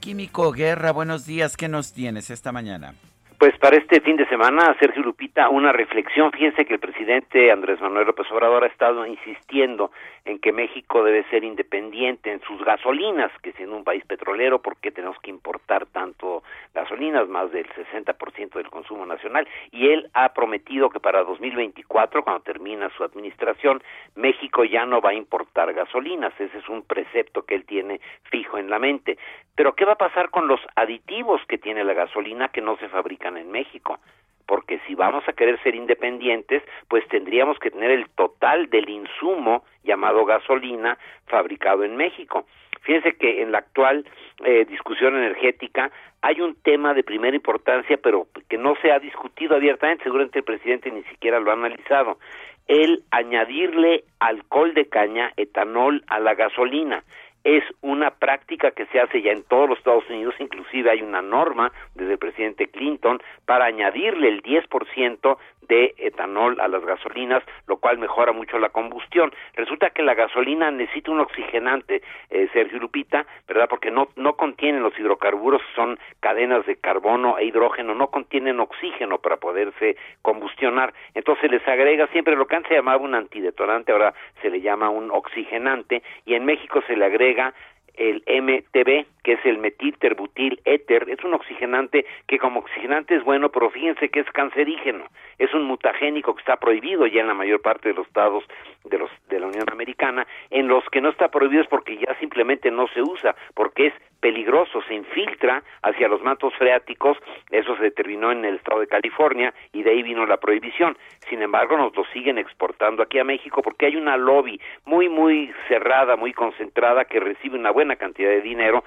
Químico 0.00 0.52
Guerra, 0.52 0.92
buenos 0.92 1.26
días. 1.26 1.56
¿Qué 1.56 1.68
nos 1.68 1.92
tienes 1.92 2.30
esta 2.30 2.52
mañana? 2.52 2.94
Pues 3.38 3.58
para 3.58 3.76
este 3.76 4.00
fin 4.00 4.16
de 4.16 4.26
semana, 4.28 4.76
Sergio 4.78 5.02
Lupita, 5.02 5.48
una 5.48 5.72
reflexión. 5.72 6.30
Fíjense 6.30 6.64
que 6.64 6.74
el 6.74 6.80
presidente 6.80 7.50
Andrés 7.50 7.80
Manuel 7.80 8.06
López 8.06 8.30
Obrador 8.30 8.62
ha 8.62 8.68
estado 8.68 9.04
insistiendo 9.06 9.90
en 10.24 10.38
que 10.38 10.52
México 10.52 11.02
debe 11.02 11.24
ser 11.30 11.42
independiente 11.42 12.30
en 12.30 12.40
sus 12.42 12.64
gasolinas, 12.64 13.30
que 13.42 13.52
siendo 13.52 13.76
un 13.76 13.84
país 13.84 14.04
petrolero, 14.06 14.62
¿por 14.62 14.76
qué 14.76 14.92
tenemos 14.92 15.18
que 15.18 15.30
importar 15.30 15.86
tanto 15.86 16.44
gasolinas? 16.72 17.28
Más 17.28 17.50
del 17.50 17.66
60% 17.68 18.54
del 18.54 18.70
consumo 18.70 19.04
nacional. 19.04 19.48
Y 19.72 19.88
él 19.88 20.08
ha 20.14 20.32
prometido 20.32 20.88
que 20.88 21.00
para 21.00 21.24
2024, 21.24 22.22
cuando 22.22 22.42
termina 22.42 22.88
su 22.96 23.02
administración, 23.02 23.82
México 24.14 24.64
ya 24.64 24.86
no 24.86 25.00
va 25.00 25.10
a 25.10 25.14
importar 25.14 25.74
gasolinas. 25.74 26.32
Ese 26.38 26.58
es 26.58 26.68
un 26.68 26.82
precepto 26.82 27.42
que 27.42 27.56
él 27.56 27.66
tiene 27.66 28.00
fijo 28.30 28.58
en 28.58 28.70
la 28.70 28.78
mente. 28.78 29.18
Pero 29.56 29.74
¿qué 29.74 29.84
va 29.84 29.92
a 29.92 29.96
pasar 29.96 30.30
con 30.30 30.48
los 30.48 30.60
aditivos 30.74 31.40
que 31.46 31.58
tiene 31.58 31.84
la 31.84 31.94
gasolina 31.94 32.48
que 32.48 32.60
no 32.60 32.76
se 32.78 32.88
en 33.28 33.50
México? 33.50 33.98
porque 34.46 34.78
si 34.86 34.94
vamos 34.94 35.24
a 35.28 35.32
querer 35.32 35.60
ser 35.62 35.74
independientes, 35.74 36.62
pues 36.88 37.06
tendríamos 37.08 37.58
que 37.58 37.70
tener 37.70 37.90
el 37.90 38.08
total 38.10 38.68
del 38.68 38.88
insumo 38.88 39.64
llamado 39.84 40.24
gasolina 40.24 40.98
fabricado 41.26 41.84
en 41.84 41.96
México. 41.96 42.46
Fíjense 42.82 43.16
que 43.16 43.42
en 43.42 43.52
la 43.52 43.58
actual 43.58 44.04
eh, 44.44 44.66
discusión 44.66 45.16
energética 45.16 45.90
hay 46.20 46.40
un 46.40 46.54
tema 46.56 46.92
de 46.92 47.02
primera 47.02 47.34
importancia, 47.34 47.96
pero 48.02 48.26
que 48.48 48.58
no 48.58 48.74
se 48.82 48.92
ha 48.92 48.98
discutido 48.98 49.56
abiertamente, 49.56 50.04
seguramente 50.04 50.40
el 50.40 50.44
presidente 50.44 50.90
ni 50.90 51.02
siquiera 51.04 51.40
lo 51.40 51.50
ha 51.50 51.54
analizado, 51.54 52.18
el 52.66 53.02
añadirle 53.10 54.04
alcohol 54.20 54.74
de 54.74 54.88
caña, 54.88 55.32
etanol 55.36 56.02
a 56.06 56.18
la 56.18 56.34
gasolina 56.34 57.04
es 57.44 57.62
una 57.82 58.10
práctica 58.10 58.70
que 58.70 58.86
se 58.86 58.98
hace 58.98 59.20
ya 59.20 59.30
en 59.30 59.44
todos 59.44 59.68
los 59.68 59.78
Estados 59.78 60.08
Unidos, 60.08 60.34
inclusive 60.38 60.90
hay 60.90 61.02
una 61.02 61.20
norma 61.20 61.70
desde 61.94 62.12
el 62.12 62.18
presidente 62.18 62.68
Clinton 62.68 63.22
para 63.44 63.66
añadirle 63.66 64.28
el 64.28 64.42
10% 64.42 65.36
de 65.68 65.94
etanol 65.98 66.60
a 66.60 66.68
las 66.68 66.84
gasolinas, 66.84 67.42
lo 67.66 67.76
cual 67.76 67.98
mejora 67.98 68.32
mucho 68.32 68.58
la 68.58 68.68
combustión. 68.68 69.32
Resulta 69.54 69.90
que 69.90 70.02
la 70.02 70.14
gasolina 70.14 70.70
necesita 70.70 71.10
un 71.10 71.20
oxigenante, 71.20 72.02
eh, 72.30 72.48
Sergio 72.52 72.78
Lupita, 72.78 73.26
¿verdad? 73.46 73.66
Porque 73.68 73.90
no, 73.90 74.08
no 74.16 74.34
contienen 74.34 74.82
los 74.82 74.98
hidrocarburos, 74.98 75.62
son 75.74 75.98
cadenas 76.20 76.66
de 76.66 76.76
carbono 76.76 77.38
e 77.38 77.46
hidrógeno, 77.46 77.94
no 77.94 78.08
contienen 78.08 78.60
oxígeno 78.60 79.18
para 79.18 79.36
poderse 79.36 79.96
combustionar. 80.22 80.92
Entonces 81.14 81.50
les 81.50 81.66
agrega 81.66 82.06
siempre 82.08 82.36
lo 82.36 82.46
que 82.46 82.56
antes 82.56 82.68
se 82.68 82.76
llamaba 82.76 83.02
un 83.02 83.14
antidetonante, 83.14 83.92
ahora 83.92 84.14
se 84.42 84.50
le 84.50 84.60
llama 84.60 84.90
un 84.90 85.10
oxigenante, 85.10 86.02
y 86.24 86.34
en 86.34 86.44
México 86.44 86.82
se 86.86 86.96
le 86.96 87.04
agrega 87.04 87.33
el 87.96 88.24
MTB, 88.26 89.06
que 89.22 89.32
es 89.34 89.44
el 89.44 89.58
metilterbutil 89.58 90.60
éter, 90.64 91.08
es 91.08 91.22
un 91.24 91.34
oxigenante 91.34 92.04
que 92.26 92.38
como 92.38 92.60
oxigenante 92.60 93.14
es 93.14 93.24
bueno, 93.24 93.50
pero 93.50 93.70
fíjense 93.70 94.08
que 94.08 94.20
es 94.20 94.30
cancerígeno, 94.32 95.04
es 95.38 95.52
un 95.54 95.64
mutagénico 95.64 96.34
que 96.34 96.40
está 96.40 96.56
prohibido 96.56 97.06
ya 97.06 97.20
en 97.20 97.28
la 97.28 97.34
mayor 97.34 97.60
parte 97.60 97.88
de 97.88 97.94
los 97.94 98.06
estados 98.06 98.44
de 98.84 98.98
los 98.98 99.10
de 99.28 99.40
la 99.40 99.46
Unión 99.46 99.66
Americana, 99.70 100.26
en 100.50 100.68
los 100.68 100.84
que 100.90 101.00
no 101.00 101.10
está 101.10 101.28
prohibido 101.28 101.62
es 101.62 101.68
porque 101.68 101.96
ya 101.96 102.14
simplemente 102.20 102.70
no 102.70 102.86
se 102.88 103.02
usa, 103.02 103.34
porque 103.54 103.86
es 103.86 103.94
peligroso, 104.20 104.80
se 104.88 104.94
infiltra 104.94 105.62
hacia 105.82 106.08
los 106.08 106.22
mantos 106.22 106.54
freáticos, 106.54 107.18
eso 107.50 107.76
se 107.76 107.82
determinó 107.82 108.32
en 108.32 108.44
el 108.44 108.56
estado 108.56 108.80
de 108.80 108.86
California 108.86 109.52
y 109.72 109.82
de 109.82 109.90
ahí 109.90 110.02
vino 110.02 110.24
la 110.24 110.38
prohibición. 110.38 110.96
Sin 111.28 111.42
embargo, 111.42 111.76
nos 111.76 111.94
lo 111.94 112.04
siguen 112.06 112.38
exportando 112.38 113.02
aquí 113.02 113.18
a 113.18 113.24
México 113.24 113.60
porque 113.60 113.84
hay 113.84 113.96
una 113.96 114.16
lobby 114.16 114.58
muy 114.86 115.10
muy 115.10 115.52
cerrada, 115.68 116.16
muy 116.16 116.32
concentrada 116.32 117.04
que 117.04 117.20
recibe 117.20 117.58
una 117.58 117.70
buena 117.70 117.96
cantidad 117.96 118.30
de 118.30 118.40
dinero 118.40 118.82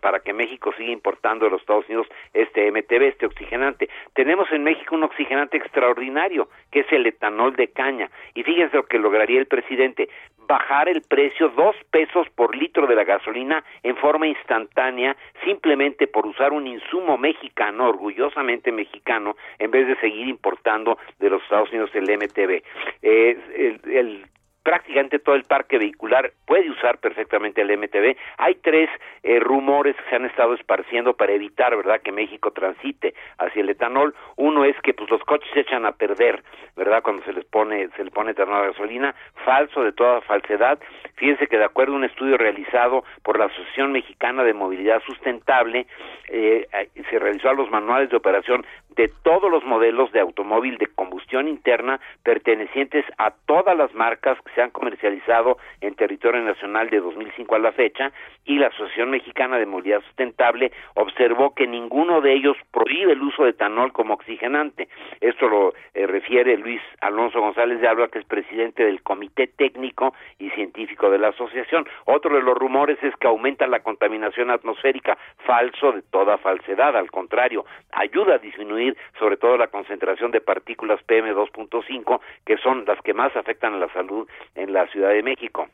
para 0.00 0.20
que 0.20 0.32
México 0.32 0.72
siga 0.76 0.92
importando 0.92 1.46
de 1.46 1.50
los 1.50 1.60
Estados 1.60 1.86
Unidos 1.88 2.06
este 2.32 2.70
MTB, 2.70 3.02
este 3.02 3.26
oxigenante. 3.26 3.88
Tenemos 4.14 4.50
en 4.52 4.62
México 4.62 4.94
un 4.94 5.02
oxigenante 5.02 5.56
extraordinario, 5.86 6.48
que 6.70 6.80
es 6.80 6.92
el 6.92 7.06
etanol 7.06 7.54
de 7.54 7.68
caña. 7.68 8.10
Y 8.34 8.42
fíjense 8.42 8.76
lo 8.76 8.86
que 8.86 8.98
lograría 8.98 9.38
el 9.38 9.46
presidente, 9.46 10.08
bajar 10.48 10.88
el 10.88 11.02
precio 11.02 11.48
dos 11.50 11.76
pesos 11.90 12.28
por 12.34 12.56
litro 12.56 12.86
de 12.86 12.94
la 12.94 13.04
gasolina 13.04 13.64
en 13.82 13.96
forma 13.96 14.26
instantánea 14.26 15.16
simplemente 15.44 16.06
por 16.06 16.26
usar 16.26 16.52
un 16.52 16.66
insumo 16.66 17.18
mexicano, 17.18 17.88
orgullosamente 17.88 18.70
mexicano, 18.72 19.36
en 19.58 19.70
vez 19.70 19.86
de 19.86 19.96
seguir 19.96 20.28
importando 20.28 20.98
de 21.18 21.30
los 21.30 21.42
Estados 21.42 21.70
Unidos 21.70 21.90
el 21.94 22.04
MTB. 22.04 22.62
Eh, 23.02 23.78
el 23.84 24.26
prácticamente 24.66 25.20
todo 25.20 25.36
el 25.36 25.44
parque 25.44 25.78
vehicular 25.78 26.32
puede 26.44 26.68
usar 26.68 26.98
perfectamente 26.98 27.60
el 27.60 27.78
MTB. 27.78 28.16
Hay 28.36 28.56
tres 28.56 28.90
eh, 29.22 29.38
rumores 29.38 29.94
que 29.94 30.10
se 30.10 30.16
han 30.16 30.24
estado 30.24 30.54
esparciendo 30.54 31.14
para 31.14 31.34
evitar, 31.34 31.76
¿verdad?, 31.76 32.00
que 32.02 32.10
México 32.10 32.50
transite 32.50 33.14
hacia 33.38 33.62
el 33.62 33.70
etanol. 33.70 34.12
Uno 34.34 34.64
es 34.64 34.74
que 34.82 34.92
pues 34.92 35.08
los 35.08 35.22
coches 35.22 35.48
se 35.54 35.60
echan 35.60 35.86
a 35.86 35.92
perder, 35.92 36.42
¿verdad?, 36.74 37.00
cuando 37.04 37.22
se 37.22 37.32
les 37.32 37.44
pone 37.44 37.90
se 37.96 38.02
le 38.02 38.10
pone 38.10 38.32
etanol 38.32 38.64
a 38.64 38.66
gasolina, 38.66 39.14
falso 39.44 39.84
de 39.84 39.92
toda 39.92 40.20
falsedad. 40.22 40.80
Fíjense 41.14 41.46
que 41.46 41.58
de 41.58 41.64
acuerdo 41.64 41.92
a 41.92 41.98
un 41.98 42.04
estudio 42.04 42.36
realizado 42.36 43.04
por 43.22 43.38
la 43.38 43.44
Asociación 43.44 43.92
Mexicana 43.92 44.42
de 44.42 44.52
Movilidad 44.52 45.00
Sustentable, 45.06 45.86
eh, 46.28 46.66
se 47.08 47.18
realizó 47.20 47.50
a 47.50 47.54
los 47.54 47.70
manuales 47.70 48.10
de 48.10 48.16
operación 48.16 48.66
de 48.96 49.08
todos 49.22 49.50
los 49.50 49.62
modelos 49.64 50.10
de 50.12 50.20
automóvil 50.20 50.78
de 50.78 50.86
combustión 50.88 51.48
interna 51.48 52.00
pertenecientes 52.24 53.04
a 53.18 53.30
todas 53.30 53.76
las 53.76 53.94
marcas 53.94 54.38
se 54.56 54.62
han 54.62 54.70
comercializado 54.70 55.58
en 55.80 55.94
territorio 55.94 56.40
nacional 56.42 56.90
de 56.90 56.98
2005 56.98 57.54
a 57.54 57.58
la 57.58 57.72
fecha 57.72 58.10
y 58.44 58.58
la 58.58 58.68
Asociación 58.68 59.10
Mexicana 59.10 59.58
de 59.58 59.66
Movilidad 59.66 60.00
Sustentable 60.00 60.72
observó 60.94 61.54
que 61.54 61.66
ninguno 61.66 62.20
de 62.20 62.32
ellos 62.32 62.56
prohíbe 62.72 63.12
el 63.12 63.22
uso 63.22 63.44
de 63.44 63.50
etanol 63.50 63.92
como 63.92 64.14
oxigenante. 64.14 64.88
Esto 65.20 65.48
lo 65.48 65.74
eh, 65.94 66.06
refiere 66.06 66.56
Luis 66.56 66.80
Alonso 67.00 67.40
González 67.40 67.80
de 67.80 67.88
Alba, 67.88 68.08
que 68.08 68.18
es 68.18 68.24
presidente 68.24 68.84
del 68.84 69.02
Comité 69.02 69.46
Técnico 69.46 70.14
y 70.38 70.48
Científico 70.50 71.10
de 71.10 71.18
la 71.18 71.28
Asociación. 71.28 71.86
Otro 72.06 72.34
de 72.34 72.42
los 72.42 72.56
rumores 72.56 72.98
es 73.02 73.14
que 73.16 73.26
aumenta 73.26 73.66
la 73.66 73.80
contaminación 73.80 74.50
atmosférica, 74.50 75.18
falso 75.44 75.92
de 75.92 76.02
toda 76.02 76.38
falsedad, 76.38 76.96
al 76.96 77.10
contrario, 77.10 77.66
ayuda 77.92 78.36
a 78.36 78.38
disminuir 78.38 78.96
sobre 79.18 79.36
todo 79.36 79.58
la 79.58 79.66
concentración 79.66 80.30
de 80.30 80.40
partículas 80.40 81.00
PM2.5, 81.06 82.20
que 82.46 82.56
son 82.58 82.84
las 82.86 83.00
que 83.02 83.12
más 83.12 83.36
afectan 83.36 83.74
a 83.74 83.78
la 83.78 83.92
salud 83.92 84.26
en 84.54 84.72
la 84.72 84.86
Ciudad 84.88 85.10
de 85.10 85.22
México. 85.22 85.68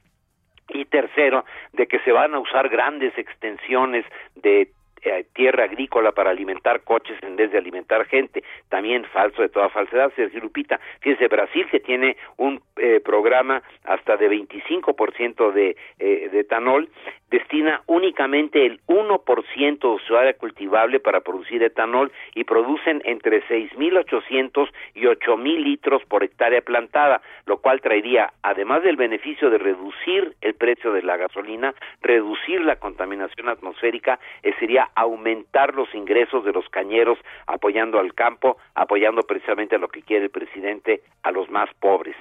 Y 0.68 0.84
tercero, 0.86 1.44
de 1.72 1.86
que 1.86 1.98
se 2.00 2.12
van 2.12 2.34
a 2.34 2.38
usar 2.38 2.68
grandes 2.68 3.16
extensiones 3.18 4.04
de 4.36 4.68
eh, 5.04 5.26
tierra 5.34 5.64
agrícola 5.64 6.12
para 6.12 6.30
alimentar 6.30 6.82
coches 6.82 7.18
en 7.22 7.34
vez 7.34 7.50
de 7.50 7.58
alimentar 7.58 8.06
gente, 8.06 8.44
también 8.68 9.04
falso 9.06 9.42
de 9.42 9.48
toda 9.48 9.68
falsedad, 9.68 10.12
Sergio 10.14 10.40
Lupita. 10.40 10.78
Fíjense, 11.00 11.26
Brasil 11.26 11.66
que 11.68 11.80
tiene 11.80 12.16
un 12.36 12.62
eh, 12.76 13.00
programa 13.00 13.64
hasta 13.82 14.16
de 14.16 14.30
25% 14.30 15.52
de, 15.52 15.76
eh, 15.98 16.28
de 16.30 16.38
etanol, 16.38 16.88
destina 17.32 17.82
únicamente 17.86 18.66
el 18.66 18.80
1% 18.86 19.96
de 19.96 20.04
su 20.06 20.16
área 20.16 20.34
cultivable 20.34 21.00
para 21.00 21.22
producir 21.22 21.62
etanol 21.62 22.12
y 22.34 22.44
producen 22.44 23.00
entre 23.06 23.42
6.800 23.48 24.68
y 24.94 25.04
8.000 25.04 25.64
litros 25.64 26.04
por 26.04 26.22
hectárea 26.22 26.60
plantada, 26.60 27.22
lo 27.46 27.56
cual 27.56 27.80
traería, 27.80 28.34
además 28.42 28.82
del 28.82 28.96
beneficio 28.96 29.48
de 29.48 29.56
reducir 29.58 30.34
el 30.42 30.54
precio 30.54 30.92
de 30.92 31.02
la 31.02 31.16
gasolina, 31.16 31.74
reducir 32.02 32.60
la 32.60 32.76
contaminación 32.76 33.48
atmosférica, 33.48 34.20
sería 34.58 34.90
aumentar 34.94 35.74
los 35.74 35.92
ingresos 35.94 36.44
de 36.44 36.52
los 36.52 36.68
cañeros 36.68 37.18
apoyando 37.46 37.98
al 37.98 38.12
campo, 38.14 38.58
apoyando 38.74 39.22
precisamente 39.22 39.76
a 39.76 39.78
lo 39.78 39.88
que 39.88 40.02
quiere 40.02 40.26
el 40.26 40.30
presidente, 40.30 41.00
a 41.22 41.32
los 41.32 41.50
más 41.50 41.72
pobres. 41.80 42.14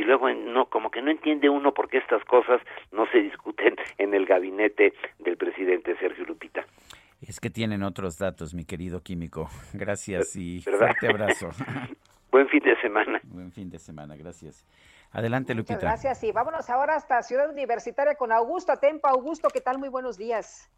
Y 0.00 0.04
luego 0.04 0.30
no 0.32 0.66
como 0.66 0.90
que 0.90 1.02
no 1.02 1.10
entiende 1.10 1.50
uno 1.50 1.74
por 1.74 1.88
qué 1.88 1.98
estas 1.98 2.24
cosas 2.24 2.60
no 2.90 3.06
se 3.12 3.18
discuten 3.18 3.76
en 3.98 4.14
el 4.14 4.24
gabinete 4.24 4.94
del 5.18 5.36
presidente 5.36 5.94
Sergio 5.98 6.24
Lupita. 6.24 6.64
Es 7.20 7.38
que 7.38 7.50
tienen 7.50 7.82
otros 7.82 8.16
datos, 8.16 8.54
mi 8.54 8.64
querido 8.64 9.02
químico. 9.02 9.50
Gracias 9.74 10.34
y 10.36 10.60
fuerte 10.78 11.06
abrazo. 11.06 11.50
Buen 12.32 12.48
fin 12.48 12.60
de 12.60 12.80
semana. 12.80 13.20
Buen 13.24 13.52
fin 13.52 13.68
de 13.68 13.78
semana, 13.78 14.16
gracias. 14.16 14.64
Adelante, 15.10 15.52
Lupita. 15.52 15.74
Muchas 15.74 15.90
gracias 15.90 16.22
y 16.22 16.30
vámonos 16.30 16.70
ahora 16.70 16.94
hasta 16.94 17.20
Ciudad 17.22 17.50
Universitaria 17.50 18.14
con 18.14 18.30
Augusto 18.30 18.70
Atempa. 18.70 19.10
Augusto, 19.10 19.48
¿qué 19.52 19.60
tal? 19.60 19.78
Muy 19.78 19.88
buenos 19.88 20.16
días. 20.16 20.70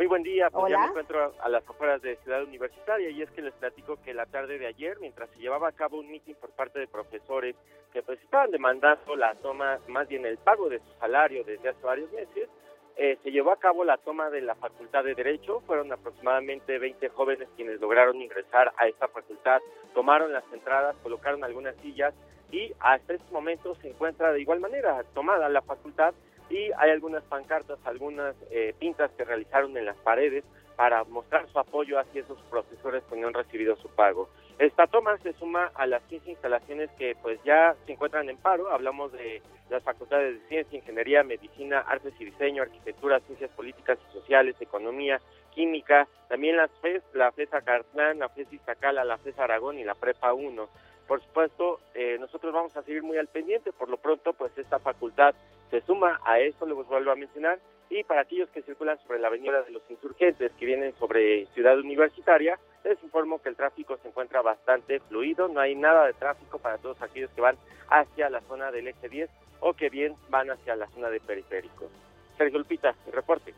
Muy 0.00 0.06
buen 0.06 0.22
día, 0.22 0.48
pues 0.48 0.70
ya 0.70 0.78
me 0.78 0.86
encuentro 0.86 1.34
a 1.42 1.48
las 1.50 1.62
afueras 1.68 2.00
de 2.00 2.16
Ciudad 2.24 2.42
Universitaria 2.42 3.10
y 3.10 3.20
es 3.20 3.30
que 3.32 3.42
les 3.42 3.52
platico 3.52 4.00
que 4.02 4.14
la 4.14 4.24
tarde 4.24 4.58
de 4.58 4.66
ayer, 4.66 4.98
mientras 4.98 5.28
se 5.28 5.38
llevaba 5.40 5.68
a 5.68 5.72
cabo 5.72 5.98
un 5.98 6.10
mitin 6.10 6.34
por 6.36 6.48
parte 6.52 6.78
de 6.78 6.88
profesores 6.88 7.54
que 7.92 8.02
pues 8.02 8.18
estaban 8.22 8.50
demandando 8.50 9.14
la 9.14 9.34
toma, 9.34 9.78
más 9.88 10.08
bien 10.08 10.24
el 10.24 10.38
pago 10.38 10.70
de 10.70 10.78
su 10.78 10.90
salario 10.98 11.44
desde 11.44 11.68
hace 11.68 11.82
varios 11.82 12.10
meses, 12.12 12.48
eh, 12.96 13.18
se 13.22 13.30
llevó 13.30 13.52
a 13.52 13.58
cabo 13.58 13.84
la 13.84 13.98
toma 13.98 14.30
de 14.30 14.40
la 14.40 14.54
Facultad 14.54 15.04
de 15.04 15.14
Derecho. 15.14 15.60
Fueron 15.66 15.92
aproximadamente 15.92 16.78
20 16.78 17.10
jóvenes 17.10 17.50
quienes 17.54 17.78
lograron 17.78 18.22
ingresar 18.22 18.72
a 18.78 18.88
esta 18.88 19.06
facultad, 19.08 19.60
tomaron 19.92 20.32
las 20.32 20.50
entradas, 20.50 20.96
colocaron 21.02 21.44
algunas 21.44 21.76
sillas 21.82 22.14
y 22.50 22.72
hasta 22.80 23.12
este 23.12 23.30
momento 23.30 23.74
se 23.74 23.90
encuentra 23.90 24.32
de 24.32 24.40
igual 24.40 24.60
manera 24.60 25.04
tomada 25.12 25.50
la 25.50 25.60
facultad 25.60 26.14
y 26.50 26.70
hay 26.76 26.90
algunas 26.90 27.22
pancartas, 27.24 27.78
algunas 27.84 28.34
eh, 28.50 28.74
pintas 28.78 29.10
que 29.12 29.24
realizaron 29.24 29.76
en 29.76 29.86
las 29.86 29.96
paredes 29.98 30.44
para 30.76 31.04
mostrar 31.04 31.46
su 31.50 31.58
apoyo 31.58 31.98
hacia 31.98 32.22
esos 32.22 32.40
profesores 32.50 33.04
que 33.04 33.16
no 33.16 33.28
han 33.28 33.34
recibido 33.34 33.76
su 33.76 33.88
pago. 33.88 34.28
Esta 34.58 34.86
toma 34.86 35.16
se 35.18 35.32
suma 35.34 35.70
a 35.74 35.86
las 35.86 36.02
15 36.04 36.30
instalaciones 36.30 36.90
que 36.98 37.16
pues 37.22 37.38
ya 37.44 37.74
se 37.86 37.92
encuentran 37.92 38.28
en 38.28 38.36
paro. 38.36 38.70
Hablamos 38.70 39.12
de 39.12 39.40
las 39.70 39.82
facultades 39.82 40.34
de 40.40 40.48
Ciencia, 40.48 40.78
Ingeniería, 40.78 41.22
Medicina, 41.22 41.80
Artes 41.80 42.14
y 42.18 42.26
Diseño, 42.26 42.62
Arquitectura, 42.62 43.20
Ciencias 43.20 43.50
Políticas 43.52 43.98
y 44.08 44.12
Sociales, 44.12 44.56
Economía, 44.60 45.20
Química, 45.54 46.08
también 46.28 46.56
las 46.56 46.70
FES, 46.80 47.02
la 47.14 47.30
FES 47.32 47.54
Acartlán, 47.54 48.18
la 48.18 48.28
FES 48.28 48.52
Iztacala, 48.52 49.04
la 49.04 49.18
FES 49.18 49.38
Aragón 49.38 49.78
y 49.78 49.84
la 49.84 49.94
Prepa 49.94 50.32
1. 50.32 50.68
Por 51.06 51.20
supuesto, 51.22 51.80
eh, 51.94 52.16
nosotros 52.20 52.52
vamos 52.52 52.76
a 52.76 52.82
seguir 52.82 53.02
muy 53.02 53.18
al 53.18 53.28
pendiente. 53.28 53.72
Por 53.72 53.88
lo 53.88 53.96
pronto, 53.96 54.32
pues 54.32 54.56
esta 54.56 54.78
facultad 54.78 55.34
se 55.70 55.80
suma 55.82 56.20
a 56.24 56.38
esto, 56.40 56.66
les 56.66 56.86
vuelvo 56.86 57.10
a 57.10 57.16
mencionar, 57.16 57.58
y 57.88 58.04
para 58.04 58.22
aquellos 58.22 58.48
que 58.50 58.62
circulan 58.62 58.98
sobre 59.02 59.18
la 59.18 59.28
avenida 59.28 59.62
de 59.62 59.72
los 59.72 59.82
insurgentes 59.90 60.52
que 60.52 60.66
vienen 60.66 60.94
sobre 60.98 61.46
Ciudad 61.54 61.78
Universitaria, 61.78 62.58
les 62.84 63.02
informo 63.02 63.42
que 63.42 63.48
el 63.48 63.56
tráfico 63.56 63.98
se 63.98 64.08
encuentra 64.08 64.42
bastante 64.42 65.00
fluido, 65.00 65.48
no 65.48 65.60
hay 65.60 65.74
nada 65.74 66.06
de 66.06 66.12
tráfico 66.12 66.58
para 66.58 66.78
todos 66.78 67.00
aquellos 67.02 67.30
que 67.32 67.40
van 67.40 67.56
hacia 67.88 68.30
la 68.30 68.40
zona 68.42 68.70
del 68.70 68.88
eje 68.88 69.08
10 69.08 69.30
o 69.60 69.74
que 69.74 69.90
bien 69.90 70.14
van 70.28 70.50
hacia 70.50 70.76
la 70.76 70.86
zona 70.88 71.10
de 71.10 71.20
periférico. 71.20 71.90
Sergio 72.38 72.60
Lupita, 72.60 72.94
el 73.06 73.12
reporte. 73.12 73.52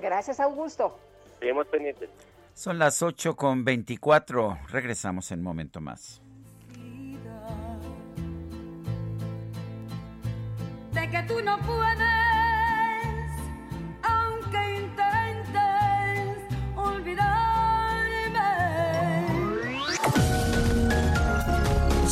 Gracias, 0.00 0.40
Augusto. 0.40 0.98
Seguimos 1.38 1.66
pendientes. 1.68 2.10
Son 2.54 2.78
las 2.78 3.02
8 3.02 3.36
con 3.36 3.64
24. 3.64 4.58
Regresamos 4.70 5.30
en 5.30 5.40
un 5.40 5.44
momento 5.44 5.80
más. 5.80 6.20
Que 11.10 11.22
tú 11.22 11.40
no 11.42 11.58
puedes 11.60 12.18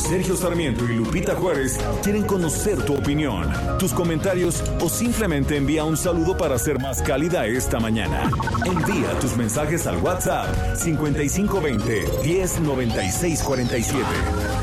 Sergio 0.07 0.37
Sarmiento 0.37 0.85
y 0.85 0.95
Lupita 0.95 1.35
Juárez 1.35 1.77
quieren 2.01 2.23
conocer 2.23 2.81
tu 2.83 2.95
opinión, 2.95 3.51
tus 3.77 3.91
comentarios 3.91 4.63
o 4.79 4.87
simplemente 4.87 5.57
envía 5.57 5.83
un 5.83 5.97
saludo 5.97 6.37
para 6.37 6.57
ser 6.57 6.79
más 6.79 7.01
cálida 7.01 7.45
esta 7.45 7.81
mañana. 7.81 8.31
Envía 8.65 9.19
tus 9.19 9.35
mensajes 9.35 9.85
al 9.85 9.97
WhatsApp 9.97 10.77
5520 10.77 12.05
109647. 12.23 14.56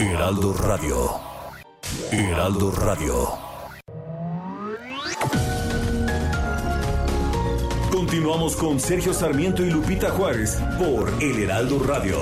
Heraldo 0.00 0.54
Radio. 0.54 1.20
Heraldo 2.10 2.70
Radio. 2.70 3.28
Continuamos 7.92 8.56
con 8.56 8.80
Sergio 8.80 9.12
Sarmiento 9.12 9.62
y 9.62 9.68
Lupita 9.68 10.08
Juárez 10.08 10.58
por 10.78 11.12
El 11.22 11.42
Heraldo 11.42 11.80
Radio. 11.80 12.16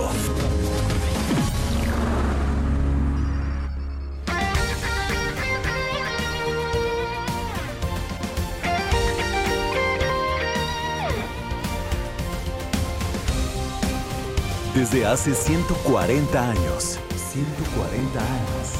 Desde 14.74 15.06
hace 15.06 15.32
140 15.32 16.50
años. 16.50 16.98
140 17.32 18.20
años. 18.20 18.72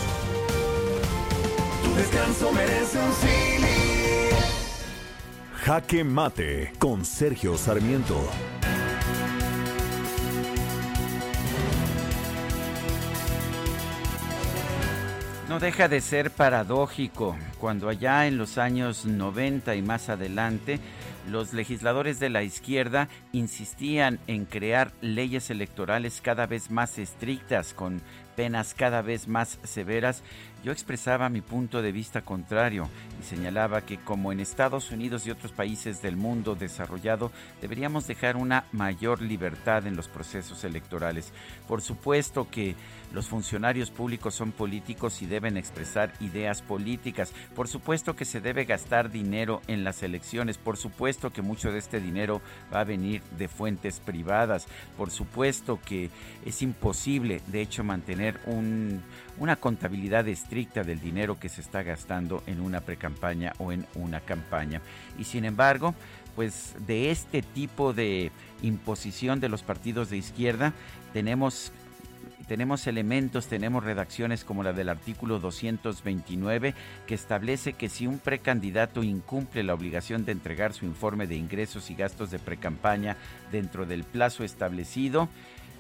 Tu 1.85 1.95
descanso 1.95 2.53
merece 2.53 2.99
un 2.99 3.13
cine. 3.13 3.69
Jaque 5.53 6.03
Mate 6.03 6.73
con 6.79 7.05
Sergio 7.05 7.59
Sarmiento. 7.59 8.27
No 15.51 15.59
deja 15.61 15.89
de 15.89 16.01
ser 16.01 16.31
paradójico 16.31 17.37
cuando 17.59 17.91
allá 17.91 18.27
en 18.27 18.39
los 18.39 18.57
años 18.57 19.05
90 19.05 19.75
y 19.75 19.83
más 19.83 20.09
adelante 20.09 20.81
los 21.29 21.53
legisladores 21.53 22.19
de 22.19 22.31
la 22.31 22.43
izquierda 22.43 23.09
insistían 23.33 24.19
en 24.27 24.47
crear 24.47 24.93
leyes 25.03 25.51
electorales 25.51 26.21
cada 26.23 26.47
vez 26.47 26.71
más 26.71 26.99
estrictas, 26.99 27.75
con 27.75 28.01
penas 28.39 28.73
cada 28.73 29.03
vez 29.03 29.27
más 29.27 29.59
severas, 29.65 30.23
yo 30.65 30.73
expresaba 30.73 31.29
mi 31.29 31.41
punto 31.41 31.83
de 31.83 31.93
vista 31.93 32.23
contrario 32.23 32.89
y 33.21 33.25
señalaba 33.25 33.83
que 33.83 33.99
como 33.99 34.33
en 34.33 34.41
Estados 34.41 34.91
Unidos 34.91 35.27
y 35.27 35.31
otros 35.31 35.53
países 35.53 36.03
del 36.03 36.17
mundo 36.17 36.55
desarrollado 36.55 37.31
deberíamos 37.61 38.07
dejar 38.07 38.37
una 38.37 38.65
mayor 38.73 39.23
libertad 39.23 39.87
en 39.87 39.97
los 39.97 40.09
procesos 40.09 40.65
electorales. 40.65 41.33
Por 41.67 41.81
supuesto 41.81 42.49
que 42.51 42.75
los 43.13 43.27
funcionarios 43.27 43.91
públicos 43.91 44.35
son 44.35 44.53
políticos 44.53 45.23
y 45.23 45.27
deben 45.27 45.57
expresar 45.57 46.13
ideas 46.21 46.61
políticas. 46.61 47.33
Por 47.55 47.69
supuesto 47.69 48.15
que 48.15 48.25
se 48.25 48.41
debe 48.41 48.65
gastar 48.65 49.11
dinero 49.11 49.63
en 49.67 49.85
las 49.85 50.03
elecciones. 50.03 50.59
Por 50.59 50.77
supuesto 50.77 51.31
que 51.31 51.41
mucho 51.41 51.73
de 51.73 51.79
este 51.79 52.01
dinero 52.01 52.43
va 52.73 52.81
a 52.81 52.85
venir 52.85 53.23
de 53.39 53.49
fuentes 53.49 54.01
privadas. 54.01 54.67
Por 54.97 55.11
supuesto 55.11 55.79
que 55.85 56.11
es 56.45 56.61
imposible, 56.63 57.41
de 57.47 57.63
hecho, 57.63 57.83
mantener 57.83 58.41
un, 58.47 59.03
una 59.39 59.57
contabilidad 59.57 60.27
estricta 60.29 60.83
del 60.83 61.01
dinero 61.01 61.39
que 61.39 61.49
se 61.49 61.61
está 61.61 61.83
gastando 61.83 62.43
en 62.47 62.61
una 62.61 62.81
precampaña 62.81 63.53
o 63.59 63.73
en 63.73 63.87
una 63.95 64.21
campaña. 64.21 64.81
Y 65.19 65.25
sin 65.25 65.45
embargo, 65.45 65.95
pues 66.35 66.75
de 66.87 67.11
este 67.11 67.43
tipo 67.43 67.93
de 67.93 68.31
imposición 68.63 69.41
de 69.41 69.49
los 69.49 69.63
partidos 69.63 70.11
de 70.11 70.19
izquierda 70.19 70.73
tenemos 71.13 71.73
tenemos 72.49 72.87
elementos, 72.87 73.47
tenemos 73.47 73.85
redacciones 73.85 74.43
como 74.43 74.63
la 74.63 74.73
del 74.73 74.89
artículo 74.89 75.39
229 75.39 76.75
que 77.07 77.15
establece 77.15 77.75
que 77.75 77.91
si 77.91 78.07
un 78.07 78.19
precandidato 78.19 79.03
incumple 79.03 79.63
la 79.63 79.75
obligación 79.75 80.25
de 80.25 80.33
entregar 80.33 80.73
su 80.73 80.87
informe 80.87 81.27
de 81.27 81.37
ingresos 81.37 81.91
y 81.91 81.95
gastos 81.95 82.31
de 82.31 82.39
precampaña 82.39 83.19
dentro 83.53 83.85
del 83.85 84.03
plazo 84.03 84.45
establecido, 84.45 85.29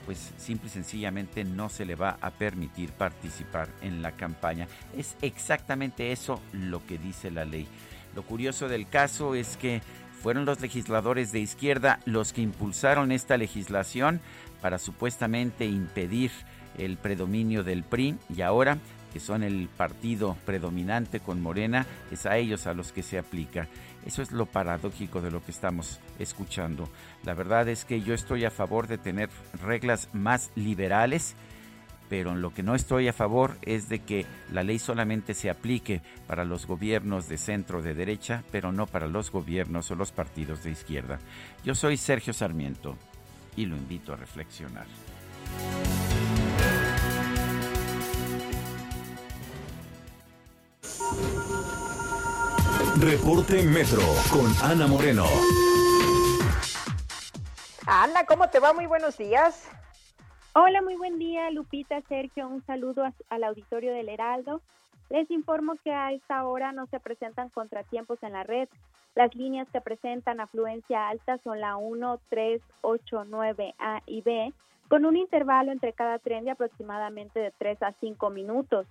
pues 0.08 0.32
simple 0.38 0.68
y 0.68 0.70
sencillamente 0.70 1.44
no 1.44 1.68
se 1.68 1.84
le 1.84 1.94
va 1.94 2.16
a 2.22 2.30
permitir 2.30 2.92
participar 2.92 3.68
en 3.82 4.00
la 4.00 4.12
campaña. 4.12 4.66
Es 4.96 5.18
exactamente 5.20 6.12
eso 6.12 6.40
lo 6.54 6.82
que 6.86 6.96
dice 6.96 7.30
la 7.30 7.44
ley. 7.44 7.68
Lo 8.16 8.22
curioso 8.22 8.70
del 8.70 8.88
caso 8.88 9.34
es 9.34 9.58
que 9.58 9.82
fueron 10.22 10.46
los 10.46 10.62
legisladores 10.62 11.30
de 11.30 11.40
izquierda 11.40 12.00
los 12.06 12.32
que 12.32 12.40
impulsaron 12.40 13.12
esta 13.12 13.36
legislación 13.36 14.22
para 14.62 14.78
supuestamente 14.78 15.66
impedir 15.66 16.30
el 16.78 16.96
predominio 16.96 17.62
del 17.62 17.82
PRI 17.82 18.16
y 18.34 18.40
ahora 18.40 18.78
que 19.12 19.20
son 19.20 19.42
el 19.42 19.68
partido 19.68 20.36
predominante 20.44 21.20
con 21.20 21.40
Morena, 21.42 21.86
es 22.10 22.26
a 22.26 22.36
ellos 22.36 22.66
a 22.66 22.74
los 22.74 22.92
que 22.92 23.02
se 23.02 23.18
aplica. 23.18 23.68
Eso 24.04 24.22
es 24.22 24.32
lo 24.32 24.46
paradójico 24.46 25.20
de 25.20 25.30
lo 25.30 25.44
que 25.44 25.50
estamos 25.50 26.00
escuchando. 26.18 26.88
La 27.24 27.34
verdad 27.34 27.68
es 27.68 27.84
que 27.84 28.00
yo 28.00 28.14
estoy 28.14 28.44
a 28.44 28.50
favor 28.50 28.86
de 28.86 28.98
tener 28.98 29.28
reglas 29.62 30.08
más 30.12 30.50
liberales, 30.54 31.34
pero 32.08 32.32
en 32.32 32.40
lo 32.40 32.54
que 32.54 32.62
no 32.62 32.74
estoy 32.74 33.08
a 33.08 33.12
favor 33.12 33.58
es 33.62 33.88
de 33.88 33.98
que 34.00 34.24
la 34.50 34.62
ley 34.62 34.78
solamente 34.78 35.34
se 35.34 35.50
aplique 35.50 36.00
para 36.26 36.44
los 36.44 36.66
gobiernos 36.66 37.28
de 37.28 37.36
centro 37.36 37.82
de 37.82 37.94
derecha, 37.94 38.44
pero 38.50 38.72
no 38.72 38.86
para 38.86 39.08
los 39.08 39.30
gobiernos 39.30 39.90
o 39.90 39.94
los 39.94 40.12
partidos 40.12 40.64
de 40.64 40.70
izquierda. 40.70 41.18
Yo 41.64 41.74
soy 41.74 41.96
Sergio 41.96 42.32
Sarmiento 42.32 42.96
y 43.56 43.66
lo 43.66 43.76
invito 43.76 44.12
a 44.12 44.16
reflexionar. 44.16 44.86
Reporte 53.00 53.62
Metro 53.62 54.00
con 54.28 54.50
Ana 54.68 54.88
Moreno. 54.88 55.24
Ana, 57.86 58.24
¿cómo 58.26 58.48
te 58.48 58.58
va? 58.58 58.72
Muy 58.72 58.86
buenos 58.86 59.16
días. 59.16 59.68
Hola, 60.52 60.82
muy 60.82 60.96
buen 60.96 61.16
día, 61.18 61.48
Lupita, 61.52 62.00
Sergio. 62.08 62.48
Un 62.48 62.66
saludo 62.66 63.04
al 63.28 63.44
auditorio 63.44 63.92
del 63.92 64.08
Heraldo. 64.08 64.62
Les 65.10 65.30
informo 65.30 65.76
que 65.84 65.92
a 65.92 66.12
esta 66.12 66.44
hora 66.44 66.72
no 66.72 66.86
se 66.86 66.98
presentan 66.98 67.50
contratiempos 67.50 68.20
en 68.22 68.32
la 68.32 68.42
red. 68.42 68.68
Las 69.14 69.32
líneas 69.36 69.68
que 69.72 69.80
presentan 69.80 70.40
afluencia 70.40 71.08
alta 71.08 71.38
son 71.44 71.60
la 71.60 71.76
1, 71.76 72.18
3, 72.28 72.60
8, 72.80 73.24
9, 73.28 73.74
A 73.78 74.02
y 74.06 74.22
B, 74.22 74.52
con 74.88 75.04
un 75.04 75.16
intervalo 75.16 75.70
entre 75.70 75.92
cada 75.92 76.18
tren 76.18 76.44
de 76.44 76.50
aproximadamente 76.50 77.38
de 77.38 77.52
3 77.58 77.80
a 77.82 77.92
5 78.00 78.30
minutos. 78.30 78.86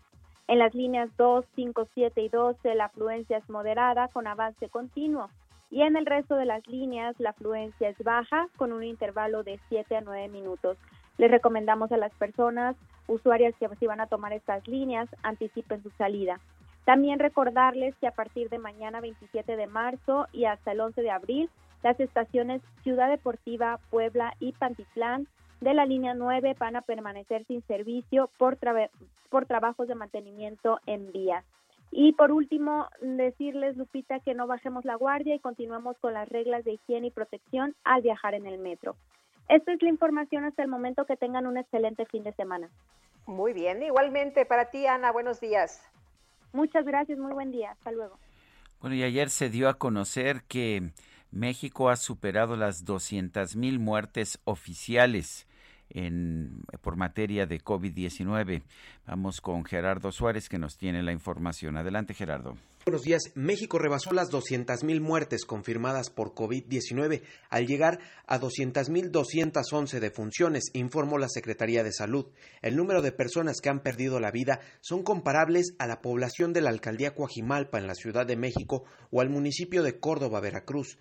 En 0.47 0.59
las 0.59 0.73
líneas 0.73 1.09
2, 1.17 1.45
5, 1.55 1.87
7 1.93 2.21
y 2.21 2.29
12 2.29 2.75
la 2.75 2.85
afluencia 2.85 3.37
es 3.37 3.49
moderada 3.49 4.07
con 4.07 4.27
avance 4.27 4.69
continuo 4.69 5.29
y 5.69 5.81
en 5.81 5.97
el 5.97 6.05
resto 6.05 6.35
de 6.35 6.45
las 6.45 6.65
líneas 6.67 7.15
la 7.19 7.31
afluencia 7.31 7.89
es 7.89 7.97
baja 8.01 8.47
con 8.55 8.71
un 8.71 8.83
intervalo 8.83 9.43
de 9.43 9.59
7 9.67 9.97
a 9.97 10.01
9 10.01 10.29
minutos. 10.29 10.77
Les 11.17 11.29
recomendamos 11.29 11.91
a 11.91 11.97
las 11.97 12.13
personas 12.13 12.77
usuarias 13.07 13.53
que 13.59 13.67
si 13.77 13.87
van 13.87 13.99
a 13.99 14.07
tomar 14.07 14.31
estas 14.31 14.65
líneas 14.67 15.09
anticipen 15.21 15.83
su 15.83 15.89
salida. 15.97 16.39
También 16.85 17.19
recordarles 17.19 17.93
que 17.97 18.07
a 18.07 18.11
partir 18.11 18.49
de 18.49 18.59
mañana 18.59 19.01
27 19.01 19.57
de 19.57 19.67
marzo 19.67 20.27
y 20.31 20.45
hasta 20.45 20.71
el 20.71 20.79
11 20.79 21.01
de 21.01 21.11
abril, 21.11 21.49
las 21.83 21.99
estaciones 21.99 22.61
Ciudad 22.83 23.09
Deportiva, 23.09 23.79
Puebla 23.89 24.33
y 24.39 24.53
Pantitlán 24.53 25.27
de 25.61 25.73
la 25.73 25.85
línea 25.85 26.13
9 26.13 26.55
van 26.59 26.75
a 26.75 26.81
permanecer 26.81 27.45
sin 27.45 27.61
servicio 27.63 28.29
por, 28.37 28.57
por 29.29 29.45
trabajos 29.45 29.87
de 29.87 29.95
mantenimiento 29.95 30.79
en 30.85 31.11
vías. 31.11 31.43
Y 31.91 32.13
por 32.13 32.31
último, 32.31 32.87
decirles, 33.01 33.77
Lupita, 33.77 34.19
que 34.19 34.33
no 34.33 34.45
bajemos 34.45 34.85
la 34.85 34.95
guardia 34.95 35.35
y 35.35 35.39
continuemos 35.39 35.97
con 35.99 36.13
las 36.13 36.27
reglas 36.27 36.65
de 36.65 36.73
higiene 36.73 37.07
y 37.07 37.11
protección 37.11 37.75
al 37.83 38.01
viajar 38.01 38.33
en 38.33 38.45
el 38.45 38.57
metro. 38.57 38.95
Esta 39.47 39.71
es 39.71 39.81
la 39.81 39.89
información 39.89 40.43
hasta 40.43 40.61
el 40.61 40.67
momento. 40.67 41.05
Que 41.05 41.15
tengan 41.15 41.47
un 41.47 41.57
excelente 41.57 42.05
fin 42.05 42.23
de 42.23 42.33
semana. 42.33 42.69
Muy 43.25 43.53
bien, 43.53 43.81
igualmente 43.81 44.45
para 44.45 44.69
ti, 44.69 44.85
Ana. 44.85 45.11
Buenos 45.11 45.39
días. 45.39 45.81
Muchas 46.51 46.85
gracias, 46.85 47.17
muy 47.17 47.33
buen 47.33 47.51
día. 47.51 47.71
Hasta 47.71 47.91
luego. 47.91 48.17
Bueno, 48.81 48.95
y 48.95 49.03
ayer 49.03 49.29
se 49.29 49.49
dio 49.49 49.69
a 49.69 49.75
conocer 49.75 50.43
que 50.47 50.91
México 51.31 51.89
ha 51.89 51.95
superado 51.95 52.55
las 52.57 52.85
200 52.85 53.55
mil 53.55 53.79
muertes 53.79 54.39
oficiales 54.43 55.46
en, 55.89 56.63
por 56.81 56.95
materia 56.95 57.45
de 57.45 57.59
COVID-19. 57.59 58.63
Vamos 59.05 59.41
con 59.41 59.63
Gerardo 59.65 60.11
Suárez 60.11 60.49
que 60.49 60.57
nos 60.57 60.77
tiene 60.77 61.03
la 61.03 61.11
información. 61.11 61.77
Adelante, 61.77 62.13
Gerardo. 62.13 62.55
Buenos 62.87 63.03
días. 63.03 63.21
México 63.35 63.79
rebasó 63.79 64.13
las 64.13 64.31
200.000 64.31 65.01
muertes 65.01 65.43
confirmadas 65.43 66.09
por 66.09 66.33
COVID-19 66.33 67.21
al 67.49 67.67
llegar 67.67 67.99
a 68.25 68.39
200.211 68.39 69.99
defunciones, 69.99 70.71
informó 70.71 71.17
la 71.17 71.27
Secretaría 71.27 71.83
de 71.83 71.91
Salud. 71.91 72.27
El 72.61 72.77
número 72.77 73.01
de 73.01 73.11
personas 73.11 73.59
que 73.59 73.67
han 73.67 73.81
perdido 73.81 74.21
la 74.21 74.31
vida 74.31 74.61
son 74.79 75.03
comparables 75.03 75.75
a 75.79 75.85
la 75.85 75.99
población 76.01 76.53
de 76.53 76.61
la 76.61 76.69
alcaldía 76.69 77.13
Coajimalpa 77.13 77.77
en 77.77 77.87
la 77.87 77.93
Ciudad 77.93 78.25
de 78.25 78.37
México 78.37 78.85
o 79.11 79.19
al 79.19 79.29
municipio 79.29 79.83
de 79.83 79.99
Córdoba, 79.99 80.39
Veracruz. 80.39 80.97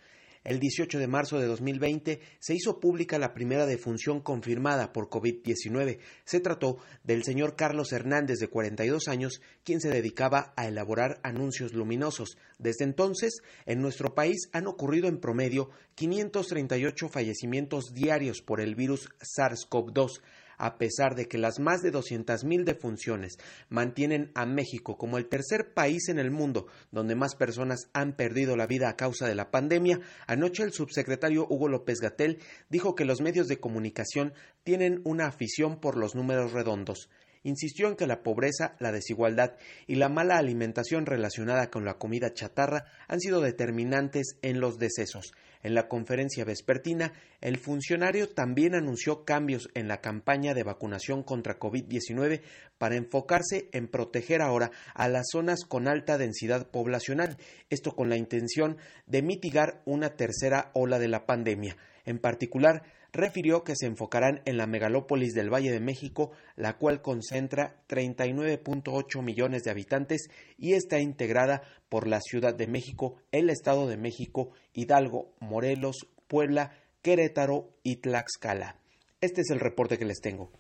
El 0.47 0.61
18 0.61 1.01
de 1.01 1.09
marzo 1.09 1.41
de 1.41 1.47
2020 1.47 2.21
se 2.39 2.55
hizo 2.55 2.79
pública 2.79 3.19
la 3.19 3.35
primera 3.35 3.67
defunción 3.67 4.21
confirmada 4.21 4.93
por 4.93 5.09
COVID-19. 5.09 5.99
Se 6.25 6.39
trató 6.39 6.79
del 7.03 7.25
señor 7.25 7.57
Carlos 7.57 7.93
Hernández, 7.93 8.39
de 8.39 8.47
42 8.47 9.09
años, 9.09 9.41
quien 9.65 9.81
se 9.81 9.91
dedicaba 9.91 10.55
a 10.57 10.69
elaborar 10.69 11.19
anuncios 11.25 11.73
luminosos. 11.73 12.39
Desde 12.61 12.85
entonces, 12.85 13.41
en 13.65 13.81
nuestro 13.83 14.15
país 14.15 14.49
han 14.53 14.69
ocurrido 14.69 15.09
en 15.09 15.19
promedio 15.19 15.71
538 15.97 17.09
fallecimientos 17.09 17.93
diarios 17.93 18.41
por 18.41 18.61
el 18.61 18.77
virus 18.77 19.09
SARS-CoV-2 19.19 20.21
a 20.59 20.79
pesar 20.79 21.15
de 21.15 21.27
que 21.27 21.39
las 21.39 21.59
más 21.59 21.83
de 21.83 21.93
200.000 21.93 22.65
defunciones 22.65 23.39
mantienen 23.69 24.31
a 24.35 24.47
México 24.47 24.97
como 24.97 25.19
el 25.19 25.29
tercer 25.29 25.73
país 25.75 26.09
en 26.09 26.19
el 26.19 26.31
mundo 26.31 26.67
donde 26.91 27.15
más 27.15 27.35
personas 27.35 27.89
han 27.93 28.15
perdido 28.15 28.57
la 28.57 28.67
vida 28.67 28.89
a 28.89 28.97
causa 28.97 29.27
de 29.27 29.35
la 29.35 29.51
pandemia, 29.51 30.01
anoche 30.27 30.63
el 30.63 30.73
subsecretario 30.73 31.47
Hugo 31.49 31.69
López 31.69 32.01
Gatel 32.01 32.39
dijo 32.69 32.95
que 32.95 33.05
los 33.05 33.21
medios 33.21 33.49
de 33.49 33.61
comunicación 33.61 34.33
tienen 34.65 35.01
una 35.05 35.27
afición 35.27 35.81
por 35.81 35.97
los 35.97 36.15
números 36.15 36.53
redondos 36.53 37.09
insistió 37.47 37.87
en 37.87 37.95
que 37.95 38.09
la 38.09 38.23
pobreza, 38.23 38.75
la 38.81 38.91
desigualdad 38.91 39.55
y 39.87 39.95
la 39.95 40.09
mala 40.09 40.37
alimentación 40.37 41.07
relacionada 41.07 41.71
con 41.71 41.85
la 41.85 41.95
comida 41.95 42.35
chatarra 42.35 42.87
han 43.07 43.21
sido 43.21 43.41
determinantes 43.41 44.37
en 44.43 44.61
los 44.61 44.79
decesos. 44.79 45.33
En 45.63 45.75
la 45.75 45.89
conferencia 45.89 46.45
vespertina, 46.45 47.13
el 47.41 47.59
funcionario 47.59 48.29
también 48.29 48.75
anunció 48.75 49.25
cambios 49.25 49.69
en 49.75 49.89
la 49.89 50.01
campaña 50.01 50.55
de 50.55 50.63
vacunación 50.63 51.23
contra 51.23 51.59
COVID-19 51.59 52.43
para 52.79 52.97
enfocarse 52.97 53.69
en 53.73 53.89
proteger 53.89 54.43
ahora 54.43 54.71
a 54.95 55.09
las 55.09 55.27
zonas 55.31 55.65
con 55.65 55.89
alta 55.89 56.19
densidad 56.19 56.71
poblacional, 56.71 57.37
esto 57.71 57.95
con 57.95 58.09
la 58.09 58.17
intención 58.17 58.77
de 59.07 59.23
mitigar 59.23 59.83
una 59.85 60.11
tercera 60.17 60.71
ola 60.75 60.99
de 60.99 61.09
la 61.09 61.27
pandemia. 61.27 61.77
En 62.05 62.19
particular, 62.19 62.83
refirió 63.17 63.65
que 63.65 63.75
se 63.75 63.87
enfocarán 63.87 64.43
en 64.45 64.57
la 64.57 64.67
megalópolis 64.67 65.35
del 65.35 65.53
Valle 65.53 65.73
de 65.73 65.81
México, 65.81 66.31
la 66.55 66.77
cual 66.77 67.03
concentra 67.03 67.83
39.8 67.89 69.23
millones 69.23 69.63
de 69.63 69.71
habitantes 69.71 70.29
y 70.57 70.75
está 70.75 71.01
integrada 71.01 71.63
por 71.89 72.07
la 72.07 72.21
Ciudad 72.21 72.55
de 72.55 72.67
México, 72.67 73.17
el 73.33 73.51
Estado 73.51 73.87
de 73.87 73.97
México, 73.97 74.51
Hidalgo, 74.73 75.35
Morelos, 75.41 76.07
Puebla, 76.29 76.73
Querétaro 77.03 77.71
y 77.83 77.97
Tlaxcala. 77.97 78.77
Este 79.21 79.41
es 79.41 79.51
el 79.51 79.61
reporte 79.61 79.99
que 79.99 80.05
les 80.05 80.21
tengo. 80.21 80.51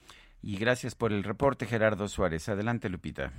Y 0.42 0.58
gracias 0.58 0.94
por 0.94 1.12
el 1.12 1.24
reporte, 1.24 1.66
Gerardo 1.66 2.08
Suárez. 2.08 2.48
Adelante, 2.48 2.88
Lupita. 2.88 3.32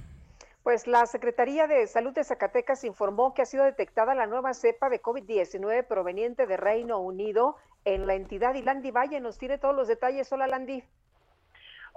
Pues 0.68 0.86
la 0.86 1.06
Secretaría 1.06 1.66
de 1.66 1.88
Salud 1.88 2.14
de 2.14 2.26
Zacatecas 2.26 2.84
informó 2.84 3.34
que 3.34 3.42
ha 3.42 3.46
sido 3.46 3.64
detectada 3.64 4.14
la 4.14 4.28
nueva 4.28 4.54
cepa 4.54 4.90
de 4.90 5.02
COVID-19 5.02 5.88
proveniente 5.88 6.46
de 6.46 6.58
Reino 6.58 7.00
Unido 7.00 7.56
en 7.88 8.06
la 8.06 8.16
entidad 8.16 8.54
y 8.56 8.62
Landy 8.62 8.92
Valle 8.92 9.22
nos 9.22 9.38
tiene 9.38 9.58
todos 9.58 9.74
los 9.74 9.88
detalles. 9.88 10.32
Hola 10.34 10.48
Landy. 10.48 10.84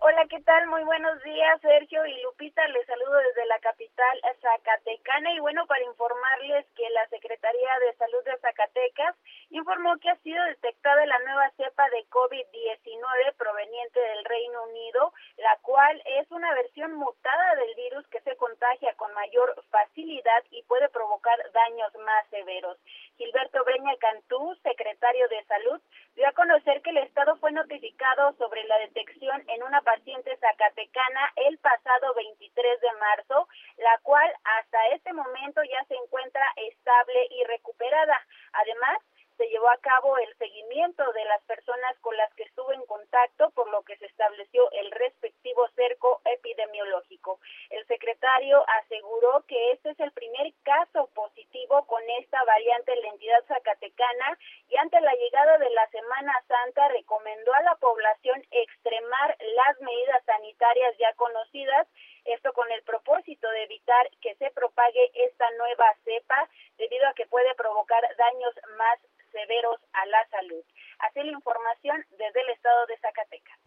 Hola, 0.03 0.25
¿qué 0.31 0.41
tal? 0.41 0.67
Muy 0.69 0.83
buenos 0.85 1.21
días, 1.23 1.61
Sergio 1.61 2.07
y 2.07 2.23
Lupita. 2.23 2.67
Les 2.69 2.87
saludo 2.87 3.19
desde 3.19 3.45
la 3.47 3.59
capital 3.59 4.21
Zacatecana 4.41 5.35
y 5.35 5.41
bueno, 5.41 5.67
para 5.67 5.85
informarles 5.85 6.65
que 6.77 6.89
la 6.91 7.07
Secretaría 7.09 7.71
de 7.85 7.97
Salud 7.97 8.25
de 8.25 8.39
Zacatecas 8.39 9.17
informó 9.51 9.99
que 9.99 10.11
ha 10.11 10.17
sido 10.17 10.43
detectada 10.45 11.05
la 11.07 11.19
nueva 11.21 11.51
cepa 11.57 11.89
de 11.91 12.07
COVID-19 12.09 13.35
proveniente 13.37 14.01
del 14.01 14.25
Reino 14.25 14.63
Unido, 14.65 15.13
la 15.39 15.57
cual 15.63 16.01
es 16.05 16.31
una 16.31 16.55
versión 16.55 16.95
mutada 16.95 17.57
del 17.57 17.75
virus 17.75 18.07
que 18.09 18.21
se 18.21 18.37
contagia 18.37 18.95
con 18.95 19.13
mayor 19.15 19.55
facilidad 19.71 20.45
y 20.51 20.63
puede 20.65 20.89
provocar 20.89 21.37
daños 21.53 21.93
más 22.05 22.27
severos. 22.31 22.79
Gilberto 23.17 23.65
Breña 23.65 23.97
Cantú, 23.97 24.55
secretario 24.63 25.29
de 25.29 25.45
Salud, 25.45 25.81
dio 26.15 26.29
a 26.29 26.33
conocer 26.33 26.81
que 26.83 26.91
el 26.91 26.99
Estado 26.99 27.37
fue 27.37 27.53
notificado 27.53 28.33
sobre 28.35 28.65
la 28.65 28.79
detección 28.79 29.43
en 29.49 29.63
una 29.63 29.83
paciente 29.83 30.37
zacatecana 30.37 31.33
el 31.37 31.59
pasado 31.59 32.15
23 32.15 32.81
de 32.81 32.93
marzo, 33.01 33.49
la 33.79 33.99
cual 34.03 34.33
hasta 34.45 34.87
este 34.95 35.13
momento 35.13 35.63
ya 35.65 35.85
se 35.87 35.95
encuentra 35.95 36.45
estable 36.57 37.27
y 37.31 37.45
recuperada. 37.45 38.17
Además, 38.53 38.99
se 39.41 39.49
llevó 39.49 39.71
a 39.71 39.79
cabo 39.79 40.19
el 40.19 40.37
seguimiento 40.37 41.03
de 41.15 41.25
las 41.25 41.43
personas 41.45 41.99
con 42.03 42.15
las 42.15 42.31
que 42.35 42.43
estuvo 42.43 42.75
en 42.75 42.85
contacto, 42.85 43.49
por 43.53 43.71
lo 43.71 43.83
que 43.85 43.97
se 43.97 44.05
estableció 44.05 44.71
el 44.73 44.91
respectivo 44.91 45.67
cerco 45.75 46.21
epidemiológico. 46.27 47.41
El 47.71 47.87
secretario 47.87 48.63
aseguró 48.83 49.43
que 49.49 49.73
este 49.73 49.93
es 49.93 50.01
el 50.01 50.13
primer 50.13 50.53
caso 50.63 51.09
positivo 51.15 51.87
con 51.87 52.03
esta 52.21 52.45
variante 52.45 52.93
en 52.93 53.01
la 53.01 53.09
entidad 53.09 53.43
zacatecana 53.49 54.39
y 54.69 54.77
ante 54.77 55.01
la 55.01 55.15
llegada 55.15 55.57
de 55.57 55.71
la 55.71 55.89
Semana 55.89 56.35
Santa 56.47 56.89
recomendó 56.89 57.55
a 57.55 57.63
la 57.63 57.77
población 57.77 58.45
extremar 58.51 59.39
las 59.57 59.81
medidas 59.81 60.23
sanitarias 60.27 60.99
ya 60.99 61.15
conocidas, 61.15 61.89
esto 62.27 62.53
con 62.53 62.71
el 62.73 62.83
propósito 62.83 63.49
de 63.49 63.63
evitar 63.63 64.11
que 64.21 64.35
se 64.35 64.51
propague 64.51 65.11
esta 65.15 65.51
nueva 65.53 65.95
cepa 66.05 66.47
debido 66.77 67.09
a 67.09 67.15
que 67.15 67.25
puede 67.25 67.55
provocar 67.55 68.03
daños 68.19 68.55
más 68.77 68.99
severos 69.31 69.77
a 69.93 70.07
la 70.07 70.29
salud. 70.31 70.63
Así 71.01 71.21
la 71.23 71.33
información 71.33 72.05
desde 72.11 72.41
el 72.41 72.51
estado 72.55 72.87
de 72.87 72.97
Zacatecas. 72.99 73.59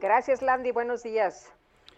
Gracias, 0.00 0.42
Landy. 0.42 0.70
Buenos 0.70 1.02
días. 1.02 1.52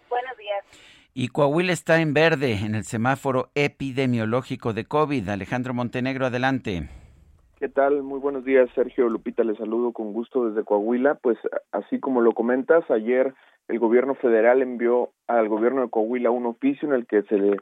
Buenos 0.08 0.36
días. 0.36 0.64
Y 1.12 1.28
Coahuila 1.28 1.72
está 1.72 2.00
en 2.00 2.12
verde 2.12 2.58
en 2.64 2.74
el 2.74 2.84
semáforo 2.84 3.50
epidemiológico 3.54 4.72
de 4.72 4.84
COVID. 4.84 5.28
Alejandro 5.28 5.72
Montenegro, 5.74 6.26
adelante. 6.26 6.88
¿Qué 7.60 7.68
tal? 7.68 8.02
Muy 8.02 8.18
buenos 8.18 8.44
días, 8.44 8.68
Sergio 8.74 9.08
Lupita. 9.08 9.44
Les 9.44 9.56
saludo 9.56 9.92
con 9.92 10.12
gusto 10.12 10.48
desde 10.48 10.64
Coahuila. 10.64 11.14
Pues 11.14 11.38
así 11.72 12.00
como 12.00 12.20
lo 12.20 12.32
comentas, 12.32 12.90
ayer 12.90 13.32
el 13.68 13.78
gobierno 13.78 14.14
federal 14.16 14.60
envió 14.60 15.10
al 15.26 15.48
gobierno 15.48 15.82
de 15.82 15.88
Coahuila 15.88 16.30
un 16.30 16.46
oficio 16.46 16.88
en 16.88 16.94
el 16.94 17.06
que 17.06 17.22
se 17.22 17.38
le 17.38 17.56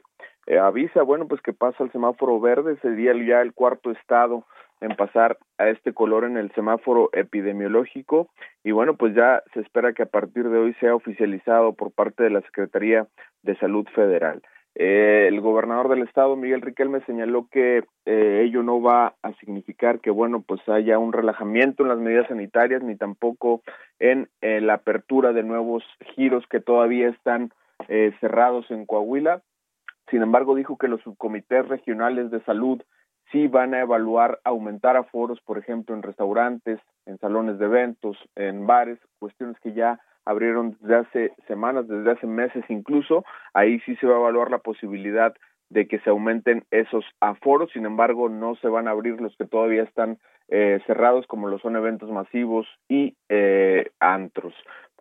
eh, 0.47 0.57
avisa, 0.57 1.03
bueno, 1.03 1.27
pues 1.27 1.41
que 1.41 1.53
pasa 1.53 1.83
el 1.83 1.91
semáforo 1.91 2.39
verde, 2.39 2.77
sería 2.81 3.13
ya 3.13 3.41
el 3.41 3.53
cuarto 3.53 3.91
estado 3.91 4.45
en 4.83 4.95
pasar 4.95 5.37
a 5.57 5.69
este 5.69 5.93
color 5.93 6.25
en 6.25 6.37
el 6.37 6.51
semáforo 6.53 7.09
epidemiológico 7.13 8.29
y 8.63 8.71
bueno, 8.71 8.95
pues 8.95 9.15
ya 9.15 9.41
se 9.53 9.61
espera 9.61 9.93
que 9.93 10.03
a 10.03 10.07
partir 10.07 10.49
de 10.49 10.57
hoy 10.59 10.73
sea 10.75 10.93
oficializado 10.93 11.73
por 11.73 11.91
parte 11.91 12.23
de 12.23 12.29
la 12.29 12.41
Secretaría 12.41 13.07
de 13.41 13.55
Salud 13.57 13.87
Federal. 13.95 14.41
Eh, 14.75 15.27
el 15.27 15.39
gobernador 15.39 15.87
del 15.87 16.01
estado, 16.01 16.35
Miguel 16.35 16.61
Riquelme, 16.61 17.01
señaló 17.05 17.47
que 17.51 17.83
eh, 18.05 18.43
ello 18.43 18.63
no 18.63 18.81
va 18.81 19.15
a 19.21 19.33
significar 19.33 19.99
que, 19.99 20.09
bueno, 20.09 20.41
pues 20.41 20.67
haya 20.67 20.97
un 20.97 21.13
relajamiento 21.13 21.83
en 21.83 21.89
las 21.89 21.99
medidas 21.99 22.27
sanitarias, 22.27 22.81
ni 22.81 22.95
tampoco 22.95 23.61
en 23.99 24.29
eh, 24.41 24.61
la 24.61 24.75
apertura 24.75 25.31
de 25.31 25.43
nuevos 25.43 25.83
giros 26.15 26.43
que 26.49 26.59
todavía 26.59 27.09
están 27.09 27.51
cerrados 28.21 28.71
en 28.71 28.85
Coahuila. 28.85 29.41
Sin 30.09 30.21
embargo, 30.21 30.55
dijo 30.55 30.77
que 30.77 30.87
los 30.87 31.01
subcomités 31.01 31.67
regionales 31.67 32.31
de 32.31 32.39
salud 32.45 32.81
sí 33.33 33.47
van 33.47 33.73
a 33.73 33.81
evaluar 33.81 34.39
aumentar 34.45 34.95
aforos, 34.95 35.41
por 35.41 35.57
ejemplo, 35.57 35.93
en 35.93 36.03
restaurantes, 36.03 36.79
en 37.05 37.17
salones 37.17 37.59
de 37.59 37.65
eventos, 37.65 38.15
en 38.35 38.65
bares, 38.65 38.99
cuestiones 39.19 39.59
que 39.59 39.73
ya 39.73 39.99
abrieron 40.23 40.77
desde 40.79 40.95
hace 40.95 41.33
semanas, 41.47 41.87
desde 41.87 42.11
hace 42.11 42.27
meses 42.27 42.63
incluso, 42.69 43.25
ahí 43.53 43.81
sí 43.81 43.97
se 43.97 44.07
va 44.07 44.15
a 44.15 44.19
evaluar 44.19 44.49
la 44.51 44.59
posibilidad 44.59 45.33
de 45.69 45.87
que 45.87 45.99
se 45.99 46.11
aumenten 46.11 46.63
esos 46.71 47.03
aforos, 47.19 47.71
sin 47.73 47.85
embargo 47.85 48.29
no 48.29 48.55
se 48.55 48.67
van 48.67 48.87
a 48.87 48.91
abrir 48.91 49.19
los 49.19 49.35
que 49.35 49.45
todavía 49.45 49.83
están 49.83 50.19
eh, 50.49 50.79
cerrados 50.85 51.25
como 51.25 51.47
lo 51.47 51.57
son 51.57 51.75
eventos 51.75 52.09
masivos 52.11 52.67
y 52.87 53.15
eh, 53.29 53.89
antros. 53.99 54.53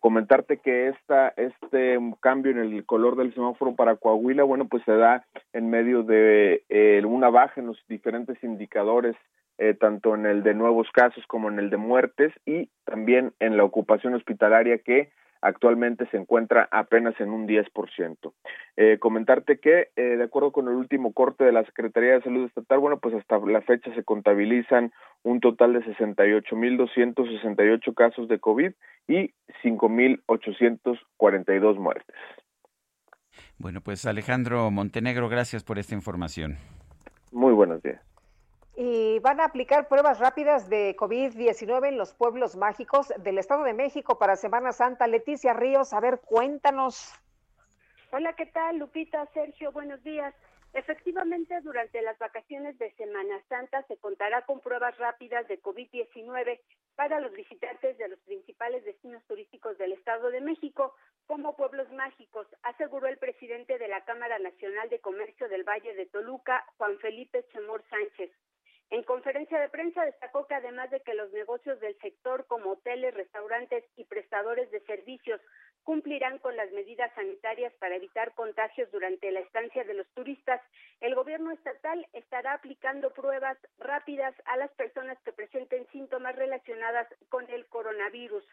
Comentarte 0.03 0.57
que 0.57 0.89
esta, 0.89 1.29
este 1.37 1.97
cambio 2.19 2.51
en 2.51 2.59
el 2.59 2.85
color 2.85 3.15
del 3.15 3.33
semáforo 3.35 3.77
para 3.77 3.95
Coahuila, 3.95 4.43
bueno, 4.43 4.66
pues 4.66 4.83
se 4.83 4.97
da 4.97 5.24
en 5.53 5.70
medio 5.70 6.03
de 6.03 6.65
eh, 6.69 7.01
una 7.07 7.31
baja 7.31 7.61
en 7.61 7.69
los 7.69 7.79
diferentes 7.89 8.43
indicadores 8.43 9.15
eh, 9.59 9.74
tanto 9.74 10.16
en 10.16 10.27
el 10.27 10.43
de 10.43 10.55
nuevos 10.55 10.89
casos 10.93 11.24
como 11.29 11.49
en 11.49 11.61
el 11.61 11.70
de 11.70 11.77
muertes 11.77 12.33
y 12.45 12.69
también 12.85 13.33
en 13.39 13.57
la 13.57 13.62
ocupación 13.62 14.15
hospitalaria 14.15 14.79
que 14.79 15.12
actualmente 15.43 16.06
se 16.10 16.16
encuentra 16.16 16.66
apenas 16.70 17.20
en 17.20 17.28
un 17.31 17.47
10%. 17.47 18.32
Eh, 18.77 18.97
comentarte 18.98 19.59
que, 19.59 19.90
eh, 19.97 20.16
de 20.16 20.24
acuerdo 20.24 20.52
con 20.52 20.69
el 20.69 20.74
último 20.74 21.12
corte 21.12 21.44
de 21.44 21.52
la 21.52 21.64
Secretaría 21.64 22.14
de 22.14 22.23
Salud 22.23 22.47
Estatal, 22.47 22.78
bueno, 22.78 22.98
pues 22.98 23.14
hasta 23.14 23.36
la 23.39 23.60
fecha 23.60 23.94
se 23.94 24.05
contabilizan 24.05 24.93
un 25.23 25.40
total 25.40 25.74
de 25.74 25.85
68.268 25.85 27.94
casos 27.94 28.28
de 28.28 28.39
COVID 28.39 28.73
y 29.09 29.35
5.842 29.62 31.78
muertes. 31.78 32.16
Bueno, 33.59 33.81
pues 33.81 34.06
Alejandro 34.06 34.70
Montenegro, 34.70 35.28
gracias 35.28 35.64
por 35.64 35.78
esta 35.78 35.94
información. 35.94 36.56
Muy 37.32 37.52
buenos 37.52 37.82
días 37.82 38.11
y 38.77 39.19
van 39.19 39.40
a 39.40 39.44
aplicar 39.44 39.89
pruebas 39.89 40.19
rápidas 40.19 40.69
de 40.69 40.97
COVID-19 40.97 41.89
en 41.89 41.99
los 41.99 42.15
pueblos 42.15 42.57
mágicos 42.57 43.12
del 43.19 43.39
Estado 43.39 43.65
de 43.65 43.74
México 43.74 44.19
para 44.19 44.36
Semana 44.36 44.73
Santa. 44.73 45.07
Leticia 45.07 45.53
Ríos, 45.53 45.93
a 45.93 46.01
ver, 46.01 46.20
cuéntanos. 46.20 47.12
Hola, 48.12 48.35
¿qué 48.35 48.47
tal? 48.47 48.78
Lupita, 48.78 49.27
Sergio, 49.35 49.73
buenos 49.73 50.03
días. 50.03 50.35
Efectivamente, 50.74 51.61
durante 51.61 52.01
las 52.01 52.19
vacaciones 52.19 52.78
de 52.78 52.90
Semana 52.93 53.43
Santa 53.49 53.82
se 53.89 53.99
contará 53.99 54.43
con 54.47 54.61
pruebas 54.61 54.97
rápidas 54.97 55.47
de 55.49 55.61
COVID-19 55.61 56.61
para 56.94 57.20
los 57.20 57.32
visitantes 57.32 57.99
de 57.99 58.09
los 58.09 58.19
principales 58.20 58.82
destinos 58.85 59.23
turísticos 59.24 59.77
del 59.77 59.93
Estado 59.93 60.31
de 60.31 60.40
México, 60.40 60.94
como 61.27 61.57
pueblos 61.57 61.90
mágicos, 61.93 62.47
aseguró 62.62 63.07
el 63.07 63.19
presidente 63.19 63.77
de 63.78 63.89
la 63.89 64.03
Cámara 64.05 64.39
Nacional 64.39 64.89
de 64.89 65.01
Comercio 65.01 65.47
del 65.49 65.65
Valle 65.65 65.94
de 65.94 66.07
Toluca, 66.07 66.65
Juan 66.78 66.99
Felipe 67.01 67.44
Chemor 67.53 67.85
Sánchez. 67.90 68.31
En 68.93 69.05
conferencia 69.05 69.59
de 69.59 69.70
prensa 69.70 70.05
destacó 70.05 70.47
que 70.47 70.55
además 70.55 70.90
de 70.90 71.01
que 71.01 71.14
los 71.14 71.32
negocios 71.32 71.81
del 71.81 71.97
sector 72.01 72.47
como 72.47 72.73
hoteles, 72.73 73.14
restaurantes 73.14 73.82
y 73.97 74.05
prestadores 74.05 74.70
de 74.70 74.81
servicios 74.81 75.40
cumplirán 75.82 76.39
con 76.40 76.55
las 76.59 76.70
medidas 76.73 77.10
sanitarias 77.14 77.73
para 77.81 77.97
evitar 77.97 78.35
contagios 78.35 78.90
durante 78.93 79.31
la 79.31 79.40
estancia 79.40 79.82
de 79.85 79.94
los 79.94 80.06
turistas, 80.10 80.60
el 81.01 81.14
gobierno 81.14 81.52
estatal 81.52 82.06
estará 82.12 82.52
aplicando 82.52 83.14
pruebas 83.14 83.56
rápidas 83.78 84.35
a 84.44 84.59
las 84.59 84.70
personas 84.73 85.16
que 85.24 85.32
presenten 85.32 85.86
síntomas 85.90 86.36
relacionadas 86.36 87.09
con 87.31 87.48
el 87.48 87.64
coronavirus. 87.69 88.44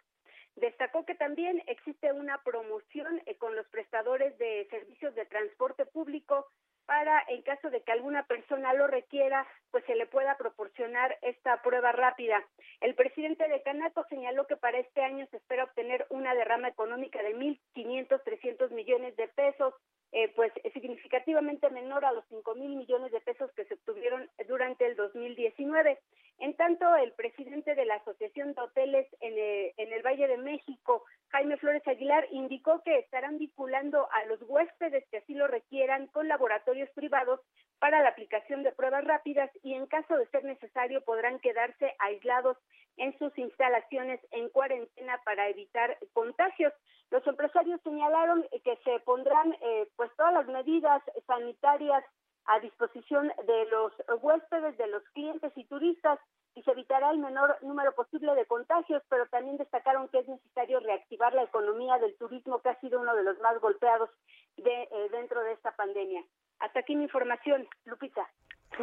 Destacó 0.55 1.05
que 1.05 1.15
también 1.15 1.61
existe 1.67 2.13
una 2.13 2.41
promoción 2.43 3.21
eh, 3.25 3.35
con 3.35 3.57
los 3.57 3.67
prestadores 3.67 4.37
de 4.37 4.67
servicios 4.69 5.13
de 5.15 5.25
transporte 5.25 5.85
público 5.85 6.47
para, 6.89 7.23
en 7.27 7.43
caso 7.43 7.69
de 7.69 7.83
que 7.83 7.91
alguna 7.91 8.23
persona 8.25 8.73
lo 8.73 8.87
requiera, 8.87 9.45
pues 9.69 9.85
se 9.85 9.93
le 9.93 10.07
pueda 10.07 10.35
proporcionar 10.37 11.15
esta 11.21 11.61
prueba 11.61 11.91
rápida. 11.91 12.43
El 12.81 12.95
presidente 12.95 13.47
de 13.47 13.61
Canaco 13.61 14.07
señaló 14.09 14.47
que 14.47 14.57
para 14.57 14.79
este 14.79 15.03
año 15.03 15.27
se 15.29 15.37
espera 15.37 15.65
obtener 15.65 16.07
una 16.09 16.33
derrama 16.33 16.67
económica 16.67 17.21
de 17.21 17.35
1.500, 17.35 18.23
300 18.23 18.71
millones 18.71 19.15
de 19.17 19.27
pesos, 19.27 19.75
eh, 20.11 20.31
pues 20.35 20.51
significativamente 20.73 21.69
menor 21.69 22.03
a 22.03 22.11
los 22.11 22.25
5 22.29 22.55
mil 22.55 22.75
millones 22.75 23.11
de 23.11 23.21
pesos 23.21 23.51
que 23.53 23.65
se 23.65 23.75
obtuvieron 23.75 24.29
durante 24.47 24.85
el 24.85 24.95
2019. 24.95 25.99
En 26.39 26.55
tanto, 26.55 26.95
el 26.95 27.11
presidente 27.13 27.75
de 27.75 27.85
la 27.85 27.95
Asociación 27.95 28.53
de 28.53 28.61
Hoteles 28.61 29.07
en 29.19 29.33
el, 29.33 29.73
en 29.77 29.93
el 29.93 30.01
Valle 30.01 30.27
de 30.27 30.37
México, 30.37 31.03
Jaime 31.29 31.57
Flores 31.57 31.85
Aguilar, 31.87 32.27
indicó 32.31 32.81
que 32.83 32.97
estarán 32.97 33.37
vinculando 33.37 34.07
a 34.11 34.25
los 34.25 34.41
huéspedes 34.43 35.05
que 35.11 35.17
así 35.17 35.33
lo 35.33 35.47
requieran 35.47 36.07
con 36.07 36.27
laboratorios 36.27 36.89
privados 36.91 37.41
para 37.79 38.01
la 38.01 38.09
aplicación 38.09 38.63
de 38.63 38.71
pruebas 38.71 39.03
rápidas 39.05 39.49
y 39.63 39.73
en 39.73 39.87
caso 39.87 40.17
de 40.17 40.27
ser 40.27 40.43
necesario 40.43 41.01
podrán 41.01 41.39
quedarse 41.39 41.95
aislados 41.99 42.57
en 42.97 43.17
sus 43.17 43.35
instalaciones 43.37 44.19
en 44.31 44.49
cuarentena 44.49 45.19
para 45.23 45.47
evitar 45.49 45.97
contagios. 46.13 46.73
Los 47.09 47.25
empresarios 47.25 47.81
señalaron 47.81 48.45
que 48.63 48.77
se 48.83 48.99
pondrán 48.99 49.55
eh, 49.61 49.87
pues 49.95 50.11
todas 50.17 50.33
las 50.33 50.47
medidas 50.47 51.01
sanitarias 51.25 52.03
a 52.45 52.59
disposición 52.59 53.31
de 53.45 53.65
los 53.65 53.93
huéspedes, 54.21 54.77
de 54.77 54.87
los 54.87 55.03
clientes 55.09 55.51
y 55.55 55.65
turistas 55.65 56.19
y 56.55 56.63
se 56.63 56.71
evitará 56.71 57.11
el 57.11 57.19
menor 57.19 57.57
número 57.61 57.93
posible 57.93 58.33
de 58.35 58.45
contagios, 58.45 59.03
pero 59.07 59.27
también 59.27 59.57
destacaron 59.57 60.09
que 60.09 60.19
es 60.19 60.27
necesario 60.27 60.79
reactivar 60.79 61.33
la 61.33 61.43
economía 61.43 61.97
del 61.99 62.17
turismo, 62.17 62.59
que 62.61 62.69
ha 62.69 62.79
sido 62.79 62.99
uno 62.99 63.15
de 63.15 63.23
los 63.23 63.39
más 63.39 63.59
golpeados 63.61 64.09
de, 64.57 64.83
eh, 64.83 65.09
dentro 65.11 65.41
de 65.43 65.53
esta 65.53 65.75
pandemia. 65.75 66.23
Hasta 66.59 66.81
aquí 66.81 66.95
mi 66.95 67.03
información, 67.03 67.67
Lupita. 67.85 68.27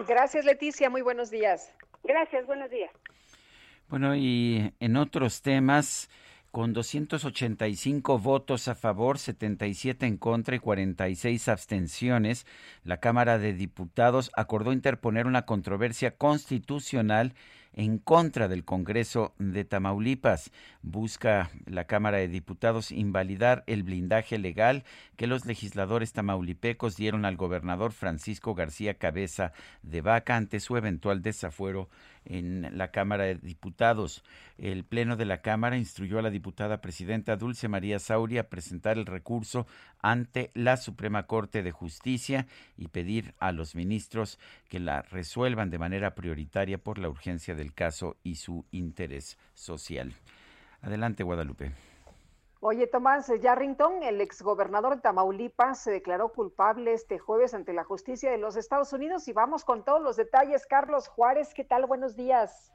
Gracias, 0.08 0.44
Leticia. 0.44 0.90
Muy 0.90 1.02
buenos 1.02 1.30
días. 1.30 1.72
Gracias, 2.04 2.46
buenos 2.46 2.70
días. 2.70 2.90
Bueno, 3.88 4.16
y 4.16 4.72
en 4.80 4.96
otros 4.96 5.42
temas, 5.42 6.10
con 6.50 6.72
285 6.72 8.18
votos 8.18 8.66
a 8.68 8.74
favor, 8.74 9.18
77 9.18 10.06
en 10.06 10.16
contra 10.16 10.56
y 10.56 10.58
46 10.58 11.48
abstenciones, 11.48 12.46
la 12.82 12.98
Cámara 12.98 13.38
de 13.38 13.52
Diputados 13.52 14.30
acordó 14.34 14.72
interponer 14.72 15.26
una 15.26 15.42
controversia 15.42 16.16
constitucional 16.16 17.34
en 17.76 17.98
contra 17.98 18.48
del 18.48 18.64
Congreso 18.64 19.34
de 19.38 19.64
Tamaulipas. 19.64 20.50
Busca 20.82 21.50
la 21.66 21.84
Cámara 21.84 22.16
de 22.18 22.28
Diputados 22.28 22.90
invalidar 22.90 23.62
el 23.66 23.82
blindaje 23.82 24.38
legal 24.38 24.84
que 25.16 25.26
los 25.26 25.44
legisladores 25.44 26.12
tamaulipecos 26.12 26.96
dieron 26.96 27.24
al 27.24 27.36
gobernador 27.36 27.92
Francisco 27.92 28.54
García 28.54 28.94
Cabeza 28.94 29.52
de 29.82 30.00
Vaca 30.00 30.36
ante 30.36 30.58
su 30.58 30.76
eventual 30.76 31.22
desafuero 31.22 31.88
en 32.26 32.76
la 32.76 32.90
Cámara 32.90 33.24
de 33.24 33.36
Diputados. 33.36 34.22
El 34.58 34.84
Pleno 34.84 35.16
de 35.16 35.24
la 35.24 35.40
Cámara 35.40 35.76
instruyó 35.76 36.18
a 36.18 36.22
la 36.22 36.30
diputada 36.30 36.80
presidenta 36.80 37.36
Dulce 37.36 37.68
María 37.68 37.98
Sauri 37.98 38.38
a 38.38 38.48
presentar 38.48 38.98
el 38.98 39.06
recurso 39.06 39.66
ante 40.00 40.50
la 40.54 40.76
Suprema 40.76 41.26
Corte 41.26 41.62
de 41.62 41.72
Justicia 41.72 42.46
y 42.76 42.88
pedir 42.88 43.34
a 43.38 43.52
los 43.52 43.74
ministros 43.74 44.38
que 44.68 44.80
la 44.80 45.02
resuelvan 45.02 45.70
de 45.70 45.78
manera 45.78 46.14
prioritaria 46.14 46.78
por 46.78 46.98
la 46.98 47.08
urgencia 47.08 47.54
del 47.54 47.72
caso 47.72 48.16
y 48.22 48.36
su 48.36 48.64
interés 48.70 49.38
social. 49.54 50.14
Adelante, 50.82 51.22
Guadalupe. 51.24 51.72
Oye, 52.68 52.88
Tomás 52.88 53.28
Yarrington, 53.28 54.02
el 54.02 54.20
exgobernador 54.20 54.96
de 54.96 55.00
Tamaulipas, 55.00 55.84
se 55.84 55.92
declaró 55.92 56.30
culpable 56.30 56.94
este 56.94 57.16
jueves 57.16 57.54
ante 57.54 57.72
la 57.72 57.84
justicia 57.84 58.28
de 58.32 58.38
los 58.38 58.56
Estados 58.56 58.92
Unidos 58.92 59.28
y 59.28 59.32
vamos 59.32 59.64
con 59.64 59.84
todos 59.84 60.02
los 60.02 60.16
detalles. 60.16 60.66
Carlos 60.66 61.06
Juárez, 61.06 61.54
¿qué 61.54 61.62
tal? 61.62 61.86
Buenos 61.86 62.16
días. 62.16 62.72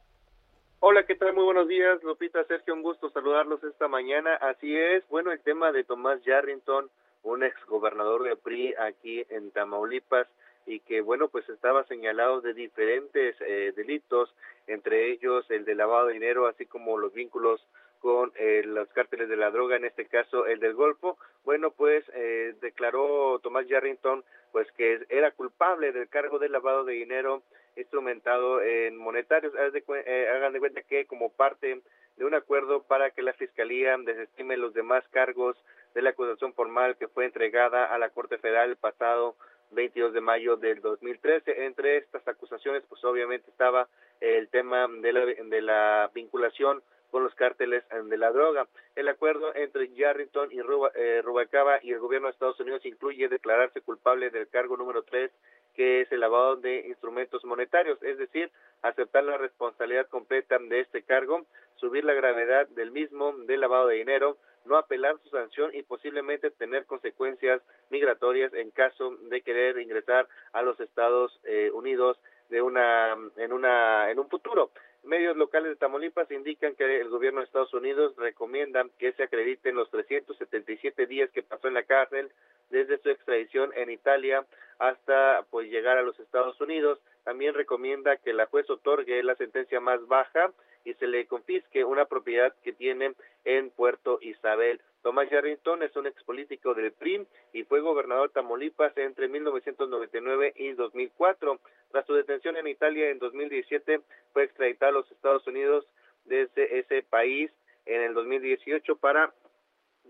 Hola, 0.79 1.05
¿qué 1.05 1.15
tal? 1.15 1.33
Muy 1.33 1.43
buenos 1.43 1.67
días, 1.67 2.01
Lupita, 2.03 2.41
Sergio, 2.45 2.73
un 2.73 2.83
gusto 2.83 3.09
saludarlos 3.09 3.61
esta 3.65 3.89
mañana. 3.89 4.35
Así 4.35 4.73
es, 4.77 5.05
bueno, 5.09 5.33
el 5.33 5.41
tema 5.41 5.73
de 5.73 5.83
Tomás 5.83 6.23
Yarrington, 6.23 6.89
un 7.23 7.43
exgobernador 7.43 8.23
de 8.23 8.37
PRI 8.37 8.73
aquí 8.79 9.25
en 9.27 9.51
Tamaulipas, 9.51 10.27
y 10.65 10.79
que 10.79 11.01
bueno 11.01 11.27
pues 11.27 11.47
estaba 11.49 11.83
señalado 11.85 12.39
de 12.41 12.53
diferentes 12.53 13.35
eh, 13.41 13.73
delitos 13.75 14.33
entre 14.67 15.11
ellos 15.11 15.43
el 15.49 15.65
de 15.65 15.75
lavado 15.75 16.07
de 16.07 16.13
dinero 16.13 16.47
así 16.47 16.65
como 16.65 16.97
los 16.97 17.13
vínculos 17.13 17.65
con 18.01 18.31
eh, 18.35 18.63
los 18.65 18.89
cárteles 18.89 19.29
de 19.29 19.37
la 19.37 19.51
droga, 19.51 19.75
en 19.75 19.85
este 19.85 20.07
caso 20.07 20.47
el 20.47 20.59
del 20.59 20.73
Golfo. 20.73 21.17
Bueno, 21.45 21.71
pues 21.71 22.03
eh, 22.13 22.55
declaró 22.61 23.39
Tomás 23.39 23.67
Yarrington 23.67 24.23
pues 24.51 24.69
que 24.73 25.05
era 25.09 25.31
culpable 25.31 25.93
del 25.93 26.09
cargo 26.09 26.39
de 26.39 26.49
lavado 26.49 26.83
de 26.83 26.93
dinero 26.93 27.41
instrumentado 27.77 28.61
en 28.61 28.97
monetarios. 28.97 29.53
Eh, 29.55 30.29
hagan 30.29 30.53
de 30.53 30.59
cuenta 30.59 30.81
que 30.81 31.05
como 31.05 31.29
parte 31.29 31.81
de 32.17 32.25
un 32.25 32.33
acuerdo 32.33 32.83
para 32.83 33.11
que 33.11 33.21
la 33.21 33.33
Fiscalía 33.33 33.95
desestime 33.97 34.57
los 34.57 34.73
demás 34.73 35.03
cargos 35.11 35.55
de 35.93 36.01
la 36.01 36.09
acusación 36.09 36.53
formal 36.53 36.97
que 36.97 37.07
fue 37.07 37.25
entregada 37.25 37.85
a 37.85 37.97
la 37.97 38.09
Corte 38.09 38.37
Federal 38.37 38.69
el 38.69 38.75
pasado 38.75 39.35
22 39.71 40.13
de 40.13 40.21
mayo 40.21 40.57
del 40.57 40.81
2013. 40.81 41.65
Entre 41.65 41.97
estas 41.97 42.27
acusaciones, 42.27 42.83
pues 42.89 43.03
obviamente 43.05 43.49
estaba 43.49 43.87
el 44.19 44.49
tema 44.49 44.87
de 44.87 45.13
la, 45.13 45.25
de 45.25 45.61
la 45.61 46.11
vinculación 46.13 46.83
con 47.11 47.23
los 47.23 47.35
cárteles 47.35 47.83
de 48.05 48.17
la 48.17 48.31
droga. 48.31 48.67
El 48.95 49.09
acuerdo 49.09 49.53
entre 49.53 49.93
Yarrington 49.93 50.51
y 50.51 50.59
eh, 50.59 51.21
Rubacaba 51.21 51.79
y 51.83 51.91
el 51.91 51.99
gobierno 51.99 52.27
de 52.27 52.31
Estados 52.31 52.59
Unidos 52.59 52.85
incluye 52.85 53.27
declararse 53.27 53.81
culpable 53.81 54.29
del 54.29 54.47
cargo 54.47 54.77
número 54.77 55.03
3, 55.03 55.29
que 55.75 56.01
es 56.01 56.11
el 56.11 56.21
lavado 56.21 56.55
de 56.55 56.87
instrumentos 56.87 57.43
monetarios, 57.43 58.01
es 58.01 58.17
decir, 58.17 58.49
aceptar 58.81 59.23
la 59.23 59.37
responsabilidad 59.37 60.07
completa 60.07 60.57
de 60.57 60.79
este 60.79 61.03
cargo, 61.03 61.45
subir 61.75 62.03
la 62.03 62.13
gravedad 62.13 62.67
del 62.69 62.91
mismo 62.91 63.33
del 63.45 63.61
lavado 63.61 63.87
de 63.87 63.95
dinero, 63.95 64.37
no 64.65 64.77
apelar 64.77 65.17
su 65.23 65.29
sanción 65.29 65.71
y 65.73 65.83
posiblemente 65.83 66.51
tener 66.51 66.85
consecuencias 66.85 67.61
migratorias 67.89 68.53
en 68.53 68.71
caso 68.71 69.17
de 69.29 69.41
querer 69.41 69.79
ingresar 69.79 70.27
a 70.53 70.61
los 70.61 70.79
Estados 70.79 71.39
eh, 71.43 71.71
Unidos 71.73 72.17
de 72.49 72.61
una 72.61 73.17
en 73.37 73.53
una 73.53 74.11
en 74.11 74.19
un 74.19 74.29
futuro. 74.29 74.71
Medios 75.03 75.35
locales 75.35 75.69
de 75.71 75.75
Tamaulipas 75.77 76.29
indican 76.31 76.75
que 76.75 77.01
el 77.01 77.09
gobierno 77.09 77.39
de 77.39 77.45
Estados 77.45 77.73
Unidos 77.73 78.15
recomienda 78.17 78.85
que 78.99 79.13
se 79.13 79.23
acrediten 79.23 79.75
los 79.75 79.89
377 79.89 81.07
días 81.07 81.31
que 81.31 81.41
pasó 81.41 81.67
en 81.67 81.73
la 81.73 81.83
cárcel 81.83 82.31
desde 82.69 82.99
su 82.99 83.09
extradición 83.09 83.71
en 83.75 83.89
Italia 83.89 84.45
hasta 84.79 85.45
pues 85.49 85.69
llegar 85.69 85.97
a 85.97 86.03
los 86.03 86.19
Estados 86.19 86.59
Unidos. 86.61 86.99
También 87.23 87.53
recomienda 87.53 88.17
que 88.17 88.33
la 88.33 88.45
juez 88.45 88.69
otorgue 88.69 89.23
la 89.23 89.35
sentencia 89.35 89.79
más 89.79 90.05
baja 90.07 90.51
y 90.85 90.93
se 90.95 91.07
le 91.07 91.25
confisque 91.27 91.83
una 91.83 92.05
propiedad 92.05 92.53
que 92.63 92.73
tiene 92.73 93.13
en 93.43 93.69
Puerto 93.71 94.19
Isabel. 94.21 94.81
Tomás 95.01 95.29
Yarrington 95.29 95.81
es 95.83 95.95
un 95.95 96.05
expolítico 96.05 96.73
del 96.73 96.91
PRI 96.91 97.25
y 97.53 97.63
fue 97.63 97.81
gobernador 97.81 98.29
de 98.29 98.33
Tamaulipas 98.35 98.95
entre 98.97 99.27
1999 99.27 100.53
y 100.55 100.73
2004. 100.73 101.59
Tras 101.91 102.05
su 102.05 102.13
detención 102.13 102.57
en 102.57 102.67
Italia 102.67 103.09
en 103.09 103.19
2017, 103.19 104.01
fue 104.33 104.43
extraditado 104.43 104.89
a 104.91 105.01
los 105.01 105.11
Estados 105.11 105.45
Unidos 105.47 105.85
desde 106.25 106.79
ese 106.79 107.03
país 107.03 107.51
en 107.85 108.01
el 108.01 108.13
2018 108.13 108.95
para 108.97 109.33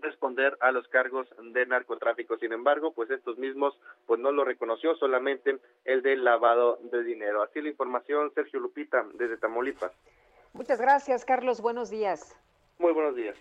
responder 0.00 0.56
a 0.60 0.72
los 0.72 0.86
cargos 0.88 1.28
de 1.52 1.66
narcotráfico. 1.66 2.36
Sin 2.38 2.52
embargo, 2.52 2.92
pues 2.92 3.10
estos 3.10 3.38
mismos 3.38 3.74
pues 4.06 4.20
no 4.20 4.32
lo 4.32 4.44
reconoció, 4.44 4.94
solamente 4.96 5.58
el 5.84 6.02
del 6.02 6.24
lavado 6.24 6.78
de 6.90 7.02
dinero. 7.04 7.42
Así 7.42 7.60
la 7.60 7.68
información, 7.68 8.32
Sergio 8.34 8.60
Lupita, 8.60 9.06
desde 9.14 9.36
Tamaulipas. 9.36 9.92
Muchas 10.52 10.80
gracias, 10.80 11.24
Carlos. 11.24 11.60
Buenos 11.60 11.90
días. 11.90 12.36
Muy 12.78 12.92
buenos 12.92 13.16
días. 13.16 13.36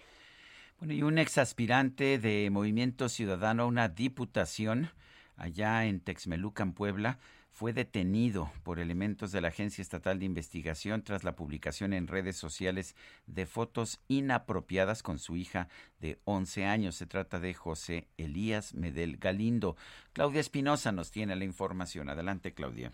Bueno, 0.79 0.93
y 0.93 1.03
un 1.03 1.17
exaspirante 1.17 2.17
de 2.17 2.49
Movimiento 2.49 3.09
Ciudadano 3.09 3.63
a 3.63 3.67
una 3.67 3.89
diputación 3.89 4.89
allá 5.35 5.85
en 5.85 5.99
Texmelucan, 5.99 6.73
Puebla, 6.73 7.19
fue 7.51 7.73
detenido 7.73 8.51
por 8.63 8.79
elementos 8.79 9.31
de 9.31 9.41
la 9.41 9.49
Agencia 9.49 9.81
Estatal 9.81 10.19
de 10.19 10.25
Investigación 10.25 11.03
tras 11.03 11.23
la 11.23 11.35
publicación 11.35 11.93
en 11.93 12.07
redes 12.07 12.37
sociales 12.37 12.95
de 13.27 13.45
fotos 13.45 13.99
inapropiadas 14.07 15.03
con 15.03 15.19
su 15.19 15.35
hija 15.35 15.67
de 15.99 16.19
11 16.23 16.65
años. 16.65 16.95
Se 16.95 17.05
trata 17.05 17.39
de 17.39 17.53
José 17.53 18.07
Elías 18.17 18.73
Medel 18.73 19.17
Galindo. 19.17 19.75
Claudia 20.13 20.39
Espinosa 20.39 20.91
nos 20.91 21.11
tiene 21.11 21.35
la 21.35 21.43
información. 21.43 22.09
Adelante, 22.09 22.53
Claudia. 22.53 22.91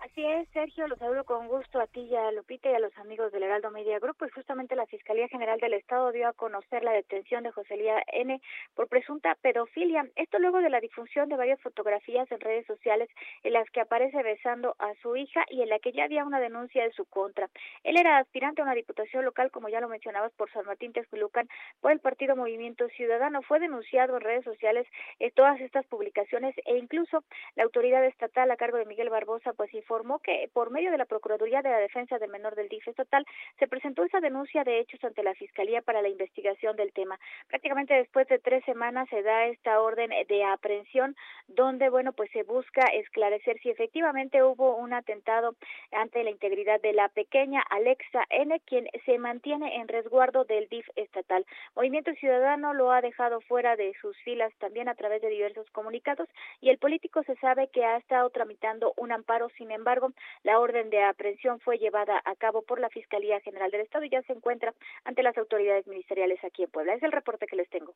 Así 0.00 0.24
es, 0.24 0.48
Sergio, 0.50 0.86
los 0.86 0.98
saludo 1.00 1.24
con 1.24 1.48
gusto 1.48 1.80
a 1.80 1.88
ti 1.88 2.02
y 2.02 2.14
a 2.14 2.30
Lupita 2.30 2.70
y 2.70 2.74
a 2.74 2.78
los 2.78 2.96
amigos 2.98 3.32
del 3.32 3.42
Heraldo 3.42 3.72
Media 3.72 3.98
Group. 3.98 4.16
Pues 4.16 4.32
justamente 4.32 4.76
la 4.76 4.86
Fiscalía 4.86 5.26
General 5.26 5.58
del 5.58 5.74
Estado 5.74 6.12
dio 6.12 6.28
a 6.28 6.32
conocer 6.34 6.84
la 6.84 6.92
detención 6.92 7.42
de 7.42 7.50
José 7.50 7.76
Lía 7.76 8.00
N. 8.12 8.40
por 8.76 8.86
presunta 8.86 9.34
pedofilia. 9.42 10.06
Esto 10.14 10.38
luego 10.38 10.60
de 10.60 10.70
la 10.70 10.80
difusión 10.80 11.28
de 11.28 11.36
varias 11.36 11.60
fotografías 11.60 12.30
en 12.30 12.38
redes 12.38 12.64
sociales 12.66 13.08
en 13.42 13.54
las 13.54 13.68
que 13.70 13.80
aparece 13.80 14.22
besando 14.22 14.76
a 14.78 14.94
su 15.02 15.16
hija 15.16 15.44
y 15.50 15.62
en 15.62 15.68
la 15.68 15.80
que 15.80 15.90
ya 15.90 16.04
había 16.04 16.24
una 16.24 16.38
denuncia 16.38 16.84
de 16.84 16.92
su 16.92 17.04
contra. 17.04 17.48
Él 17.82 17.96
era 17.96 18.18
aspirante 18.18 18.60
a 18.60 18.64
una 18.64 18.74
diputación 18.74 19.24
local, 19.24 19.50
como 19.50 19.68
ya 19.68 19.80
lo 19.80 19.88
mencionabas, 19.88 20.32
por 20.34 20.48
San 20.52 20.64
Martín 20.64 20.92
Texmelucan, 20.92 21.48
por 21.80 21.90
el 21.90 21.98
partido 21.98 22.36
Movimiento 22.36 22.88
Ciudadano. 22.90 23.42
Fue 23.42 23.58
denunciado 23.58 24.14
en 24.16 24.22
redes 24.22 24.44
sociales 24.44 24.86
en 25.18 25.32
todas 25.32 25.60
estas 25.60 25.84
publicaciones 25.86 26.54
e 26.66 26.76
incluso 26.76 27.24
la 27.56 27.64
autoridad 27.64 28.04
estatal 28.04 28.48
a 28.52 28.56
cargo 28.56 28.78
de 28.78 28.86
Miguel 28.86 29.10
Barbosa, 29.10 29.52
pues 29.54 29.74
informó 29.88 30.18
que 30.18 30.50
por 30.52 30.70
medio 30.70 30.90
de 30.90 30.98
la 30.98 31.06
Procuraduría 31.06 31.62
de 31.62 31.70
la 31.70 31.78
Defensa 31.78 32.18
del 32.18 32.30
Menor 32.30 32.54
del 32.54 32.68
DIF 32.68 32.86
estatal 32.88 33.24
se 33.58 33.66
presentó 33.66 34.04
esa 34.04 34.20
denuncia 34.20 34.62
de 34.62 34.80
hechos 34.80 35.02
ante 35.02 35.22
la 35.22 35.34
Fiscalía 35.34 35.80
para 35.80 36.02
la 36.02 36.10
investigación 36.10 36.76
del 36.76 36.92
tema. 36.92 37.18
Prácticamente 37.48 37.94
después 37.94 38.28
de 38.28 38.38
tres 38.38 38.62
semanas 38.66 39.08
se 39.08 39.22
da 39.22 39.46
esta 39.46 39.80
orden 39.80 40.10
de 40.28 40.44
aprehensión 40.44 41.16
donde, 41.46 41.88
bueno, 41.88 42.12
pues 42.12 42.30
se 42.32 42.42
busca 42.42 42.82
esclarecer 42.92 43.58
si 43.60 43.70
efectivamente 43.70 44.42
hubo 44.42 44.76
un 44.76 44.92
atentado 44.92 45.54
ante 45.92 46.22
la 46.22 46.30
integridad 46.30 46.82
de 46.82 46.92
la 46.92 47.08
pequeña 47.08 47.62
Alexa 47.70 48.26
N, 48.28 48.60
quien 48.66 48.88
se 49.06 49.18
mantiene 49.18 49.76
en 49.76 49.88
resguardo 49.88 50.44
del 50.44 50.68
DIF 50.68 50.86
estatal. 50.96 51.46
Movimiento 51.74 52.12
Ciudadano 52.20 52.74
lo 52.74 52.92
ha 52.92 53.00
dejado 53.00 53.40
fuera 53.40 53.74
de 53.76 53.94
sus 54.02 54.14
filas 54.18 54.52
también 54.58 54.90
a 54.90 54.94
través 54.96 55.22
de 55.22 55.30
diversos 55.30 55.70
comunicados 55.70 56.28
y 56.60 56.68
el 56.68 56.76
político 56.76 57.22
se 57.22 57.36
sabe 57.36 57.68
que 57.68 57.86
ha 57.86 57.96
estado 57.96 58.28
tramitando 58.28 58.92
un 58.98 59.12
amparo, 59.12 59.48
sin 59.56 59.77
embargo, 59.78 60.12
la 60.42 60.58
orden 60.58 60.90
de 60.90 61.02
aprehensión 61.02 61.60
fue 61.60 61.78
llevada 61.78 62.20
a 62.24 62.34
cabo 62.36 62.62
por 62.62 62.80
la 62.80 62.88
Fiscalía 62.90 63.40
General 63.40 63.70
del 63.70 63.82
Estado 63.82 64.04
y 64.04 64.10
ya 64.10 64.22
se 64.22 64.32
encuentra 64.32 64.74
ante 65.04 65.22
las 65.22 65.36
autoridades 65.38 65.86
ministeriales 65.86 66.42
aquí 66.44 66.64
en 66.64 66.70
Puebla. 66.70 66.94
Es 66.94 67.02
el 67.02 67.12
reporte 67.12 67.46
que 67.46 67.56
les 67.56 67.68
tengo. 67.70 67.94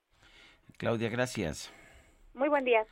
Claudia, 0.79 1.09
gracias. 1.09 1.73
Muy 2.35 2.49
buen 2.49 2.65
día. 2.65 2.87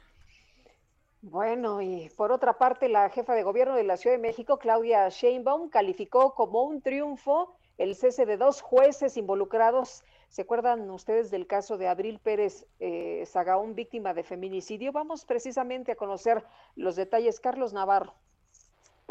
Bueno, 1.22 1.82
y 1.82 2.10
por 2.16 2.32
otra 2.32 2.54
parte, 2.54 2.88
la 2.88 3.10
jefa 3.10 3.34
de 3.34 3.42
gobierno 3.42 3.74
de 3.74 3.84
la 3.84 3.98
Ciudad 3.98 4.16
de 4.16 4.22
México, 4.22 4.58
Claudia 4.58 5.08
Sheinbaum, 5.08 5.68
calificó 5.68 6.34
como 6.34 6.62
un 6.62 6.80
triunfo 6.80 7.56
el 7.76 7.94
cese 7.94 8.24
de 8.26 8.36
dos 8.36 8.62
jueces 8.62 9.16
involucrados. 9.16 10.02
¿Se 10.28 10.42
acuerdan 10.42 10.88
ustedes 10.90 11.30
del 11.30 11.46
caso 11.46 11.76
de 11.76 11.88
Abril 11.88 12.20
Pérez 12.20 12.66
eh, 12.78 13.24
Sagaún, 13.26 13.74
víctima 13.74 14.14
de 14.14 14.22
feminicidio? 14.22 14.92
Vamos 14.92 15.24
precisamente 15.24 15.92
a 15.92 15.96
conocer 15.96 16.44
los 16.76 16.96
detalles. 16.96 17.40
Carlos 17.40 17.72
Navarro. 17.72 18.14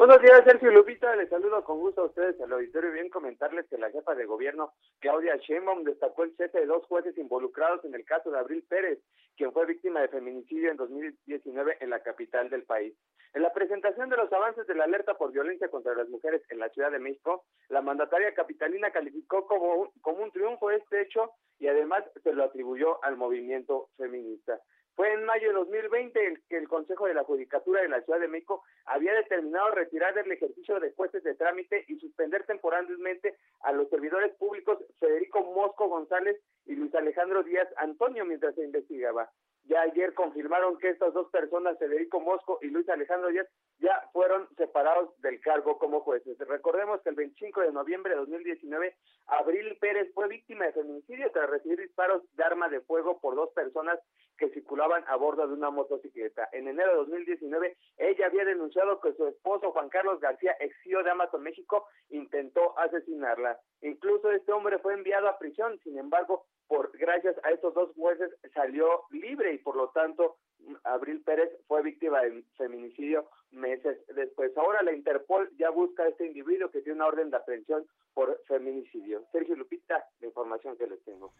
Buenos 0.00 0.22
días, 0.22 0.42
Sergio 0.46 0.70
Lupita. 0.70 1.14
Les 1.14 1.28
saludo 1.28 1.62
con 1.62 1.78
gusto 1.78 2.00
a 2.00 2.06
ustedes 2.06 2.40
al 2.40 2.50
auditorio 2.50 2.88
y 2.88 2.94
bien 2.94 3.10
comentarles 3.10 3.68
que 3.68 3.76
la 3.76 3.90
jefa 3.90 4.14
de 4.14 4.24
gobierno, 4.24 4.72
Claudia 4.98 5.36
Sheinbaum, 5.36 5.84
destacó 5.84 6.24
el 6.24 6.34
cese 6.38 6.60
de 6.60 6.64
dos 6.64 6.86
jueces 6.86 7.18
involucrados 7.18 7.84
en 7.84 7.94
el 7.94 8.06
caso 8.06 8.30
de 8.30 8.38
Abril 8.38 8.64
Pérez, 8.66 8.98
quien 9.36 9.52
fue 9.52 9.66
víctima 9.66 10.00
de 10.00 10.08
feminicidio 10.08 10.70
en 10.70 10.78
2019 10.78 11.76
en 11.80 11.90
la 11.90 12.00
capital 12.00 12.48
del 12.48 12.62
país. 12.62 12.94
En 13.34 13.42
la 13.42 13.52
presentación 13.52 14.08
de 14.08 14.16
los 14.16 14.32
avances 14.32 14.66
de 14.66 14.74
la 14.74 14.84
alerta 14.84 15.18
por 15.18 15.32
violencia 15.32 15.68
contra 15.68 15.94
las 15.94 16.08
mujeres 16.08 16.40
en 16.48 16.60
la 16.60 16.70
Ciudad 16.70 16.90
de 16.90 16.98
México, 16.98 17.44
la 17.68 17.82
mandataria 17.82 18.32
capitalina 18.32 18.92
calificó 18.92 19.46
como 19.46 19.74
un, 19.74 19.90
como 20.00 20.22
un 20.22 20.32
triunfo 20.32 20.70
este 20.70 21.02
hecho 21.02 21.32
y 21.58 21.66
además 21.66 22.04
se 22.22 22.32
lo 22.32 22.44
atribuyó 22.44 23.04
al 23.04 23.18
movimiento 23.18 23.90
feminista. 23.98 24.62
Fue 24.94 25.12
en 25.12 25.24
mayo 25.24 25.48
de 25.48 25.54
2020 25.54 26.26
el, 26.26 26.42
que 26.48 26.56
el 26.56 26.68
Consejo 26.68 27.06
de 27.06 27.14
la 27.14 27.24
Judicatura 27.24 27.80
de 27.82 27.88
la 27.88 28.02
Ciudad 28.02 28.20
de 28.20 28.28
México 28.28 28.62
había 28.84 29.14
determinado 29.14 29.70
retirar 29.70 30.14
del 30.14 30.30
ejercicio 30.30 30.78
de 30.80 30.92
jueces 30.92 31.22
de 31.22 31.34
trámite 31.34 31.84
y 31.88 31.98
suspender 31.98 32.44
temporalmente 32.44 33.36
a 33.60 33.72
los 33.72 33.88
servidores 33.88 34.34
públicos 34.36 34.78
Federico 34.98 35.42
Mosco 35.54 35.88
González 35.88 36.36
y 36.66 36.74
Luis 36.74 36.94
Alejandro 36.94 37.42
Díaz 37.42 37.68
Antonio 37.76 38.24
mientras 38.24 38.54
se 38.54 38.64
investigaba. 38.64 39.30
Ya 39.70 39.82
ayer 39.82 40.14
confirmaron 40.14 40.78
que 40.78 40.88
estas 40.88 41.14
dos 41.14 41.30
personas, 41.30 41.78
Federico 41.78 42.18
Mosco 42.18 42.58
y 42.60 42.66
Luis 42.70 42.88
Alejandro 42.88 43.28
Díaz, 43.28 43.46
ya 43.78 44.02
fueron 44.12 44.48
separados 44.56 45.16
del 45.20 45.40
cargo 45.40 45.78
como 45.78 46.00
jueces. 46.00 46.36
Recordemos 46.38 47.00
que 47.02 47.10
el 47.10 47.14
25 47.14 47.60
de 47.60 47.70
noviembre 47.70 48.10
de 48.10 48.18
2019, 48.18 48.96
Abril 49.28 49.78
Pérez 49.80 50.12
fue 50.12 50.26
víctima 50.26 50.64
de 50.64 50.72
feminicidio 50.72 51.30
tras 51.30 51.48
recibir 51.48 51.78
disparos 51.78 52.24
de 52.32 52.42
arma 52.42 52.68
de 52.68 52.80
fuego 52.80 53.20
por 53.20 53.36
dos 53.36 53.50
personas 53.50 54.00
que 54.36 54.50
circulaban 54.50 55.04
a 55.06 55.14
bordo 55.14 55.46
de 55.46 55.54
una 55.54 55.70
motocicleta. 55.70 56.48
En 56.50 56.66
enero 56.66 56.90
de 56.90 56.96
2019, 56.96 57.76
ella 57.98 58.26
había 58.26 58.44
denunciado 58.44 59.00
que 59.00 59.12
su 59.12 59.28
esposo 59.28 59.70
Juan 59.70 59.88
Carlos 59.88 60.18
García, 60.18 60.56
ex 60.58 60.74
de 60.84 61.10
Amazon 61.10 61.44
México, 61.44 61.86
intentó 62.08 62.76
asesinarla. 62.76 63.60
Incluso 63.82 64.32
este 64.32 64.50
hombre 64.50 64.80
fue 64.80 64.94
enviado 64.94 65.28
a 65.28 65.38
prisión, 65.38 65.78
sin 65.84 65.96
embargo, 65.96 66.46
por 66.70 66.96
gracias 66.96 67.34
a 67.42 67.50
estos 67.50 67.74
dos 67.74 67.90
jueces 67.96 68.30
salió 68.54 69.02
libre 69.10 69.52
y 69.52 69.58
por 69.58 69.74
lo 69.74 69.88
tanto 69.88 70.36
Abril 70.84 71.20
Pérez 71.22 71.50
fue 71.66 71.82
víctima 71.82 72.20
de 72.20 72.44
feminicidio 72.56 73.28
meses 73.50 73.98
después. 74.14 74.56
Ahora 74.56 74.80
la 74.84 74.92
Interpol 74.92 75.50
ya 75.58 75.70
busca 75.70 76.04
a 76.04 76.08
este 76.08 76.28
individuo 76.28 76.70
que 76.70 76.80
tiene 76.80 76.98
una 76.98 77.08
orden 77.08 77.28
de 77.28 77.38
aprehensión 77.38 77.84
por 78.14 78.40
feminicidio. 78.46 79.24
Sergio 79.32 79.56
Lupita, 79.56 80.04
la 80.20 80.28
información 80.28 80.76
que 80.76 80.86
les 80.86 81.02
tengo. 81.02 81.32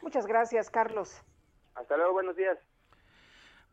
Muchas 0.00 0.28
gracias, 0.28 0.70
Carlos. 0.70 1.24
Hasta 1.74 1.96
luego, 1.96 2.12
buenos 2.12 2.36
días. 2.36 2.56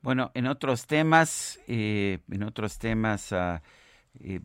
Bueno, 0.02 0.32
en 0.34 0.48
otros 0.48 0.88
temas, 0.88 1.62
eh, 1.68 2.18
en 2.32 2.42
otros 2.42 2.80
temas, 2.80 3.32
uh, 3.32 3.60
eh, 4.22 4.40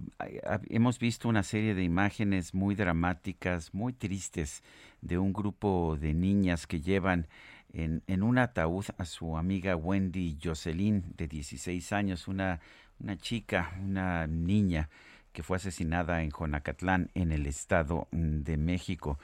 hemos 0.69 0.99
visto 0.99 1.27
una 1.27 1.43
serie 1.43 1.75
de 1.75 1.85
imágenes 1.85 2.53
muy 2.55 2.75
dramáticas, 2.75 3.73
muy 3.73 3.95
tristes, 3.95 4.63
de 5.03 5.19
un 5.19 5.33
grupo 5.33 5.97
de 6.01 6.15
niñas 6.15 6.67
que 6.67 6.81
llevan 6.81 7.27
en, 7.73 8.03
en 8.07 8.23
un 8.23 8.39
ataúd 8.39 8.87
a 8.99 9.05
su 9.05 9.37
amiga 9.37 9.77
Wendy 9.77 10.39
Jocelyn, 10.43 11.15
de 11.17 11.29
16 11.29 11.93
años, 11.93 12.29
una, 12.29 12.61
una 12.99 13.17
chica, 13.17 13.73
una 13.83 14.27
niña 14.27 14.89
que 15.33 15.43
fue 15.43 15.57
asesinada 15.57 16.23
en 16.23 16.31
Jonacatlán, 16.31 17.11
en 17.15 17.33
el 17.33 17.47
Estado 17.47 18.09
de 18.11 18.57
México. 18.57 19.19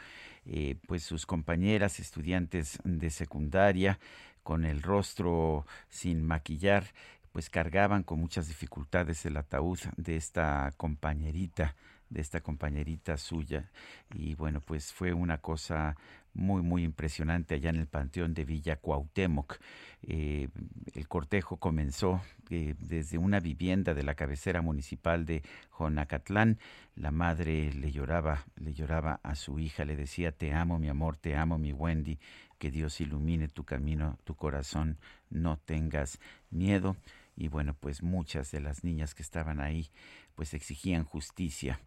Eh, 0.48 0.76
pues 0.86 1.02
sus 1.02 1.26
compañeras 1.26 1.98
estudiantes 1.98 2.78
de 2.84 3.10
secundaria 3.10 3.98
con 4.44 4.64
el 4.64 4.80
rostro 4.80 5.66
sin 5.88 6.24
maquillar 6.24 6.84
pues 7.32 7.50
cargaban 7.50 8.04
con 8.04 8.20
muchas 8.20 8.46
dificultades 8.46 9.26
el 9.26 9.36
ataúd 9.36 9.78
de 9.96 10.16
esta 10.16 10.72
compañerita 10.76 11.74
de 12.10 12.20
esta 12.20 12.40
compañerita 12.40 13.16
suya. 13.16 13.70
Y 14.14 14.34
bueno 14.34 14.60
pues 14.60 14.92
fue 14.92 15.12
una 15.12 15.38
cosa 15.38 15.96
muy 16.34 16.62
muy 16.62 16.84
impresionante 16.84 17.54
allá 17.54 17.70
en 17.70 17.76
el 17.76 17.86
panteón 17.86 18.34
de 18.34 18.44
Villa 18.44 18.76
Cuauhtémoc. 18.76 19.58
Eh, 20.02 20.48
el 20.94 21.08
cortejo 21.08 21.56
comenzó 21.56 22.20
eh, 22.50 22.74
desde 22.78 23.18
una 23.18 23.40
vivienda 23.40 23.94
de 23.94 24.02
la 24.02 24.14
cabecera 24.14 24.60
municipal 24.62 25.24
de 25.24 25.42
Jonacatlán. 25.70 26.58
La 26.94 27.10
madre 27.10 27.72
le 27.72 27.90
lloraba 27.90 28.44
le 28.56 28.74
lloraba 28.74 29.20
a 29.22 29.34
su 29.34 29.58
hija 29.58 29.84
le 29.84 29.96
decía 29.96 30.32
te 30.32 30.52
amo 30.52 30.78
mi 30.78 30.88
amor 30.88 31.16
te 31.16 31.36
amo 31.36 31.58
mi 31.58 31.72
Wendy 31.72 32.18
que 32.58 32.70
Dios 32.70 33.00
ilumine 33.00 33.48
tu 33.48 33.64
camino 33.64 34.18
tu 34.24 34.34
corazón 34.34 34.98
no 35.30 35.58
tengas 35.58 36.20
miedo 36.50 36.96
y 37.36 37.48
bueno, 37.48 37.74
pues 37.74 38.02
muchas 38.02 38.50
de 38.50 38.60
las 38.60 38.82
niñas 38.82 39.14
que 39.14 39.22
estaban 39.22 39.60
ahí 39.60 39.90
pues 40.36 40.54
exigían 40.54 41.04
justicia, 41.04 41.80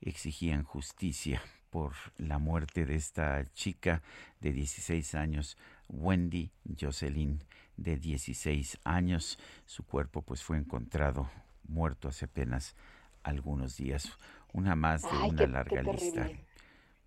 exigían 0.00 0.64
justicia 0.64 1.40
por 1.70 1.92
la 2.18 2.38
muerte 2.38 2.84
de 2.84 2.96
esta 2.96 3.50
chica 3.54 4.02
de 4.40 4.52
16 4.52 5.14
años, 5.14 5.56
Wendy 5.88 6.50
Jocelyn, 6.78 7.40
de 7.76 7.96
16 7.96 8.78
años. 8.84 9.38
Su 9.64 9.84
cuerpo 9.84 10.22
pues 10.22 10.42
fue 10.42 10.58
encontrado 10.58 11.30
muerto 11.66 12.08
hace 12.08 12.26
apenas 12.26 12.76
algunos 13.22 13.76
días. 13.76 14.12
Una 14.52 14.76
más 14.76 15.02
de 15.02 15.28
una 15.28 15.46
larga 15.46 15.82
lista. 15.82 16.30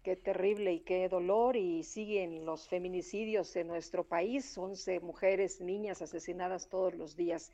Qué 0.03 0.15
terrible 0.15 0.73
y 0.73 0.79
qué 0.81 1.09
dolor 1.09 1.57
y 1.57 1.83
siguen 1.83 2.45
los 2.45 2.67
feminicidios 2.67 3.55
en 3.57 3.67
nuestro 3.67 4.05
país, 4.05 4.57
11 4.57 5.01
mujeres, 5.01 5.59
niñas 5.59 6.01
asesinadas 6.01 6.69
todos 6.69 6.93
los 6.95 7.15
días. 7.15 7.51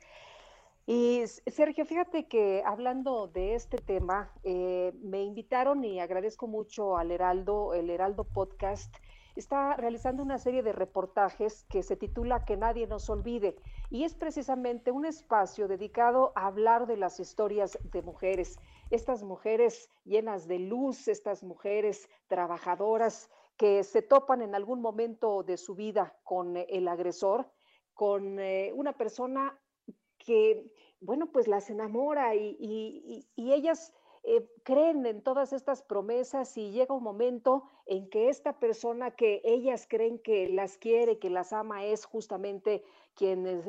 Y 0.86 1.22
Sergio, 1.26 1.86
fíjate 1.86 2.28
que 2.28 2.62
hablando 2.66 3.26
de 3.26 3.54
este 3.54 3.78
tema, 3.78 4.30
eh, 4.42 4.92
me 5.02 5.22
invitaron 5.22 5.82
y 5.82 5.98
agradezco 5.98 6.46
mucho 6.46 6.98
al 6.98 7.10
Heraldo, 7.10 7.72
el 7.72 7.88
Heraldo 7.88 8.24
Podcast, 8.24 8.94
está 9.34 9.76
realizando 9.76 10.22
una 10.22 10.38
serie 10.38 10.62
de 10.62 10.72
reportajes 10.72 11.64
que 11.70 11.82
se 11.82 11.96
titula 11.96 12.44
Que 12.44 12.58
nadie 12.58 12.86
nos 12.86 13.08
olvide 13.08 13.56
y 13.88 14.04
es 14.04 14.14
precisamente 14.14 14.92
un 14.92 15.06
espacio 15.06 15.68
dedicado 15.68 16.32
a 16.36 16.46
hablar 16.46 16.86
de 16.86 16.98
las 16.98 17.18
historias 17.18 17.78
de 17.82 18.02
mujeres, 18.02 18.58
estas 18.90 19.22
mujeres 19.22 19.88
llenas 20.04 20.46
de 20.46 20.58
luz, 20.58 21.08
estas 21.08 21.42
mujeres 21.42 22.10
trabajadoras 22.28 23.30
que 23.56 23.84
se 23.84 24.02
topan 24.02 24.42
en 24.42 24.54
algún 24.54 24.82
momento 24.82 25.42
de 25.44 25.56
su 25.56 25.74
vida 25.74 26.14
con 26.24 26.58
el 26.58 26.88
agresor, 26.88 27.50
con 27.94 28.38
eh, 28.38 28.70
una 28.74 28.92
persona 28.92 29.58
que, 30.24 30.72
bueno, 31.00 31.30
pues 31.30 31.46
las 31.46 31.70
enamora 31.70 32.34
y, 32.34 33.26
ellas 33.36 33.92
eh, 34.24 34.48
creen 34.62 35.04
en 35.06 35.22
todas 35.22 35.52
estas 35.52 35.82
promesas 35.82 36.56
y 36.56 36.72
llega 36.72 36.94
un 36.94 37.02
momento 37.02 37.64
en 37.86 38.08
que 38.08 38.30
esta 38.30 38.58
persona 38.58 39.10
que 39.10 39.42
ellas 39.44 39.86
creen 39.88 40.18
que 40.18 40.48
las 40.48 40.78
quiere, 40.78 41.18
que 41.18 41.30
las 41.30 41.52
ama, 41.52 41.84
es 41.84 42.06
justamente 42.06 42.82
quien 43.14 43.62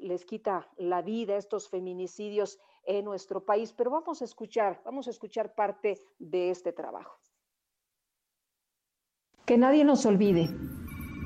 les 0.00 0.24
quita 0.24 0.68
la 0.76 1.02
vida, 1.02 1.36
estos 1.36 1.68
feminicidios 1.68 2.60
en 2.84 3.04
nuestro 3.04 3.44
país. 3.44 3.72
Pero 3.72 3.90
vamos 3.90 4.22
a 4.22 4.24
escuchar, 4.24 4.80
vamos 4.84 5.06
a 5.08 5.10
escuchar 5.10 5.54
parte 5.54 5.98
de 6.18 6.50
este 6.50 6.72
trabajo. 6.72 7.18
Que 9.46 9.56
nadie 9.56 9.84
nos 9.84 10.04
olvide. 10.06 10.48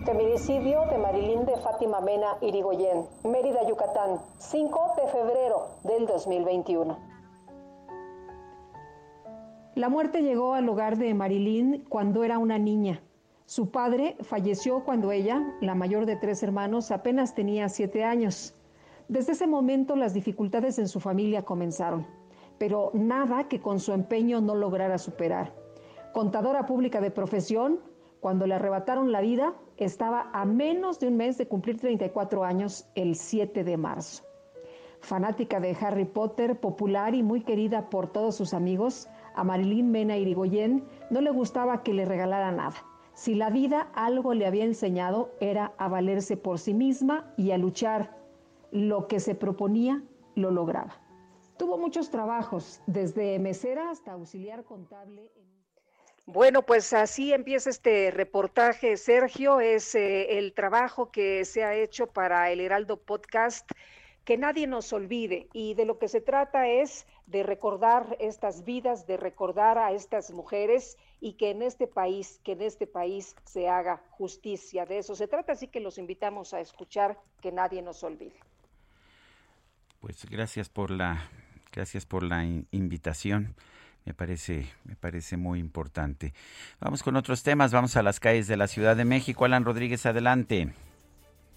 Feminicidio 0.04 0.86
de 0.86 0.96
Marilyn 0.96 1.44
de 1.44 1.58
Fátima 1.58 2.00
Mena 2.00 2.38
Irigoyen, 2.40 3.04
Mérida, 3.22 3.68
Yucatán, 3.68 4.18
5 4.38 4.94
de 4.96 5.08
febrero 5.08 5.68
del 5.84 6.06
2021. 6.06 6.98
La 9.74 9.90
muerte 9.90 10.22
llegó 10.22 10.54
al 10.54 10.66
hogar 10.70 10.96
de 10.96 11.12
Marilyn 11.12 11.84
cuando 11.86 12.24
era 12.24 12.38
una 12.38 12.58
niña. 12.58 13.02
Su 13.44 13.70
padre 13.70 14.16
falleció 14.22 14.84
cuando 14.84 15.12
ella, 15.12 15.42
la 15.60 15.74
mayor 15.74 16.06
de 16.06 16.16
tres 16.16 16.42
hermanos, 16.42 16.90
apenas 16.92 17.34
tenía 17.34 17.68
siete 17.68 18.02
años. 18.02 18.54
Desde 19.08 19.32
ese 19.32 19.46
momento 19.46 19.96
las 19.96 20.14
dificultades 20.14 20.78
en 20.78 20.88
su 20.88 21.00
familia 21.00 21.44
comenzaron, 21.44 22.06
pero 22.56 22.90
nada 22.94 23.48
que 23.48 23.60
con 23.60 23.80
su 23.80 23.92
empeño 23.92 24.40
no 24.40 24.54
lograra 24.54 24.96
superar. 24.96 25.52
Contadora 26.14 26.64
pública 26.64 27.02
de 27.02 27.10
profesión, 27.10 27.80
cuando 28.20 28.46
le 28.46 28.54
arrebataron 28.54 29.12
la 29.12 29.20
vida, 29.20 29.54
estaba 29.84 30.30
a 30.32 30.44
menos 30.44 31.00
de 31.00 31.08
un 31.08 31.16
mes 31.16 31.38
de 31.38 31.48
cumplir 31.48 31.78
34 31.78 32.44
años 32.44 32.88
el 32.94 33.16
7 33.16 33.64
de 33.64 33.76
marzo. 33.76 34.24
Fanática 35.00 35.60
de 35.60 35.76
Harry 35.80 36.04
Potter, 36.04 36.60
popular 36.60 37.14
y 37.14 37.22
muy 37.22 37.42
querida 37.42 37.88
por 37.88 38.12
todos 38.12 38.36
sus 38.36 38.52
amigos, 38.52 39.08
a 39.34 39.44
Marilyn 39.44 39.90
Mena 39.90 40.16
Irigoyen 40.16 40.84
no 41.10 41.20
le 41.20 41.30
gustaba 41.30 41.82
que 41.82 41.94
le 41.94 42.04
regalara 42.04 42.52
nada. 42.52 42.76
Si 43.14 43.34
la 43.34 43.50
vida 43.50 43.90
algo 43.94 44.34
le 44.34 44.46
había 44.46 44.64
enseñado 44.64 45.30
era 45.40 45.72
a 45.78 45.88
valerse 45.88 46.36
por 46.36 46.58
sí 46.58 46.74
misma 46.74 47.32
y 47.36 47.50
a 47.50 47.58
luchar 47.58 48.16
lo 48.70 49.08
que 49.08 49.20
se 49.20 49.34
proponía 49.34 50.02
lo 50.34 50.50
lograba. 50.50 51.00
Tuvo 51.58 51.76
muchos 51.76 52.10
trabajos, 52.10 52.80
desde 52.86 53.38
mesera 53.38 53.90
hasta 53.90 54.12
auxiliar 54.12 54.64
contable. 54.64 55.30
Bueno, 56.26 56.62
pues 56.62 56.92
así 56.92 57.32
empieza 57.32 57.70
este 57.70 58.10
reportaje, 58.10 58.96
Sergio. 58.96 59.60
Es 59.60 59.94
eh, 59.94 60.38
el 60.38 60.52
trabajo 60.52 61.10
que 61.10 61.44
se 61.44 61.64
ha 61.64 61.74
hecho 61.74 62.06
para 62.06 62.50
el 62.50 62.60
Heraldo 62.60 62.98
Podcast. 62.98 63.70
Que 64.24 64.36
nadie 64.36 64.66
nos 64.66 64.92
olvide. 64.92 65.48
Y 65.52 65.74
de 65.74 65.86
lo 65.86 65.98
que 65.98 66.06
se 66.06 66.20
trata 66.20 66.68
es 66.68 67.06
de 67.26 67.42
recordar 67.42 68.16
estas 68.20 68.64
vidas, 68.64 69.06
de 69.06 69.16
recordar 69.16 69.78
a 69.78 69.92
estas 69.92 70.30
mujeres 70.30 70.98
y 71.20 71.34
que 71.34 71.50
en 71.50 71.62
este 71.62 71.86
país, 71.86 72.40
que 72.44 72.52
en 72.52 72.62
este 72.62 72.86
país 72.86 73.34
se 73.44 73.68
haga 73.68 74.02
justicia. 74.10 74.84
De 74.84 74.98
eso 74.98 75.14
se 75.14 75.28
trata, 75.28 75.52
así 75.52 75.68
que 75.68 75.80
los 75.80 75.98
invitamos 75.98 76.54
a 76.54 76.60
escuchar 76.60 77.18
que 77.40 77.52
nadie 77.52 77.82
nos 77.82 78.02
olvide. 78.02 78.38
Pues 80.00 80.24
gracias 80.26 80.68
por 80.68 80.90
la, 80.90 81.28
gracias 81.72 82.06
por 82.06 82.22
la 82.22 82.44
invitación. 82.44 83.54
Me 84.10 84.14
parece, 84.14 84.64
me 84.84 84.96
parece 84.96 85.36
muy 85.36 85.60
importante. 85.60 86.32
Vamos 86.80 87.00
con 87.04 87.14
otros 87.14 87.44
temas. 87.44 87.72
Vamos 87.72 87.96
a 87.96 88.02
las 88.02 88.18
calles 88.18 88.48
de 88.48 88.56
la 88.56 88.66
Ciudad 88.66 88.96
de 88.96 89.04
México. 89.04 89.44
Alan 89.44 89.64
Rodríguez, 89.64 90.04
adelante. 90.04 90.72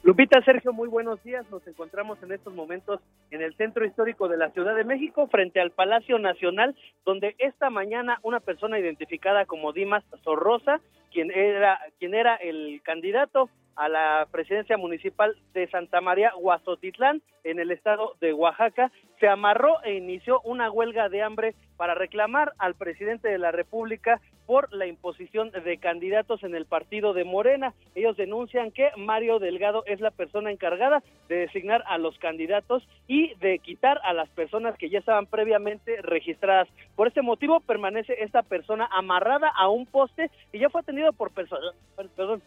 Lupita, 0.03 0.39
Sergio, 0.43 0.71
muy 0.71 0.87
buenos 0.87 1.23
días. 1.23 1.49
Nos 1.49 1.65
encontramos 1.65 2.21
en 2.21 2.31
estos 2.31 2.53
momentos 2.53 2.99
en 3.31 3.41
el 3.41 3.55
centro 3.55 3.87
histórico 3.87 4.27
de 4.27 4.37
la 4.37 4.51
Ciudad 4.51 4.75
de 4.75 4.83
México, 4.83 5.25
frente 5.31 5.59
al 5.61 5.71
Palacio 5.71 6.19
Nacional, 6.19 6.75
donde 7.05 7.35
esta 7.39 7.71
mañana 7.71 8.19
una 8.21 8.39
persona 8.39 8.77
identificada 8.77 9.47
como 9.47 9.73
Dimas 9.73 10.03
Sorrosa, 10.23 10.79
quien 11.11 11.31
era, 11.31 11.79
quien 11.97 12.13
era 12.13 12.35
el 12.35 12.83
candidato 12.83 13.49
a 13.75 13.89
la 13.89 14.27
presidencia 14.31 14.77
municipal 14.77 15.35
de 15.53 15.67
Santa 15.69 16.01
María 16.01 16.31
Huazotitlán, 16.35 17.21
en 17.43 17.59
el 17.59 17.71
estado 17.71 18.13
de 18.21 18.33
Oaxaca, 18.33 18.91
se 19.19 19.27
amarró 19.27 19.83
e 19.83 19.95
inició 19.95 20.39
una 20.41 20.71
huelga 20.71 21.09
de 21.09 21.21
hambre 21.21 21.55
para 21.77 21.95
reclamar 21.95 22.53
al 22.57 22.75
presidente 22.75 23.27
de 23.27 23.37
la 23.37 23.51
República 23.51 24.21
por 24.45 24.73
la 24.73 24.85
imposición 24.85 25.51
de 25.51 25.77
candidatos 25.77 26.43
en 26.43 26.55
el 26.55 26.65
partido 26.65 27.13
de 27.13 27.23
Morena. 27.23 27.73
Ellos 27.95 28.17
denuncian 28.17 28.71
que 28.71 28.91
Mario 28.97 29.39
Delgado 29.39 29.83
es 29.85 30.01
la 30.01 30.11
persona 30.11 30.51
encargada 30.51 31.01
de 31.29 31.35
designar 31.37 31.83
a 31.87 31.97
los 31.97 32.17
candidatos 32.19 32.87
y 33.07 33.33
de 33.35 33.59
quitar 33.59 33.99
a 34.03 34.13
las 34.13 34.29
personas 34.29 34.77
que 34.77 34.89
ya 34.89 34.99
estaban 34.99 35.25
previamente 35.25 36.01
registradas. 36.01 36.67
Por 36.95 37.07
este 37.07 37.21
motivo 37.21 37.59
permanece 37.61 38.15
esta 38.23 38.43
persona 38.43 38.87
amarrada 38.91 39.49
a 39.55 39.69
un 39.69 39.85
poste 39.85 40.29
y 40.51 40.59
ya 40.59 40.69
fue 40.69 40.81
atendido 40.81 41.13
por 41.13 41.31
personas, 41.31 41.75
perdón, 42.15 42.41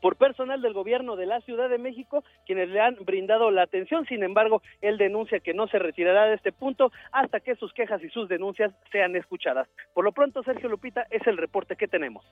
por 0.00 0.16
personal 0.16 0.62
del 0.62 0.72
gobierno 0.72 1.16
de 1.16 1.26
la 1.26 1.40
Ciudad 1.40 1.68
de 1.68 1.78
México, 1.78 2.24
quienes 2.46 2.68
le 2.68 2.80
han 2.80 2.96
brindado 3.04 3.50
la 3.50 3.62
atención. 3.62 4.06
Sin 4.06 4.22
embargo, 4.22 4.62
él 4.80 4.98
denuncia 4.98 5.40
que 5.40 5.54
no 5.54 5.66
se 5.68 5.78
retirará 5.78 6.26
de 6.26 6.34
este 6.34 6.52
punto 6.52 6.92
hasta 7.12 7.40
que 7.40 7.56
sus 7.56 7.72
quejas 7.72 8.02
y 8.02 8.08
sus 8.10 8.28
denuncias 8.28 8.72
sean 8.92 9.16
escuchadas. 9.16 9.68
Por 9.94 10.04
lo 10.04 10.12
pronto, 10.12 10.42
Sergio 10.42 10.68
Lupita, 10.68 11.06
es 11.10 11.26
el 11.26 11.36
reporte 11.36 11.76
que 11.76 11.88
tenemos. 11.88 12.24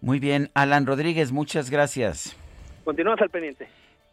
Muy 0.00 0.18
bien, 0.18 0.50
Alan 0.54 0.86
Rodríguez, 0.86 1.30
muchas 1.30 1.70
gracias. 1.70 2.36
Continuamos 2.84 3.20
al 3.20 3.30
pendiente. 3.30 3.68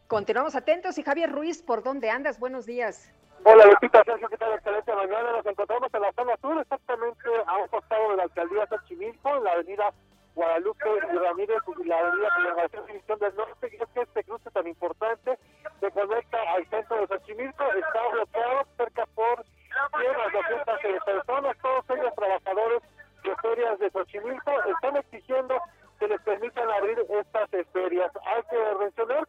Continuamos 0.08 0.56
atentos 0.56 0.98
y 0.98 1.04
Javier 1.04 1.32
Ruiz, 1.32 1.62
¿por 1.62 1.84
dónde 1.84 2.10
andas? 2.10 2.40
Buenos 2.40 2.66
días. 2.66 3.12
Hola 3.44 3.66
Lupita, 3.66 4.04
Sergio, 4.04 4.28
¿qué 4.28 4.38
tal? 4.38 4.54
Excelente 4.54 4.94
mañana. 4.94 5.32
Nos 5.32 5.46
encontramos 5.46 5.94
en 5.94 6.02
la 6.02 6.12
zona 6.14 6.36
sur, 6.42 6.60
exactamente 6.60 7.30
a 7.48 7.58
un 7.58 7.68
costado 7.70 8.12
de 8.12 8.18
la 8.18 8.24
alcaldía 8.24 8.68
Xochimilco, 8.68 9.38
en 9.38 9.44
la 9.44 9.52
avenida 9.54 9.94
Guadalupe 10.36 10.86
y 11.14 11.18
Ramírez 11.18 11.62
y 11.78 11.84
la 11.86 12.00
avenida 12.00 12.36
Celebración 12.36 12.86
División 12.88 13.20
del 13.20 13.36
Norte, 13.36 13.70
y 13.72 13.84
es 13.84 13.90
que 13.90 14.02
este 14.02 14.24
cruce 14.24 14.52
tan 14.52 14.68
importante 14.68 15.38
se 15.80 15.92
conecta 15.92 16.38
al 16.54 16.66
centro 16.70 16.98
de 16.98 17.08
Xochimilco, 17.08 17.64
está 17.74 18.08
bloqueado 18.12 18.66
cerca 18.78 19.06
por 19.16 19.44
100 19.44 20.16
a 20.16 20.30
200 20.64 21.04
personas, 21.04 21.58
todos 21.62 21.86
ellos 21.90 22.16
trabajadores 22.16 22.82
de 23.24 23.36
ferias 23.36 23.80
de 23.80 23.90
Xochimilco, 23.90 24.52
están 24.64 24.98
exigiendo 24.98 25.56
que 26.00 26.08
les 26.08 26.22
permitan 26.22 26.70
abrir 26.72 27.06
estas 27.10 27.50
ferias. 27.74 28.12
Hay 28.26 28.44
que 28.44 28.76
mencionar 28.80 29.28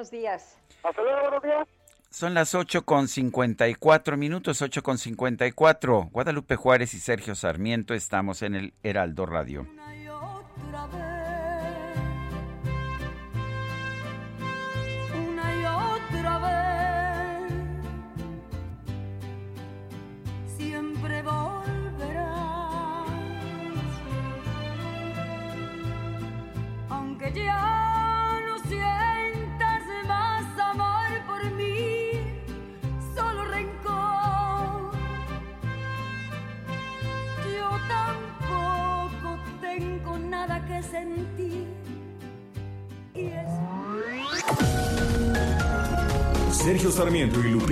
buenos 0.00 0.10
días. 0.10 0.56
Hasta 0.82 1.02
luego, 1.02 1.20
buenos 1.20 1.42
días. 1.42 1.68
Son 2.08 2.32
las 2.32 2.54
8 2.54 2.86
con 2.86 3.06
54 3.06 4.16
minutos, 4.16 4.62
8 4.62 4.82
con 4.82 4.96
54. 4.96 6.08
Guadalupe 6.10 6.56
Juárez 6.56 6.94
y 6.94 6.98
Sergio 6.98 7.34
Sarmiento 7.34 7.92
estamos 7.92 8.40
en 8.42 8.54
el 8.54 8.72
Heraldo 8.82 9.26
Radio. 9.26 9.66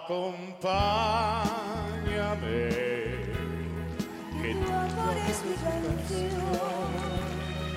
Acompáñame. 0.10 0.70
Que 4.42 4.56
tu 4.56 4.74
amor 4.74 5.16
es 5.30 5.46
mi 5.46 5.54
canción. 5.54 6.32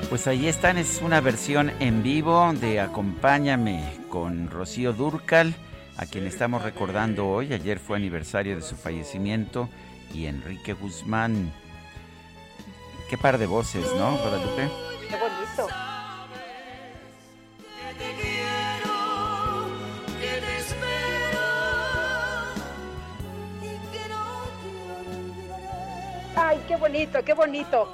Pues 0.09 0.27
ahí 0.27 0.49
están, 0.49 0.79
es 0.79 1.03
una 1.03 1.21
versión 1.21 1.71
en 1.79 2.03
vivo 2.03 2.51
de 2.55 2.81
Acompáñame 2.81 3.85
con 4.09 4.49
Rocío 4.49 4.95
Durcal, 4.95 5.55
a 5.99 6.07
quien 6.07 6.27
estamos 6.27 6.63
recordando 6.63 7.29
hoy. 7.29 7.53
Ayer 7.53 7.79
fue 7.79 7.99
aniversario 7.99 8.57
de 8.57 8.63
su 8.63 8.77
fallecimiento 8.77 9.69
y 10.15 10.25
Enrique 10.25 10.73
Guzmán. 10.73 11.53
Qué 13.11 13.19
par 13.19 13.37
de 13.37 13.45
voces, 13.45 13.85
¿no, 13.99 14.17
Guadalupe? 14.17 14.71
Qué 15.07 15.17
bonito. 15.17 15.69
Ay, 26.35 26.65
qué 26.67 26.77
bonito, 26.77 27.23
qué 27.25 27.35
bonito. 27.35 27.89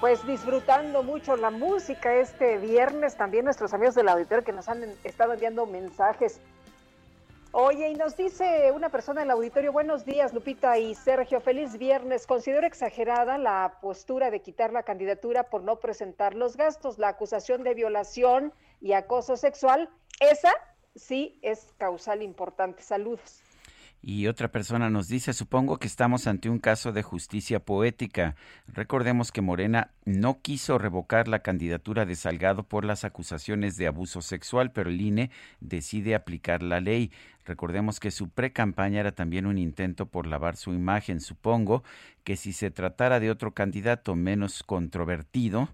Pues 0.00 0.26
disfrutando 0.26 1.04
mucho 1.04 1.36
la 1.36 1.50
música 1.50 2.14
este 2.16 2.58
viernes, 2.58 3.16
también 3.16 3.44
nuestros 3.44 3.72
amigos 3.72 3.94
del 3.94 4.08
auditorio 4.08 4.44
que 4.44 4.52
nos 4.52 4.68
han 4.68 4.82
estado 5.04 5.34
enviando 5.34 5.66
mensajes. 5.66 6.40
Oye, 7.52 7.88
y 7.88 7.94
nos 7.94 8.16
dice 8.16 8.70
una 8.72 8.88
persona 8.88 9.20
del 9.20 9.30
auditorio, 9.30 9.72
buenos 9.72 10.04
días 10.04 10.34
Lupita 10.34 10.76
y 10.78 10.94
Sergio, 10.96 11.40
feliz 11.40 11.78
viernes. 11.78 12.26
Considero 12.26 12.66
exagerada 12.66 13.38
la 13.38 13.78
postura 13.80 14.30
de 14.30 14.40
quitar 14.40 14.72
la 14.72 14.82
candidatura 14.82 15.44
por 15.44 15.62
no 15.62 15.76
presentar 15.76 16.34
los 16.34 16.56
gastos. 16.56 16.98
La 16.98 17.08
acusación 17.08 17.62
de 17.62 17.74
violación 17.74 18.52
y 18.80 18.92
acoso 18.92 19.36
sexual, 19.36 19.88
esa 20.20 20.52
sí 20.96 21.38
es 21.40 21.72
causal 21.78 22.22
importante. 22.22 22.82
Saludos. 22.82 23.45
Y 24.02 24.28
otra 24.28 24.52
persona 24.52 24.88
nos 24.88 25.08
dice, 25.08 25.32
supongo 25.32 25.78
que 25.78 25.88
estamos 25.88 26.26
ante 26.26 26.48
un 26.48 26.60
caso 26.60 26.92
de 26.92 27.02
justicia 27.02 27.60
poética. 27.60 28.36
Recordemos 28.68 29.32
que 29.32 29.40
Morena 29.40 29.90
no 30.04 30.40
quiso 30.40 30.78
revocar 30.78 31.26
la 31.26 31.40
candidatura 31.40 32.06
de 32.06 32.14
Salgado 32.14 32.62
por 32.62 32.84
las 32.84 33.04
acusaciones 33.04 33.76
de 33.76 33.88
abuso 33.88 34.22
sexual, 34.22 34.70
pero 34.70 34.90
el 34.90 35.00
INE 35.00 35.30
decide 35.60 36.14
aplicar 36.14 36.62
la 36.62 36.80
ley. 36.80 37.10
Recordemos 37.44 37.98
que 37.98 38.10
su 38.10 38.28
pre-campaña 38.28 39.00
era 39.00 39.12
también 39.12 39.46
un 39.46 39.58
intento 39.58 40.06
por 40.06 40.26
lavar 40.26 40.56
su 40.56 40.72
imagen. 40.72 41.20
Supongo 41.20 41.82
que 42.22 42.36
si 42.36 42.52
se 42.52 42.70
tratara 42.70 43.18
de 43.18 43.30
otro 43.30 43.54
candidato 43.54 44.14
menos 44.14 44.62
controvertido 44.62 45.68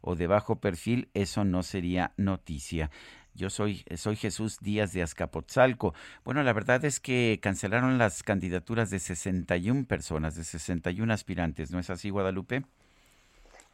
o 0.00 0.14
de 0.14 0.26
bajo 0.26 0.56
perfil, 0.56 1.08
eso 1.14 1.44
no 1.44 1.62
sería 1.62 2.12
noticia. 2.16 2.90
Yo 3.38 3.50
soy, 3.50 3.84
soy 3.96 4.16
Jesús 4.16 4.58
Díaz 4.58 4.92
de 4.92 5.02
Azcapotzalco. 5.02 5.94
Bueno, 6.24 6.42
la 6.42 6.52
verdad 6.52 6.84
es 6.84 6.98
que 6.98 7.38
cancelaron 7.40 7.96
las 7.96 8.24
candidaturas 8.24 8.90
de 8.90 8.98
61 8.98 9.86
personas, 9.86 10.34
de 10.34 10.42
61 10.42 11.12
aspirantes. 11.12 11.70
¿No 11.70 11.78
es 11.78 11.88
así, 11.88 12.10
Guadalupe? 12.10 12.64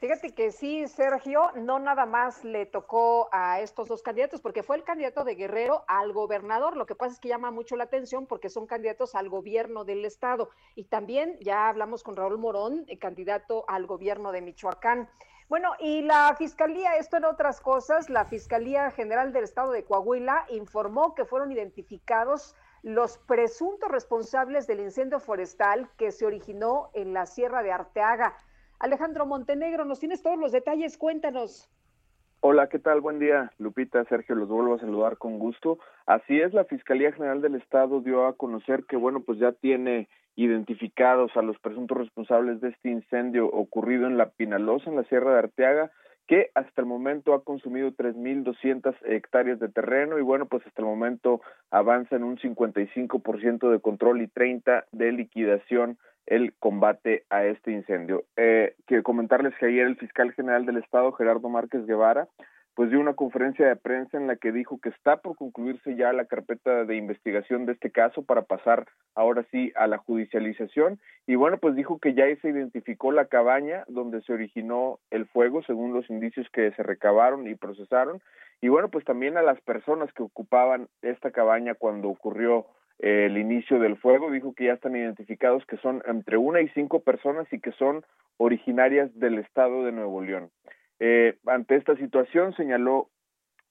Fíjate 0.01 0.35
que 0.35 0.53
sí, 0.53 0.87
Sergio, 0.87 1.51
no 1.57 1.79
nada 1.79 2.05
más 2.05 2.45
le 2.45 2.67
tocó 2.67 3.31
a 3.33 3.61
estos 3.61 3.89
dos 3.89 4.03
candidatos, 4.03 4.43
porque 4.43 4.63
fue 4.63 4.77
el 4.77 4.85
candidato 4.85 5.25
de 5.25 5.35
Guerrero 5.35 5.83
al 5.89 6.13
gobernador. 6.13 6.77
Lo 6.77 6.85
que 6.85 6.95
pasa 6.95 7.15
es 7.15 7.19
que 7.21 7.31
llama 7.31 7.51
mucho 7.51 7.75
la 7.75 7.85
atención 7.85 8.27
porque 8.27 8.51
son 8.51 8.67
candidatos 8.67 9.15
al 9.15 9.31
gobierno 9.31 9.87
del 9.87 10.05
estado. 10.05 10.51
Y 10.75 10.85
también 10.85 11.39
ya 11.41 11.71
hablamos 11.71 12.03
con 12.03 12.17
Raúl 12.17 12.37
Morón, 12.37 12.85
el 12.89 12.99
candidato 12.99 13.65
al 13.67 13.87
gobierno 13.87 14.31
de 14.31 14.43
Michoacán. 14.43 15.09
Bueno, 15.49 15.73
y 15.79 16.01
la 16.01 16.35
Fiscalía, 16.37 16.97
esto 16.97 17.19
en 17.19 17.27
otras 17.27 17.61
cosas, 17.61 18.09
la 18.09 18.25
Fiscalía 18.25 18.91
General 18.91 19.33
del 19.33 19.45
Estado 19.45 19.73
de 19.73 19.85
Coahuila 19.85 20.47
informó 20.49 21.15
que 21.15 21.27
fueron 21.27 21.53
identificados 21.53 22.57
los 22.83 23.19
presuntos 23.19 23.91
responsables 23.91 24.67
del 24.67 24.81
incendio 24.81 25.21
forestal 25.21 25.91
que 25.99 26.13
se 26.13 26.25
originó 26.25 26.91
en 26.95 27.13
la 27.13 27.27
Sierra 27.27 27.63
de 27.63 27.73
Arteaga. 27.73 28.37
Alejandro 28.79 29.27
Montenegro, 29.27 29.85
nos 29.85 30.01
tienes 30.01 30.23
todos 30.23 30.39
los 30.39 30.51
detalles, 30.51 30.97
cuéntanos. 30.97 31.71
Hola, 32.47 32.69
¿qué 32.69 32.79
tal? 32.79 33.01
Buen 33.01 33.19
día, 33.19 33.53
Lupita, 33.57 34.05
Sergio, 34.05 34.35
los 34.35 34.51
vuelvo 34.51 34.75
a 34.75 34.79
saludar 34.79 35.17
con 35.17 35.39
gusto. 35.39 35.79
Así 36.05 36.43
es, 36.43 36.53
la 36.53 36.67
Fiscalía 36.67 37.11
General 37.11 37.41
del 37.41 37.55
Estado 37.55 38.03
dio 38.03 38.27
a 38.27 38.37
conocer 38.37 38.85
que, 38.85 38.99
bueno, 38.99 39.21
pues 39.21 39.39
ya 39.39 39.53
tiene 39.53 40.11
identificados 40.37 41.35
a 41.39 41.41
los 41.41 41.59
presuntos 41.61 41.97
responsables 41.97 42.61
de 42.61 42.69
este 42.69 42.91
incendio 42.91 43.47
ocurrido 43.47 44.07
en 44.07 44.19
La 44.19 44.29
Pinalosa, 44.29 44.91
en 44.91 44.97
la 44.97 45.05
Sierra 45.05 45.33
de 45.33 45.39
Arteaga, 45.39 45.91
que 46.27 46.51
hasta 46.55 46.83
el 46.83 46.87
momento 46.87 47.33
ha 47.33 47.45
consumido 47.45 47.91
3.200 47.93 48.95
hectáreas 49.07 49.59
de 49.59 49.71
terreno 49.71 50.19
y 50.19 50.23
bueno, 50.23 50.45
pues 50.45 50.67
hasta 50.67 50.83
el 50.83 50.87
momento 50.87 51.41
avanza 51.71 52.17
en 52.17 52.25
un 52.25 52.37
55% 52.37 53.71
de 53.71 53.81
control 53.81 54.21
y 54.21 54.27
30% 54.27 54.85
de 54.93 55.13
liquidación 55.13 55.97
el 56.27 56.55
combate 56.59 57.25
a 57.31 57.45
este 57.45 57.73
incendio. 57.73 58.25
Eh, 58.37 58.75
quiero 58.87 59.03
comentarles 59.03 59.55
que 59.59 59.67
ayer 59.67 59.87
el 59.87 59.97
fiscal 59.97 60.33
general 60.33 60.67
del 60.67 60.79
Estado, 60.79 61.13
Gerardo 61.13 61.49
Márquez 61.49 61.87
Guevara, 61.87 62.29
pues 62.75 62.91
dio 62.91 62.99
una 62.99 63.15
conferencia 63.15 63.69
de 63.69 63.77
prensa 63.77 64.17
en 64.17 64.27
la 64.27 64.37
que 64.37 64.51
dijo 64.51 64.81
que 64.81 64.89
está 64.89 65.19
por 65.19 65.37
concluirse 65.37 65.95
ya 65.97 66.13
la 66.13 66.25
carpeta 66.25 66.85
de 66.85 66.97
investigación 66.97 67.67
de 67.67 67.73
este 67.73 67.91
caso 67.91 68.23
para 68.23 68.43
pasar 68.43 68.87
ahora 69.15 69.47
sí 69.51 69.73
a 69.77 69.87
la 69.87 69.99
judicialización 69.99 70.99
y 71.27 71.37
bueno 71.37 71.59
pues 71.59 71.77
dijo 71.77 71.99
que 71.99 72.15
ya 72.15 72.25
se 72.43 72.49
identificó 72.49 73.13
la 73.13 73.27
cabaña 73.27 73.85
donde 73.87 74.23
se 74.23 74.33
originó 74.33 74.99
el 75.11 75.27
fuego 75.27 75.63
según 75.63 75.93
los 75.95 76.11
indicios 76.11 76.49
que 76.53 76.73
se 76.73 76.83
recabaron 76.83 77.47
y 77.47 77.55
procesaron 77.55 78.21
y 78.61 78.69
bueno 78.69 78.89
pues 78.89 79.05
también 79.05 79.37
a 79.37 79.43
las 79.43 79.61
personas 79.61 80.13
que 80.13 80.25
ocupaban 80.25 80.89
esta 81.03 81.31
cabaña 81.31 81.75
cuando 81.75 82.09
ocurrió 82.09 82.67
el 82.99 83.37
inicio 83.37 83.79
del 83.79 83.97
fuego 83.97 84.31
dijo 84.31 84.55
que 84.55 84.67
ya 84.67 84.75
están 84.75 84.97
identificados 84.97 85.65
que 85.67 85.77
son 85.79 86.03
entre 86.07 86.37
una 86.37 86.61
y 86.61 86.69
cinco 86.71 87.01
personas 87.01 87.47
y 87.53 87.61
que 87.61 87.73
son 87.73 88.05
originarias 88.37 89.11
del 89.19 89.39
estado 89.39 89.85
de 89.85 89.93
Nuevo 89.93 90.23
León. 90.23 90.51
Eh, 91.01 91.37
ante 91.47 91.77
esta 91.77 91.97
situación 91.97 92.55
señaló 92.55 93.09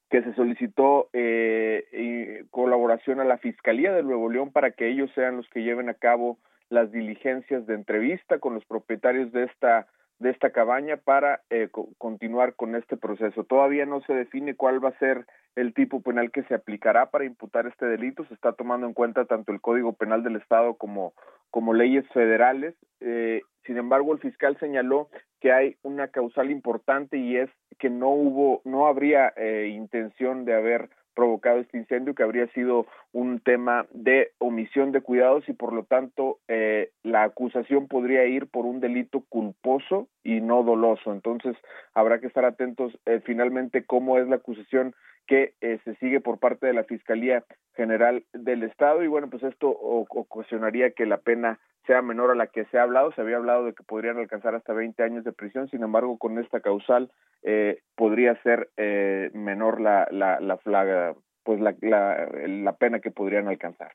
que 0.09 0.21
se 0.21 0.33
solicitó 0.35 1.09
eh, 1.13 2.45
colaboración 2.51 3.19
a 3.19 3.23
la 3.23 3.37
Fiscalía 3.37 3.93
de 3.93 4.03
Nuevo 4.03 4.29
León 4.29 4.51
para 4.51 4.71
que 4.71 4.87
ellos 4.87 5.09
sean 5.15 5.37
los 5.37 5.49
que 5.49 5.63
lleven 5.63 5.89
a 5.89 5.95
cabo 5.95 6.37
las 6.69 6.91
diligencias 6.91 7.65
de 7.65 7.75
entrevista 7.75 8.39
con 8.39 8.53
los 8.53 8.65
propietarios 8.65 9.31
de 9.31 9.45
esta 9.45 9.87
de 10.19 10.29
esta 10.29 10.51
cabaña 10.51 10.97
para 10.97 11.41
eh, 11.49 11.67
co 11.71 11.89
continuar 11.97 12.55
con 12.55 12.75
este 12.75 12.97
proceso. 12.97 13.43
Todavía 13.43 13.85
no 13.85 14.01
se 14.01 14.13
define 14.13 14.55
cuál 14.55 14.83
va 14.83 14.89
a 14.89 14.99
ser 14.99 15.25
el 15.55 15.73
tipo 15.73 16.01
penal 16.01 16.31
que 16.31 16.43
se 16.43 16.55
aplicará 16.55 17.11
para 17.11 17.25
imputar 17.25 17.67
este 17.67 17.85
delito. 17.85 18.25
Se 18.25 18.33
está 18.33 18.53
tomando 18.53 18.87
en 18.87 18.93
cuenta 18.93 19.25
tanto 19.25 19.51
el 19.51 19.61
Código 19.61 19.93
Penal 19.93 20.23
del 20.23 20.37
Estado 20.37 20.75
como, 20.75 21.13
como 21.51 21.73
leyes 21.73 22.05
federales. 22.13 22.75
Eh, 23.01 23.41
sin 23.65 23.77
embargo, 23.77 24.13
el 24.13 24.19
fiscal 24.19 24.57
señaló 24.59 25.09
que 25.39 25.51
hay 25.51 25.75
una 25.83 26.07
causal 26.07 26.51
importante 26.51 27.17
y 27.17 27.37
es 27.37 27.49
que 27.79 27.89
no 27.89 28.09
hubo, 28.09 28.61
no 28.65 28.87
habría 28.87 29.33
eh, 29.35 29.67
intención 29.73 30.45
de 30.45 30.55
haber 30.55 30.89
provocado 31.13 31.59
este 31.59 31.77
incendio, 31.77 32.15
que 32.15 32.23
habría 32.23 32.47
sido 32.47 32.87
un 33.13 33.39
tema 33.39 33.85
de 33.91 34.31
omisión 34.39 34.91
de 34.91 35.01
cuidados 35.01 35.47
y 35.47 35.53
por 35.53 35.71
lo 35.71 35.83
tanto 35.83 36.39
eh, 36.47 36.91
la 37.03 37.23
acusación 37.23 37.87
podría 37.87 38.25
ir 38.25 38.47
por 38.47 38.65
un 38.65 38.79
delito 38.79 39.23
culposo 39.29 40.07
y 40.23 40.41
no 40.41 40.63
doloso. 40.63 41.13
Entonces 41.13 41.55
habrá 41.93 42.19
que 42.19 42.27
estar 42.27 42.43
atentos 42.43 42.91
eh, 43.05 43.21
finalmente 43.23 43.85
cómo 43.85 44.17
es 44.17 44.27
la 44.27 44.37
acusación 44.37 44.93
que 45.27 45.53
eh, 45.61 45.79
se 45.85 45.95
sigue 45.95 46.19
por 46.19 46.39
parte 46.39 46.67
de 46.67 46.73
la 46.73 46.83
Fiscalía 46.83 47.45
General 47.75 48.23
del 48.33 48.63
Estado 48.63 49.03
y 49.03 49.07
bueno, 49.07 49.29
pues 49.29 49.43
esto 49.43 49.69
ocasionaría 49.69 50.91
que 50.91 51.05
la 51.05 51.17
pena 51.17 51.59
sea 51.85 52.01
menor 52.01 52.31
a 52.31 52.35
la 52.35 52.47
que 52.47 52.65
se 52.65 52.77
ha 52.77 52.83
hablado. 52.83 53.11
Se 53.13 53.21
había 53.21 53.37
hablado 53.37 53.65
de 53.65 53.73
que 53.73 53.83
podrían 53.83 54.17
alcanzar 54.17 54.55
hasta 54.55 54.73
20 54.73 55.01
años 55.03 55.23
de 55.23 55.33
prisión, 55.33 55.69
sin 55.69 55.83
embargo, 55.83 56.17
con 56.17 56.39
esta 56.39 56.61
causal 56.61 57.11
eh, 57.43 57.81
podría 57.95 58.41
ser 58.43 58.69
eh, 58.77 59.31
menor 59.33 59.81
la, 59.81 60.07
la, 60.11 60.39
la, 60.39 60.57
flaga, 60.57 61.15
pues 61.43 61.59
la, 61.59 61.75
la, 61.81 62.27
la 62.47 62.73
pena 62.73 62.99
que 62.99 63.11
podrían 63.11 63.47
alcanzar. 63.47 63.93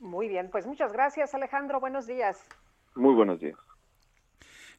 Muy 0.00 0.28
bien, 0.28 0.50
pues 0.50 0.66
muchas 0.66 0.92
gracias 0.92 1.34
Alejandro, 1.34 1.80
buenos 1.80 2.06
días. 2.06 2.46
Muy 2.94 3.14
buenos 3.14 3.40
días. 3.40 3.56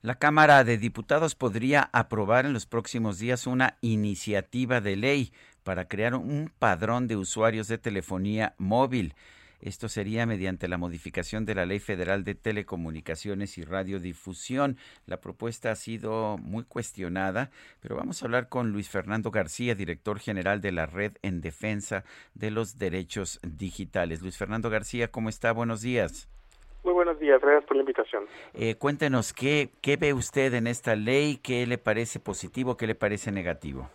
La 0.02 0.16
Cámara 0.16 0.64
de 0.64 0.78
Diputados 0.78 1.34
podría 1.34 1.90
aprobar 1.92 2.46
en 2.46 2.54
los 2.54 2.68
próximos 2.68 3.18
días 3.18 3.48
una 3.48 3.78
iniciativa 3.82 4.80
de 4.80 4.96
ley 4.96 5.34
para 5.64 5.88
crear 5.88 6.14
un 6.14 6.52
padrón 6.60 7.08
de 7.08 7.16
usuarios 7.16 7.68
de 7.68 7.80
telefonía 7.80 8.54
móvil. 8.60 9.16
Esto 9.62 9.90
sería 9.90 10.26
mediante 10.26 10.68
la 10.68 10.78
modificación 10.78 11.46
de 11.46 11.56
la 11.56 11.66
Ley 11.66 11.80
Federal 11.80 12.24
de 12.24 12.36
Telecomunicaciones 12.36 13.58
y 13.58 13.64
Radiodifusión. 13.64 14.78
La 15.06 15.22
propuesta 15.22 15.72
ha 15.72 15.76
sido 15.76 16.38
muy 16.38 16.64
cuestionada, 16.64 17.52
pero 17.82 17.96
vamos 17.96 18.22
a 18.22 18.26
hablar 18.26 18.50
con 18.50 18.72
Luis 18.72 18.90
Fernando 18.90 19.32
García, 19.32 19.76
director 19.76 20.20
general 20.20 20.62
de 20.62 20.72
la 20.72 20.86
Red 20.86 21.14
en 21.22 21.42
Defensa 21.42 22.04
de 22.34 22.52
los 22.52 22.78
Derechos 22.78 23.40
Digitales. 23.44 24.22
Luis 24.22 24.38
Fernando 24.38 24.70
García, 24.70 25.10
¿cómo 25.10 25.30
está? 25.30 25.52
Buenos 25.52 25.82
días. 25.82 26.30
Muy 26.84 26.94
buenos 26.94 27.20
días, 27.20 27.42
gracias 27.42 27.66
por 27.66 27.78
la 27.78 27.82
invitación. 27.82 28.26
Eh, 28.54 28.76
cuéntenos, 28.76 29.34
¿qué, 29.34 29.72
¿qué 29.82 29.98
ve 29.98 30.14
usted 30.14 30.54
en 30.54 30.68
esta 30.68 30.96
ley? 30.96 31.38
¿Qué 31.38 31.66
le 31.66 31.80
parece 31.80 32.20
positivo? 32.20 32.78
¿Qué 32.78 32.86
le 32.86 32.94
parece 32.94 33.32
negativo? 33.32 33.90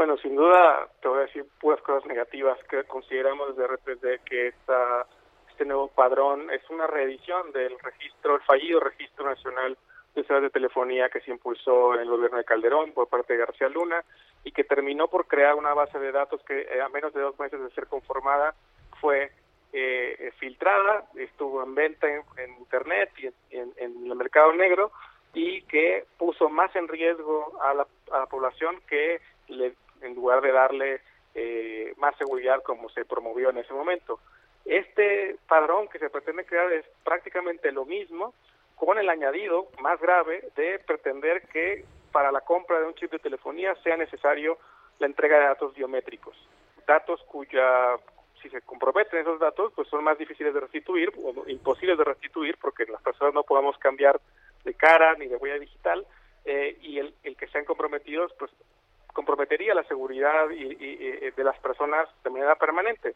Bueno, 0.00 0.16
sin 0.16 0.34
duda 0.34 0.88
te 1.02 1.08
voy 1.08 1.18
a 1.18 1.26
decir 1.26 1.44
puras 1.60 1.78
cosas 1.82 2.06
negativas 2.06 2.58
que 2.70 2.84
consideramos 2.84 3.54
de 3.54 3.66
repente 3.66 4.18
que 4.24 4.46
esta, 4.46 5.06
este 5.50 5.66
nuevo 5.66 5.88
padrón 5.88 6.50
es 6.50 6.62
una 6.70 6.86
reedición 6.86 7.52
del 7.52 7.78
registro, 7.78 8.36
el 8.36 8.40
fallido 8.40 8.80
registro 8.80 9.26
nacional 9.26 9.76
de 10.14 10.22
servicios 10.22 10.42
de 10.44 10.50
telefonía 10.58 11.10
que 11.10 11.20
se 11.20 11.30
impulsó 11.30 11.92
en 11.92 12.00
el 12.00 12.08
gobierno 12.08 12.38
de 12.38 12.44
Calderón 12.44 12.92
por 12.92 13.08
parte 13.08 13.34
de 13.34 13.40
García 13.40 13.68
Luna 13.68 14.02
y 14.42 14.52
que 14.52 14.64
terminó 14.64 15.08
por 15.08 15.26
crear 15.26 15.54
una 15.54 15.74
base 15.74 15.98
de 15.98 16.12
datos 16.12 16.40
que 16.44 16.62
eh, 16.62 16.80
a 16.80 16.88
menos 16.88 17.12
de 17.12 17.20
dos 17.20 17.38
meses 17.38 17.60
de 17.62 17.70
ser 17.72 17.86
conformada 17.86 18.54
fue 19.02 19.30
eh, 19.74 20.32
filtrada, 20.38 21.10
estuvo 21.14 21.62
en 21.62 21.74
venta 21.74 22.08
en, 22.08 22.52
Internet 22.58 23.10
y 23.18 23.26
en, 23.54 23.74
el 23.76 24.16
mercado 24.16 24.54
negro 24.54 24.92
y 25.34 25.60
que 25.64 26.06
puso 26.16 26.48
más 26.48 26.74
en 26.74 26.88
riesgo 26.88 27.60
a 27.60 27.74
la, 27.74 27.86
a 28.12 28.20
la 28.20 28.26
población 28.26 28.80
que 28.88 29.20
le, 29.48 29.74
en 30.02 30.14
lugar 30.14 30.40
de 30.40 30.52
darle 30.52 31.00
eh, 31.34 31.94
más 31.96 32.16
seguridad 32.16 32.62
como 32.62 32.88
se 32.90 33.04
promovió 33.04 33.50
en 33.50 33.58
ese 33.58 33.72
momento. 33.72 34.20
Este 34.64 35.36
padrón 35.48 35.88
que 35.88 35.98
se 35.98 36.10
pretende 36.10 36.44
crear 36.44 36.72
es 36.72 36.84
prácticamente 37.04 37.72
lo 37.72 37.84
mismo, 37.84 38.34
con 38.76 38.98
el 38.98 39.08
añadido 39.08 39.68
más 39.80 40.00
grave 40.00 40.48
de 40.56 40.78
pretender 40.80 41.42
que 41.48 41.84
para 42.12 42.32
la 42.32 42.40
compra 42.40 42.80
de 42.80 42.86
un 42.86 42.94
chip 42.94 43.10
de 43.12 43.18
telefonía 43.18 43.74
sea 43.82 43.96
necesario 43.96 44.58
la 44.98 45.06
entrega 45.06 45.38
de 45.38 45.44
datos 45.44 45.74
biométricos, 45.74 46.36
datos 46.86 47.22
cuya 47.24 47.96
si 48.42 48.48
se 48.48 48.62
comprometen 48.62 49.20
esos 49.20 49.38
datos, 49.38 49.72
pues 49.74 49.88
son 49.88 50.02
más 50.02 50.18
difíciles 50.18 50.54
de 50.54 50.60
restituir 50.60 51.12
o 51.22 51.48
imposibles 51.48 51.98
de 51.98 52.04
restituir 52.04 52.56
porque 52.58 52.86
las 52.86 53.02
personas 53.02 53.34
no 53.34 53.42
podemos 53.42 53.76
cambiar 53.78 54.20
de 54.64 54.74
cara 54.74 55.14
ni 55.14 55.26
de 55.26 55.36
huella 55.36 55.58
digital 55.58 56.06
eh, 56.44 56.76
y 56.80 56.98
el, 56.98 57.14
el, 57.22 57.36
que 57.36 57.48
sean 57.48 57.64
comprometidos, 57.64 58.32
pues 58.38 58.50
comprometería 59.12 59.74
la 59.74 59.84
seguridad 59.84 60.50
y, 60.50 60.74
de 61.30 61.44
las 61.44 61.58
personas 61.58 62.08
de 62.24 62.30
manera 62.30 62.54
permanente. 62.56 63.14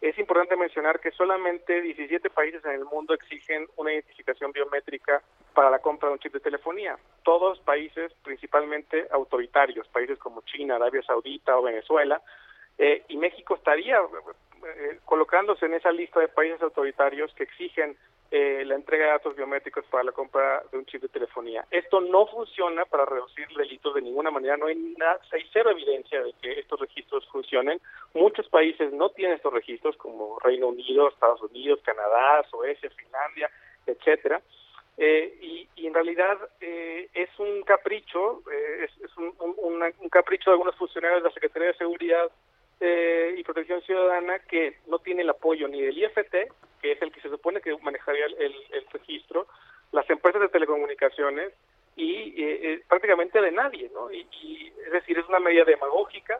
Es 0.00 0.16
importante 0.18 0.56
mencionar 0.56 1.00
que 1.00 1.10
solamente 1.10 1.82
17 1.82 2.30
países 2.30 2.64
en 2.64 2.72
el 2.72 2.84
mundo 2.84 3.14
exigen 3.14 3.66
una 3.76 3.92
identificación 3.92 4.52
biométrica 4.52 5.20
para 5.54 5.70
la 5.70 5.80
compra 5.80 6.08
de 6.08 6.12
un 6.14 6.20
chip 6.20 6.32
de 6.32 6.40
telefonía. 6.40 6.96
Todos 7.24 7.58
países 7.60 8.12
principalmente 8.22 9.08
autoritarios, 9.10 9.88
países 9.88 10.16
como 10.18 10.42
China, 10.42 10.76
Arabia 10.76 11.02
Saudita 11.02 11.58
o 11.58 11.62
Venezuela, 11.62 12.22
eh, 12.78 13.02
y 13.08 13.16
México 13.16 13.56
estaría 13.56 13.98
eh, 13.98 15.00
colocándose 15.04 15.66
en 15.66 15.74
esa 15.74 15.90
lista 15.90 16.20
de 16.20 16.28
países 16.28 16.62
autoritarios 16.62 17.34
que 17.34 17.42
exigen 17.42 17.96
eh, 18.30 18.62
la 18.66 18.74
entrega 18.74 19.06
de 19.06 19.10
datos 19.12 19.36
biométricos 19.36 19.86
para 19.86 20.04
la 20.04 20.12
compra 20.12 20.62
de 20.70 20.76
un 20.76 20.84
chip 20.84 21.00
de 21.00 21.08
telefonía. 21.08 21.64
Esto 21.70 22.00
no 22.00 22.26
funciona 22.26 22.84
para 22.84 23.06
reducir 23.06 23.46
delitos 23.56 23.94
de 23.94 24.02
ninguna 24.02 24.30
manera, 24.30 24.58
no 24.58 24.66
hay, 24.66 24.76
nada, 24.98 25.18
hay 25.32 25.42
cero 25.50 25.70
evidencia 25.70 26.22
de 26.22 26.34
que 26.42 26.60
estos 26.60 26.78
registros 26.78 27.26
funcionen. 27.28 27.80
Muchos 28.12 28.46
países 28.48 28.92
no 28.92 29.08
tienen 29.10 29.36
estos 29.36 29.52
registros, 29.52 29.96
como 29.96 30.38
Reino 30.40 30.68
Unido, 30.68 31.08
Estados 31.08 31.40
Unidos, 31.40 31.80
Canadá, 31.82 32.44
Suecia, 32.50 32.90
Finlandia, 32.90 33.50
etcétera. 33.86 34.42
Eh, 34.98 35.66
y, 35.76 35.86
en 35.86 35.94
realidad 35.94 36.36
eh, 36.60 37.08
es 37.14 37.30
un 37.38 37.62
capricho, 37.62 38.42
es, 38.82 39.16
un, 39.16 39.32
un, 39.38 40.08
capricho 40.10 40.50
de 40.50 40.54
algunos 40.54 40.76
funcionarios 40.76 41.22
de 41.22 41.28
la 41.28 41.34
Secretaría 41.34 41.68
de 41.68 41.78
Seguridad 41.78 42.30
eh, 42.80 43.34
y 43.36 43.42
Protección 43.42 43.82
Ciudadana 43.82 44.38
que 44.40 44.78
no 44.86 44.98
tiene 44.98 45.22
el 45.22 45.30
apoyo 45.30 45.66
ni 45.68 45.82
del 45.82 45.98
IFT, 45.98 46.50
que 46.80 46.92
es 46.92 47.02
el 47.02 47.10
que 47.10 47.20
se 47.20 47.28
supone 47.28 47.60
que 47.60 47.76
manejaría 47.78 48.26
el, 48.26 48.54
registro, 48.92 49.46
las 49.92 50.08
empresas 50.10 50.40
de 50.40 50.48
telecomunicaciones 50.48 51.52
y 51.96 52.40
eh, 52.40 52.72
eh, 52.72 52.82
prácticamente 52.88 53.40
de 53.40 53.50
nadie, 53.50 53.90
¿no? 53.92 54.12
Y, 54.12 54.72
es 54.86 54.92
decir, 54.92 55.18
es 55.18 55.28
una 55.28 55.40
medida 55.40 55.64
demagógica 55.64 56.38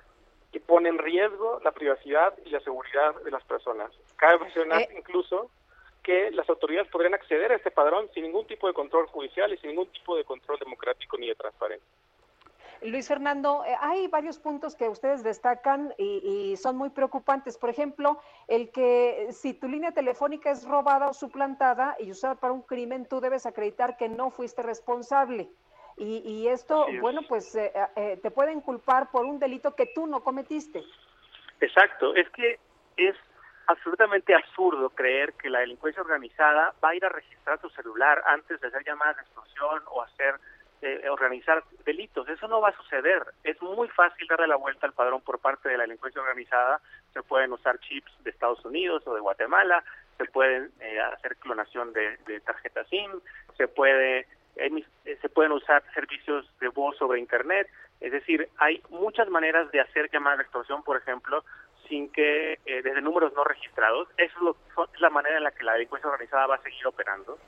que 0.52 0.60
pone 0.60 0.88
en 0.88 0.98
riesgo 0.98 1.60
la 1.64 1.72
privacidad 1.72 2.34
y 2.44 2.50
la 2.50 2.60
seguridad 2.60 3.20
de 3.22 3.30
las 3.30 3.44
personas. 3.44 3.90
Cabe 4.16 4.38
mencionar 4.38 4.86
incluso 4.96 5.50
que 6.02 6.30
las 6.30 6.48
autoridades 6.48 6.88
podrían 6.90 7.14
acceder 7.14 7.52
a 7.52 7.56
este 7.56 7.70
padrón 7.70 8.08
sin 8.14 8.22
ningún 8.22 8.46
tipo 8.46 8.66
de 8.66 8.72
control 8.72 9.06
judicial 9.08 9.52
y 9.52 9.58
sin 9.58 9.70
ningún 9.70 9.88
tipo 9.88 10.16
de 10.16 10.24
control 10.24 10.58
democrático 10.58 11.18
ni 11.18 11.28
de 11.28 11.34
transparencia. 11.34 11.86
Luis 12.82 13.08
Fernando, 13.08 13.64
eh, 13.66 13.74
hay 13.80 14.06
varios 14.08 14.38
puntos 14.38 14.76
que 14.76 14.88
ustedes 14.88 15.22
destacan 15.22 15.92
y, 15.98 16.56
son 16.56 16.76
muy 16.76 16.90
preocupantes. 16.90 17.58
Por 17.58 17.70
ejemplo, 17.70 18.20
el 18.46 18.70
que 18.70 19.28
si 19.30 19.54
tu 19.54 19.68
línea 19.68 19.92
telefónica 19.92 20.50
es 20.50 20.64
robada 20.64 21.08
o 21.08 21.14
suplantada 21.14 21.96
y 21.98 22.10
usada 22.10 22.36
para 22.36 22.52
un 22.52 22.62
crimen, 22.62 23.06
tú 23.06 23.20
debes 23.20 23.46
acreditar 23.46 23.96
que 23.96 24.08
no 24.08 24.30
fuiste 24.30 24.62
responsable. 24.62 25.48
Y, 26.00 26.46
esto, 26.46 26.86
bueno, 27.00 27.22
pues 27.28 27.56
eh, 27.56 27.72
eh, 27.96 28.20
te 28.22 28.30
pueden 28.30 28.60
culpar 28.60 29.10
por 29.10 29.24
un 29.24 29.40
delito 29.40 29.74
que 29.74 29.86
tú 29.86 30.06
no 30.06 30.22
cometiste. 30.22 30.84
Exacto, 31.60 32.14
es 32.14 32.30
que 32.30 32.60
es 32.96 33.16
absolutamente 33.66 34.32
absurdo 34.32 34.90
creer 34.90 35.34
que 35.34 35.50
la 35.50 35.58
delincuencia 35.58 36.00
organizada 36.00 36.72
va 36.82 36.90
a 36.90 36.94
ir 36.94 37.04
a 37.04 37.08
registrar 37.08 37.58
tu 37.58 37.68
celular 37.70 38.22
antes 38.26 38.60
de 38.60 38.68
hacer 38.68 38.84
llamadas 38.84 39.16
de 39.16 39.22
extorsión 39.22 39.82
o 39.90 40.02
hacer 40.02 40.36
eh, 40.80 41.08
organizar 41.08 41.64
delitos. 41.84 42.28
Eso 42.28 42.46
no 42.46 42.60
va 42.60 42.68
a 42.68 42.76
suceder. 42.76 43.22
Es 43.42 43.60
muy 43.60 43.88
fácil 43.88 44.28
darle 44.28 44.46
la 44.46 44.56
vuelta 44.56 44.86
al 44.86 44.92
padrón 44.92 45.20
por 45.22 45.40
parte 45.40 45.68
de 45.68 45.76
la 45.76 45.82
delincuencia 45.82 46.20
organizada. 46.22 46.80
Se 47.12 47.22
pueden 47.22 47.52
usar 47.52 47.80
chips 47.80 48.12
de 48.22 48.30
Estados 48.30 48.64
Unidos 48.64 49.02
o 49.06 49.14
de 49.14 49.20
Guatemala, 49.20 49.82
se 50.16 50.24
pueden 50.26 50.70
eh, 50.80 51.00
hacer 51.00 51.36
clonación 51.36 51.92
de, 51.92 52.40
tarjetas 52.44 52.86
SIM, 52.88 53.10
se 53.56 53.66
puede 53.66 54.26
eh, 54.56 54.84
se 55.20 55.28
pueden 55.28 55.52
usar 55.52 55.82
servicios 55.94 56.48
de 56.60 56.68
voz 56.68 56.96
sobre 56.96 57.18
internet. 57.18 57.68
Es 58.00 58.12
decir, 58.12 58.48
hay 58.58 58.80
muchas 58.90 59.28
maneras 59.28 59.70
de 59.72 59.80
hacer 59.80 60.08
llamadas 60.12 60.38
de 60.38 60.44
extorsión, 60.44 60.84
por 60.84 60.96
ejemplo, 60.96 61.44
sin 61.88 62.12
que 62.12 62.60
desde 62.66 63.00
números 63.00 63.32
no 63.34 63.42
registrados. 63.42 64.08
Eso 64.16 64.36
es, 64.36 64.42
lo, 64.42 64.56
es 64.94 65.00
la 65.00 65.10
manera 65.10 65.38
en 65.38 65.44
la 65.44 65.50
que 65.50 65.64
la 65.64 65.72
delincuencia 65.72 66.08
organizada 66.08 66.46
va 66.46 66.54
a 66.56 66.62
seguir 66.62 66.86
operando 66.86 67.38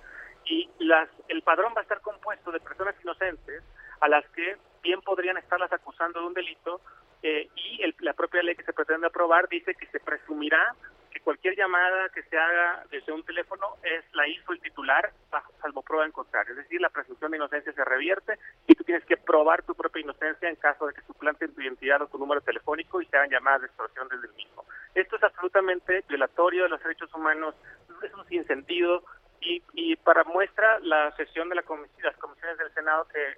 y 0.50 0.68
las, 0.80 1.08
el 1.28 1.42
padrón 1.42 1.72
va 1.76 1.80
a 1.80 1.82
estar 1.82 2.00
compuesto 2.00 2.50
de 2.50 2.58
personas 2.58 2.96
inocentes 3.02 3.62
a 4.00 4.08
las 4.08 4.28
que 4.30 4.56
bien 4.82 5.00
podrían 5.00 5.38
estarlas 5.38 5.72
acusando 5.72 6.20
de 6.20 6.26
un 6.26 6.34
delito 6.34 6.80
eh, 7.22 7.48
y 7.54 7.82
el, 7.82 7.94
la 8.00 8.14
propia 8.14 8.42
ley 8.42 8.56
que 8.56 8.64
se 8.64 8.72
pretende 8.72 9.06
aprobar 9.06 9.48
dice 9.48 9.74
que 9.74 9.86
se 9.86 10.00
presumirá 10.00 10.74
que 11.12 11.20
cualquier 11.20 11.56
llamada 11.56 12.08
que 12.08 12.22
se 12.24 12.36
haga 12.36 12.84
desde 12.90 13.12
un 13.12 13.22
teléfono 13.24 13.76
es 13.84 14.04
la 14.14 14.26
hizo 14.26 14.52
el 14.52 14.60
titular 14.60 15.12
salvo 15.60 15.82
prueba 15.82 16.04
en 16.06 16.12
contrario. 16.12 16.52
Es 16.52 16.64
decir, 16.64 16.80
la 16.80 16.88
presunción 16.88 17.30
de 17.30 17.36
inocencia 17.36 17.72
se 17.72 17.84
revierte 17.84 18.38
y 18.66 18.74
tú 18.74 18.82
tienes 18.82 19.04
que 19.04 19.16
probar 19.16 19.62
tu 19.62 19.74
propia 19.74 20.02
inocencia 20.02 20.48
en 20.48 20.56
caso 20.56 20.86
de 20.86 20.94
que 20.94 21.02
suplanten 21.02 21.54
tu 21.54 21.60
identidad 21.60 22.02
o 22.02 22.08
tu 22.08 22.18
número 22.18 22.40
telefónico 22.40 23.00
y 23.00 23.06
se 23.06 23.16
hagan 23.16 23.30
llamadas 23.30 23.60
de 23.60 23.66
extorsión 23.68 24.08
desde 24.08 24.26
el 24.26 24.34
mismo. 24.34 24.64
Esto 24.94 25.16
es 25.16 25.22
absolutamente 25.22 26.02
violatorio 26.08 26.64
de 26.64 26.70
los 26.70 26.82
derechos 26.82 27.12
humanos, 27.14 27.54
es 28.02 28.14
un 28.14 28.26
sinsentido, 28.26 29.04
y, 29.40 29.62
y 29.74 29.96
para 29.96 30.24
muestra 30.24 30.78
la 30.80 31.14
sesión 31.16 31.48
de 31.48 31.56
la 31.56 31.62
comisión, 31.62 32.02
las 32.02 32.16
comisiones 32.16 32.58
del 32.58 32.72
Senado 32.74 33.06
que, 33.08 33.34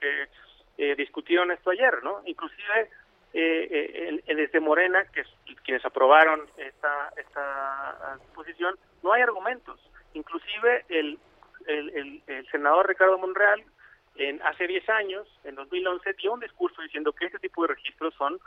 que, 0.00 0.28
eh, 0.76 0.94
discutieron 0.96 1.50
esto 1.52 1.70
ayer, 1.70 2.02
¿no? 2.02 2.22
Inclusive 2.26 2.90
eh, 3.32 4.22
eh 4.26 4.34
desde 4.34 4.60
Morena, 4.60 5.04
que 5.12 5.24
quienes 5.64 5.84
aprobaron 5.84 6.46
esta, 6.56 7.12
esta 7.16 8.18
posición, 8.34 8.76
no 9.02 9.12
hay 9.12 9.22
argumentos. 9.22 9.80
Inclusive 10.14 10.84
el, 10.88 11.18
el, 11.66 12.22
el, 12.26 12.50
senador 12.50 12.88
Ricardo 12.88 13.18
Monreal 13.18 13.64
en, 14.16 14.40
hace 14.42 14.66
10 14.66 14.88
años, 14.90 15.28
en 15.44 15.54
2011, 15.54 16.12
dio 16.14 16.32
un 16.32 16.40
discurso 16.40 16.82
diciendo 16.82 17.12
que 17.12 17.26
este 17.26 17.38
tipo 17.38 17.62
de 17.62 17.74
registros 17.74 18.14
son 18.14 18.38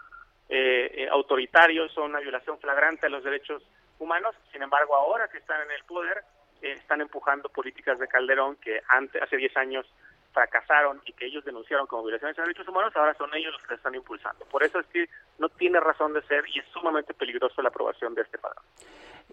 eh, 0.50 0.92
eh, 0.94 1.10
autoritarios, 1.12 1.92
son 1.92 2.12
una 2.12 2.20
violación 2.20 2.58
flagrante 2.60 3.08
de 3.08 3.10
los 3.10 3.24
derechos 3.24 3.64
humanos. 4.00 4.36
Sin 4.52 4.62
embargo, 4.62 4.96
ahora 4.96 5.28
que 5.28 5.40
están 5.40 5.62
en 5.62 5.72
el 5.72 5.84
poder, 5.84 6.24
están 6.62 7.02
empujando 7.02 7.50
políticas 7.50 8.00
de 8.00 8.08
Calderón 8.08 8.56
que 8.58 8.82
antes, 8.90 9.22
hace 9.22 9.38
10 9.38 9.58
años 9.58 9.86
fracasaron 10.34 11.02
y 11.06 11.14
que 11.14 11.26
ellos 11.26 11.44
denunciaron 11.46 11.88
como 11.88 12.04
violaciones 12.04 12.38
de 12.38 12.44
derechos 12.44 12.68
humanos, 12.68 12.96
ahora 12.96 13.14
son 13.16 13.34
ellos 13.34 13.54
los 13.54 13.64
que 13.64 13.74
están 13.74 13.96
impulsando. 13.96 14.46
Por 14.46 14.64
eso 14.64 14.80
es 14.80 14.86
que 14.88 15.10
no 15.40 15.50
tiene 15.50 15.80
razón 15.80 16.14
de 16.14 16.22
ser 16.24 16.44
y 16.54 16.60
es 16.60 16.66
sumamente 16.68 17.14
peligroso 17.14 17.62
la 17.62 17.70
aprobación 17.70 18.14
de 18.14 18.22
este 18.22 18.38
padrón. 18.38 18.64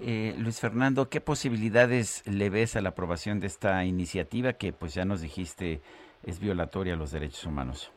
Eh, 0.01 0.35
Luis 0.39 0.61
Fernando, 0.61 1.09
¿qué 1.11 1.21
posibilidades 1.21 2.27
le 2.27 2.49
ves 2.49 2.75
a 2.77 2.81
la 2.81 2.91
aprobación 2.91 3.39
de 3.39 3.47
esta 3.47 3.85
iniciativa 3.85 4.55
que 4.55 4.73
pues 4.73 4.95
ya 4.95 5.05
nos 5.05 5.21
dijiste 5.21 5.83
es 6.25 6.41
violatoria 6.41 6.95
a 6.95 6.97
los 6.97 7.13
derechos 7.13 7.45
humanos? 7.45 7.93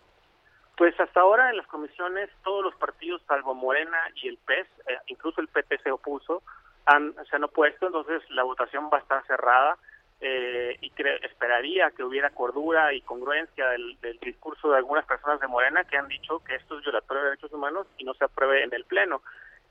Pues 0.77 0.99
hasta 0.99 1.21
ahora 1.21 1.49
en 1.49 1.57
las 1.57 1.67
comisiones 1.67 2.29
todos 2.43 2.63
los 2.63 2.75
partidos, 2.75 3.21
salvo 3.27 3.55
Morena 3.55 3.97
y 4.15 4.27
el 4.27 4.37
PES, 4.37 4.67
eh, 4.87 4.97
incluso 5.07 5.41
el 5.41 5.47
PT 5.47 5.79
se 5.79 5.91
opuso, 5.91 6.43
se 7.29 7.35
han 7.35 7.43
opuesto, 7.43 7.87
entonces 7.87 8.21
la 8.29 8.43
votación 8.43 8.89
va 8.91 8.97
a 8.97 9.01
estar 9.01 9.25
cerrada 9.27 9.77
eh, 10.19 10.75
y 10.81 10.91
esperaría 11.23 11.91
que 11.91 12.03
hubiera 12.03 12.31
cordura 12.31 12.91
y 12.93 13.01
congruencia 13.01 13.67
del, 13.69 13.97
discurso 14.21 14.71
de 14.71 14.77
algunas 14.77 15.05
personas 15.05 15.39
de 15.39 15.47
Morena 15.47 15.83
que 15.83 15.97
han 15.97 16.07
dicho 16.07 16.43
que 16.43 16.55
esto 16.55 16.77
es 16.77 16.83
violatorio 16.83 17.23
de 17.23 17.29
derechos 17.29 17.53
humanos 17.53 17.85
y 17.97 18.03
no 18.03 18.13
se 18.15 18.25
apruebe 18.25 18.63
en 18.63 18.73
el 18.73 18.85
Pleno. 18.85 19.21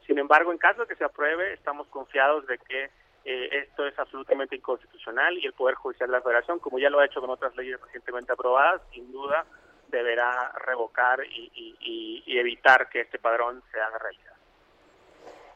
Sin 0.06 0.18
embargo, 0.18 0.52
en 0.52 0.58
caso 0.58 0.82
de 0.82 0.86
que 0.86 0.94
se 0.94 1.04
apruebe, 1.04 1.52
estamos 1.52 1.88
confiados 1.88 2.46
de 2.46 2.58
que 2.58 2.90
eh, 3.24 3.48
esto 3.64 3.84
es 3.86 3.98
absolutamente 3.98 4.54
inconstitucional 4.54 5.36
y 5.36 5.46
el 5.46 5.52
Poder 5.52 5.74
Judicial 5.74 6.08
de 6.08 6.16
la 6.18 6.22
Federación, 6.22 6.60
como 6.60 6.78
ya 6.78 6.90
lo 6.90 7.00
ha 7.00 7.06
hecho 7.06 7.20
con 7.20 7.30
otras 7.30 7.56
leyes 7.56 7.80
recientemente 7.80 8.32
aprobadas, 8.32 8.82
sin 8.92 9.10
duda 9.10 9.44
deberá 9.88 10.52
revocar 10.64 11.24
y, 11.26 12.22
evitar 12.38 12.88
que 12.90 13.00
este 13.00 13.18
padrón 13.18 13.62
se 13.72 13.80
haga 13.80 13.98
realidad. 13.98 14.35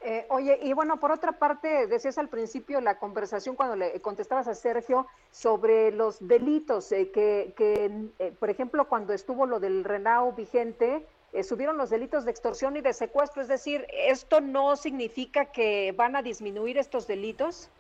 Eh, 0.02 0.26
oye, 0.30 0.58
y 0.62 0.72
bueno, 0.72 0.98
por 0.98 1.12
otra 1.12 1.32
parte, 1.32 1.86
decías 1.86 2.16
al 2.16 2.28
principio 2.28 2.80
la 2.80 2.98
conversación 2.98 3.54
cuando 3.54 3.76
le 3.76 4.00
contestabas 4.00 4.48
a 4.48 4.54
Sergio 4.54 5.06
sobre 5.30 5.92
los 5.92 6.26
delitos, 6.26 6.90
eh, 6.92 7.10
que, 7.10 7.52
que 7.56 8.32
por 8.38 8.48
ejemplo, 8.48 8.88
cuando 8.88 9.12
estuvo 9.12 9.46
lo 9.46 9.60
del 9.60 9.84
Renau 9.84 10.34
vigente, 10.34 11.06
subieron 11.42 11.76
los 11.76 11.90
delitos 11.90 12.24
de 12.24 12.30
extorsión 12.30 12.76
y 12.76 12.80
de 12.80 12.92
secuestro, 12.92 13.42
es 13.42 13.48
decir, 13.48 13.86
¿esto 13.92 14.40
no 14.40 14.74
significa 14.74 15.46
que 15.46 15.92
van 15.92 16.16
a 16.16 16.22
disminuir 16.22 16.78
estos 16.78 17.06
delitos? 17.06 17.70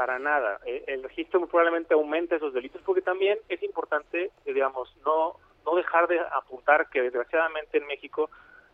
para 0.00 0.18
nada. 0.18 0.58
Eh, 0.64 0.84
el 0.86 1.02
registro 1.02 1.46
probablemente 1.46 1.92
aumente 1.92 2.36
esos 2.36 2.54
delitos 2.54 2.80
porque 2.86 3.02
también 3.02 3.38
es 3.50 3.62
importante, 3.62 4.30
eh, 4.46 4.52
digamos, 4.54 4.96
no, 5.04 5.36
no 5.66 5.76
dejar 5.76 6.08
de 6.08 6.18
apuntar 6.20 6.88
que 6.88 7.02
desgraciadamente 7.02 7.76
en 7.76 7.86
México 7.86 8.30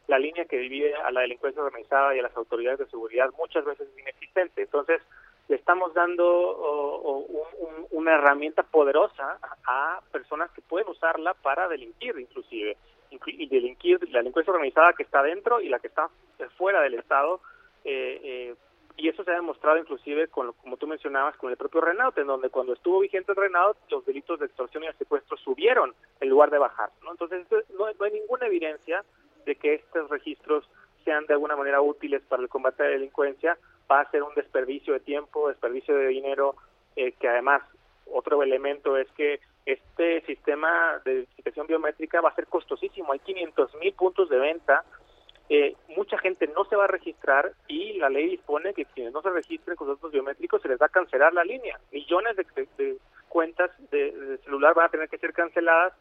la 0.09 0.19
línea 0.19 0.45
que 0.45 0.59
divide 0.59 0.95
a 0.95 1.11
la 1.11 1.23
delincuencia 1.23 1.63
organizada 1.63 2.15
y 2.15 2.21
a 2.21 2.23
las 2.23 2.37
autoridades 2.37 2.79
de 2.79 2.87
seguridad 2.87 3.31
muchas 3.37 3.65
veces 3.65 3.89
es 3.89 3.99
inexistente. 3.99 4.63
Entonces, 4.63 5.03
le 5.49 5.57
estamos 5.57 5.95
dando 5.95 7.25
una 7.91 8.15
herramienta 8.15 8.63
poderosa 8.63 9.39
a 9.67 10.01
personas 10.13 10.51
que 10.53 10.63
pueden 10.63 10.89
usarla 10.89 11.35
para 11.35 11.69
delinquir, 11.69 12.19
inclusive, 12.19 12.77
y 13.11 13.47
delinquir 13.47 14.01
la 14.11 14.19
delincuencia 14.19 14.53
organizada 14.53 14.93
que 14.93 15.05
está 15.05 15.23
dentro 15.23 15.61
y 15.61 15.69
la 15.69 15.79
que 15.79 15.89
está 15.89 16.09
fuera 16.57 16.81
del 16.81 16.95
Estado. 16.95 17.41
Eh, 17.85 18.21
eh, 18.23 18.55
y 18.97 19.09
eso 19.09 19.23
se 19.25 19.31
ha 19.31 19.35
demostrado 19.35 19.77
inclusive 19.77 20.29
con 20.29 20.53
como 20.55 20.77
tú 20.77 20.87
mencionabas 20.87 21.37
con 21.37 21.51
el 21.51 21.57
propio 21.57 21.83
Renault 21.83 22.17
en 22.19 22.27
donde 22.27 22.49
cuando 22.49 22.73
estuvo 22.73 23.01
vigente 23.01 23.33
el 23.33 23.37
Renault 23.37 23.77
los 23.91 24.05
delitos 24.07 24.41
de 24.41 24.47
extorsión 24.47 24.85
y 24.85 24.87
de 24.87 24.95
secuestro 24.95 25.37
subieron 25.37 25.95
en 26.21 26.29
lugar 26.29 26.51
de 26.51 26.59
bajar 26.59 26.91
no 27.05 27.13
entonces 27.13 27.47
no, 27.79 27.87
hay 27.87 28.13
ninguna 28.13 28.47
evidencia 28.47 29.05
de 29.47 29.57
que 29.57 29.75
estos 29.75 30.11
registros 30.11 30.69
sean 31.05 31.25
de 31.27 31.35
alguna 31.35 31.57
manera 31.57 31.81
útiles 31.81 32.23
para 32.29 32.43
el 32.43 32.49
combate 32.49 32.83
a 32.83 32.87
la 32.87 32.93
delincuencia 32.93 33.57
va 33.91 34.01
a 34.01 34.11
ser 34.11 34.23
un 34.23 34.35
desperdicio 34.35 34.93
de 34.93 35.01
tiempo 35.01 35.49
desperdicio 35.49 35.97
de 35.97 36.09
dinero 36.09 36.57
eh, 36.97 37.13
que 37.13 37.29
además 37.29 37.63
otro 38.13 38.43
elemento 38.43 38.97
es 38.97 39.11
que 39.13 39.41
este 39.65 40.21
sistema 40.27 41.01
de 41.05 41.15
identificación 41.15 41.67
biométrica 41.67 42.21
va 42.21 42.29
a 42.29 42.35
ser 42.35 42.47
costosísimo 42.49 43.13
hay 43.13 43.21
500 43.21 43.75
mil 43.77 43.95
puntos 43.95 44.29
de 44.29 44.39
venta 44.39 44.85
eh, 45.49 45.77
mucha 45.97 46.19
gente 46.19 46.49
no 46.49 46.65
se 46.65 46.75
va 46.75 46.85
a 46.85 46.89
registrar 46.89 47.53
y 47.69 47.95
la 47.95 48.09
ley 48.09 48.31
dispone 48.31 48.75
que 48.75 48.85
quienes 48.87 49.13
no 49.13 49.23
se 49.23 49.31
registren 49.31 49.77
con 49.77 49.87
datos 49.87 50.11
biométricos 50.11 50.61
se 50.61 50.69
les 50.69 50.81
va 50.81 50.87
a 50.87 50.91
cancelar 50.91 51.33
la 51.33 51.45
línea. 51.45 51.79
Millones 51.93 52.37
de, 52.37 52.99
cuentas 53.29 53.71
de, 53.91 54.39
celular 54.45 54.75
van 54.75 54.87
a 54.87 54.89
tener 54.89 55.09
que 55.09 55.19
ser 55.19 55.33
canceladas 55.33 55.93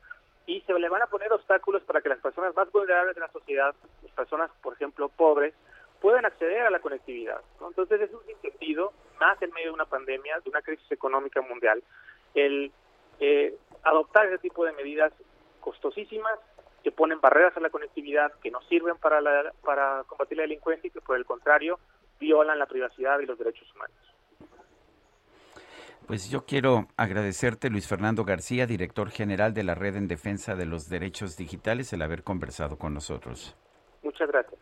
y 0.47 0.61
se 0.61 0.73
le 0.73 0.89
van 0.89 1.01
a 1.01 1.07
poner 1.07 1.31
obstáculos 1.33 1.83
para 1.83 2.01
que 2.01 2.09
las 2.09 2.19
personas 2.19 2.55
más 2.55 2.71
vulnerables 2.71 3.15
de 3.15 3.21
la 3.21 3.31
sociedad, 3.31 3.73
las 4.03 4.11
personas, 4.11 4.51
por 4.61 4.73
ejemplo, 4.73 5.09
pobres, 5.09 5.53
puedan 6.01 6.25
acceder 6.25 6.61
a 6.61 6.69
la 6.69 6.79
conectividad. 6.79 7.41
Entonces 7.61 8.01
es 8.01 8.11
un 8.13 8.21
sentido, 8.41 8.93
más 9.19 9.41
en 9.41 9.51
medio 9.51 9.69
de 9.69 9.73
una 9.73 9.85
pandemia, 9.85 10.39
de 10.39 10.49
una 10.49 10.61
crisis 10.61 10.91
económica 10.91 11.41
mundial, 11.41 11.83
el 12.35 12.71
eh, 13.19 13.57
adoptar 13.83 14.27
ese 14.27 14.37
tipo 14.37 14.65
de 14.65 14.73
medidas 14.73 15.11
costosísimas, 15.61 16.37
que 16.83 16.91
ponen 16.91 17.19
barreras 17.19 17.57
a 17.57 17.61
la 17.61 17.71
conectividad, 17.71 18.31
que 18.43 18.51
no 18.51 18.61
sirven 18.69 18.95
para, 18.97 19.19
para 19.63 20.03
combatir 20.05 20.37
la 20.37 20.43
delincuencia 20.43 20.87
y 20.87 20.91
que 20.91 21.01
por 21.01 21.17
el 21.17 21.25
contrario 21.25 21.79
violan 22.19 22.59
la 22.59 22.67
privacidad 22.67 23.19
y 23.19 23.25
los 23.25 23.39
derechos 23.39 23.67
humanos. 23.73 23.97
Pues 26.07 26.29
yo 26.29 26.45
quiero 26.45 26.87
agradecerte, 26.97 27.71
Luis 27.71 27.87
Fernando 27.87 28.25
García, 28.25 28.67
director 28.67 29.09
general 29.09 29.55
de 29.55 29.63
la 29.63 29.73
Red 29.73 29.95
en 29.95 30.07
Defensa 30.07 30.55
de 30.55 30.65
los 30.65 30.87
Derechos 30.87 31.35
Digitales, 31.35 31.91
el 31.93 32.03
haber 32.03 32.23
conversado 32.23 32.77
con 32.77 32.93
nosotros. 32.93 33.55
Muchas 34.03 34.27
gracias. 34.27 34.59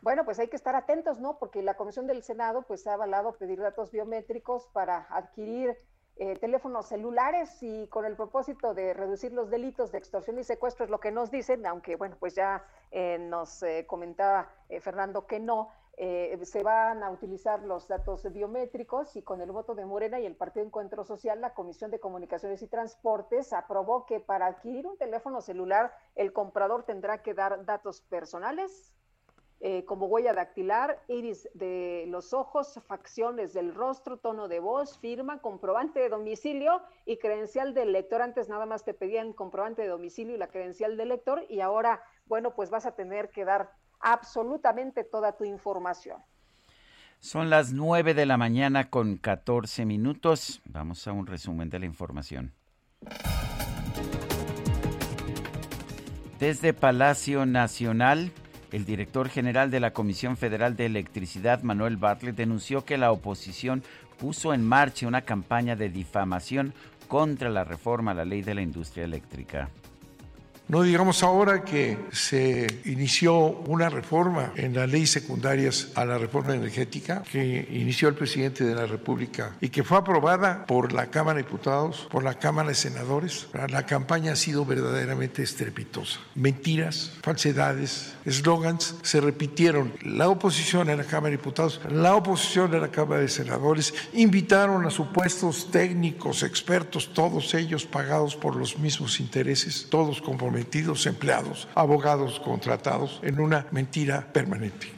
Bueno, 0.00 0.24
pues 0.24 0.38
hay 0.38 0.48
que 0.48 0.56
estar 0.56 0.74
atentos, 0.74 1.20
¿no? 1.20 1.38
Porque 1.38 1.62
la 1.62 1.74
Comisión 1.74 2.06
del 2.06 2.22
Senado 2.22 2.62
pues 2.62 2.86
ha 2.86 2.94
avalado 2.94 3.32
pedir 3.32 3.60
datos 3.60 3.92
biométricos 3.92 4.66
para 4.72 5.06
adquirir 5.10 5.76
eh, 6.16 6.36
teléfonos 6.36 6.86
celulares 6.88 7.62
y 7.62 7.86
con 7.88 8.04
el 8.04 8.16
propósito 8.16 8.74
de 8.74 8.94
reducir 8.94 9.32
los 9.32 9.50
delitos 9.50 9.92
de 9.92 9.98
extorsión 9.98 10.38
y 10.38 10.44
secuestro 10.44 10.84
es 10.84 10.90
lo 10.90 10.98
que 10.98 11.12
nos 11.12 11.30
dicen, 11.30 11.66
aunque 11.66 11.96
bueno, 11.96 12.16
pues 12.18 12.34
ya 12.34 12.64
eh, 12.90 13.18
nos 13.18 13.62
eh, 13.62 13.84
comentaba 13.86 14.50
Fernando 14.80 15.26
que 15.26 15.40
no, 15.40 15.70
se 15.96 16.62
van 16.62 17.02
a 17.02 17.10
utilizar 17.10 17.62
los 17.62 17.86
datos 17.86 18.30
biométricos 18.32 19.14
y 19.16 19.22
con 19.22 19.40
el 19.40 19.52
voto 19.52 19.74
de 19.74 19.84
Morena 19.84 20.18
y 20.20 20.26
el 20.26 20.36
Partido 20.36 20.64
Encuentro 20.64 21.04
Social, 21.04 21.40
la 21.40 21.54
Comisión 21.54 21.90
de 21.90 22.00
Comunicaciones 22.00 22.62
y 22.62 22.66
Transportes 22.66 23.52
aprobó 23.52 24.06
que 24.06 24.20
para 24.20 24.46
adquirir 24.46 24.86
un 24.86 24.96
teléfono 24.96 25.40
celular 25.40 25.92
el 26.14 26.32
comprador 26.32 26.84
tendrá 26.84 27.22
que 27.22 27.34
dar 27.34 27.64
datos 27.64 28.00
personales, 28.00 28.94
eh, 29.64 29.84
como 29.84 30.06
huella 30.06 30.32
dactilar, 30.32 31.00
iris 31.06 31.48
de 31.54 32.06
los 32.08 32.34
ojos, 32.34 32.80
facciones 32.88 33.52
del 33.52 33.72
rostro, 33.72 34.16
tono 34.16 34.48
de 34.48 34.58
voz, 34.58 34.98
firma, 34.98 35.40
comprobante 35.40 36.00
de 36.00 36.08
domicilio 36.08 36.82
y 37.04 37.18
credencial 37.18 37.72
del 37.72 37.92
lector. 37.92 38.22
Antes 38.22 38.48
nada 38.48 38.66
más 38.66 38.84
te 38.84 38.92
pedían 38.92 39.32
comprobante 39.32 39.82
de 39.82 39.88
domicilio 39.88 40.34
y 40.34 40.38
la 40.38 40.48
credencial 40.48 40.96
del 40.96 41.10
lector 41.10 41.44
y 41.48 41.60
ahora, 41.60 42.02
bueno, 42.26 42.56
pues 42.56 42.70
vas 42.70 42.86
a 42.86 42.96
tener 42.96 43.30
que 43.30 43.44
dar 43.44 43.70
absolutamente 44.02 45.04
toda 45.04 45.36
tu 45.36 45.44
información. 45.44 46.18
Son 47.20 47.50
las 47.50 47.72
9 47.72 48.14
de 48.14 48.26
la 48.26 48.36
mañana 48.36 48.90
con 48.90 49.16
14 49.16 49.84
minutos. 49.84 50.60
Vamos 50.64 51.06
a 51.06 51.12
un 51.12 51.26
resumen 51.26 51.70
de 51.70 51.78
la 51.78 51.86
información. 51.86 52.52
Desde 56.40 56.74
Palacio 56.74 57.46
Nacional, 57.46 58.32
el 58.72 58.84
director 58.84 59.28
general 59.28 59.70
de 59.70 59.78
la 59.78 59.92
Comisión 59.92 60.36
Federal 60.36 60.74
de 60.74 60.86
Electricidad, 60.86 61.62
Manuel 61.62 61.96
Bartlett, 61.96 62.34
denunció 62.34 62.84
que 62.84 62.98
la 62.98 63.12
oposición 63.12 63.84
puso 64.18 64.52
en 64.52 64.66
marcha 64.66 65.06
una 65.06 65.22
campaña 65.22 65.76
de 65.76 65.90
difamación 65.90 66.74
contra 67.06 67.50
la 67.50 67.62
reforma 67.62 68.10
a 68.10 68.14
la 68.14 68.24
ley 68.24 68.42
de 68.42 68.54
la 68.54 68.62
industria 68.62 69.04
eléctrica. 69.04 69.70
No 70.68 70.82
digamos 70.82 71.22
ahora 71.22 71.64
que 71.64 71.98
se 72.12 72.80
inició 72.84 73.34
una 73.36 73.90
reforma 73.90 74.52
en 74.56 74.74
las 74.74 74.88
leyes 74.88 75.10
secundarias 75.10 75.88
a 75.96 76.04
la 76.04 76.18
reforma 76.18 76.54
energética 76.54 77.22
que 77.30 77.68
inició 77.70 78.08
el 78.08 78.14
presidente 78.14 78.64
de 78.64 78.74
la 78.74 78.86
República 78.86 79.56
y 79.60 79.68
que 79.68 79.82
fue 79.82 79.98
aprobada 79.98 80.64
por 80.64 80.92
la 80.92 81.08
Cámara 81.08 81.38
de 81.38 81.42
Diputados, 81.42 82.08
por 82.10 82.22
la 82.22 82.34
Cámara 82.34 82.68
de 82.70 82.74
Senadores. 82.74 83.48
La 83.68 83.84
campaña 83.86 84.32
ha 84.32 84.36
sido 84.36 84.64
verdaderamente 84.64 85.42
estrepitosa. 85.42 86.20
Mentiras, 86.34 87.12
falsedades, 87.22 88.14
eslogans 88.24 88.94
se 89.02 89.20
repitieron. 89.20 89.92
La 90.02 90.28
oposición 90.28 90.88
en 90.88 90.98
la 90.98 91.04
Cámara 91.04 91.32
de 91.32 91.36
Diputados, 91.38 91.80
la 91.90 92.14
oposición 92.14 92.72
en 92.72 92.80
la 92.80 92.90
Cámara 92.90 93.20
de 93.20 93.28
Senadores 93.28 93.92
invitaron 94.14 94.86
a 94.86 94.90
supuestos 94.90 95.70
técnicos, 95.70 96.42
expertos, 96.42 97.12
todos 97.12 97.52
ellos 97.54 97.84
pagados 97.84 98.36
por 98.36 98.56
los 98.56 98.78
mismos 98.78 99.20
intereses, 99.20 99.86
todos 99.90 100.20
comprometidos 100.52 101.06
empleados, 101.06 101.66
abogados 101.74 102.38
contratados 102.38 103.20
en 103.22 103.40
una 103.40 103.66
mentira 103.70 104.30
permanente. 104.34 104.92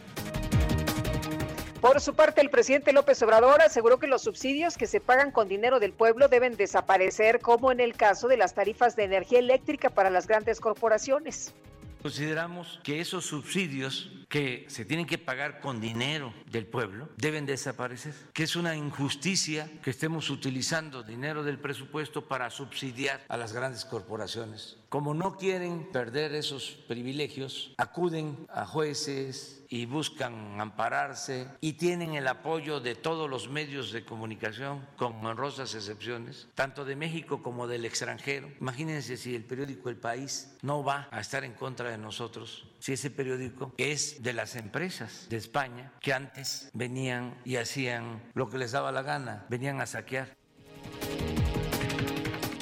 Por 1.81 2.01
su 2.01 2.15
parte, 2.15 2.41
el 2.41 2.51
presidente 2.51 2.93
López 2.93 3.23
Obrador 3.23 3.63
aseguró 3.63 4.01
que 4.01 4.09
los 4.09 4.23
subsidios 4.23 4.77
que 4.77 4.89
se 4.89 5.01
pagan 5.01 5.31
con 5.31 5.47
dinero 5.47 5.79
del 5.79 5.93
pueblo 5.93 6.27
deben 6.27 6.57
desaparecer, 6.57 7.39
como 7.39 7.71
en 7.71 7.79
el 7.79 7.95
caso 7.95 8.27
de 8.27 8.37
las 8.37 8.55
tarifas 8.55 8.97
de 8.97 9.05
energía 9.05 9.39
eléctrica 9.39 9.91
para 9.91 10.11
las 10.11 10.27
grandes 10.27 10.59
corporaciones. 10.59 11.55
Consideramos 12.03 12.81
que 12.83 13.01
esos 13.01 13.25
subsidios 13.25 14.11
que 14.29 14.67
se 14.69 14.85
tienen 14.85 15.07
que 15.07 15.17
pagar 15.17 15.61
con 15.61 15.81
dinero 15.81 16.35
del 16.51 16.67
pueblo 16.67 17.09
deben 17.17 17.47
desaparecer, 17.47 18.13
que 18.33 18.43
es 18.43 18.57
una 18.57 18.77
injusticia 18.77 19.71
que 19.83 19.91
estemos 19.91 20.29
utilizando 20.29 21.03
dinero 21.03 21.45
del 21.45 21.59
presupuesto 21.59 22.27
para 22.27 22.51
subsidiar 22.51 23.25
a 23.29 23.37
las 23.37 23.53
grandes 23.53 23.85
corporaciones. 23.85 24.77
Como 24.95 25.13
no 25.13 25.37
quieren 25.37 25.91
perder 25.91 26.37
esos 26.37 26.71
privilegios, 26.87 27.75
acuden 27.79 28.47
a 28.49 28.65
jueces, 28.65 29.65
y 29.69 29.87
buscan 29.87 30.61
ampararse 30.61 31.49
y 31.61 31.73
tienen 31.73 32.15
el 32.15 32.29
apoyo 32.29 32.79
de 32.79 32.95
todos 32.95 33.29
los 33.29 33.49
medios 33.49 33.91
de 33.91 34.05
comunicación, 34.05 34.87
con 34.97 35.27
honrosas 35.27 35.75
excepciones, 35.75 36.47
tanto 36.55 36.85
de 36.85 36.95
México 36.95 37.43
como 37.43 37.67
del 37.67 37.85
extranjero. 37.85 38.49
Imagínense 38.61 39.17
si 39.17 39.35
el 39.35 39.43
periódico 39.43 39.89
El 39.89 39.97
País 39.97 40.57
no 40.63 40.85
va 40.85 41.09
a 41.11 41.19
estar 41.19 41.43
en 41.43 41.55
contra 41.55 41.91
de 41.91 41.99
nosotros, 41.99 42.69
si 42.79 42.93
ese 42.93 43.11
periódico 43.11 43.75
es 43.77 44.23
de 44.23 44.33
las 44.33 44.55
empresas 44.55 45.27
de 45.29 45.39
España 45.39 45.93
que 46.01 46.13
antes 46.13 46.71
venían 46.73 47.35
y 47.45 47.57
hacían 47.57 48.23
lo 48.35 48.49
que 48.49 48.59
les 48.59 48.71
daba 48.71 48.93
la 48.93 49.03
gana, 49.03 49.45
venían 49.49 49.81
a 49.81 49.87
saquear. 49.87 50.37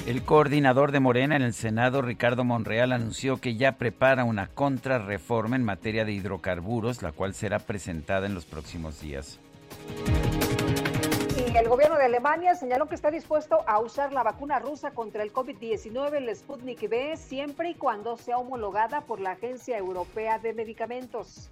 El 0.05 0.25
coordinador 0.25 0.91
de 0.91 0.99
Morena 0.99 1.37
en 1.37 1.43
el 1.43 1.53
Senado, 1.53 2.01
Ricardo 2.01 2.43
Monreal, 2.43 2.91
anunció 2.91 3.37
que 3.37 3.55
ya 3.55 3.77
prepara 3.77 4.25
una 4.25 4.47
contrarreforma 4.47 5.55
en 5.55 5.63
materia 5.63 6.03
de 6.03 6.11
hidrocarburos, 6.11 7.01
la 7.01 7.13
cual 7.13 7.33
será 7.33 7.59
presentada 7.59 8.25
en 8.25 8.33
los 8.33 8.43
próximos 8.43 8.99
días. 8.99 9.39
Y 11.37 11.55
el 11.55 11.69
gobierno 11.69 11.97
de 11.97 12.03
Alemania 12.03 12.53
señaló 12.53 12.87
que 12.89 12.95
está 12.95 13.11
dispuesto 13.11 13.63
a 13.65 13.79
usar 13.79 14.11
la 14.11 14.23
vacuna 14.23 14.59
rusa 14.59 14.91
contra 14.91 15.23
el 15.23 15.31
COVID-19, 15.31 16.15
el 16.15 16.35
Sputnik 16.35 16.83
V, 16.83 17.15
siempre 17.15 17.69
y 17.69 17.75
cuando 17.75 18.17
sea 18.17 18.37
homologada 18.37 19.01
por 19.01 19.21
la 19.21 19.31
Agencia 19.31 19.77
Europea 19.77 20.37
de 20.37 20.53
Medicamentos. 20.53 21.49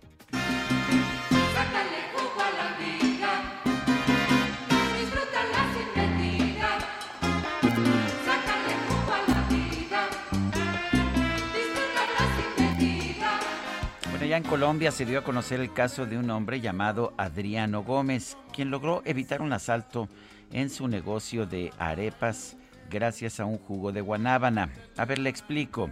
Ya 14.32 14.38
en 14.38 14.44
Colombia 14.44 14.94
se 14.94 15.06
dio 15.06 15.20
a 15.20 15.24
conocer 15.26 15.60
el 15.60 15.74
caso 15.74 16.06
de 16.06 16.18
un 16.18 16.30
hombre 16.30 16.62
llamado 16.62 17.14
Adriano 17.18 17.84
Gómez, 17.84 18.38
quien 18.54 18.72
logró 18.72 19.02
evitar 19.04 19.42
un 19.42 19.52
asalto 19.52 20.08
en 20.54 20.70
su 20.70 20.88
negocio 20.88 21.46
de 21.46 21.74
arepas 21.78 22.56
gracias 22.90 23.42
a 23.42 23.46
un 23.46 23.58
jugo 23.58 23.92
de 23.92 24.00
guanábana. 24.00 24.70
A 24.96 25.04
ver, 25.04 25.20
le 25.20 25.30
explico. 25.30 25.92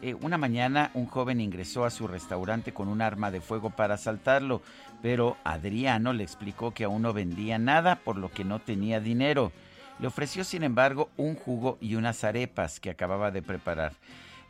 Eh, 0.00 0.14
una 0.14 0.38
mañana 0.38 0.90
un 0.94 1.04
joven 1.04 1.38
ingresó 1.38 1.84
a 1.84 1.90
su 1.90 2.08
restaurante 2.08 2.72
con 2.72 2.88
un 2.88 3.02
arma 3.02 3.30
de 3.30 3.42
fuego 3.42 3.68
para 3.68 3.96
asaltarlo, 3.96 4.62
pero 5.02 5.36
Adriano 5.44 6.14
le 6.14 6.22
explicó 6.22 6.72
que 6.72 6.84
aún 6.84 7.02
no 7.02 7.12
vendía 7.12 7.58
nada, 7.58 7.96
por 7.96 8.16
lo 8.16 8.30
que 8.30 8.44
no 8.44 8.58
tenía 8.58 9.00
dinero. 9.00 9.52
Le 9.98 10.06
ofreció, 10.06 10.44
sin 10.44 10.62
embargo, 10.62 11.10
un 11.18 11.34
jugo 11.34 11.76
y 11.82 11.96
unas 11.96 12.24
arepas 12.24 12.80
que 12.80 12.88
acababa 12.88 13.30
de 13.30 13.42
preparar. 13.42 13.92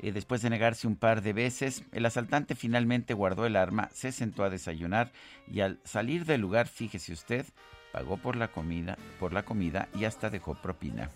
Eh, 0.01 0.13
después 0.13 0.43
de 0.43 0.51
negarse 0.51 0.87
un 0.87 0.97
par 0.97 1.23
de 1.23 1.33
veces, 1.33 1.85
el 1.93 2.07
asaltante 2.07 2.55
finalmente 2.55 3.15
guardó 3.15 3.47
el 3.47 3.57
arma, 3.57 3.89
se 3.93 4.13
sentó 4.13 4.45
a 4.45 4.51
desayunar 4.51 5.13
y 5.51 5.61
al 5.61 5.79
salir 5.85 6.25
del 6.25 6.43
lugar, 6.43 6.69
fíjese 6.69 7.13
usted, 7.13 7.47
pagó 7.93 8.17
por 8.19 8.37
la 8.37 8.49
comida, 8.49 8.99
por 9.19 9.33
la 9.33 9.45
comida 9.45 9.89
y 9.95 10.05
hasta 10.05 10.29
dejó 10.29 10.55
propina. 10.55 11.11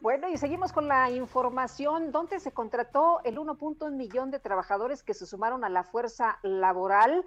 Bueno, 0.00 0.28
y 0.28 0.36
seguimos 0.36 0.70
con 0.72 0.86
la 0.86 1.10
información. 1.10 2.12
¿Dónde 2.12 2.38
se 2.38 2.52
contrató 2.52 3.20
el 3.24 3.38
1.1 3.38 3.90
millón 3.90 4.30
de 4.30 4.38
trabajadores 4.38 5.02
que 5.02 5.14
se 5.14 5.24
sumaron 5.24 5.64
a 5.64 5.70
la 5.70 5.82
fuerza 5.82 6.38
laboral? 6.42 7.24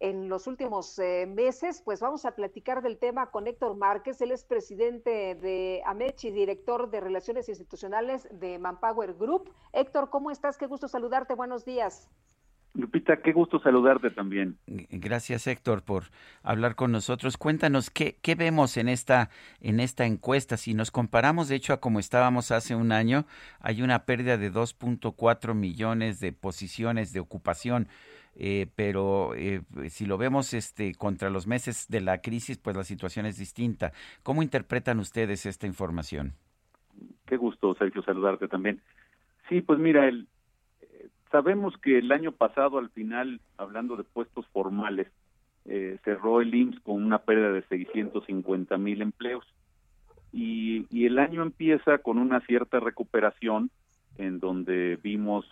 En 0.00 0.30
los 0.30 0.46
últimos 0.46 0.98
eh, 0.98 1.26
meses, 1.26 1.82
pues 1.84 2.00
vamos 2.00 2.24
a 2.24 2.34
platicar 2.34 2.82
del 2.82 2.98
tema 2.98 3.30
con 3.30 3.46
Héctor 3.46 3.76
Márquez, 3.76 4.20
él 4.22 4.32
es 4.32 4.44
presidente 4.44 5.34
de 5.34 5.82
Amechi, 5.86 6.30
director 6.30 6.90
de 6.90 7.00
Relaciones 7.00 7.48
Institucionales 7.50 8.26
de 8.32 8.58
Manpower 8.58 9.14
Group. 9.14 9.52
Héctor, 9.72 10.08
¿cómo 10.08 10.30
estás? 10.30 10.56
Qué 10.56 10.66
gusto 10.66 10.88
saludarte, 10.88 11.34
buenos 11.34 11.66
días. 11.66 12.08
Lupita, 12.72 13.20
qué 13.20 13.32
gusto 13.32 13.58
saludarte 13.60 14.10
también. 14.10 14.56
Gracias, 14.66 15.48
Héctor, 15.48 15.82
por 15.82 16.04
hablar 16.42 16.76
con 16.76 16.92
nosotros. 16.92 17.36
Cuéntanos 17.36 17.90
qué, 17.90 18.16
qué 18.22 18.36
vemos 18.36 18.76
en 18.76 18.88
esta 18.88 19.28
en 19.60 19.80
esta 19.80 20.06
encuesta. 20.06 20.56
Si 20.56 20.72
nos 20.72 20.92
comparamos, 20.92 21.48
de 21.48 21.56
hecho, 21.56 21.72
a 21.72 21.80
como 21.80 21.98
estábamos 21.98 22.52
hace 22.52 22.76
un 22.76 22.92
año, 22.92 23.26
hay 23.58 23.82
una 23.82 24.04
pérdida 24.04 24.36
de 24.36 24.52
2.4 24.52 25.52
millones 25.54 26.20
de 26.20 26.32
posiciones 26.32 27.12
de 27.12 27.18
ocupación. 27.18 27.88
Eh, 28.42 28.68
pero 28.74 29.34
eh, 29.34 29.60
si 29.90 30.06
lo 30.06 30.16
vemos 30.16 30.54
este 30.54 30.94
contra 30.94 31.28
los 31.28 31.46
meses 31.46 31.86
de 31.90 32.00
la 32.00 32.22
crisis, 32.22 32.56
pues 32.56 32.74
la 32.74 32.84
situación 32.84 33.26
es 33.26 33.36
distinta. 33.36 33.92
¿Cómo 34.22 34.42
interpretan 34.42 34.98
ustedes 34.98 35.44
esta 35.44 35.66
información? 35.66 36.32
Qué 37.26 37.36
gusto, 37.36 37.74
Sergio, 37.74 38.02
saludarte 38.02 38.48
también. 38.48 38.80
Sí, 39.50 39.60
pues 39.60 39.78
mira, 39.78 40.08
el, 40.08 40.26
eh, 40.80 41.08
sabemos 41.30 41.76
que 41.82 41.98
el 41.98 42.10
año 42.12 42.32
pasado, 42.32 42.78
al 42.78 42.88
final, 42.88 43.42
hablando 43.58 43.96
de 43.96 44.04
puestos 44.04 44.46
formales, 44.46 45.08
cerró 46.02 46.40
el 46.40 46.52
IMSS 46.52 46.80
con 46.80 47.04
una 47.04 47.18
pérdida 47.18 47.52
de 47.52 47.62
650 47.68 48.76
mil 48.78 49.02
empleos. 49.02 49.44
Y, 50.32 50.86
y 50.88 51.04
el 51.04 51.18
año 51.18 51.42
empieza 51.42 51.98
con 51.98 52.18
una 52.18 52.40
cierta 52.40 52.80
recuperación 52.80 53.70
en 54.16 54.40
donde 54.40 54.98
vimos 55.02 55.44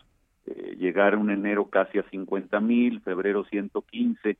eh, 0.48 0.76
llegar 0.78 1.16
un 1.16 1.30
enero 1.30 1.68
casi 1.68 1.98
a 1.98 2.08
50 2.10 2.60
mil, 2.60 3.00
febrero 3.00 3.44
115, 3.44 4.36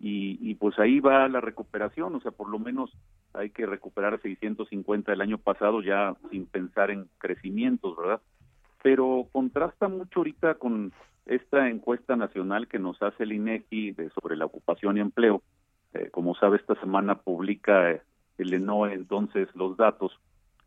y, 0.00 0.38
y 0.40 0.54
pues 0.54 0.78
ahí 0.78 1.00
va 1.00 1.28
la 1.28 1.40
recuperación, 1.40 2.14
o 2.14 2.20
sea, 2.20 2.30
por 2.30 2.48
lo 2.48 2.58
menos 2.58 2.90
hay 3.34 3.50
que 3.50 3.66
recuperar 3.66 4.20
650 4.20 5.12
el 5.12 5.20
año 5.20 5.38
pasado 5.38 5.82
ya 5.82 6.16
sin 6.30 6.46
pensar 6.46 6.90
en 6.90 7.08
crecimientos, 7.18 7.96
¿verdad? 7.96 8.20
Pero 8.82 9.26
contrasta 9.30 9.88
mucho 9.88 10.20
ahorita 10.20 10.54
con 10.54 10.92
esta 11.26 11.68
encuesta 11.68 12.16
nacional 12.16 12.66
que 12.66 12.78
nos 12.78 13.00
hace 13.02 13.24
el 13.24 13.32
INEGI 13.32 13.92
de, 13.92 14.10
sobre 14.10 14.36
la 14.36 14.46
ocupación 14.46 14.96
y 14.96 15.00
empleo. 15.00 15.42
Eh, 15.92 16.08
como 16.10 16.34
sabe, 16.34 16.56
esta 16.56 16.74
semana 16.80 17.16
publica 17.16 17.90
eh, 17.90 18.02
el 18.38 18.54
ENOE 18.54 18.94
entonces 18.94 19.48
los 19.54 19.76
datos 19.76 20.12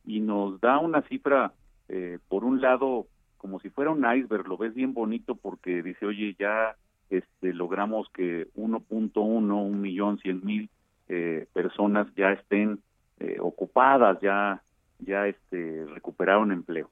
y 0.05 0.19
nos 0.19 0.59
da 0.61 0.79
una 0.79 1.01
cifra, 1.03 1.53
eh, 1.89 2.19
por 2.27 2.43
un 2.43 2.61
lado, 2.61 3.07
como 3.43 3.59
si 3.59 3.69
fuera 3.69 3.91
un 3.91 4.05
iceberg, 4.09 4.47
lo 4.47 4.55
ves 4.55 4.73
bien 4.73 4.93
bonito 4.93 5.35
porque 5.35 5.83
dice, 5.83 6.05
oye, 6.05 6.33
ya 6.39 6.77
este, 7.09 7.53
logramos 7.53 8.07
que 8.13 8.47
1.1, 8.55 9.21
un 9.21 9.81
millón 9.81 10.17
cien 10.19 10.39
mil 10.45 10.69
eh, 11.09 11.45
personas 11.51 12.07
ya 12.15 12.31
estén 12.31 12.79
eh, 13.19 13.35
ocupadas, 13.41 14.17
ya, 14.21 14.63
ya 14.99 15.27
este, 15.27 15.85
recuperaron 15.87 16.53
empleo. 16.53 16.89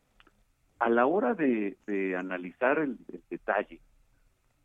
A 0.79 0.89
la 0.89 1.05
hora 1.05 1.35
de, 1.35 1.77
analizar 2.19 2.79
el, 2.79 2.97
detalle, 3.29 3.79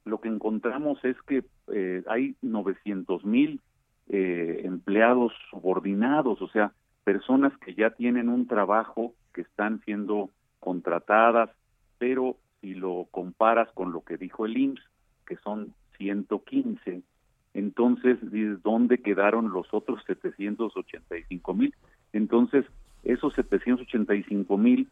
lo 0.04 0.20
que 0.20 0.28
encontramos 0.28 0.98
es 1.04 1.16
que 1.22 1.44
eh, 1.72 2.02
hay 2.08 2.34
900 2.42 3.24
mil 3.24 3.60
empleados 4.08 5.32
subordinados, 5.50 6.42
o 6.42 6.48
sea, 6.48 6.72
personas 7.04 7.56
que 7.58 7.74
ya 7.74 7.90
tienen 7.90 8.28
un 8.28 8.48
trabajo, 8.48 9.14
que 9.32 9.42
están 9.42 9.80
siendo 9.84 10.30
contratadas, 10.58 11.50
pero 11.98 12.36
si 12.60 12.74
lo 12.74 13.06
comparas 13.10 13.70
con 13.72 13.92
lo 13.92 14.02
que 14.02 14.16
dijo 14.16 14.46
el 14.46 14.56
IMSS, 14.56 14.82
que 15.26 15.36
son 15.36 15.74
115, 15.98 17.02
entonces, 17.56 18.18
¿dónde 18.62 18.98
quedaron 18.98 19.50
los 19.50 19.72
otros 19.72 20.02
785 20.06 21.54
mil? 21.54 21.74
Entonces, 22.12 22.66
esos 23.02 23.32
785 23.32 24.58
mil, 24.58 24.88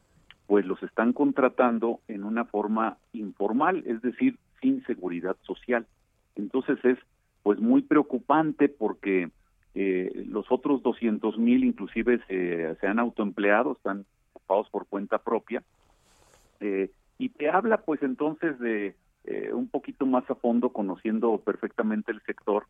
pues 0.46 0.64
los 0.64 0.82
están 0.82 1.12
contratando 1.12 2.00
en 2.08 2.24
una 2.24 2.46
forma 2.46 2.96
informal, 3.12 3.82
es 3.86 4.00
decir, 4.00 4.38
sin 4.62 4.82
seguridad 4.86 5.36
social. 5.42 5.86
Entonces 6.36 6.82
es, 6.84 6.98
pues, 7.42 7.60
muy 7.60 7.82
preocupante 7.82 8.70
porque 8.70 9.28
eh, 9.74 10.24
los 10.26 10.46
otros 10.50 10.82
200 10.82 11.36
mil 11.36 11.64
inclusive 11.64 12.20
se, 12.28 12.76
se 12.76 12.86
han 12.86 12.98
autoempleado, 12.98 13.72
están 13.72 14.06
ocupados 14.32 14.70
por 14.70 14.86
cuenta 14.86 15.18
propia, 15.18 15.62
eh, 16.64 16.90
y 17.18 17.28
te 17.28 17.50
habla 17.50 17.76
pues 17.76 18.02
entonces 18.02 18.58
de 18.58 18.96
eh, 19.24 19.50
un 19.52 19.68
poquito 19.68 20.06
más 20.06 20.28
a 20.30 20.34
fondo, 20.34 20.70
conociendo 20.70 21.36
perfectamente 21.38 22.10
el 22.10 22.22
sector, 22.22 22.64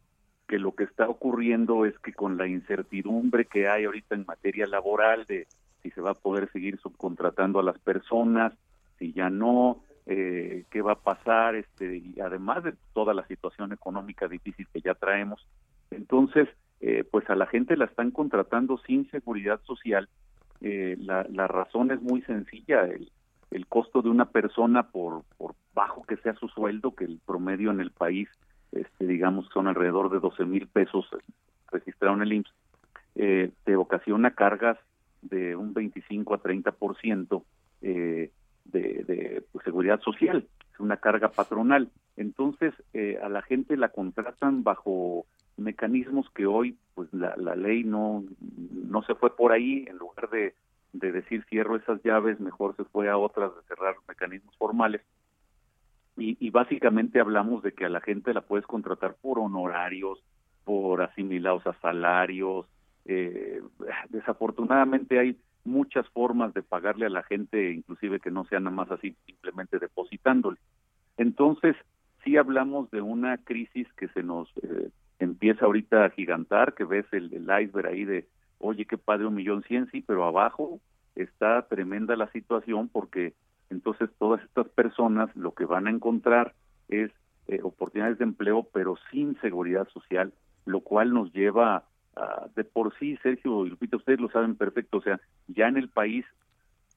que 0.49 0.59
lo 0.59 0.75
que 0.75 0.83
está 0.83 1.09
ocurriendo 1.09 1.85
es 1.87 1.97
que 2.01 2.13
con 2.13 2.37
la 2.37 2.49
incertidumbre 2.49 3.45
que 3.45 3.69
hay 3.69 3.85
ahorita 3.85 4.17
en 4.17 4.27
materia 4.27 4.67
laboral 4.67 5.27
de 5.27 5.47
si 5.83 5.91
se 5.93 6.01
va 6.01 6.11
a 6.11 6.15
poder 6.15 6.51
seguir 6.51 6.79
subcontratando 6.81 7.61
a 7.61 7.63
las 7.63 7.79
personas, 7.79 8.53
si 8.99 9.13
ya 9.13 9.31
no, 9.31 9.81
eh, 10.07 10.65
qué 10.71 10.83
va 10.83 10.93
a 10.93 11.01
pasar, 11.01 11.55
este, 11.55 11.99
y 11.99 12.21
además 12.21 12.65
de 12.65 12.75
toda 12.95 13.15
la 13.15 13.25
situación 13.29 13.73
económica 13.73 14.27
difícil 14.27 14.67
que 14.73 14.81
ya 14.81 14.95
traemos, 14.95 15.47
entonces, 15.91 16.49
pues 17.11 17.31
a 17.31 17.35
la 17.35 17.47
gente 17.47 17.79
la 17.79 17.87
están 17.87 18.11
contratando 18.11 18.77
sin 18.87 19.11
seguridad 19.11 19.59
social. 19.63 20.07
la, 20.61 21.25
la 21.31 21.47
razón 21.47 21.91
es 21.91 22.03
muy 22.03 22.21
sencilla, 22.23 22.83
el, 22.83 23.11
el 23.55 23.67
costo 23.69 24.03
de 24.03 24.09
una 24.09 24.27
persona 24.27 24.83
por, 24.91 25.23
por 25.39 25.55
bajo 25.75 26.03
que 26.03 26.17
sea 26.17 26.35
su 26.35 26.49
sueldo, 26.49 26.95
que 26.95 27.05
el 27.05 27.21
promedio 27.25 27.71
en 27.71 27.81
el 27.81 27.93
país, 27.93 28.29
este, 28.73 29.07
digamos, 29.07 29.49
son 29.55 29.69
alrededor 29.69 30.11
de 30.11 30.19
12 30.19 30.45
mil 30.45 30.67
pesos 30.67 31.07
registrados 31.71 32.17
en 32.17 32.23
el 32.23 32.33
IMSS, 32.33 32.55
eh, 33.15 33.53
te 33.63 33.77
ocasiona 33.77 34.33
cargas 34.33 34.77
de 35.23 35.55
un 35.55 35.73
25 35.73 36.35
a 36.35 36.43
30% 36.43 37.45
eh, 37.83 38.33
de 38.65 39.45
pues, 39.53 39.65
seguridad 39.65 40.01
social, 40.01 40.49
es 40.73 40.81
una 40.81 40.97
carga 40.97 41.29
patronal. 41.29 41.91
Entonces, 42.17 42.75
eh, 42.93 43.21
a 43.23 43.29
la 43.29 43.43
gente 43.43 43.77
la 43.77 43.91
contratan 43.91 44.65
bajo 44.65 45.27
mecanismos 45.57 46.29
que 46.31 46.47
hoy, 46.47 46.77
pues 46.97 47.09
la, 47.13 47.37
la 47.37 47.55
ley 47.55 47.85
no, 47.85 48.25
no 48.89 49.03
se 49.03 49.15
fue 49.15 49.37
por 49.37 49.53
ahí, 49.53 49.85
en 49.89 49.99
lugar 49.99 50.29
de 50.31 50.55
de 50.95 51.11
decir 51.13 51.45
cierro 51.51 51.77
esas 51.77 52.03
llaves, 52.03 52.41
mejor 52.41 52.77
se 52.77 52.85
fue 52.85 53.11
a 53.11 53.19
otras 53.19 53.55
de 53.55 53.63
cerrar 53.63 53.97
mecanismos 54.09 54.57
formales. 54.57 55.03
Y, 56.17 56.49
básicamente 56.51 57.19
hablamos 57.19 57.65
de 57.65 57.73
que 57.73 57.85
a 57.85 57.89
la 57.89 58.01
gente 58.01 58.33
la 58.33 58.43
puedes 58.43 58.65
contratar 58.67 59.17
por 59.21 59.41
honorarios, 59.41 60.23
por 60.63 61.03
asimilados 61.03 61.67
a 61.67 61.73
salarios. 61.81 62.67
Eh, 63.05 63.61
desafortunadamente 64.11 65.19
hay 65.19 65.37
muchas 65.65 66.09
formas 66.11 66.55
de 66.55 66.63
pagarle 66.63 67.07
a 67.07 67.11
la 67.11 67.25
gente, 67.25 67.73
inclusive 67.73 68.21
que 68.21 68.31
no 68.31 68.45
sean 68.45 68.63
nada 68.63 68.77
más 68.77 68.93
así 68.93 69.17
simplemente 69.27 69.81
depositándole. 69.81 70.59
Entonces, 71.17 71.75
sí 72.23 72.37
hablamos 72.37 72.89
de 72.93 73.01
una 73.01 73.39
crisis 73.39 73.93
que 73.95 74.07
se 74.09 74.23
nos 74.23 74.49
eh, 74.63 74.91
empieza 75.19 75.65
ahorita 75.65 76.05
a 76.05 76.11
gigantar, 76.11 76.75
que 76.75 76.85
ves 76.85 77.07
el, 77.11 77.35
el 77.35 77.65
iceberg 77.65 77.89
ahí 77.89 78.05
de, 78.05 78.29
oye, 78.65 78.87
qué 78.87 78.99
padre, 78.99 79.27
un 79.27 79.35
millón 79.35 79.63
cien, 79.65 79.89
sí, 79.91 80.01
pero 80.01 80.25
abajo 80.25 80.81
está 81.15 81.67
tremenda 81.69 82.17
la 82.17 82.31
situación 82.33 82.89
porque 82.89 83.35
entonces 83.71 84.11
todas 84.19 84.43
estas 84.43 84.69
personas 84.71 85.35
lo 85.37 85.53
que 85.53 85.65
van 85.65 85.87
a 85.87 85.91
encontrar 85.91 86.55
es 86.89 87.11
eh, 87.47 87.61
oportunidades 87.63 88.19
de 88.19 88.25
empleo, 88.25 88.67
pero 88.73 88.97
sin 89.11 89.39
seguridad 89.41 89.87
social, 89.89 90.33
lo 90.65 90.81
cual 90.81 91.13
nos 91.13 91.33
lleva 91.33 91.85
a, 92.17 92.47
de 92.57 92.65
por 92.65 92.97
sí, 92.99 93.19
Sergio 93.23 93.67
y 93.67 93.71
Lupita, 93.71 93.97
ustedes 93.97 94.21
lo 94.21 94.31
saben 94.31 94.57
perfecto, 94.57 94.99
o 94.99 95.03
sea, 95.03 95.21
ya 95.47 95.69
en 95.69 95.77
el 95.77 95.89
país 95.89 96.25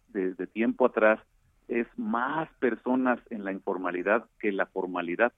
desde 0.10 0.48
tiempo 0.48 0.86
atrás 0.86 1.20
es 1.68 1.88
más 1.98 2.50
personas 2.60 3.20
en 3.30 3.44
la 3.44 3.52
informalidad 3.52 4.26
que 4.40 4.54
la 4.54 4.68
formalidad 4.68 5.34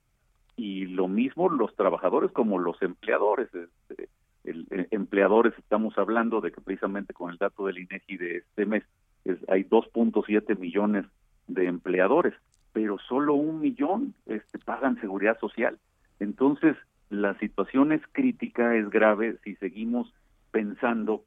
y 0.56 0.86
lo 0.86 1.08
mismo 1.08 1.50
los 1.50 1.76
trabajadores 1.76 2.32
como 2.32 2.60
los 2.60 2.80
empleadores. 2.84 3.50
Este, 3.56 4.10
el, 4.50 4.88
empleadores 4.92 5.54
estamos 5.58 5.98
hablando 5.98 6.42
de 6.42 6.52
que 6.52 6.62
precisamente 6.62 7.14
con 7.14 7.32
el 7.32 7.38
dato 7.38 7.66
del 7.66 7.80
INEGI 7.80 8.18
de 8.18 8.38
este 8.38 8.66
mes 8.66 8.84
es, 9.26 9.38
hay 9.50 9.64
2.7 9.64 10.58
millones 10.58 11.06
de 11.48 11.66
empleadores, 11.66 12.34
pero 12.74 12.98
solo 13.00 13.34
un 13.34 13.60
millón 13.60 14.14
este, 14.26 14.60
pagan 14.60 15.00
seguridad 15.02 15.40
social. 15.40 15.78
Entonces, 16.20 16.76
la 17.10 17.38
situación 17.40 17.92
es 17.92 18.02
crítica, 18.12 18.76
es 18.76 18.90
grave 18.90 19.38
si 19.44 19.56
seguimos 19.56 20.14
pensando 20.52 21.24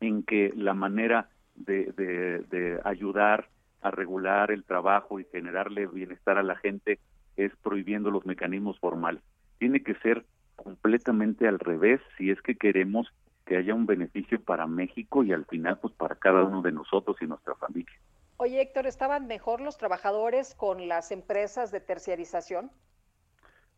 en 0.00 0.22
que 0.22 0.52
la 0.56 0.74
manera 0.74 1.28
de, 1.56 1.92
de 1.96 2.80
ayudar 2.84 3.48
a 3.82 3.90
regular 3.90 4.50
el 4.50 4.64
trabajo 4.64 5.18
y 5.18 5.24
generarle 5.24 5.86
bienestar 5.86 6.38
a 6.38 6.42
la 6.42 6.56
gente 6.56 6.98
es 7.36 7.54
prohibiendo 7.62 8.10
los 8.10 8.26
mecanismos 8.26 8.78
formales. 8.78 9.22
Tiene 9.58 9.82
que 9.82 9.94
ser 9.96 10.24
completamente 10.58 11.48
al 11.48 11.58
revés 11.58 12.00
si 12.16 12.30
es 12.30 12.40
que 12.42 12.56
queremos 12.56 13.06
que 13.46 13.56
haya 13.56 13.74
un 13.74 13.86
beneficio 13.86 14.40
para 14.40 14.66
México 14.66 15.24
y 15.24 15.32
al 15.32 15.46
final 15.46 15.78
pues 15.80 15.94
para 15.94 16.16
cada 16.16 16.44
uno 16.44 16.60
de 16.60 16.72
nosotros 16.72 17.16
y 17.22 17.26
nuestra 17.26 17.54
familia. 17.54 17.94
Oye 18.36 18.60
Héctor, 18.60 18.86
¿estaban 18.86 19.26
mejor 19.26 19.60
los 19.60 19.78
trabajadores 19.78 20.54
con 20.54 20.86
las 20.86 21.10
empresas 21.10 21.70
de 21.70 21.80
terciarización? 21.80 22.70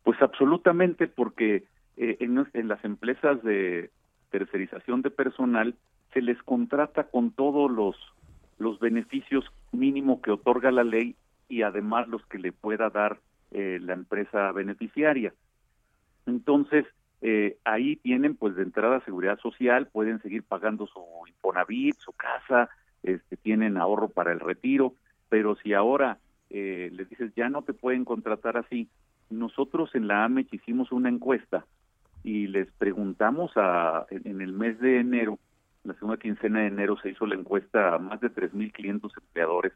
Pues 0.03 0.21
absolutamente 0.21 1.07
porque 1.07 1.63
eh, 1.97 2.17
en, 2.19 2.45
en 2.53 2.67
las 2.67 2.83
empresas 2.83 3.41
de 3.43 3.91
tercerización 4.29 5.01
de 5.01 5.11
personal 5.11 5.75
se 6.13 6.21
les 6.21 6.41
contrata 6.43 7.05
con 7.05 7.31
todos 7.31 7.71
los 7.71 7.95
los 8.61 8.79
beneficios 8.79 9.43
mínimo 9.71 10.21
que 10.21 10.31
otorga 10.31 10.71
la 10.71 10.83
ley 10.83 11.15
y 11.49 11.63
además 11.63 12.07
los 12.07 12.25
que 12.27 12.37
le 12.37 12.51
pueda 12.51 12.89
dar 12.89 13.19
eh, 13.51 13.79
la 13.81 13.93
empresa 13.93 14.51
beneficiaria. 14.53 15.33
Entonces, 16.25 16.85
eh, 17.21 17.57
ahí 17.65 17.97
tienen 17.97 18.35
pues 18.35 18.55
de 18.55 18.63
entrada 18.63 19.03
seguridad 19.05 19.39
social, 19.39 19.87
pueden 19.87 20.21
seguir 20.21 20.43
pagando 20.43 20.87
su 20.87 21.03
Infonavit, 21.27 21.97
su 21.99 22.13
casa, 22.13 22.69
este, 23.03 23.37
tienen 23.37 23.77
ahorro 23.77 24.09
para 24.09 24.31
el 24.31 24.39
retiro, 24.39 24.95
pero 25.29 25.55
si 25.55 25.73
ahora 25.73 26.17
eh, 26.49 26.89
les 26.93 27.09
dices 27.09 27.31
ya 27.35 27.49
no 27.49 27.61
te 27.61 27.73
pueden 27.73 28.05
contratar 28.05 28.57
así, 28.57 28.89
nosotros 29.29 29.93
en 29.95 30.07
la 30.07 30.25
AMECH 30.25 30.53
hicimos 30.53 30.91
una 30.91 31.09
encuesta 31.09 31.65
y 32.23 32.47
les 32.47 32.71
preguntamos 32.73 33.51
a, 33.55 34.05
en, 34.09 34.41
el 34.41 34.53
mes 34.53 34.79
de 34.79 34.99
enero, 34.99 35.39
la 35.83 35.93
segunda 35.93 36.17
quincena 36.17 36.59
de 36.59 36.67
enero 36.67 36.97
se 37.01 37.09
hizo 37.09 37.25
la 37.25 37.35
encuesta 37.35 37.95
a 37.95 37.99
más 37.99 38.19
de 38.21 38.31
3.500 38.31 39.11
empleadores 39.17 39.73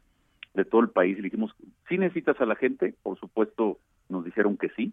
de 0.54 0.64
todo 0.64 0.80
el 0.80 0.90
país. 0.90 1.16
Le 1.16 1.24
dijimos, 1.24 1.54
¿sí 1.88 1.98
necesitas 1.98 2.40
a 2.40 2.46
la 2.46 2.54
gente? 2.54 2.94
Por 3.02 3.18
supuesto, 3.18 3.78
nos 4.08 4.24
dijeron 4.24 4.56
que 4.56 4.68
sí, 4.70 4.92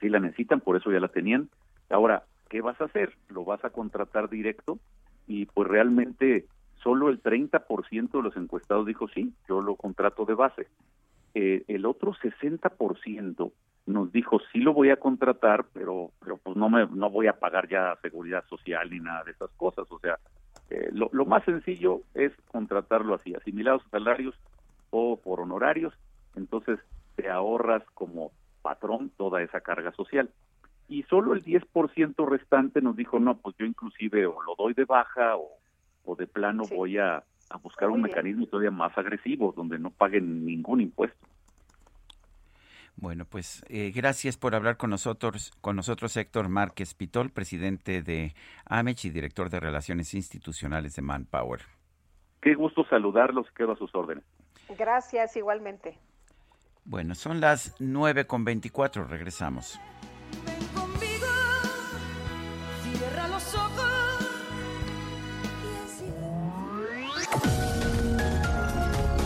sí 0.00 0.08
la 0.08 0.20
necesitan, 0.20 0.60
por 0.60 0.76
eso 0.76 0.90
ya 0.92 1.00
la 1.00 1.08
tenían. 1.08 1.48
Ahora, 1.90 2.24
¿qué 2.48 2.60
vas 2.60 2.80
a 2.80 2.84
hacer? 2.84 3.12
¿Lo 3.28 3.44
vas 3.44 3.64
a 3.64 3.70
contratar 3.70 4.28
directo? 4.28 4.78
Y 5.26 5.46
pues 5.46 5.68
realmente 5.68 6.46
solo 6.82 7.08
el 7.08 7.22
30% 7.22 8.10
de 8.10 8.22
los 8.22 8.36
encuestados 8.36 8.86
dijo 8.86 9.08
sí, 9.08 9.32
yo 9.48 9.60
lo 9.60 9.76
contrato 9.76 10.24
de 10.24 10.34
base. 10.34 10.68
Eh, 11.34 11.64
el 11.68 11.84
otro 11.84 12.14
60% 12.14 13.52
nos 13.86 14.12
dijo 14.12 14.40
sí 14.52 14.60
lo 14.60 14.72
voy 14.72 14.90
a 14.90 14.96
contratar, 14.96 15.66
pero 15.72 16.10
pero 16.20 16.38
pues 16.38 16.56
no 16.56 16.68
me 16.68 16.86
no 16.86 17.10
voy 17.10 17.28
a 17.28 17.38
pagar 17.38 17.68
ya 17.68 17.96
seguridad 18.02 18.44
social 18.48 18.90
ni 18.90 19.00
nada 19.00 19.24
de 19.24 19.32
esas 19.32 19.50
cosas. 19.56 19.86
O 19.90 19.98
sea, 19.98 20.18
eh, 20.70 20.90
lo, 20.92 21.08
lo 21.12 21.24
más 21.24 21.44
sencillo 21.44 22.00
es 22.14 22.32
contratarlo 22.50 23.14
así, 23.14 23.34
asimilados 23.34 23.82
salarios 23.90 24.34
o 24.90 25.16
por 25.16 25.40
honorarios, 25.40 25.94
entonces 26.34 26.78
te 27.16 27.28
ahorras 27.28 27.82
como 27.94 28.32
patrón 28.66 29.12
toda 29.16 29.42
esa 29.42 29.60
carga 29.60 29.92
social. 29.92 30.28
Y 30.88 31.04
solo 31.04 31.34
el 31.34 31.44
10% 31.44 32.28
restante 32.28 32.80
nos 32.80 32.96
dijo, 32.96 33.20
no, 33.20 33.36
pues 33.36 33.54
yo 33.58 33.64
inclusive 33.64 34.26
o 34.26 34.42
lo 34.42 34.56
doy 34.56 34.74
de 34.74 34.84
baja 34.84 35.36
o, 35.36 35.50
o 36.04 36.16
de 36.16 36.26
plano 36.26 36.64
voy 36.68 36.98
a, 36.98 37.22
a 37.50 37.56
buscar 37.58 37.90
un 37.90 38.02
mecanismo 38.02 38.46
todavía 38.46 38.72
más 38.72 38.96
agresivo 38.98 39.54
donde 39.56 39.78
no 39.78 39.90
paguen 39.90 40.44
ningún 40.44 40.80
impuesto. 40.80 41.24
Bueno, 42.96 43.24
pues 43.24 43.64
eh, 43.68 43.92
gracias 43.94 44.36
por 44.36 44.56
hablar 44.56 44.78
con 44.78 44.90
nosotros, 44.90 45.52
con 45.60 45.76
nosotros 45.76 46.16
Héctor 46.16 46.48
Márquez 46.48 46.94
Pitol, 46.94 47.30
presidente 47.30 48.02
de 48.02 48.34
AMECH 48.64 49.04
y 49.04 49.10
director 49.10 49.48
de 49.48 49.60
Relaciones 49.60 50.12
Institucionales 50.12 50.96
de 50.96 51.02
Manpower. 51.02 51.60
Qué 52.42 52.54
gusto 52.54 52.84
saludarlos, 52.86 53.46
quedo 53.52 53.72
a 53.72 53.76
sus 53.76 53.94
órdenes. 53.94 54.24
Gracias, 54.76 55.36
igualmente. 55.36 55.98
Bueno, 56.88 57.16
son 57.16 57.40
las 57.40 57.74
nueve 57.80 58.28
con 58.28 58.44
veinticuatro, 58.44 59.04
regresamos. 59.04 59.80
Ven 60.46 60.54
conmigo, 60.72 61.26
cierra 62.84 63.26
los 63.26 63.54
ojos. 63.54 63.82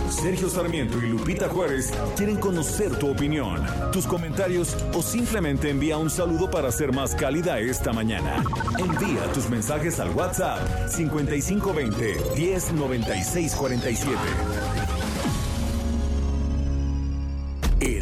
Sergio 0.09 0.49
Sarmiento 0.49 0.97
y 0.99 1.11
Lupita 1.11 1.49
Juárez 1.51 1.93
quieren 2.16 2.37
conocer 2.37 2.97
tu 2.99 3.11
opinión, 3.11 3.62
tus 3.93 4.07
comentarios 4.07 4.74
o 4.95 5.03
simplemente 5.03 5.69
envía 5.70 5.99
un 5.99 6.09
saludo 6.11 6.51
para 6.51 6.73
ser 6.73 6.93
más 6.95 7.15
cálida 7.15 7.59
esta 7.59 7.93
mañana. 7.93 8.43
Envía 8.78 9.31
tus 9.35 9.51
mensajes 9.51 10.01
al 10.01 10.09
WhatsApp 10.11 10.89
5520 10.89 12.16
109647. 12.37 14.16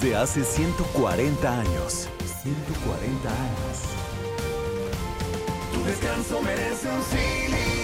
Desde 0.00 0.14
hace 0.14 0.44
140 0.44 1.60
años. 1.60 2.08
140 2.44 3.28
años. 3.28 3.78
Tu 5.72 5.84
descanso 5.84 6.40
merece 6.40 6.88
un 6.88 7.02
cine. 7.02 7.77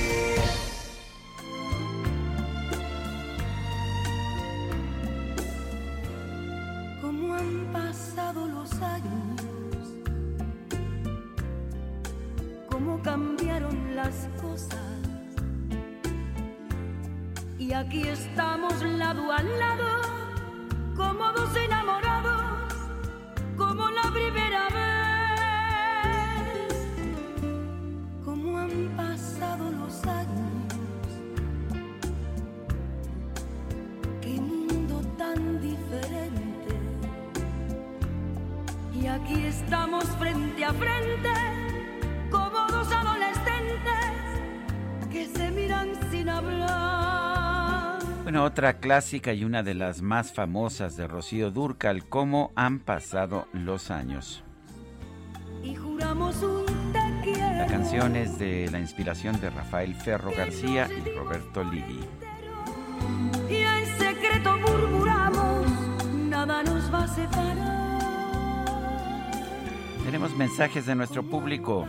Frente 40.18 40.64
a 40.64 40.72
frente, 40.72 41.30
como 42.30 42.66
dos 42.70 42.92
adolescentes 42.92 44.10
que 45.10 45.26
se 45.26 45.50
miran 45.50 45.92
Bueno, 48.22 48.44
otra 48.44 48.78
clásica 48.78 49.32
y 49.32 49.44
una 49.44 49.62
de 49.62 49.74
las 49.74 50.00
más 50.00 50.32
famosas 50.32 50.96
de 50.96 51.06
Rocío 51.06 51.50
Durcal, 51.50 52.08
¿Cómo 52.08 52.52
han 52.54 52.80
pasado 52.80 53.46
los 53.52 53.90
años? 53.90 54.42
Y 55.62 55.74
juramos 55.74 56.42
un 56.42 56.64
La 56.92 57.66
canción 57.66 58.16
es 58.16 58.38
de 58.38 58.68
la 58.70 58.78
inspiración 58.78 59.40
de 59.40 59.50
Rafael 59.50 59.94
Ferro 59.94 60.30
García 60.36 60.88
y 60.90 61.16
Roberto 61.16 61.64
Ligui. 61.64 62.00
Y 63.48 63.56
en 63.56 63.86
secreto 63.98 64.58
murmuramos, 64.58 65.66
nada 66.28 66.62
nos 66.62 66.92
va 66.92 67.04
a 67.04 67.08
separar. 67.08 67.63
Tenemos 70.04 70.36
mensajes 70.36 70.84
de 70.84 70.94
nuestro 70.94 71.22
público. 71.22 71.86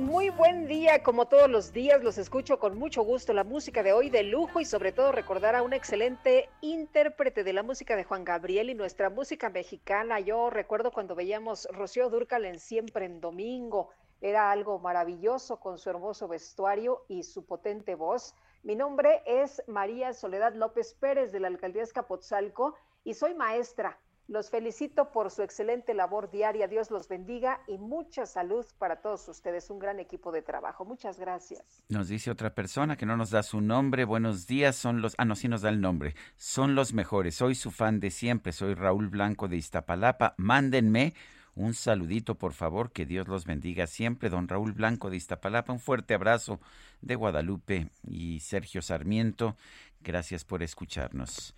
Muy 0.00 0.30
buen 0.30 0.66
día, 0.66 1.02
como 1.02 1.26
todos 1.26 1.50
los 1.50 1.74
días, 1.74 2.02
los 2.02 2.16
escucho 2.16 2.58
con 2.58 2.78
mucho 2.78 3.02
gusto. 3.02 3.34
La 3.34 3.44
música 3.44 3.82
de 3.82 3.92
hoy 3.92 4.08
de 4.08 4.22
lujo 4.22 4.60
y 4.60 4.64
sobre 4.64 4.92
todo 4.92 5.12
recordar 5.12 5.54
a 5.54 5.62
un 5.62 5.74
excelente 5.74 6.48
intérprete 6.62 7.44
de 7.44 7.52
la 7.52 7.62
música 7.62 7.96
de 7.96 8.04
Juan 8.04 8.24
Gabriel 8.24 8.70
y 8.70 8.74
nuestra 8.74 9.10
música 9.10 9.50
mexicana. 9.50 10.20
Yo 10.20 10.48
recuerdo 10.48 10.90
cuando 10.90 11.14
veíamos 11.14 11.68
Rocío 11.70 12.08
Durcal 12.08 12.46
en 12.46 12.58
Siempre 12.58 13.04
en 13.04 13.20
Domingo. 13.20 13.90
Era 14.22 14.50
algo 14.50 14.78
maravilloso 14.78 15.60
con 15.60 15.76
su 15.76 15.90
hermoso 15.90 16.26
vestuario 16.26 17.04
y 17.08 17.24
su 17.24 17.44
potente 17.44 17.94
voz. 17.94 18.34
Mi 18.62 18.74
nombre 18.74 19.22
es 19.26 19.62
María 19.66 20.14
Soledad 20.14 20.54
López 20.54 20.94
Pérez 20.94 21.30
de 21.30 21.40
la 21.40 21.48
Alcaldía 21.48 21.82
Escapotzalco 21.82 22.74
y 23.04 23.12
soy 23.12 23.34
maestra. 23.34 23.98
Los 24.26 24.48
felicito 24.48 25.12
por 25.12 25.30
su 25.30 25.42
excelente 25.42 25.92
labor 25.92 26.30
diaria. 26.30 26.66
Dios 26.66 26.90
los 26.90 27.08
bendiga 27.08 27.60
y 27.66 27.76
mucha 27.76 28.24
salud 28.24 28.64
para 28.78 29.02
todos 29.02 29.28
ustedes. 29.28 29.68
Un 29.68 29.78
gran 29.78 30.00
equipo 30.00 30.32
de 30.32 30.40
trabajo. 30.40 30.86
Muchas 30.86 31.18
gracias. 31.18 31.62
Nos 31.90 32.08
dice 32.08 32.30
otra 32.30 32.54
persona 32.54 32.96
que 32.96 33.04
no 33.04 33.18
nos 33.18 33.30
da 33.30 33.42
su 33.42 33.60
nombre. 33.60 34.06
Buenos 34.06 34.46
días, 34.46 34.76
son 34.76 35.02
los... 35.02 35.14
Ah, 35.18 35.26
no, 35.26 35.36
sí 35.36 35.46
nos 35.48 35.60
da 35.60 35.68
el 35.68 35.82
nombre. 35.82 36.14
Son 36.36 36.74
los 36.74 36.94
mejores. 36.94 37.34
Soy 37.34 37.54
su 37.54 37.70
fan 37.70 38.00
de 38.00 38.10
siempre. 38.10 38.52
Soy 38.52 38.72
Raúl 38.72 39.08
Blanco 39.08 39.46
de 39.46 39.58
Iztapalapa. 39.58 40.34
Mándenme 40.38 41.12
un 41.54 41.74
saludito, 41.74 42.36
por 42.36 42.54
favor. 42.54 42.92
Que 42.92 43.04
Dios 43.04 43.28
los 43.28 43.44
bendiga 43.44 43.86
siempre. 43.86 44.30
Don 44.30 44.48
Raúl 44.48 44.72
Blanco 44.72 45.10
de 45.10 45.18
Iztapalapa. 45.18 45.70
Un 45.70 45.80
fuerte 45.80 46.14
abrazo 46.14 46.60
de 47.02 47.14
Guadalupe 47.14 47.88
y 48.08 48.40
Sergio 48.40 48.80
Sarmiento. 48.80 49.54
Gracias 50.00 50.44
por 50.44 50.62
escucharnos. 50.62 51.54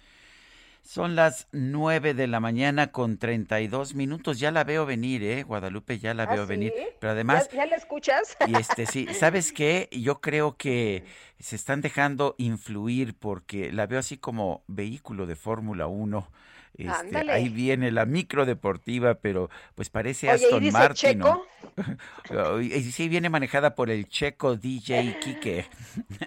Son 0.86 1.16
las 1.16 1.48
nueve 1.50 2.14
de 2.14 2.28
la 2.28 2.38
mañana 2.38 2.92
con 2.92 3.18
treinta 3.18 3.60
y 3.60 3.66
dos 3.66 3.94
minutos. 3.96 4.38
Ya 4.38 4.52
la 4.52 4.62
veo 4.62 4.86
venir, 4.86 5.24
¿eh? 5.24 5.42
Guadalupe, 5.42 5.98
ya 5.98 6.14
la 6.14 6.22
¿Ah, 6.22 6.34
veo 6.34 6.44
sí? 6.44 6.48
venir. 6.48 6.72
Pero 7.00 7.10
además, 7.12 7.48
¿Ya, 7.50 7.56
ya 7.56 7.66
la 7.66 7.76
escuchas? 7.76 8.36
y 8.46 8.56
este 8.56 8.86
sí, 8.86 9.08
¿sabes 9.12 9.52
qué? 9.52 9.88
Yo 9.90 10.20
creo 10.20 10.56
que 10.56 11.04
se 11.40 11.56
están 11.56 11.80
dejando 11.80 12.36
influir 12.38 13.14
porque 13.18 13.72
la 13.72 13.86
veo 13.86 13.98
así 13.98 14.16
como 14.16 14.62
vehículo 14.68 15.26
de 15.26 15.34
Fórmula 15.34 15.88
1. 15.88 16.30
Este, 16.78 17.30
ahí 17.32 17.48
viene 17.48 17.90
la 17.90 18.04
micro 18.06 18.44
deportiva, 18.46 19.14
pero 19.16 19.50
pues 19.74 19.90
parece 19.90 20.30
Oye, 20.30 20.42
¿y 20.42 20.44
Aston 20.44 20.60
dice 20.60 20.72
Martin. 20.72 21.10
Checo? 21.22 21.46
y 22.62 22.82
sí, 22.92 23.08
viene 23.08 23.28
manejada 23.28 23.74
por 23.74 23.90
el 23.90 24.08
checo 24.08 24.56
DJ 24.56 25.18
Quique. 25.20 25.66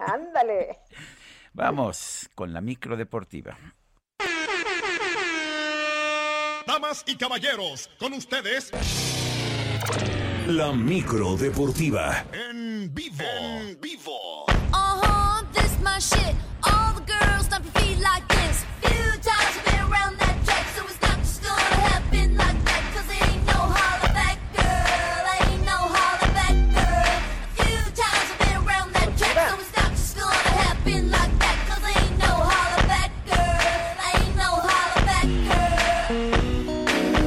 Ándale. 0.06 0.80
Vamos 1.54 2.28
con 2.34 2.52
la 2.52 2.60
micro 2.60 2.96
deportiva. 2.96 3.56
Damas 6.66 7.02
y 7.06 7.16
caballeros, 7.16 7.88
con 7.98 8.12
ustedes. 8.12 8.70
La 10.46 10.72
micro 10.72 11.36
deportiva. 11.36 12.24
En 12.32 12.92
vivo. 12.94 13.24
En 13.40 13.80
vivo. 13.80 14.44
Uh-huh, 14.72 15.44
this 15.52 15.78
my 15.82 15.98
shit. 15.98 16.49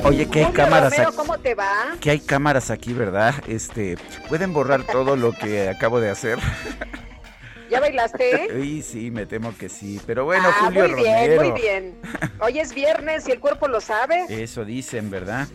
Oye, 0.05 0.27
¿qué 0.29 0.45
hay 0.45 0.51
cámaras 0.51 0.91
Romero, 0.91 1.09
aquí? 1.09 1.17
¿cómo 1.17 1.37
te 1.39 1.55
va? 1.55 1.95
Que 2.01 2.11
hay 2.11 2.19
cámaras 2.19 2.69
aquí, 2.71 2.93
¿verdad? 2.93 3.35
Este, 3.47 3.97
¿pueden 4.27 4.53
borrar 4.53 4.83
todo 4.91 5.15
lo 5.15 5.31
que 5.31 5.69
acabo 5.69 5.99
de 6.01 6.09
hacer? 6.09 6.39
¿Ya 7.69 7.79
bailaste? 7.79 8.49
Sí, 8.61 8.81
sí, 8.81 9.11
me 9.11 9.25
temo 9.25 9.55
que 9.57 9.69
sí. 9.69 10.01
Pero 10.05 10.25
bueno, 10.25 10.45
ah, 10.47 10.65
Julio 10.65 10.89
muy 10.89 11.03
bien, 11.03 11.35
Romero. 11.37 11.41
muy 11.41 11.61
bien. 11.61 11.95
Hoy 12.39 12.59
es 12.59 12.73
viernes 12.73 13.27
y 13.27 13.31
el 13.31 13.39
cuerpo 13.39 13.67
lo 13.67 13.79
sabe. 13.81 14.25
Eso 14.29 14.65
dicen, 14.65 15.09
¿verdad? 15.09 15.47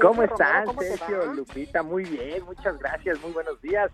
¿Cómo 0.00 0.22
están, 0.22 0.66
Romero, 0.66 0.66
¿cómo 0.66 0.80
te 0.80 0.96
Sergio, 0.96 1.18
va? 1.18 1.34
Lupita? 1.34 1.82
Muy 1.82 2.04
bien, 2.04 2.44
muchas 2.44 2.78
gracias, 2.78 3.20
muy 3.20 3.32
buenos 3.32 3.60
días. 3.60 3.90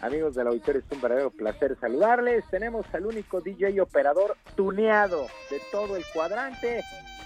Amigos 0.00 0.34
del 0.34 0.48
auditorio, 0.48 0.80
es 0.80 0.92
un 0.92 1.00
verdadero 1.00 1.30
placer 1.30 1.76
saludarles. 1.80 2.44
Tenemos 2.50 2.86
al 2.92 3.06
único 3.06 3.40
DJ 3.40 3.80
operador 3.80 4.36
tuneado 4.56 5.26
de 5.50 5.60
todo 5.70 5.96
el 5.96 6.04
cuadrante. 6.12 6.82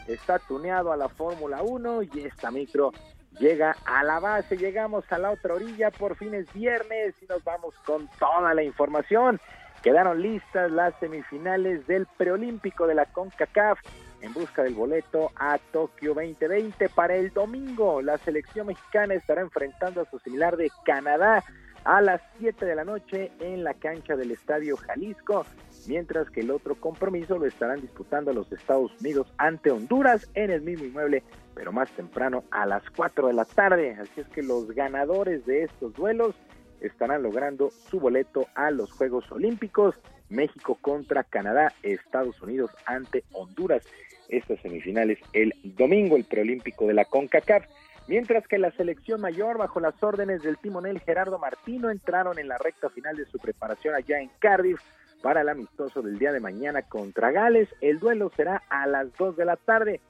Está 0.06 0.38
tuneado 0.38 0.92
a 0.92 0.96
la 0.96 1.08
Fórmula 1.08 1.62
1 1.62 2.02
y 2.02 2.26
esta 2.26 2.50
micro 2.50 2.92
llega 3.38 3.76
a 3.84 4.02
la 4.04 4.18
base. 4.20 4.56
Llegamos 4.56 5.04
a 5.10 5.18
la 5.18 5.30
otra 5.30 5.54
orilla, 5.54 5.90
por 5.90 6.16
fin 6.16 6.34
es 6.34 6.52
viernes 6.52 7.14
y 7.22 7.26
nos 7.26 7.42
vamos 7.44 7.74
con 7.86 8.08
toda 8.18 8.54
la 8.54 8.62
información. 8.62 9.40
Quedaron 9.82 10.20
listas 10.20 10.70
las 10.70 10.98
semifinales 10.98 11.86
del 11.86 12.06
preolímpico 12.16 12.86
de 12.86 12.94
la 12.94 13.06
CONCACAF 13.06 13.78
en 14.20 14.32
busca 14.32 14.62
del 14.62 14.74
boleto 14.74 15.30
a 15.36 15.58
Tokio 15.72 16.14
2020 16.14 16.88
para 16.90 17.16
el 17.16 17.32
domingo. 17.32 18.02
La 18.02 18.18
selección 18.18 18.68
mexicana 18.68 19.14
estará 19.14 19.42
enfrentando 19.42 20.00
a 20.00 20.10
su 20.10 20.18
similar 20.18 20.56
de 20.56 20.70
Canadá 20.84 21.44
a 21.84 22.00
las 22.00 22.20
7 22.38 22.66
de 22.66 22.74
la 22.74 22.84
noche 22.84 23.30
en 23.38 23.62
la 23.62 23.74
cancha 23.74 24.16
del 24.16 24.32
Estadio 24.32 24.76
Jalisco, 24.76 25.46
mientras 25.86 26.28
que 26.30 26.40
el 26.40 26.50
otro 26.50 26.74
compromiso 26.74 27.38
lo 27.38 27.46
estarán 27.46 27.80
disputando 27.80 28.32
los 28.32 28.50
Estados 28.50 28.90
Unidos 29.00 29.32
ante 29.38 29.70
Honduras 29.70 30.28
en 30.34 30.50
el 30.50 30.62
mismo 30.62 30.86
inmueble, 30.86 31.22
pero 31.54 31.70
más 31.70 31.88
temprano 31.92 32.42
a 32.50 32.66
las 32.66 32.82
4 32.90 33.28
de 33.28 33.34
la 33.34 33.44
tarde. 33.44 33.96
Así 34.00 34.20
es 34.20 34.28
que 34.28 34.42
los 34.42 34.72
ganadores 34.72 35.46
de 35.46 35.62
estos 35.62 35.94
duelos 35.94 36.34
estarán 36.80 37.22
logrando 37.22 37.70
su 37.70 38.00
boleto 38.00 38.46
a 38.54 38.70
los 38.72 38.90
Juegos 38.92 39.30
Olímpicos. 39.30 39.94
México 40.28 40.76
contra 40.80 41.22
Canadá, 41.22 41.72
Estados 41.82 42.40
Unidos 42.42 42.70
ante 42.84 43.24
Honduras. 43.32 43.84
Estas 44.28 44.60
semifinales 44.60 45.18
el 45.32 45.54
domingo, 45.62 46.16
el 46.16 46.24
preolímpico 46.24 46.86
de 46.86 46.94
la 46.94 47.04
CONCACAF. 47.04 47.64
Mientras 48.08 48.46
que 48.46 48.58
la 48.58 48.70
selección 48.72 49.20
mayor, 49.20 49.58
bajo 49.58 49.80
las 49.80 50.00
órdenes 50.02 50.42
del 50.42 50.58
timonel 50.58 51.00
Gerardo 51.00 51.38
Martino, 51.38 51.90
entraron 51.90 52.38
en 52.38 52.48
la 52.48 52.56
recta 52.58 52.88
final 52.88 53.16
de 53.16 53.26
su 53.26 53.38
preparación 53.38 53.94
allá 53.94 54.20
en 54.20 54.30
Cardiff 54.38 54.80
para 55.22 55.40
el 55.40 55.48
amistoso 55.48 56.02
del 56.02 56.18
día 56.18 56.32
de 56.32 56.38
mañana 56.38 56.82
contra 56.82 57.32
Gales. 57.32 57.68
El 57.80 57.98
duelo 57.98 58.30
será 58.36 58.62
a 58.68 58.86
las 58.86 59.12
2 59.16 59.36
de 59.36 59.44
la 59.44 59.56
tarde. 59.56 60.00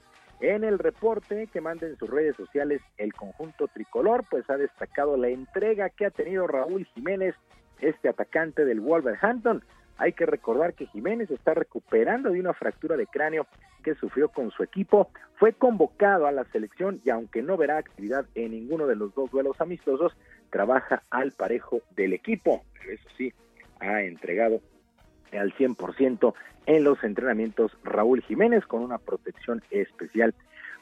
En 0.40 0.64
el 0.64 0.78
reporte 0.78 1.48
que 1.50 1.62
manda 1.62 1.86
en 1.86 1.96
sus 1.96 2.10
redes 2.10 2.36
sociales 2.36 2.82
el 2.98 3.14
conjunto 3.14 3.68
tricolor, 3.68 4.24
pues 4.30 4.48
ha 4.50 4.58
destacado 4.58 5.16
la 5.16 5.28
entrega 5.28 5.88
que 5.88 6.04
ha 6.04 6.10
tenido 6.10 6.46
Raúl 6.46 6.84
Jiménez, 6.94 7.34
este 7.80 8.10
atacante 8.10 8.66
del 8.66 8.80
Wolverhampton. 8.80 9.62
Hay 9.98 10.12
que 10.12 10.26
recordar 10.26 10.74
que 10.74 10.86
Jiménez 10.86 11.30
está 11.30 11.54
recuperando 11.54 12.30
de 12.30 12.40
una 12.40 12.52
fractura 12.52 12.96
de 12.96 13.06
cráneo 13.06 13.46
que 13.82 13.94
sufrió 13.94 14.28
con 14.28 14.50
su 14.50 14.62
equipo. 14.62 15.10
Fue 15.36 15.52
convocado 15.52 16.26
a 16.26 16.32
la 16.32 16.44
selección 16.46 17.00
y 17.04 17.10
aunque 17.10 17.42
no 17.42 17.56
verá 17.56 17.78
actividad 17.78 18.26
en 18.34 18.50
ninguno 18.50 18.86
de 18.86 18.96
los 18.96 19.14
dos 19.14 19.30
duelos 19.30 19.60
amistosos, 19.60 20.16
trabaja 20.50 21.02
al 21.10 21.32
parejo 21.32 21.80
del 21.94 22.12
equipo. 22.12 22.62
Pero 22.74 22.92
eso 22.92 23.08
sí, 23.16 23.32
ha 23.80 24.02
entregado 24.02 24.60
al 25.32 25.54
100% 25.54 26.34
en 26.66 26.84
los 26.84 27.02
entrenamientos 27.04 27.76
Raúl 27.84 28.22
Jiménez 28.22 28.66
con 28.66 28.82
una 28.82 28.98
protección 28.98 29.62
especial. 29.70 30.34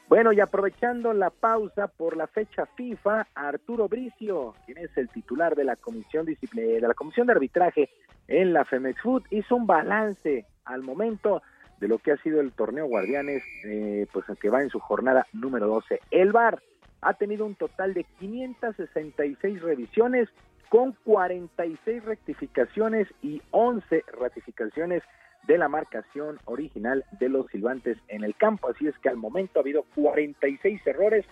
Bueno, 0.07 0.31
y 0.33 0.39
aprovechando 0.39 1.13
la 1.13 1.31
pausa 1.31 1.87
por 1.87 2.15
la 2.15 2.27
fecha 2.27 2.67
FIFA, 2.75 3.27
Arturo 3.33 3.87
Bricio, 3.87 4.53
quien 4.65 4.77
es 4.77 4.95
el 4.97 5.09
titular 5.09 5.55
de 5.55 5.63
la 5.63 5.75
comisión 5.75 6.25
de 6.25 6.79
la 6.79 6.93
comisión 6.93 7.25
de 7.25 7.33
arbitraje 7.33 7.89
en 8.27 8.53
la 8.53 8.65
Femex 8.65 9.01
Food, 9.01 9.23
hizo 9.29 9.55
un 9.55 9.67
balance 9.67 10.45
al 10.65 10.81
momento 10.81 11.41
de 11.79 11.87
lo 11.87 11.99
que 11.99 12.11
ha 12.11 12.17
sido 12.17 12.41
el 12.41 12.51
torneo 12.51 12.87
Guardianes, 12.87 13.43
eh, 13.65 14.07
pues 14.11 14.25
que 14.39 14.49
va 14.49 14.61
en 14.61 14.69
su 14.69 14.79
jornada 14.79 15.27
número 15.33 15.67
12. 15.67 15.99
El 16.11 16.31
VAR 16.31 16.61
ha 17.01 17.13
tenido 17.13 17.45
un 17.45 17.55
total 17.55 17.93
de 17.93 18.05
566 18.19 19.61
revisiones 19.61 20.29
con 20.69 20.93
46 21.03 22.03
rectificaciones 22.03 23.07
y 23.21 23.41
11 23.51 24.03
ratificaciones 24.19 25.03
de 25.47 25.57
la 25.57 25.67
marcación 25.67 26.39
original 26.45 27.05
de 27.19 27.29
los 27.29 27.47
silbantes 27.51 27.97
en 28.07 28.23
el 28.23 28.35
campo. 28.35 28.69
Así 28.69 28.87
es 28.87 28.97
que 28.99 29.09
al 29.09 29.17
momento 29.17 29.59
ha 29.59 29.61
habido 29.61 29.85
46 29.95 30.81
errores, 30.87 31.25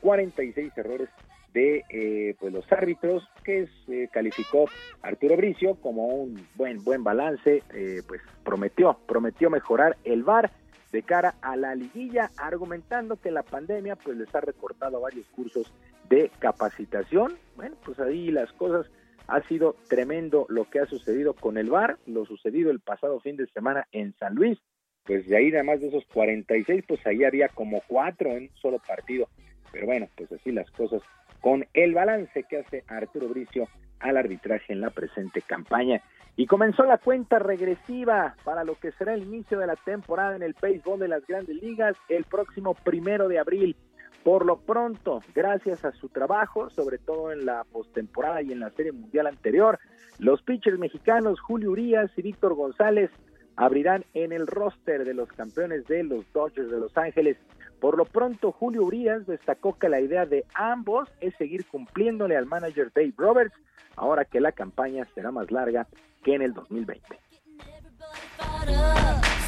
46 0.00 0.76
errores 0.76 1.08
de 1.52 1.84
eh, 1.88 2.34
pues 2.38 2.52
los 2.52 2.70
árbitros 2.70 3.28
que 3.44 3.68
eh, 3.88 4.08
calificó 4.12 4.66
Arturo 5.02 5.36
Bricio 5.36 5.74
como 5.76 6.06
un 6.06 6.46
buen 6.54 6.82
buen 6.84 7.02
balance 7.02 7.62
eh, 7.74 8.02
pues 8.06 8.20
prometió 8.44 8.98
prometió 9.06 9.50
mejorar 9.50 9.96
el 10.04 10.22
VAR 10.22 10.50
de 10.92 11.02
cara 11.02 11.34
a 11.40 11.56
la 11.56 11.74
liguilla 11.74 12.30
argumentando 12.36 13.16
que 13.16 13.30
la 13.30 13.42
pandemia 13.42 13.96
pues 13.96 14.16
les 14.16 14.32
ha 14.34 14.40
recortado 14.40 15.00
varios 15.00 15.26
cursos 15.28 15.72
de 16.08 16.30
capacitación. 16.38 17.36
Bueno 17.56 17.76
pues 17.84 17.98
ahí 18.00 18.30
las 18.30 18.52
cosas 18.52 18.86
ha 19.26 19.40
sido 19.42 19.76
tremendo 19.88 20.46
lo 20.48 20.68
que 20.68 20.80
ha 20.80 20.86
sucedido 20.86 21.34
con 21.34 21.58
el 21.58 21.70
VAR 21.70 21.98
lo 22.06 22.24
sucedido 22.26 22.70
el 22.70 22.80
pasado 22.80 23.20
fin 23.20 23.36
de 23.36 23.46
semana 23.48 23.86
en 23.92 24.14
San 24.18 24.34
Luis. 24.34 24.58
Pues 25.04 25.26
de 25.26 25.36
ahí 25.36 25.50
además 25.52 25.80
de 25.80 25.88
esos 25.88 26.04
46 26.12 26.84
pues 26.86 27.04
ahí 27.06 27.24
había 27.24 27.48
como 27.48 27.82
cuatro 27.88 28.30
en 28.30 28.44
un 28.44 28.50
solo 28.60 28.78
partido. 28.78 29.28
Pero 29.72 29.86
bueno 29.86 30.08
pues 30.16 30.30
así 30.32 30.52
las 30.52 30.70
cosas 30.72 31.02
con 31.40 31.66
el 31.74 31.94
balance 31.94 32.44
que 32.44 32.58
hace 32.58 32.84
Arturo 32.86 33.28
Bricio 33.28 33.68
al 33.98 34.16
arbitraje 34.16 34.72
en 34.72 34.80
la 34.80 34.90
presente 34.90 35.42
campaña. 35.42 36.02
Y 36.36 36.46
comenzó 36.46 36.84
la 36.84 36.98
cuenta 36.98 37.38
regresiva 37.38 38.34
para 38.44 38.64
lo 38.64 38.74
que 38.76 38.92
será 38.92 39.14
el 39.14 39.24
inicio 39.24 39.58
de 39.58 39.66
la 39.66 39.76
temporada 39.76 40.36
en 40.36 40.42
el 40.42 40.54
béisbol 40.60 40.98
de 40.98 41.08
las 41.08 41.26
grandes 41.26 41.60
ligas 41.60 41.96
el 42.08 42.24
próximo 42.24 42.74
primero 42.74 43.28
de 43.28 43.38
abril. 43.38 43.76
Por 44.24 44.44
lo 44.44 44.58
pronto, 44.58 45.22
gracias 45.34 45.84
a 45.84 45.92
su 45.92 46.08
trabajo, 46.08 46.68
sobre 46.70 46.98
todo 46.98 47.32
en 47.32 47.46
la 47.46 47.64
postemporada 47.64 48.42
y 48.42 48.52
en 48.52 48.60
la 48.60 48.70
serie 48.70 48.92
mundial 48.92 49.26
anterior, 49.26 49.78
los 50.18 50.42
pitchers 50.42 50.78
mexicanos 50.78 51.40
Julio 51.40 51.70
Urias 51.70 52.10
y 52.16 52.22
Víctor 52.22 52.54
González 52.54 53.10
abrirán 53.56 54.04
en 54.14 54.32
el 54.32 54.46
roster 54.46 55.04
de 55.04 55.14
los 55.14 55.28
campeones 55.32 55.86
de 55.86 56.02
los 56.02 56.30
Dodgers 56.32 56.70
de 56.70 56.78
Los 56.78 56.96
Ángeles. 56.96 57.38
Por 57.80 57.96
lo 57.96 58.04
pronto, 58.04 58.52
Julio 58.52 58.84
Urias 58.84 59.26
destacó 59.26 59.78
que 59.78 59.88
la 59.88 60.00
idea 60.00 60.26
de 60.26 60.44
ambos 60.54 61.08
es 61.20 61.34
seguir 61.36 61.66
cumpliéndole 61.66 62.36
al 62.36 62.46
manager 62.46 62.92
Dave 62.94 63.14
Roberts, 63.16 63.54
ahora 63.96 64.24
que 64.24 64.40
la 64.40 64.52
campaña 64.52 65.06
será 65.14 65.30
más 65.30 65.50
larga 65.50 65.88
que 66.22 66.34
en 66.34 66.42
el 66.42 66.52
2020. 66.52 67.18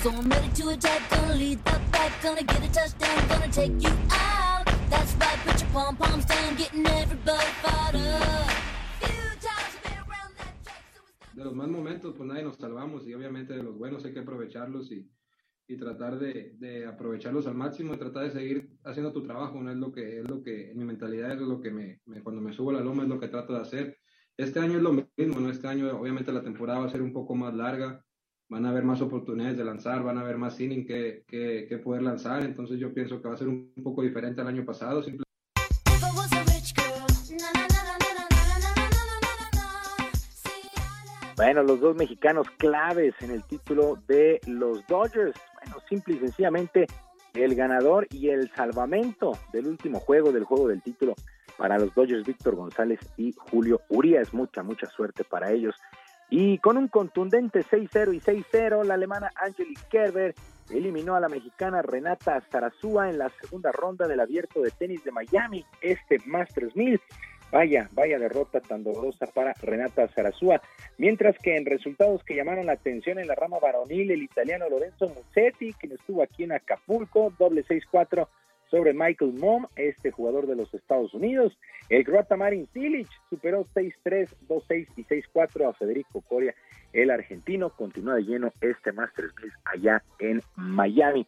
So 0.02 0.10
I'm 0.10 0.28
ready 0.28 0.48
to 0.54 0.70
attack, 0.70 1.00
gonna 1.10 1.34
lead 1.36 1.58
the 1.64 1.78
back, 1.92 2.10
gonna 2.22 2.42
get 2.42 2.60
a 2.60 2.72
touchdown, 2.72 3.28
gonna 3.28 3.52
take 3.52 3.80
you 3.80 3.94
out. 4.10 4.64
That's 4.90 5.14
right, 5.14 5.38
put 5.46 5.60
your 5.60 5.70
pom 5.70 5.96
poms 5.96 6.24
down, 6.24 6.56
getting 6.56 6.84
everybody 6.84 7.46
fired 7.62 7.94
up. 7.94 8.42
de 11.34 11.44
los 11.44 11.54
más 11.54 11.68
momentos, 11.68 12.14
pues 12.16 12.28
nadie 12.28 12.42
nos 12.42 12.56
salvamos 12.56 13.06
y 13.06 13.14
obviamente 13.14 13.54
de 13.54 13.62
los 13.62 13.76
buenos 13.76 14.04
hay 14.04 14.12
que 14.12 14.20
aprovecharlos 14.20 14.92
y, 14.92 15.10
y 15.66 15.76
tratar 15.76 16.18
de, 16.18 16.54
de, 16.58 16.86
aprovecharlos 16.86 17.46
al 17.46 17.54
máximo 17.54 17.94
y 17.94 17.98
tratar 17.98 18.24
de 18.24 18.30
seguir 18.30 18.70
haciendo 18.84 19.12
tu 19.12 19.22
trabajo, 19.22 19.60
no 19.60 19.70
es 19.70 19.76
lo 19.76 19.92
que 19.92 20.20
es 20.20 20.28
lo 20.28 20.42
que 20.42 20.70
en 20.70 20.78
mi 20.78 20.84
mentalidad 20.84 21.32
es 21.32 21.40
lo 21.40 21.60
que 21.60 21.70
me, 21.70 22.00
me, 22.06 22.22
cuando 22.22 22.42
me 22.42 22.52
subo 22.52 22.70
a 22.70 22.74
la 22.74 22.80
loma 22.80 23.04
es 23.04 23.08
lo 23.08 23.20
que 23.20 23.28
trato 23.28 23.54
de 23.54 23.60
hacer. 23.60 23.98
Este 24.36 24.60
año 24.60 24.76
es 24.76 24.82
lo 24.82 24.92
mismo, 24.92 25.40
¿no? 25.40 25.50
Este 25.50 25.68
año 25.68 25.96
obviamente 25.98 26.32
la 26.32 26.42
temporada 26.42 26.80
va 26.80 26.86
a 26.86 26.90
ser 26.90 27.02
un 27.02 27.12
poco 27.12 27.34
más 27.34 27.54
larga, 27.54 28.04
van 28.48 28.66
a 28.66 28.70
haber 28.70 28.84
más 28.84 29.00
oportunidades 29.00 29.56
de 29.56 29.64
lanzar, 29.64 30.02
van 30.02 30.18
a 30.18 30.22
haber 30.22 30.38
más 30.38 30.60
inning 30.60 30.86
que, 30.86 31.24
que, 31.26 31.66
que 31.68 31.78
poder 31.78 32.02
lanzar, 32.02 32.42
entonces 32.42 32.78
yo 32.78 32.92
pienso 32.92 33.20
que 33.20 33.28
va 33.28 33.34
a 33.34 33.38
ser 33.38 33.48
un, 33.48 33.72
un 33.76 33.82
poco 33.82 34.02
diferente 34.02 34.40
al 34.40 34.48
año 34.48 34.64
pasado, 34.64 35.02
simplemente 35.02 35.32
Bueno, 41.44 41.64
los 41.64 41.80
dos 41.80 41.96
mexicanos 41.96 42.48
claves 42.56 43.14
en 43.20 43.32
el 43.32 43.42
título 43.42 43.98
de 44.06 44.40
los 44.46 44.86
Dodgers. 44.86 45.34
Bueno, 45.64 45.80
simple 45.88 46.14
y 46.14 46.18
sencillamente 46.18 46.86
el 47.34 47.54
ganador 47.54 48.06
y 48.10 48.28
el 48.28 48.50
salvamento 48.50 49.32
del 49.52 49.66
último 49.66 50.00
juego, 50.00 50.32
del 50.32 50.44
juego 50.44 50.68
del 50.68 50.82
título 50.82 51.14
para 51.56 51.78
los 51.78 51.94
Dodgers, 51.94 52.26
Víctor 52.26 52.56
González 52.56 53.00
y 53.16 53.32
Julio 53.32 53.80
Urias. 53.88 54.34
Mucha, 54.34 54.62
mucha 54.62 54.86
suerte 54.86 55.24
para 55.24 55.50
ellos. 55.50 55.74
Y 56.30 56.58
con 56.58 56.78
un 56.78 56.88
contundente 56.88 57.62
6-0 57.62 58.14
y 58.14 58.20
6-0, 58.20 58.84
la 58.84 58.94
alemana 58.94 59.30
Angelique 59.36 59.82
Kerber 59.90 60.34
eliminó 60.70 61.14
a 61.14 61.20
la 61.20 61.28
mexicana 61.28 61.82
Renata 61.82 62.40
Zarazúa 62.50 63.10
en 63.10 63.18
la 63.18 63.28
segunda 63.40 63.70
ronda 63.70 64.08
del 64.08 64.20
abierto 64.20 64.62
de 64.62 64.70
tenis 64.70 65.04
de 65.04 65.12
Miami, 65.12 65.64
este 65.82 66.18
Masters 66.24 66.74
1000. 66.74 67.00
Vaya, 67.52 67.90
vaya 67.92 68.18
derrota 68.18 68.60
tan 68.60 68.82
dolorosa 68.82 69.26
para 69.26 69.52
Renata 69.60 70.08
Zarazúa. 70.08 70.62
Mientras 70.96 71.36
que 71.36 71.54
en 71.58 71.66
resultados 71.66 72.24
que 72.24 72.34
llamaron 72.34 72.64
la 72.64 72.72
atención 72.72 73.18
en 73.18 73.28
la 73.28 73.34
rama 73.34 73.58
varonil, 73.58 74.10
el 74.10 74.22
italiano 74.22 74.70
Lorenzo 74.70 75.10
Musetti, 75.10 75.74
quien 75.74 75.92
estuvo 75.92 76.22
aquí 76.22 76.44
en 76.44 76.52
Acapulco, 76.52 77.30
doble 77.38 77.62
6-4 77.64 78.26
sobre 78.70 78.94
Michael 78.94 79.34
Mom, 79.34 79.66
este 79.76 80.10
jugador 80.10 80.46
de 80.46 80.56
los 80.56 80.72
Estados 80.72 81.12
Unidos. 81.12 81.58
El 81.90 82.04
croata 82.04 82.36
Marin 82.36 82.66
Cilic 82.72 83.08
superó 83.28 83.66
6-3, 83.74 84.30
2-6 84.48 84.86
y 84.96 85.04
6-4 85.04 85.68
a 85.68 85.74
Federico 85.74 86.22
Coria, 86.22 86.54
el 86.94 87.10
argentino. 87.10 87.68
Continúa 87.68 88.14
de 88.14 88.22
lleno 88.22 88.50
este 88.62 88.92
Masters 88.92 89.34
allá 89.66 90.02
en 90.18 90.40
Miami. 90.56 91.26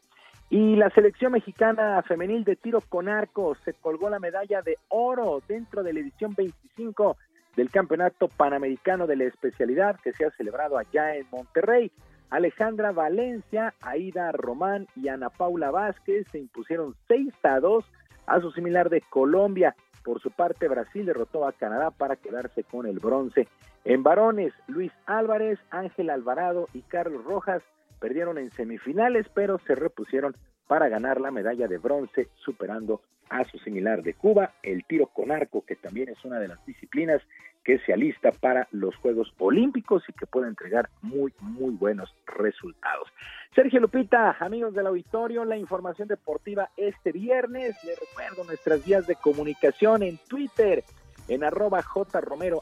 Y 0.50 0.76
la 0.76 0.90
selección 0.90 1.32
mexicana 1.32 2.02
femenil 2.02 2.44
de 2.44 2.56
tiro 2.56 2.80
con 2.80 3.08
arco 3.08 3.56
se 3.64 3.72
colgó 3.72 4.10
la 4.10 4.18
medalla 4.18 4.62
de 4.62 4.78
oro 4.88 5.42
dentro 5.48 5.82
de 5.82 5.92
la 5.92 6.00
edición 6.00 6.34
25 6.34 7.16
del 7.56 7.70
Campeonato 7.70 8.28
Panamericano 8.28 9.06
de 9.06 9.16
la 9.16 9.24
Especialidad 9.24 9.98
que 10.00 10.12
se 10.12 10.24
ha 10.24 10.30
celebrado 10.32 10.76
allá 10.76 11.16
en 11.16 11.26
Monterrey. 11.30 11.90
Alejandra 12.30 12.92
Valencia, 12.92 13.74
Aida 13.80 14.32
Román 14.32 14.86
y 14.96 15.08
Ana 15.08 15.30
Paula 15.30 15.70
Vázquez 15.70 16.26
se 16.32 16.38
impusieron 16.38 16.94
6 17.08 17.32
a 17.42 17.60
2 17.60 17.84
a 18.26 18.40
su 18.40 18.50
similar 18.52 18.90
de 18.90 19.00
Colombia. 19.02 19.74
Por 20.02 20.20
su 20.20 20.30
parte, 20.30 20.68
Brasil 20.68 21.06
derrotó 21.06 21.46
a 21.46 21.52
Canadá 21.52 21.90
para 21.90 22.16
quedarse 22.16 22.64
con 22.64 22.86
el 22.86 22.98
bronce. 22.98 23.48
En 23.84 24.02
varones, 24.02 24.52
Luis 24.66 24.92
Álvarez, 25.06 25.58
Ángel 25.70 26.10
Alvarado 26.10 26.68
y 26.74 26.82
Carlos 26.82 27.24
Rojas 27.24 27.62
perdieron 28.04 28.36
en 28.36 28.50
semifinales, 28.50 29.26
pero 29.32 29.58
se 29.60 29.74
repusieron 29.74 30.36
para 30.66 30.90
ganar 30.90 31.22
la 31.22 31.30
medalla 31.30 31.66
de 31.66 31.78
bronce, 31.78 32.28
superando 32.34 33.00
a 33.30 33.44
su 33.44 33.56
similar 33.60 34.02
de 34.02 34.12
Cuba, 34.12 34.52
el 34.62 34.84
tiro 34.84 35.06
con 35.06 35.32
arco, 35.32 35.64
que 35.66 35.74
también 35.74 36.10
es 36.10 36.22
una 36.22 36.38
de 36.38 36.48
las 36.48 36.62
disciplinas 36.66 37.22
que 37.64 37.78
se 37.78 37.94
alista 37.94 38.30
para 38.30 38.68
los 38.72 38.94
Juegos 38.96 39.32
Olímpicos 39.38 40.04
y 40.06 40.12
que 40.12 40.26
puede 40.26 40.48
entregar 40.48 40.90
muy, 41.00 41.32
muy 41.40 41.74
buenos 41.76 42.14
resultados. 42.26 43.08
Sergio 43.54 43.80
Lupita, 43.80 44.36
amigos 44.38 44.74
del 44.74 44.86
auditorio, 44.86 45.46
la 45.46 45.56
información 45.56 46.06
deportiva 46.06 46.68
este 46.76 47.10
viernes. 47.10 47.74
Les 47.84 47.98
recuerdo 47.98 48.44
nuestras 48.44 48.84
vías 48.84 49.06
de 49.06 49.16
comunicación 49.16 50.02
en 50.02 50.18
Twitter, 50.28 50.84
en 51.28 51.42
arroba 51.42 51.80
jromerohb, 51.80 52.60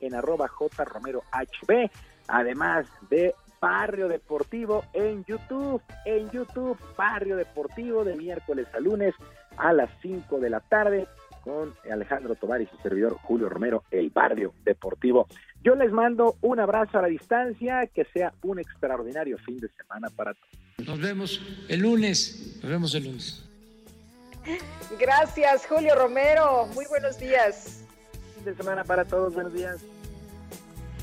en 0.00 0.14
arroba 0.14 0.50
además 2.28 2.86
de 3.08 3.34
Barrio 3.62 4.08
Deportivo 4.08 4.84
en 4.92 5.24
YouTube, 5.24 5.80
en 6.04 6.28
YouTube, 6.32 6.76
Barrio 6.98 7.36
Deportivo 7.36 8.04
de 8.04 8.16
miércoles 8.16 8.66
a 8.74 8.80
lunes 8.80 9.14
a 9.56 9.72
las 9.72 9.88
5 10.02 10.40
de 10.40 10.50
la 10.50 10.58
tarde 10.58 11.06
con 11.44 11.72
Alejandro 11.88 12.34
Tobar 12.34 12.60
y 12.60 12.66
su 12.66 12.76
servidor 12.78 13.16
Julio 13.22 13.48
Romero, 13.48 13.84
el 13.92 14.10
Barrio 14.10 14.52
Deportivo. 14.64 15.28
Yo 15.62 15.76
les 15.76 15.92
mando 15.92 16.36
un 16.40 16.58
abrazo 16.58 16.98
a 16.98 17.02
la 17.02 17.08
distancia, 17.08 17.86
que 17.86 18.04
sea 18.06 18.32
un 18.42 18.58
extraordinario 18.58 19.38
fin 19.38 19.58
de 19.58 19.68
semana 19.68 20.08
para 20.10 20.34
todos. 20.34 20.88
Nos 20.88 21.00
vemos 21.00 21.40
el 21.68 21.80
lunes, 21.80 22.58
nos 22.62 22.70
vemos 22.70 22.94
el 22.96 23.04
lunes. 23.04 23.48
Gracias, 24.98 25.66
Julio 25.66 25.94
Romero. 25.94 26.66
Muy 26.74 26.86
buenos 26.86 27.16
días. 27.16 27.84
Fin 28.34 28.44
de 28.44 28.56
semana 28.56 28.82
para 28.82 29.04
todos, 29.04 29.34
buenos 29.34 29.52
días. 29.52 29.84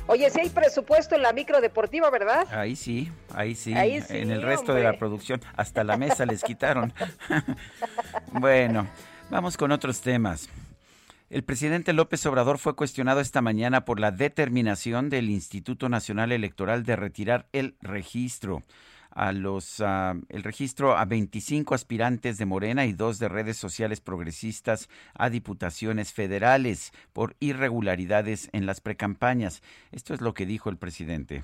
Oye, 0.10 0.28
si 0.32 0.40
hay 0.40 0.50
presupuesto 0.50 1.14
en 1.14 1.22
la 1.22 1.34
micro 1.34 1.62
deportiva, 1.62 2.10
¿verdad? 2.10 2.48
Ahí 2.52 2.76
sí, 2.76 3.12
ahí 3.32 3.54
sí. 3.54 3.76
Ahí 3.76 4.02
sí 4.02 4.18
en 4.18 4.32
el 4.32 4.42
resto 4.42 4.72
hombre. 4.72 4.84
de 4.84 4.92
la 4.92 4.98
producción, 4.98 5.40
hasta 5.56 5.84
la 5.84 5.98
mesa 5.98 6.26
les 6.26 6.44
quitaron. 6.44 6.92
bueno, 8.32 8.88
vamos 9.30 9.56
con 9.56 9.72
otros 9.72 10.02
temas. 10.02 10.50
El 11.30 11.44
presidente 11.44 11.94
López 11.94 12.26
Obrador 12.26 12.58
fue 12.58 12.76
cuestionado 12.76 13.20
esta 13.20 13.44
mañana 13.44 13.86
por 13.86 14.00
la 14.00 14.10
determinación 14.10 15.12
del 15.12 15.30
Instituto 15.30 15.90
Nacional 15.90 16.32
Electoral 16.32 16.84
de 16.86 16.96
retirar 16.96 17.46
el 17.54 17.76
registro 17.80 18.64
a 19.12 19.32
los 19.32 19.80
uh, 19.80 20.22
el 20.30 20.44
registro 20.44 20.98
a 20.98 21.06
25 21.06 21.76
aspirantes 21.76 22.38
de 22.38 22.46
Morena 22.46 22.86
y 22.86 22.94
dos 22.94 23.20
de 23.20 23.30
redes 23.30 23.58
sociales 23.58 24.02
progresistas 24.02 24.90
a 25.14 25.30
diputaciones 25.30 26.14
federales 26.14 26.92
por 27.14 27.36
irregularidades 27.40 28.50
en 28.54 28.66
las 28.66 28.82
precampañas. 28.82 29.62
Esto 29.92 30.14
es 30.14 30.22
lo 30.22 30.34
que 30.34 30.46
dijo 30.46 30.70
el 30.70 30.78
presidente. 30.78 31.44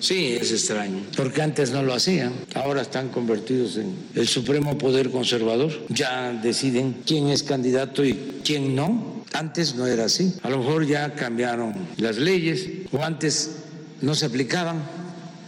Sí, 0.00 0.38
es 0.40 0.52
extraño, 0.52 1.02
porque 1.16 1.42
antes 1.42 1.72
no 1.72 1.82
lo 1.82 1.92
hacían, 1.92 2.32
ahora 2.54 2.82
están 2.82 3.08
convertidos 3.08 3.76
en 3.78 3.96
el 4.14 4.28
supremo 4.28 4.78
poder 4.78 5.10
conservador, 5.10 5.72
ya 5.88 6.32
deciden 6.32 7.02
quién 7.04 7.28
es 7.28 7.42
candidato 7.42 8.04
y 8.04 8.40
quién 8.44 8.76
no. 8.76 9.24
Antes 9.32 9.74
no 9.74 9.86
era 9.86 10.04
así, 10.04 10.34
a 10.42 10.50
lo 10.50 10.58
mejor 10.58 10.86
ya 10.86 11.14
cambiaron 11.14 11.74
las 11.96 12.16
leyes 12.16 12.68
o 12.92 13.02
antes 13.02 13.56
no 14.00 14.14
se 14.14 14.26
aplicaban 14.26 14.82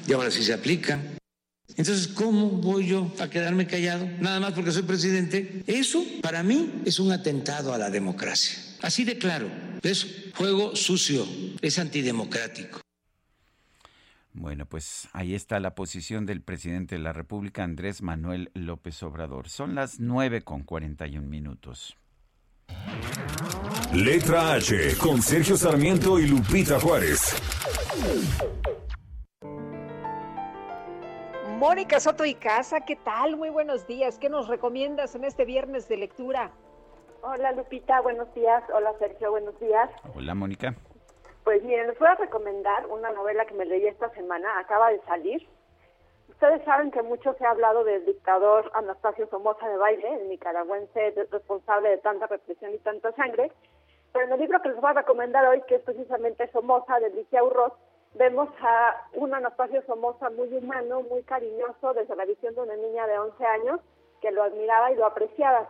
y 0.07 0.13
ahora 0.13 0.31
sí 0.31 0.43
se 0.43 0.53
aplican. 0.53 1.10
Entonces, 1.77 2.09
¿cómo 2.09 2.49
voy 2.49 2.87
yo 2.87 3.13
a 3.21 3.29
quedarme 3.29 3.67
callado? 3.67 4.07
Nada 4.21 4.41
más 4.41 4.53
porque 4.53 4.73
soy 4.73 4.83
presidente. 4.83 5.63
Eso, 5.67 6.05
para 6.23 6.43
mí, 6.43 6.83
es 6.85 6.99
un 6.99 7.13
atentado 7.13 7.73
a 7.73 7.79
la 7.79 7.91
democracia. 7.91 8.59
Así 8.83 9.05
de 9.05 9.19
claro. 9.19 9.49
Es 9.83 10.31
juego 10.37 10.77
sucio, 10.77 11.27
es 11.63 11.79
antidemocrático. 11.79 12.81
Bueno, 14.33 14.65
pues 14.67 15.09
ahí 15.13 15.35
está 15.35 15.59
la 15.59 15.75
posición 15.75 16.25
del 16.25 16.41
presidente 16.41 16.95
de 16.95 17.01
la 17.01 17.13
República, 17.13 17.65
Andrés 17.65 18.01
Manuel 18.01 18.51
López 18.55 19.03
Obrador. 19.03 19.49
Son 19.49 19.75
las 19.75 19.99
9 19.99 20.43
con 20.43 20.63
41 20.63 21.27
minutos. 21.27 21.97
Letra 23.93 24.53
H 24.53 24.97
con 24.99 25.21
Sergio 25.21 25.57
Sarmiento 25.57 26.19
y 26.21 26.29
Lupita 26.29 26.79
Juárez. 26.79 27.35
Mónica 31.61 32.01
Soto 32.01 32.25
y 32.25 32.35
Casa, 32.37 32.87
¿qué 32.87 32.97
tal? 32.97 33.37
Muy 33.37 33.51
buenos 33.51 33.87
días. 33.87 34.19
¿Qué 34.19 34.31
nos 34.31 34.49
recomiendas 34.49 35.15
en 35.15 35.25
este 35.25 35.45
viernes 35.45 35.89
de 35.89 35.99
lectura? 35.99 36.53
Hola 37.21 37.53
Lupita, 37.53 38.01
buenos 38.01 38.33
días. 38.33 38.65
Hola 38.73 38.95
Sergio, 38.99 39.31
buenos 39.31 39.61
días. 39.61 39.91
Hola, 40.15 40.35
Mónica. 40.35 40.75
Pues 41.45 41.63
miren, 41.63 41.89
les 41.89 41.99
voy 41.99 42.09
a 42.09 42.15
recomendar 42.15 42.87
una 42.87 43.11
novela 43.11 43.45
que 43.45 43.53
me 43.53 43.67
leí 43.67 43.87
esta 43.87 44.09
semana, 44.15 44.59
acaba 44.59 44.89
de 44.89 45.03
salir. 45.03 45.47
Ustedes 46.31 46.65
saben 46.65 46.91
que 46.93 47.03
mucho 47.03 47.35
se 47.35 47.45
ha 47.45 47.51
hablado 47.51 47.85
del 47.85 48.07
dictador 48.07 48.71
Anastasio 48.73 49.29
Somoza 49.29 49.69
de 49.69 49.77
Baile, 49.77 50.15
el 50.15 50.31
nicaragüense 50.31 51.13
responsable 51.31 51.91
de 51.91 51.99
tanta 51.99 52.27
represión 52.27 52.73
y 52.73 52.79
tanta 52.79 53.13
sangre. 53.13 53.53
Pero 54.15 54.25
en 54.25 54.33
el 54.33 54.41
libro 54.41 54.63
que 54.63 54.71
les 54.71 54.81
voy 54.81 54.93
a 54.93 54.95
recomendar 54.95 55.47
hoy, 55.47 55.61
que 55.69 55.75
es 55.75 55.83
precisamente 55.83 56.51
Somoza, 56.53 56.99
de 57.01 57.11
Licia 57.11 57.45
Urroz, 57.45 57.75
vemos 58.15 58.49
a 58.61 59.09
un 59.15 59.35
Anastasio 59.35 59.83
Somoza 59.87 60.31
muy 60.31 60.49
humano, 60.55 61.03
muy 61.03 61.23
cariñoso, 61.23 61.95
desde 61.95 62.17
la 62.17 62.25
visión 62.25 62.55
de 62.55 62.63
una 62.63 62.77
niña 62.77 63.07
de 63.07 63.19
11 63.19 63.45
años, 63.45 63.81
que 64.21 64.31
lo 64.31 64.43
admiraba 64.43 64.93
y 64.93 64.97
lo 64.97 65.07
apreciaba. 65.07 65.69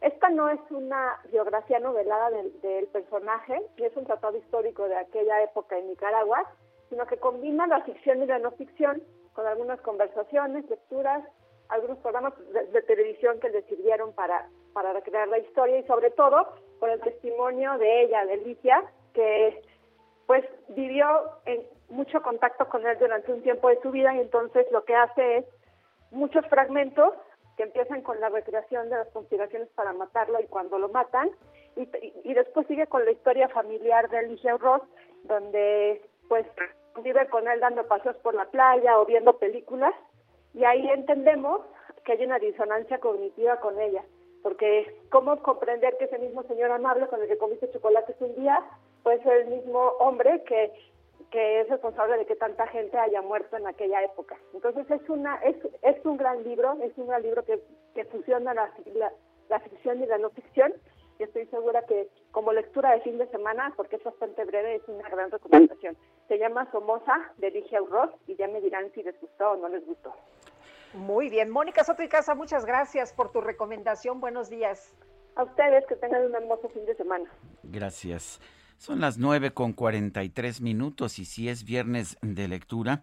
Esta 0.00 0.28
no 0.28 0.48
es 0.48 0.60
una 0.70 1.20
biografía 1.30 1.80
novelada 1.80 2.30
del, 2.30 2.86
personaje, 2.88 3.60
ni 3.76 3.84
es 3.84 3.96
un 3.96 4.04
tratado 4.04 4.36
histórico 4.36 4.88
de 4.88 4.96
aquella 4.96 5.42
época 5.42 5.76
en 5.76 5.88
Nicaragua, 5.88 6.44
sino 6.88 7.06
que 7.06 7.16
combina 7.16 7.66
la 7.66 7.82
ficción 7.82 8.22
y 8.22 8.26
la 8.26 8.38
no 8.38 8.52
ficción 8.52 9.02
con 9.32 9.46
algunas 9.46 9.80
conversaciones, 9.80 10.68
lecturas, 10.70 11.24
algunos 11.68 11.98
programas 11.98 12.32
de, 12.52 12.82
televisión 12.82 13.40
que 13.40 13.50
le 13.50 13.62
sirvieron 13.62 14.12
para, 14.12 14.48
para 14.72 14.92
recrear 14.92 15.28
la 15.28 15.38
historia 15.38 15.78
y 15.78 15.86
sobre 15.86 16.10
todo 16.12 16.48
con 16.78 16.90
el 16.90 17.00
testimonio 17.00 17.76
de 17.78 18.02
ella, 18.04 18.24
de 18.24 18.34
Alicia, 18.34 18.84
que 19.12 19.62
pues 20.28 20.44
vivió 20.68 21.06
en 21.46 21.62
mucho 21.88 22.20
contacto 22.22 22.68
con 22.68 22.86
él 22.86 22.98
durante 22.98 23.32
un 23.32 23.42
tiempo 23.42 23.70
de 23.70 23.80
su 23.80 23.90
vida 23.90 24.14
y 24.14 24.20
entonces 24.20 24.66
lo 24.70 24.84
que 24.84 24.94
hace 24.94 25.38
es 25.38 25.44
muchos 26.10 26.46
fragmentos 26.48 27.14
que 27.56 27.62
empiezan 27.62 28.02
con 28.02 28.20
la 28.20 28.28
recreación 28.28 28.90
de 28.90 28.96
las 28.96 29.08
conspiraciones 29.08 29.70
para 29.70 29.94
matarlo 29.94 30.38
y 30.38 30.46
cuando 30.46 30.78
lo 30.78 30.90
matan. 30.90 31.30
Y, 31.76 32.34
después 32.34 32.66
sigue 32.66 32.86
con 32.88 33.06
la 33.06 33.12
historia 33.12 33.48
familiar 33.48 34.10
de 34.10 34.18
Eligio 34.18 34.58
Ross 34.58 34.82
donde 35.24 36.02
pues 36.28 36.44
vive 37.02 37.26
con 37.28 37.48
él 37.48 37.60
dando 37.60 37.86
paseos 37.86 38.16
por 38.16 38.34
la 38.34 38.44
playa 38.50 38.98
o 38.98 39.06
viendo 39.06 39.38
películas. 39.38 39.94
Y 40.52 40.64
ahí 40.64 40.90
entendemos 40.90 41.62
que 42.04 42.12
hay 42.12 42.24
una 42.26 42.38
disonancia 42.38 42.98
cognitiva 42.98 43.60
con 43.60 43.80
ella 43.80 44.04
porque 44.42 44.94
cómo 45.10 45.42
comprender 45.42 45.96
que 45.96 46.04
ese 46.04 46.18
mismo 46.18 46.42
señor 46.42 46.70
amable 46.70 47.06
con 47.08 47.22
el 47.22 47.28
que 47.28 47.38
comiste 47.38 47.70
chocolates 47.70 48.16
un 48.20 48.34
día 48.36 48.62
puede 49.08 49.22
ser 49.22 49.36
el 49.38 49.46
mismo 49.46 49.80
hombre 50.00 50.42
que 50.44 50.70
que 51.30 51.60
es 51.60 51.68
responsable 51.68 52.16
de 52.18 52.26
que 52.26 52.36
tanta 52.36 52.66
gente 52.68 52.96
haya 52.98 53.20
muerto 53.20 53.56
en 53.56 53.66
aquella 53.66 54.02
época. 54.02 54.36
Entonces 54.52 54.90
es 54.90 55.08
una 55.08 55.36
es, 55.36 55.56
es 55.82 56.04
un 56.04 56.18
gran 56.18 56.44
libro, 56.44 56.76
es 56.82 56.92
un 56.96 57.06
gran 57.06 57.22
libro 57.22 57.42
que, 57.44 57.58
que 57.94 58.04
fusiona 58.04 58.52
la, 58.52 58.70
la, 58.94 59.12
la 59.48 59.60
ficción 59.60 60.02
y 60.02 60.06
la 60.06 60.18
no 60.18 60.28
ficción 60.30 60.74
y 61.18 61.22
estoy 61.22 61.46
segura 61.46 61.86
que 61.86 62.08
como 62.32 62.52
lectura 62.52 62.92
de 62.92 63.00
fin 63.00 63.16
de 63.16 63.26
semana, 63.28 63.72
porque 63.76 63.96
es 63.96 64.04
bastante 64.04 64.44
breve, 64.44 64.76
es 64.76 64.88
una 64.88 65.08
gran 65.08 65.30
recomendación. 65.30 65.96
Se 66.28 66.38
llama 66.38 66.70
Somoza 66.70 67.32
de 67.38 67.50
Ligia 67.50 67.80
Urroz 67.80 68.10
y 68.26 68.36
ya 68.36 68.46
me 68.46 68.60
dirán 68.60 68.90
si 68.92 69.02
les 69.02 69.18
gustó 69.20 69.52
o 69.52 69.56
no 69.56 69.68
les 69.68 69.86
gustó. 69.86 70.12
Muy 70.92 71.30
bien. 71.30 71.48
Mónica 71.48 71.82
Soto 71.82 72.02
y 72.02 72.08
Casa, 72.08 72.34
muchas 72.34 72.66
gracias 72.66 73.14
por 73.14 73.32
tu 73.32 73.40
recomendación. 73.40 74.20
Buenos 74.20 74.50
días. 74.50 74.94
A 75.34 75.44
ustedes 75.44 75.86
que 75.86 75.96
tengan 75.96 76.26
un 76.26 76.34
hermoso 76.34 76.68
fin 76.68 76.84
de 76.84 76.94
semana. 76.94 77.30
Gracias. 77.62 78.40
Son 78.78 79.00
las 79.00 79.18
9 79.18 79.52
con 79.52 79.72
43 79.72 80.60
minutos 80.60 81.18
y 81.18 81.24
si 81.24 81.48
es 81.48 81.64
viernes 81.64 82.16
de 82.22 82.46
lectura 82.46 83.02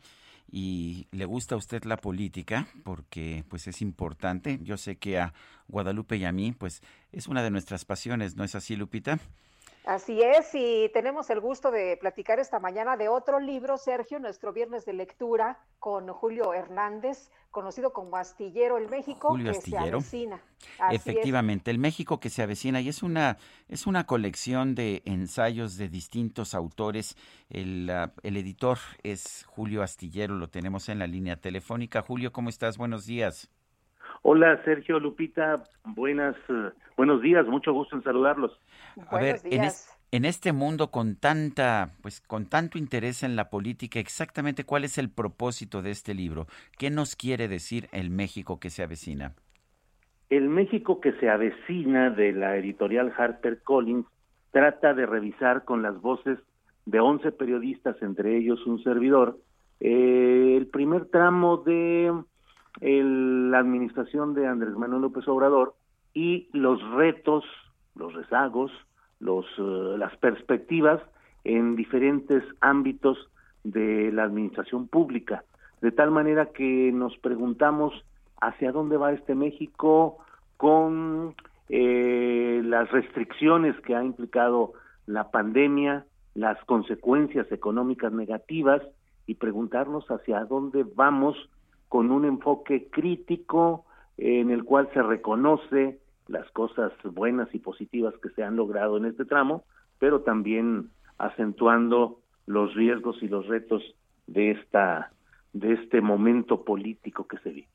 y 0.49 1.07
le 1.11 1.25
gusta 1.25 1.55
a 1.55 1.57
usted 1.57 1.83
la 1.83 1.97
política, 1.97 2.69
porque 2.85 3.43
pues 3.49 3.67
es 3.67 3.81
importante, 3.81 4.57
yo 4.63 4.77
sé 4.77 4.95
que 4.95 5.19
a 5.19 5.33
Guadalupe 5.67 6.15
y 6.15 6.23
a 6.23 6.31
mí 6.31 6.53
pues 6.53 6.81
es 7.11 7.27
una 7.27 7.43
de 7.43 7.51
nuestras 7.51 7.83
pasiones, 7.83 8.37
¿no 8.37 8.45
es 8.45 8.55
así, 8.55 8.77
Lupita? 8.77 9.19
Así 9.85 10.19
es, 10.19 10.49
y 10.53 10.89
tenemos 10.93 11.29
el 11.29 11.39
gusto 11.39 11.69
de 11.69 11.95
platicar 11.97 12.39
esta 12.39 12.59
mañana 12.59 12.97
de 12.97 13.07
otro 13.07 13.39
libro, 13.39 13.77
Sergio, 13.77 14.17
nuestro 14.19 14.51
viernes 14.51 14.83
de 14.83 14.93
lectura 14.93 15.59
con 15.77 16.07
Julio 16.07 16.55
Hernández, 16.55 17.29
conocido 17.51 17.93
como 17.93 18.17
Astillero 18.17 18.79
el 18.79 18.89
México, 18.89 19.29
Julio 19.29 19.51
que 19.51 19.59
Astillero. 19.59 20.01
se 20.01 20.17
avecina. 20.17 20.41
Así 20.79 20.95
es. 20.95 21.01
Efectivamente, 21.01 21.69
el 21.69 21.77
México 21.77 22.19
que 22.19 22.31
se 22.31 22.41
avecina 22.41 22.81
y 22.81 22.89
es 22.89 23.03
una 23.03 23.37
es 23.69 23.85
una 23.85 24.07
colección 24.07 24.73
de 24.73 25.03
ensayos 25.05 25.77
de 25.77 25.87
distintos 25.87 26.55
autores. 26.55 27.15
El, 27.49 27.87
ah, 27.91 28.11
el 28.23 28.37
editor 28.37 28.79
es 29.03 29.45
Julio 29.45 29.83
Astillero, 29.83 30.33
lo 30.35 30.49
tenemos 30.49 30.89
en 30.89 30.97
la 30.97 31.05
línea 31.05 31.35
telefónica. 31.35 32.01
Julio, 32.01 32.31
¿cómo 32.33 32.49
estás? 32.49 32.79
Buenos 32.79 33.05
días. 33.05 33.51
Hola 34.27 34.59
Sergio 34.65 34.99
Lupita, 34.99 35.63
buenas 35.95 36.35
eh, 36.49 36.71
buenos 36.97 37.21
días, 37.21 37.45
mucho 37.45 37.71
gusto 37.73 37.95
en 37.95 38.01
saludarlos. 38.01 38.59
A 39.11 39.19
ver, 39.19 39.35
en, 39.43 39.63
es- 39.65 39.87
en 40.11 40.25
este 40.25 40.51
mundo 40.51 40.89
con 40.89 41.15
tanta, 41.15 41.91
pues 42.01 42.21
con 42.21 42.47
tanto 42.47 42.79
interés 42.79 43.21
en 43.21 43.35
la 43.35 43.51
política, 43.51 43.99
exactamente 43.99 44.63
cuál 44.63 44.83
es 44.83 44.97
el 44.97 45.11
propósito 45.11 45.83
de 45.83 45.91
este 45.91 46.15
libro? 46.15 46.47
¿Qué 46.79 46.89
nos 46.89 47.15
quiere 47.15 47.47
decir 47.47 47.87
el 47.91 48.09
México 48.09 48.59
que 48.59 48.71
se 48.71 48.81
avecina? 48.81 49.35
El 50.31 50.49
México 50.49 50.99
que 51.01 51.13
se 51.19 51.29
avecina 51.29 52.09
de 52.09 52.31
la 52.33 52.57
editorial 52.57 53.13
HarperCollins 53.15 54.07
trata 54.49 54.95
de 54.95 55.05
revisar 55.05 55.65
con 55.65 55.83
las 55.83 56.01
voces 56.01 56.39
de 56.87 56.99
11 56.99 57.31
periodistas, 57.31 58.01
entre 58.01 58.35
ellos 58.37 58.65
un 58.65 58.81
servidor, 58.83 59.37
eh, 59.81 60.55
el 60.57 60.65
primer 60.65 61.05
tramo 61.09 61.57
de 61.57 62.11
el- 62.81 63.51
la 63.51 63.59
administración 63.59 64.33
de 64.33 64.47
Andrés 64.47 64.75
Manuel 64.75 65.01
López 65.03 65.27
Obrador 65.27 65.75
y 66.13 66.49
los 66.53 66.81
retos, 66.91 67.43
los 67.95 68.13
rezagos, 68.13 68.71
los, 69.19 69.45
eh, 69.57 69.95
las 69.97 70.15
perspectivas 70.17 71.01
en 71.43 71.75
diferentes 71.75 72.43
ámbitos 72.61 73.17
de 73.63 74.11
la 74.11 74.23
administración 74.23 74.87
pública, 74.87 75.43
de 75.81 75.91
tal 75.91 76.11
manera 76.11 76.47
que 76.47 76.91
nos 76.93 77.17
preguntamos 77.17 77.93
hacia 78.41 78.71
dónde 78.71 78.97
va 78.97 79.13
este 79.13 79.35
México 79.35 80.17
con 80.57 81.35
eh, 81.69 82.61
las 82.63 82.91
restricciones 82.91 83.79
que 83.81 83.95
ha 83.95 84.03
implicado 84.03 84.73
la 85.07 85.31
pandemia, 85.31 86.05
las 86.35 86.63
consecuencias 86.65 87.51
económicas 87.51 88.11
negativas 88.11 88.81
y 89.25 89.35
preguntarnos 89.35 90.05
hacia 90.11 90.45
dónde 90.45 90.85
vamos 90.95 91.35
con 91.89 92.11
un 92.11 92.25
enfoque 92.25 92.89
crítico 92.89 93.85
eh, 94.17 94.39
en 94.39 94.51
el 94.51 94.63
cual 94.63 94.89
se 94.93 95.01
reconoce 95.01 95.99
las 96.27 96.49
cosas 96.51 96.91
buenas 97.03 97.53
y 97.53 97.59
positivas 97.59 98.13
que 98.21 98.29
se 98.29 98.43
han 98.43 98.55
logrado 98.55 98.97
en 98.97 99.05
este 99.05 99.25
tramo, 99.25 99.63
pero 99.99 100.21
también 100.21 100.89
acentuando 101.17 102.19
los 102.47 102.73
riesgos 102.73 103.21
y 103.21 103.27
los 103.27 103.47
retos 103.47 103.83
de 104.27 104.51
esta 104.51 105.11
de 105.53 105.71
este 105.73 106.01
momento 106.01 106.65
político 106.65 107.27
que 107.27 107.37
se 107.37 107.49
vive. 107.49 107.67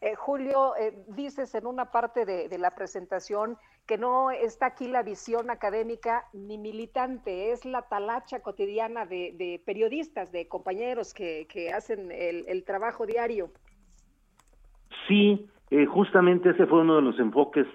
Eh, 0.00 0.14
Julio, 0.14 0.76
eh, 0.76 0.94
dices 1.08 1.54
en 1.54 1.66
una 1.66 1.90
parte 1.90 2.24
de, 2.24 2.56
la 2.58 2.74
presentación 2.74 3.56
que 3.86 3.98
no 3.98 4.30
está 4.30 4.66
aquí 4.66 4.88
la 4.88 5.02
visión 5.02 5.50
académica 5.50 6.24
ni 6.32 6.58
militante, 6.58 7.52
es 7.52 7.64
la 7.64 7.82
talacha 7.82 8.40
cotidiana 8.40 9.06
de, 9.06 9.32
de 9.36 9.60
periodistas, 9.64 10.32
de 10.32 10.48
compañeros 10.48 11.14
que, 11.14 11.46
hacen 11.74 12.10
el, 12.12 12.44
el 12.48 12.64
trabajo 12.64 13.06
diario. 13.06 13.50
Sí, 15.08 15.48
eh, 15.70 15.86
justamente 15.86 16.50
ese 16.50 16.66
fue 16.66 16.80
uno 16.80 16.96
de 16.96 17.02
los 17.02 17.18
enfoques 17.18 17.66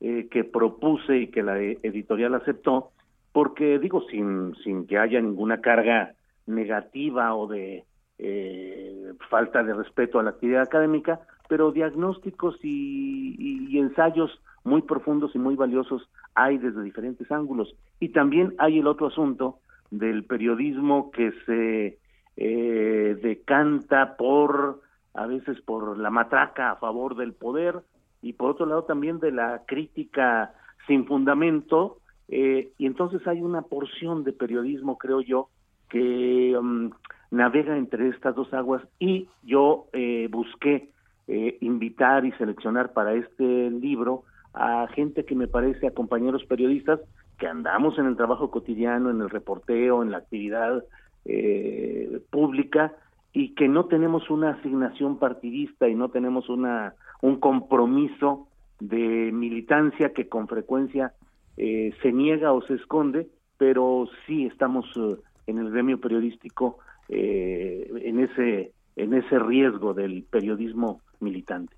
eh, 0.00 0.28
que 0.30 0.44
propuse 0.44 1.16
y 1.16 1.26
que 1.28 1.42
la 1.42 1.60
e- 1.60 1.78
editorial 1.82 2.34
aceptó, 2.34 2.92
porque 3.32 3.78
digo, 3.78 4.02
sin, 4.10 4.54
sin 4.62 4.86
que 4.86 4.98
haya 4.98 5.20
ninguna 5.20 5.60
carga 5.60 6.14
negativa 6.46 7.34
o 7.34 7.46
de 7.46 7.84
eh, 8.18 9.12
falta 9.28 9.62
de 9.62 9.74
respeto 9.74 10.18
a 10.18 10.22
la 10.22 10.30
actividad 10.30 10.62
académica, 10.62 11.20
pero 11.48 11.72
diagnósticos 11.72 12.58
y, 12.62 13.78
ensayos 13.78 14.30
muy 14.64 14.82
profundos 14.82 15.34
y 15.34 15.38
muy 15.38 15.54
valiosos 15.54 16.08
hay 16.34 16.58
desde 16.58 16.82
diferentes 16.82 17.30
ángulos. 17.30 17.74
Y 18.00 18.08
también 18.08 18.54
hay 18.58 18.78
el 18.78 18.86
otro 18.86 19.08
asunto 19.08 19.58
del 19.90 20.24
periodismo 20.24 21.10
que 21.10 21.32
se 21.44 21.98
eh, 22.36 23.18
decanta 23.22 24.16
por 24.16 24.80
a 25.14 25.26
veces 25.26 25.60
por 25.62 25.98
la 25.98 26.10
matraca 26.10 26.70
a 26.70 26.76
favor 26.76 27.16
del 27.16 27.32
poder 27.32 27.80
y 28.20 28.34
por 28.34 28.50
otro 28.50 28.66
lado 28.66 28.84
también 28.84 29.18
de 29.18 29.32
la 29.32 29.62
crítica 29.66 30.52
sin 30.86 31.06
fundamento 31.06 31.98
eh, 32.28 32.72
y 32.76 32.86
entonces 32.86 33.26
hay 33.26 33.40
una 33.40 33.62
porción 33.62 34.24
de 34.24 34.32
periodismo 34.32 34.98
creo 34.98 35.20
yo 35.20 35.48
que 35.88 36.54
um, 36.58 36.90
navega 37.30 37.76
entre 37.78 38.08
estas 38.08 38.34
dos 38.34 38.52
aguas 38.52 38.82
y 38.98 39.28
yo 39.42 39.86
eh, 39.92 40.28
busqué 40.30 40.90
eh, 41.28 41.58
invitar 41.60 42.24
y 42.24 42.32
seleccionar 42.32 42.92
para 42.92 43.14
este 43.14 43.70
libro 43.70 44.24
a 44.54 44.88
gente 44.94 45.24
que 45.24 45.34
me 45.34 45.48
parece, 45.48 45.86
a 45.86 45.94
compañeros 45.94 46.44
periodistas 46.44 47.00
que 47.38 47.46
andamos 47.46 47.98
en 47.98 48.06
el 48.06 48.16
trabajo 48.16 48.50
cotidiano, 48.50 49.10
en 49.10 49.20
el 49.20 49.28
reporteo, 49.28 50.02
en 50.02 50.10
la 50.10 50.18
actividad 50.18 50.82
eh, 51.26 52.20
pública 52.30 52.94
y 53.32 53.54
que 53.54 53.68
no 53.68 53.84
tenemos 53.84 54.30
una 54.30 54.50
asignación 54.50 55.18
partidista 55.18 55.88
y 55.88 55.94
no 55.94 56.08
tenemos 56.08 56.48
una 56.48 56.94
un 57.20 57.38
compromiso 57.40 58.48
de 58.80 59.30
militancia 59.32 60.12
que 60.12 60.28
con 60.28 60.48
frecuencia 60.48 61.12
eh, 61.56 61.92
se 62.02 62.12
niega 62.12 62.52
o 62.52 62.62
se 62.62 62.74
esconde, 62.74 63.28
pero 63.58 64.08
sí 64.26 64.46
estamos 64.46 64.86
eh, 64.96 65.16
en 65.46 65.58
el 65.58 65.70
gremio 65.70 66.00
periodístico 66.00 66.78
eh, 67.08 67.90
en 68.02 68.20
ese 68.20 68.72
en 68.96 69.12
ese 69.12 69.38
riesgo 69.38 69.92
del 69.92 70.22
periodismo 70.22 71.02
militante. 71.20 71.76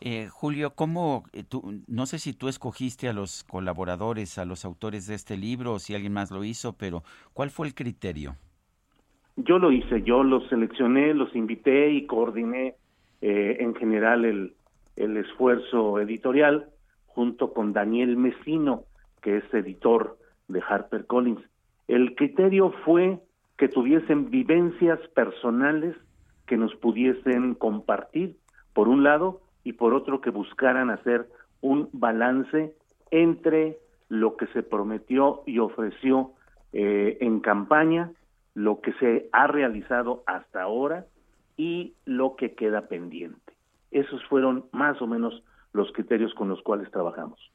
Eh, 0.00 0.28
Julio, 0.28 0.74
¿cómo 0.74 1.24
eh, 1.32 1.44
tú, 1.48 1.80
no 1.86 2.06
sé 2.06 2.18
si 2.18 2.32
tú 2.32 2.48
escogiste 2.48 3.08
a 3.08 3.12
los 3.12 3.44
colaboradores, 3.44 4.38
a 4.38 4.44
los 4.44 4.64
autores 4.64 5.06
de 5.06 5.14
este 5.14 5.36
libro, 5.36 5.74
o 5.74 5.78
si 5.78 5.94
alguien 5.94 6.12
más 6.12 6.30
lo 6.30 6.44
hizo, 6.44 6.74
pero 6.74 7.02
¿cuál 7.32 7.50
fue 7.50 7.66
el 7.66 7.74
criterio? 7.74 8.36
Yo 9.36 9.58
lo 9.58 9.72
hice, 9.72 10.02
yo 10.02 10.22
los 10.22 10.48
seleccioné, 10.48 11.14
los 11.14 11.34
invité 11.34 11.90
y 11.90 12.06
coordiné 12.06 12.74
eh, 13.20 13.56
en 13.60 13.74
general 13.74 14.24
el, 14.24 14.54
el 14.96 15.16
esfuerzo 15.16 15.98
editorial 16.00 16.68
junto 17.06 17.52
con 17.52 17.72
Daniel 17.72 18.16
Mesino, 18.16 18.84
que 19.22 19.38
es 19.38 19.54
editor 19.54 20.18
de 20.48 20.60
HarperCollins. 20.60 21.40
El 21.88 22.14
criterio 22.14 22.72
fue 22.84 23.20
que 23.56 23.68
tuviesen 23.68 24.30
vivencias 24.30 24.98
personales 25.14 25.96
que 26.46 26.56
nos 26.56 26.74
pudiesen 26.76 27.54
compartir, 27.54 28.36
por 28.74 28.88
un 28.88 29.02
lado, 29.02 29.40
y 29.64 29.72
por 29.72 29.94
otro 29.94 30.20
que 30.20 30.30
buscaran 30.30 30.90
hacer 30.90 31.26
un 31.62 31.88
balance 31.92 32.74
entre 33.10 33.78
lo 34.08 34.36
que 34.36 34.46
se 34.48 34.62
prometió 34.62 35.42
y 35.46 35.58
ofreció 35.58 36.32
eh, 36.72 37.16
en 37.20 37.40
campaña, 37.40 38.12
lo 38.54 38.80
que 38.80 38.92
se 38.94 39.28
ha 39.32 39.46
realizado 39.46 40.22
hasta 40.26 40.62
ahora 40.62 41.06
y 41.56 41.94
lo 42.04 42.36
que 42.36 42.54
queda 42.54 42.82
pendiente. 42.82 43.54
Esos 43.90 44.22
fueron 44.26 44.66
más 44.72 45.00
o 45.00 45.06
menos 45.06 45.42
los 45.72 45.90
criterios 45.92 46.34
con 46.34 46.48
los 46.48 46.62
cuales 46.62 46.90
trabajamos. 46.90 47.53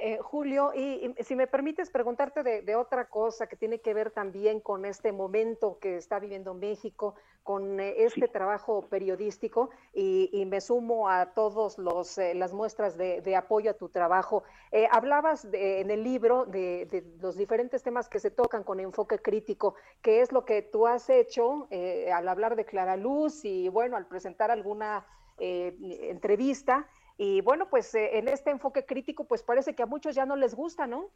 Eh, 0.00 0.18
Julio, 0.22 0.72
y, 0.74 1.12
y, 1.18 1.24
si 1.24 1.34
me 1.34 1.48
permites 1.48 1.90
preguntarte 1.90 2.44
de, 2.44 2.62
de, 2.62 2.76
otra 2.76 3.08
cosa 3.08 3.48
que 3.48 3.56
tiene 3.56 3.80
que 3.80 3.94
ver 3.94 4.12
también 4.12 4.60
con 4.60 4.84
este 4.84 5.10
momento 5.10 5.78
que 5.80 5.96
está 5.96 6.20
viviendo 6.20 6.54
México, 6.54 7.16
con 7.42 7.80
eh, 7.80 8.04
este 8.04 8.26
sí. 8.26 8.32
trabajo 8.32 8.86
periodístico, 8.88 9.70
y, 9.92 10.30
y, 10.32 10.46
me 10.46 10.60
sumo 10.60 11.08
a 11.08 11.32
todos 11.34 11.78
los 11.78 12.16
eh, 12.18 12.34
las 12.34 12.52
muestras 12.52 12.96
de, 12.96 13.22
de, 13.22 13.34
apoyo 13.34 13.72
a 13.72 13.74
tu 13.74 13.88
trabajo. 13.88 14.44
Eh, 14.70 14.86
hablabas 14.90 15.48
en 15.52 15.90
el 15.90 16.04
libro 16.04 16.44
de, 16.46 16.86
de, 16.86 17.04
los 17.20 17.36
diferentes 17.36 17.82
temas 17.82 18.08
que 18.08 18.20
se 18.20 18.30
tocan 18.30 18.62
con 18.62 18.78
enfoque 18.78 19.18
crítico, 19.18 19.74
que 20.00 20.20
es 20.20 20.30
lo 20.30 20.44
que 20.44 20.62
tú 20.62 20.86
has 20.86 21.10
hecho 21.10 21.66
eh, 21.70 22.12
al 22.12 22.28
hablar 22.28 22.54
de 22.54 22.64
Clara 22.64 22.96
Luz 22.96 23.44
y 23.44 23.68
bueno, 23.68 23.96
al 23.96 24.06
presentar 24.06 24.50
alguna 24.50 25.04
eh, 25.38 25.74
entrevista. 26.10 26.86
Y 27.18 27.40
bueno, 27.40 27.66
pues 27.68 27.94
eh, 27.96 28.18
en 28.18 28.28
este 28.28 28.50
enfoque 28.50 28.86
crítico, 28.86 29.24
pues 29.24 29.42
parece 29.42 29.74
que 29.74 29.82
a 29.82 29.86
muchos 29.86 30.14
ya 30.14 30.24
no 30.24 30.36
les 30.36 30.54
gusta, 30.54 30.86
¿no? 30.86 31.06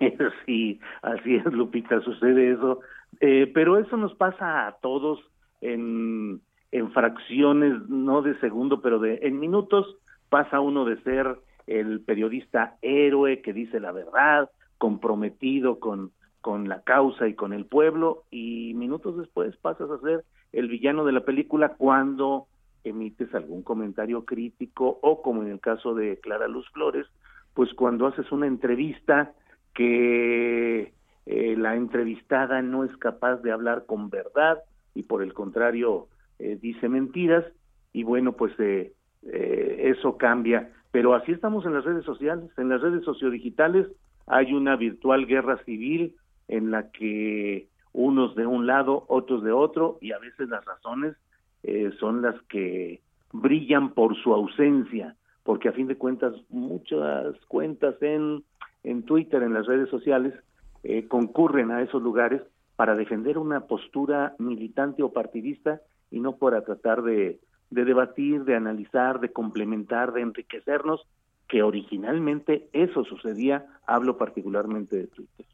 Sí, 0.44 0.80
así 1.02 1.36
es, 1.36 1.44
Lupita, 1.46 2.00
sucede 2.00 2.52
eso. 2.52 2.80
Eh, 3.20 3.50
pero 3.54 3.78
eso 3.78 3.96
nos 3.96 4.14
pasa 4.14 4.66
a 4.66 4.72
todos 4.78 5.20
en, 5.60 6.40
en 6.72 6.92
fracciones, 6.92 7.88
no 7.88 8.22
de 8.22 8.38
segundo, 8.40 8.82
pero 8.82 8.98
de 8.98 9.20
en 9.22 9.38
minutos 9.38 9.96
pasa 10.28 10.60
uno 10.60 10.84
de 10.84 11.00
ser 11.02 11.38
el 11.66 12.00
periodista 12.00 12.76
héroe 12.82 13.40
que 13.40 13.52
dice 13.52 13.78
la 13.80 13.92
verdad, 13.92 14.50
comprometido 14.78 15.78
con, 15.78 16.12
con 16.40 16.68
la 16.68 16.82
causa 16.82 17.28
y 17.28 17.34
con 17.34 17.52
el 17.52 17.66
pueblo, 17.66 18.24
y 18.30 18.72
minutos 18.74 19.16
después 19.18 19.56
pasas 19.58 19.90
a 19.90 20.00
ser 20.00 20.24
el 20.52 20.68
villano 20.68 21.04
de 21.04 21.12
la 21.12 21.24
película 21.24 21.74
cuando 21.76 22.46
emites 22.88 23.34
algún 23.34 23.62
comentario 23.62 24.24
crítico 24.24 24.98
o 25.02 25.22
como 25.22 25.42
en 25.42 25.48
el 25.48 25.60
caso 25.60 25.94
de 25.94 26.18
Clara 26.18 26.48
Luz 26.48 26.68
Flores, 26.72 27.06
pues 27.54 27.72
cuando 27.74 28.06
haces 28.06 28.30
una 28.32 28.46
entrevista 28.46 29.32
que 29.74 30.92
eh, 31.26 31.56
la 31.56 31.76
entrevistada 31.76 32.62
no 32.62 32.84
es 32.84 32.96
capaz 32.96 33.36
de 33.42 33.52
hablar 33.52 33.84
con 33.86 34.10
verdad 34.10 34.58
y 34.94 35.02
por 35.02 35.22
el 35.22 35.34
contrario 35.34 36.08
eh, 36.38 36.58
dice 36.60 36.88
mentiras 36.88 37.44
y 37.92 38.02
bueno 38.04 38.32
pues 38.32 38.52
eh, 38.58 38.92
eso 39.22 40.16
cambia. 40.16 40.72
Pero 40.90 41.14
así 41.14 41.32
estamos 41.32 41.66
en 41.66 41.74
las 41.74 41.84
redes 41.84 42.04
sociales. 42.04 42.50
En 42.56 42.68
las 42.68 42.80
redes 42.80 43.04
sociodigitales 43.04 43.86
hay 44.26 44.54
una 44.54 44.76
virtual 44.76 45.26
guerra 45.26 45.62
civil 45.64 46.16
en 46.48 46.70
la 46.70 46.90
que 46.90 47.68
unos 47.92 48.34
de 48.36 48.46
un 48.46 48.66
lado 48.66 49.04
otros 49.08 49.42
de 49.42 49.52
otro 49.52 49.98
y 50.00 50.12
a 50.12 50.18
veces 50.18 50.48
las 50.48 50.64
razones 50.64 51.16
eh, 51.62 51.90
son 51.98 52.22
las 52.22 52.40
que 52.42 53.00
brillan 53.32 53.92
por 53.94 54.16
su 54.16 54.32
ausencia, 54.32 55.16
porque 55.42 55.68
a 55.68 55.72
fin 55.72 55.86
de 55.86 55.96
cuentas 55.96 56.34
muchas 56.48 57.36
cuentas 57.46 57.94
en, 58.02 58.44
en 58.84 59.02
Twitter, 59.02 59.42
en 59.42 59.54
las 59.54 59.66
redes 59.66 59.88
sociales, 59.90 60.34
eh, 60.82 61.06
concurren 61.08 61.70
a 61.70 61.82
esos 61.82 62.02
lugares 62.02 62.42
para 62.76 62.94
defender 62.94 63.38
una 63.38 63.60
postura 63.66 64.34
militante 64.38 65.02
o 65.02 65.12
partidista 65.12 65.80
y 66.10 66.20
no 66.20 66.36
para 66.36 66.62
tratar 66.62 67.02
de, 67.02 67.40
de 67.70 67.84
debatir, 67.84 68.44
de 68.44 68.54
analizar, 68.54 69.20
de 69.20 69.32
complementar, 69.32 70.12
de 70.12 70.22
enriquecernos, 70.22 71.06
que 71.48 71.62
originalmente 71.62 72.68
eso 72.72 73.04
sucedía, 73.04 73.66
hablo 73.86 74.16
particularmente 74.16 74.96
de 74.96 75.06
Twitter. 75.08 75.46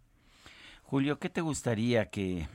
Julio, 0.83 1.18
¿qué 1.18 1.31
te 1.31 1.41
gustaría 1.41 2.07
que 2.07 2.47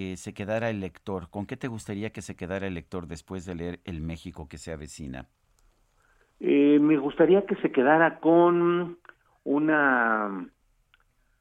que 0.00 0.16
se 0.16 0.32
quedara 0.32 0.70
el 0.70 0.80
lector? 0.80 1.28
¿Con 1.28 1.44
qué 1.44 1.58
te 1.58 1.68
gustaría 1.68 2.08
que 2.08 2.22
se 2.22 2.34
quedara 2.34 2.66
el 2.66 2.72
lector 2.72 3.06
después 3.06 3.44
de 3.44 3.54
leer 3.54 3.80
El 3.84 4.00
México 4.00 4.48
que 4.48 4.56
se 4.56 4.72
avecina? 4.72 5.26
Eh, 6.40 6.78
me 6.80 6.96
gustaría 6.96 7.44
que 7.44 7.54
se 7.56 7.70
quedara 7.70 8.18
con 8.18 8.96
una 9.44 10.48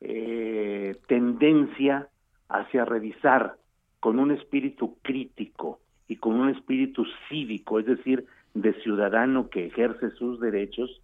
eh, 0.02 0.94
tendencia 1.08 2.10
hacia 2.50 2.84
revisar 2.84 3.56
con 4.02 4.20
un 4.20 4.32
espíritu 4.32 4.98
crítico 5.04 5.80
y 6.10 6.18
con 6.18 6.36
un 6.36 6.50
espíritu 6.50 7.06
cívico, 7.30 7.80
es 7.80 7.86
decir, 7.86 8.26
de 8.56 8.74
ciudadano 8.82 9.50
que 9.50 9.68
ejerce 9.68 10.12
sus 10.18 10.42
derechos, 10.42 11.02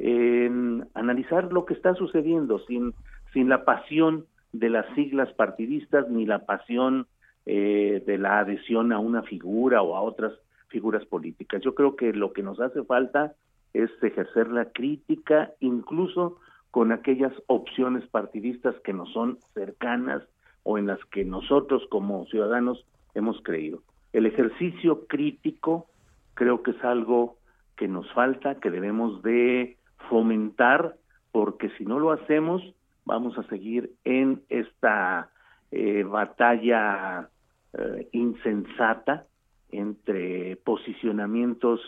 en 0.00 0.88
analizar 0.94 1.52
lo 1.52 1.66
que 1.66 1.74
está 1.74 1.94
sucediendo 1.94 2.58
sin, 2.66 2.94
sin 3.32 3.48
la 3.48 3.64
pasión 3.64 4.26
de 4.58 4.70
las 4.70 4.86
siglas 4.94 5.32
partidistas 5.34 6.08
ni 6.08 6.26
la 6.26 6.46
pasión 6.46 7.06
eh, 7.44 8.02
de 8.06 8.18
la 8.18 8.40
adhesión 8.40 8.92
a 8.92 8.98
una 8.98 9.22
figura 9.22 9.82
o 9.82 9.96
a 9.96 10.02
otras 10.02 10.32
figuras 10.68 11.04
políticas. 11.06 11.62
Yo 11.62 11.74
creo 11.74 11.96
que 11.96 12.12
lo 12.12 12.32
que 12.32 12.42
nos 12.42 12.60
hace 12.60 12.82
falta 12.84 13.34
es 13.72 13.90
ejercer 14.02 14.48
la 14.48 14.66
crítica 14.72 15.52
incluso 15.60 16.38
con 16.70 16.92
aquellas 16.92 17.32
opciones 17.46 18.06
partidistas 18.08 18.74
que 18.84 18.92
nos 18.92 19.12
son 19.12 19.38
cercanas 19.54 20.22
o 20.62 20.78
en 20.78 20.86
las 20.86 21.02
que 21.06 21.24
nosotros 21.24 21.82
como 21.90 22.26
ciudadanos 22.26 22.84
hemos 23.14 23.40
creído. 23.42 23.82
El 24.12 24.26
ejercicio 24.26 25.06
crítico 25.06 25.86
creo 26.34 26.62
que 26.62 26.72
es 26.72 26.84
algo 26.84 27.36
que 27.76 27.88
nos 27.88 28.10
falta, 28.12 28.56
que 28.56 28.70
debemos 28.70 29.22
de 29.22 29.76
fomentar, 30.08 30.96
porque 31.32 31.70
si 31.78 31.84
no 31.84 31.98
lo 31.98 32.12
hacemos, 32.12 32.62
vamos 33.06 33.38
a 33.38 33.44
seguir 33.44 33.92
en 34.04 34.42
esta 34.50 35.30
eh, 35.70 36.02
batalla 36.02 37.30
eh, 37.72 38.08
insensata 38.12 39.26
entre 39.70 40.56
posicionamientos 40.56 41.80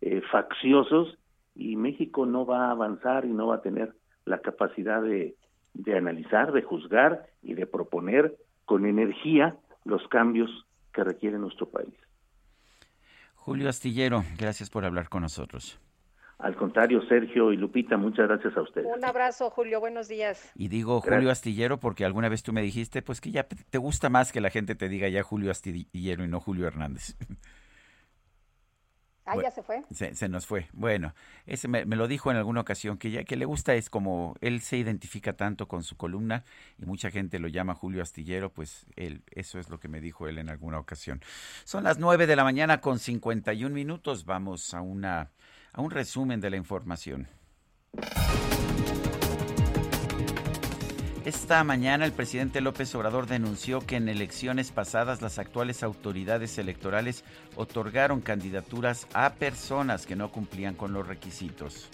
eh, 0.00 0.22
facciosos 0.30 1.18
y 1.54 1.76
México 1.76 2.26
no 2.26 2.46
va 2.46 2.68
a 2.68 2.70
avanzar 2.70 3.24
y 3.24 3.32
no 3.32 3.48
va 3.48 3.56
a 3.56 3.62
tener 3.62 3.94
la 4.24 4.38
capacidad 4.38 5.02
de, 5.02 5.34
de 5.72 5.96
analizar, 5.96 6.52
de 6.52 6.62
juzgar 6.62 7.26
y 7.42 7.54
de 7.54 7.66
proponer 7.66 8.36
con 8.64 8.86
energía 8.86 9.56
los 9.84 10.06
cambios 10.08 10.50
que 10.92 11.04
requiere 11.04 11.38
nuestro 11.38 11.68
país. 11.68 11.94
Julio 13.34 13.68
Astillero, 13.68 14.24
gracias 14.38 14.70
por 14.70 14.84
hablar 14.84 15.08
con 15.08 15.22
nosotros. 15.22 15.78
Al 16.38 16.56
contrario, 16.56 17.00
Sergio 17.08 17.52
y 17.52 17.56
Lupita, 17.56 17.96
muchas 17.96 18.28
gracias 18.28 18.56
a 18.56 18.62
ustedes. 18.62 18.86
Un 18.94 19.04
abrazo, 19.04 19.50
Julio, 19.50 19.80
buenos 19.80 20.08
días. 20.08 20.50
Y 20.54 20.68
digo 20.68 21.00
gracias. 21.00 21.14
Julio 21.14 21.30
Astillero 21.30 21.80
porque 21.80 22.04
alguna 22.04 22.28
vez 22.28 22.42
tú 22.42 22.52
me 22.52 22.62
dijiste, 22.62 23.02
pues 23.02 23.20
que 23.20 23.30
ya 23.30 23.44
te 23.44 23.78
gusta 23.78 24.10
más 24.10 24.32
que 24.32 24.40
la 24.40 24.50
gente 24.50 24.74
te 24.74 24.88
diga 24.88 25.08
ya 25.08 25.22
Julio 25.22 25.50
Astillero 25.50 26.24
y 26.24 26.28
no 26.28 26.40
Julio 26.40 26.66
Hernández. 26.66 27.16
Ah, 29.26 29.34
Bueno, 29.34 29.48
ya 29.48 29.54
se 29.54 29.62
fue. 29.62 29.82
Se, 29.90 30.14
se 30.14 30.28
nos 30.28 30.46
fue. 30.46 30.68
Bueno, 30.74 31.14
ese 31.46 31.66
me, 31.66 31.86
me 31.86 31.96
lo 31.96 32.08
dijo 32.08 32.30
en 32.30 32.36
alguna 32.36 32.60
ocasión, 32.60 32.98
que 32.98 33.10
ya 33.10 33.24
que 33.24 33.36
le 33.36 33.46
gusta 33.46 33.74
es 33.74 33.88
como 33.88 34.36
él 34.42 34.60
se 34.60 34.76
identifica 34.76 35.32
tanto 35.32 35.66
con 35.66 35.82
su 35.82 35.96
columna 35.96 36.44
y 36.78 36.84
mucha 36.84 37.10
gente 37.10 37.38
lo 37.38 37.48
llama 37.48 37.74
Julio 37.74 38.02
Astillero, 38.02 38.52
pues 38.52 38.86
él, 38.96 39.22
eso 39.30 39.58
es 39.58 39.70
lo 39.70 39.80
que 39.80 39.88
me 39.88 40.02
dijo 40.02 40.28
él 40.28 40.36
en 40.36 40.50
alguna 40.50 40.78
ocasión. 40.78 41.22
Son 41.64 41.84
las 41.84 41.98
9 41.98 42.26
de 42.26 42.36
la 42.36 42.44
mañana 42.44 42.82
con 42.82 42.98
51 42.98 43.74
minutos. 43.74 44.26
Vamos 44.26 44.74
a, 44.74 44.82
una, 44.82 45.30
a 45.74 45.82
un 45.82 45.90
resumen 45.90 46.40
de 46.40 46.50
la 46.50 46.56
información. 46.56 47.28
Esta 51.24 51.64
mañana 51.64 52.04
el 52.04 52.12
presidente 52.12 52.60
López 52.60 52.94
Obrador 52.94 53.26
denunció 53.26 53.80
que 53.80 53.96
en 53.96 54.10
elecciones 54.10 54.70
pasadas 54.70 55.22
las 55.22 55.38
actuales 55.38 55.82
autoridades 55.82 56.58
electorales 56.58 57.24
otorgaron 57.56 58.20
candidaturas 58.20 59.06
a 59.14 59.30
personas 59.32 60.04
que 60.04 60.16
no 60.16 60.30
cumplían 60.30 60.74
con 60.74 60.92
los 60.92 61.08
requisitos. 61.08 61.88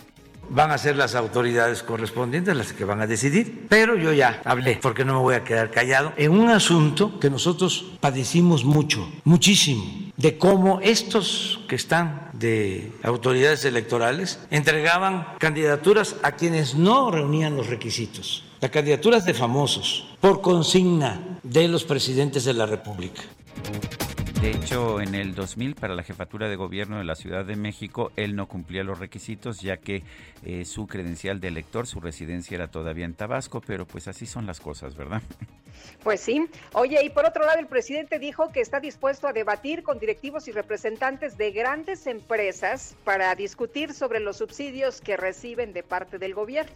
Van 0.49 0.71
a 0.71 0.79
ser 0.79 0.97
las 0.97 1.15
autoridades 1.15 1.83
correspondientes 1.83 2.57
las 2.57 2.73
que 2.73 2.85
van 2.85 3.01
a 3.01 3.07
decidir, 3.07 3.67
pero 3.69 3.97
yo 3.97 4.13
ya 4.13 4.41
hablé, 4.45 4.79
porque 4.83 5.05
no 5.05 5.15
me 5.15 5.21
voy 5.21 5.35
a 5.35 5.45
quedar 5.45 5.71
callado, 5.71 6.13
en 6.17 6.33
un 6.33 6.49
asunto 6.49 7.21
que 7.21 7.31
nosotros 7.31 7.93
padecimos 8.01 8.65
mucho, 8.65 9.09
muchísimo, 9.25 9.85
de 10.17 10.39
cómo 10.39 10.81
estos 10.83 11.61
que 11.69 11.77
están 11.77 12.31
de 12.33 12.93
autoridades 13.03 13.65
electorales 13.65 14.41
entregaban 14.51 15.27
candidaturas 15.39 16.17
a 16.23 16.33
quienes 16.33 16.75
no 16.75 17.11
reunían 17.11 17.57
los 17.57 17.69
requisitos, 17.69 18.45
las 18.61 18.71
candidaturas 18.71 19.25
de 19.25 19.35
famosos, 19.35 20.09
por 20.21 20.41
consigna 20.41 21.39
de 21.43 21.69
los 21.69 21.85
presidentes 21.85 22.45
de 22.45 22.55
la 22.55 22.67
República. 22.67 23.23
De 24.41 24.53
hecho, 24.53 25.03
en 25.03 25.15
el 25.15 25.35
2000, 25.35 25.75
para 25.75 25.95
la 25.95 26.03
jefatura 26.03 26.49
de 26.49 26.57
gobierno 26.57 26.97
de 26.97 27.05
la 27.05 27.15
Ciudad 27.15 27.45
de 27.45 27.57
México, 27.57 28.11
él 28.17 28.35
no 28.35 28.49
cumplía 28.49 28.83
los 28.83 28.99
requisitos, 28.99 29.61
ya 29.61 29.77
que 29.77 30.03
eh, 30.47 30.65
su 30.65 30.87
credencial 30.87 31.41
de 31.41 31.49
elector, 31.49 31.87
su 31.87 32.01
residencia 32.01 32.55
era 32.55 32.71
todavía 32.71 33.05
en 33.05 33.13
Tabasco, 33.13 33.61
pero 33.61 33.87
pues 33.87 34.09
así 34.09 34.25
son 34.25 34.47
las 34.47 34.59
cosas, 34.59 34.97
¿verdad? 34.97 35.21
Pues 36.03 36.21
sí. 36.21 36.47
Oye, 36.73 37.05
y 37.05 37.11
por 37.11 37.27
otro 37.27 37.45
lado, 37.45 37.59
el 37.59 37.67
presidente 37.67 38.19
dijo 38.19 38.51
que 38.51 38.61
está 38.61 38.81
dispuesto 38.81 39.29
a 39.29 39.35
debatir 39.35 39.83
con 39.83 39.99
directivos 39.99 40.49
y 40.49 40.53
representantes 40.53 41.37
de 41.37 41.51
grandes 41.53 42.07
empresas 42.07 42.97
para 43.05 43.35
discutir 43.35 43.93
sobre 43.93 44.21
los 44.21 44.39
subsidios 44.39 45.03
que 45.03 45.19
reciben 45.19 45.75
de 45.75 45.83
parte 45.83 46.19
del 46.19 46.35
gobierno. 46.35 46.73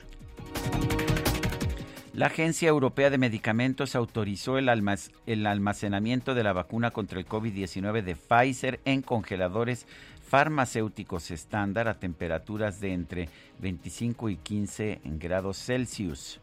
La 2.14 2.26
Agencia 2.26 2.68
Europea 2.68 3.10
de 3.10 3.18
Medicamentos 3.18 3.96
autorizó 3.96 4.56
el, 4.56 4.68
almac- 4.68 5.10
el 5.26 5.46
almacenamiento 5.46 6.34
de 6.34 6.44
la 6.44 6.52
vacuna 6.52 6.92
contra 6.92 7.18
el 7.18 7.26
COVID-19 7.26 8.02
de 8.02 8.14
Pfizer 8.14 8.78
en 8.84 9.02
congeladores 9.02 9.86
farmacéuticos 10.28 11.32
estándar 11.32 11.88
a 11.88 11.98
temperaturas 11.98 12.80
de 12.80 12.92
entre 12.92 13.28
25 13.58 14.28
y 14.28 14.36
15 14.36 15.00
grados 15.04 15.58
Celsius. 15.58 16.40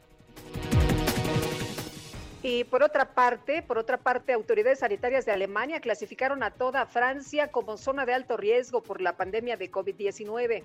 Y 2.43 2.63
por 2.65 2.83
otra 2.83 3.13
parte, 3.13 3.61
por 3.61 3.77
otra 3.77 3.97
parte, 3.97 4.33
autoridades 4.33 4.79
sanitarias 4.79 5.25
de 5.25 5.31
Alemania 5.31 5.79
clasificaron 5.79 6.43
a 6.43 6.51
toda 6.51 6.85
Francia 6.85 7.47
como 7.49 7.77
zona 7.77 8.05
de 8.05 8.13
alto 8.13 8.35
riesgo 8.35 8.81
por 8.83 8.99
la 8.99 9.15
pandemia 9.15 9.55
de 9.57 9.71
COVID-19. 9.71 10.63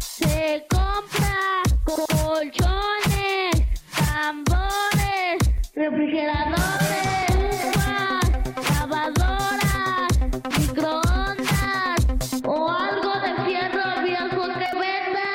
Se 0.00 0.66
compra 0.68 1.62
colchones, 1.84 3.52
tambores, 4.14 5.38
refrigeradores, 5.74 7.26
uvas, 7.74 8.30
lavadoras, 8.78 10.14
microondas 10.60 11.98
o 12.44 12.70
algo 12.70 13.12
de 13.20 13.34
fierro 13.44 14.02
viejo 14.04 14.42
que 14.54 14.70
venda. 14.78 15.26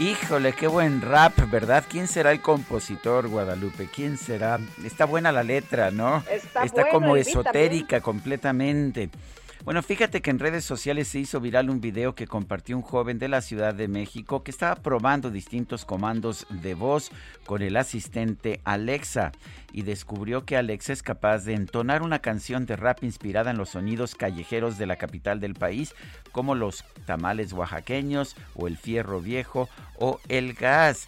Híjole, 0.00 0.52
qué 0.52 0.66
buen 0.66 1.00
rap, 1.00 1.38
¿verdad? 1.48 1.84
¿Quién 1.88 2.08
será 2.08 2.32
el 2.32 2.40
compositor, 2.40 3.28
Guadalupe? 3.28 3.86
¿Quién 3.86 4.18
será? 4.18 4.58
Está 4.84 5.04
buena 5.04 5.30
la 5.30 5.44
letra, 5.44 5.92
¿no? 5.92 6.24
Está 6.28 6.64
bueno, 6.72 6.88
como 6.90 7.14
esotérica 7.16 8.00
completamente. 8.00 9.10
Bueno, 9.62 9.82
fíjate 9.82 10.22
que 10.22 10.30
en 10.30 10.38
redes 10.38 10.64
sociales 10.64 11.08
se 11.08 11.18
hizo 11.18 11.38
viral 11.38 11.68
un 11.68 11.82
video 11.82 12.14
que 12.14 12.26
compartió 12.26 12.74
un 12.76 12.82
joven 12.82 13.18
de 13.18 13.28
la 13.28 13.42
Ciudad 13.42 13.74
de 13.74 13.88
México 13.88 14.42
que 14.42 14.50
estaba 14.50 14.76
probando 14.76 15.30
distintos 15.30 15.84
comandos 15.84 16.46
de 16.48 16.72
voz 16.72 17.10
con 17.44 17.60
el 17.60 17.76
asistente 17.76 18.62
Alexa 18.64 19.32
y 19.70 19.82
descubrió 19.82 20.46
que 20.46 20.56
Alexa 20.56 20.94
es 20.94 21.02
capaz 21.02 21.44
de 21.44 21.52
entonar 21.52 22.00
una 22.00 22.20
canción 22.20 22.64
de 22.64 22.76
rap 22.76 23.04
inspirada 23.04 23.50
en 23.50 23.58
los 23.58 23.68
sonidos 23.68 24.14
callejeros 24.14 24.78
de 24.78 24.86
la 24.86 24.96
capital 24.96 25.40
del 25.40 25.54
país, 25.54 25.94
como 26.32 26.54
los 26.54 26.82
tamales 27.04 27.52
oaxaqueños 27.52 28.36
o 28.54 28.66
el 28.66 28.78
fierro 28.78 29.20
viejo 29.20 29.68
o 29.98 30.20
el 30.28 30.54
gas. 30.54 31.06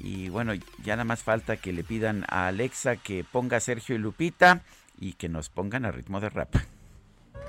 Y 0.00 0.28
bueno, 0.28 0.54
ya 0.82 0.96
nada 0.96 1.04
más 1.04 1.22
falta 1.22 1.56
que 1.56 1.72
le 1.72 1.84
pidan 1.84 2.24
a 2.28 2.48
Alexa 2.48 2.96
que 2.96 3.22
ponga 3.22 3.60
Sergio 3.60 3.94
y 3.94 3.98
Lupita 3.98 4.62
y 4.98 5.12
que 5.12 5.28
nos 5.28 5.50
pongan 5.50 5.84
a 5.84 5.92
ritmo 5.92 6.18
de 6.18 6.30
rap. 6.30 6.56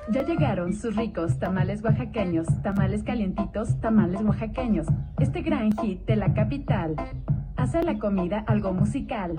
Ya 0.09 0.23
llegaron 0.23 0.73
sus 0.73 0.95
ricos 0.95 1.37
tamales 1.37 1.83
oaxaqueños, 1.83 2.47
tamales 2.63 3.03
calientitos, 3.03 3.79
tamales 3.81 4.21
oaxaqueños. 4.21 4.87
Este 5.19 5.41
gran 5.41 5.71
hit 5.77 6.05
de 6.05 6.15
la 6.15 6.33
capital 6.33 6.95
hace 7.57 7.83
la 7.83 7.99
comida 7.99 8.43
algo 8.47 8.71
musical. 8.71 9.35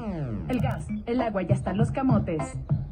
El 0.49 0.61
gas, 0.61 0.87
el 1.07 1.23
agua 1.23 1.43
y 1.43 1.53
hasta 1.53 1.73
los 1.73 1.91
camotes 1.91 2.43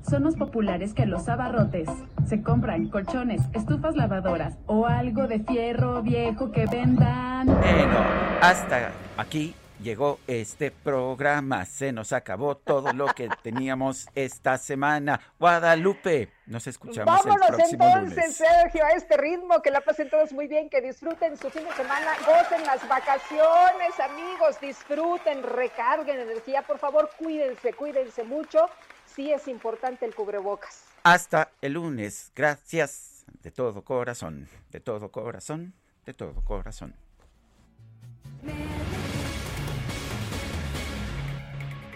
son 0.08 0.22
más 0.22 0.36
populares 0.36 0.94
que 0.94 1.04
los 1.04 1.28
abarrotes. 1.28 1.88
Se 2.26 2.42
compran 2.42 2.88
colchones, 2.88 3.42
estufas 3.52 3.96
lavadoras 3.96 4.56
o 4.66 4.86
algo 4.86 5.26
de 5.26 5.40
fierro 5.40 6.02
viejo 6.02 6.52
que 6.52 6.66
vendan. 6.66 7.46
Bueno, 7.46 7.98
hasta 8.40 8.92
aquí 9.16 9.54
llegó 9.86 10.18
este 10.26 10.72
programa. 10.72 11.64
Se 11.64 11.92
nos 11.92 12.12
acabó 12.12 12.56
todo 12.56 12.92
lo 12.92 13.06
que 13.06 13.28
teníamos 13.42 14.08
esta 14.16 14.58
semana. 14.58 15.20
Guadalupe, 15.38 16.28
nos 16.46 16.66
escuchamos 16.66 17.06
Vámonos 17.06 17.48
el 17.48 17.54
próximo 17.54 17.84
entonces, 17.84 18.16
lunes. 18.16 18.36
Sergio, 18.36 18.84
a 18.84 18.90
este 18.90 19.16
ritmo, 19.16 19.62
que 19.62 19.70
la 19.70 19.80
pasen 19.80 20.10
todos 20.10 20.32
muy 20.32 20.48
bien, 20.48 20.68
que 20.68 20.80
disfruten 20.80 21.36
su 21.36 21.50
fin 21.50 21.62
de 21.64 21.72
semana, 21.74 22.16
gocen 22.26 22.66
las 22.66 22.86
vacaciones, 22.88 24.00
amigos, 24.00 24.60
disfruten, 24.60 25.44
recarguen 25.44 26.18
energía, 26.18 26.62
por 26.62 26.78
favor, 26.78 27.08
cuídense, 27.16 27.72
cuídense 27.72 28.24
mucho. 28.24 28.68
Sí 29.04 29.32
es 29.32 29.46
importante 29.46 30.04
el 30.04 30.16
cubrebocas. 30.16 30.82
Hasta 31.04 31.52
el 31.62 31.74
lunes. 31.74 32.32
Gracias 32.34 33.24
de 33.40 33.52
todo 33.52 33.84
corazón, 33.84 34.48
de 34.72 34.80
todo 34.80 35.12
corazón, 35.12 35.74
de 36.04 36.12
todo 36.12 36.44
corazón. 36.44 36.96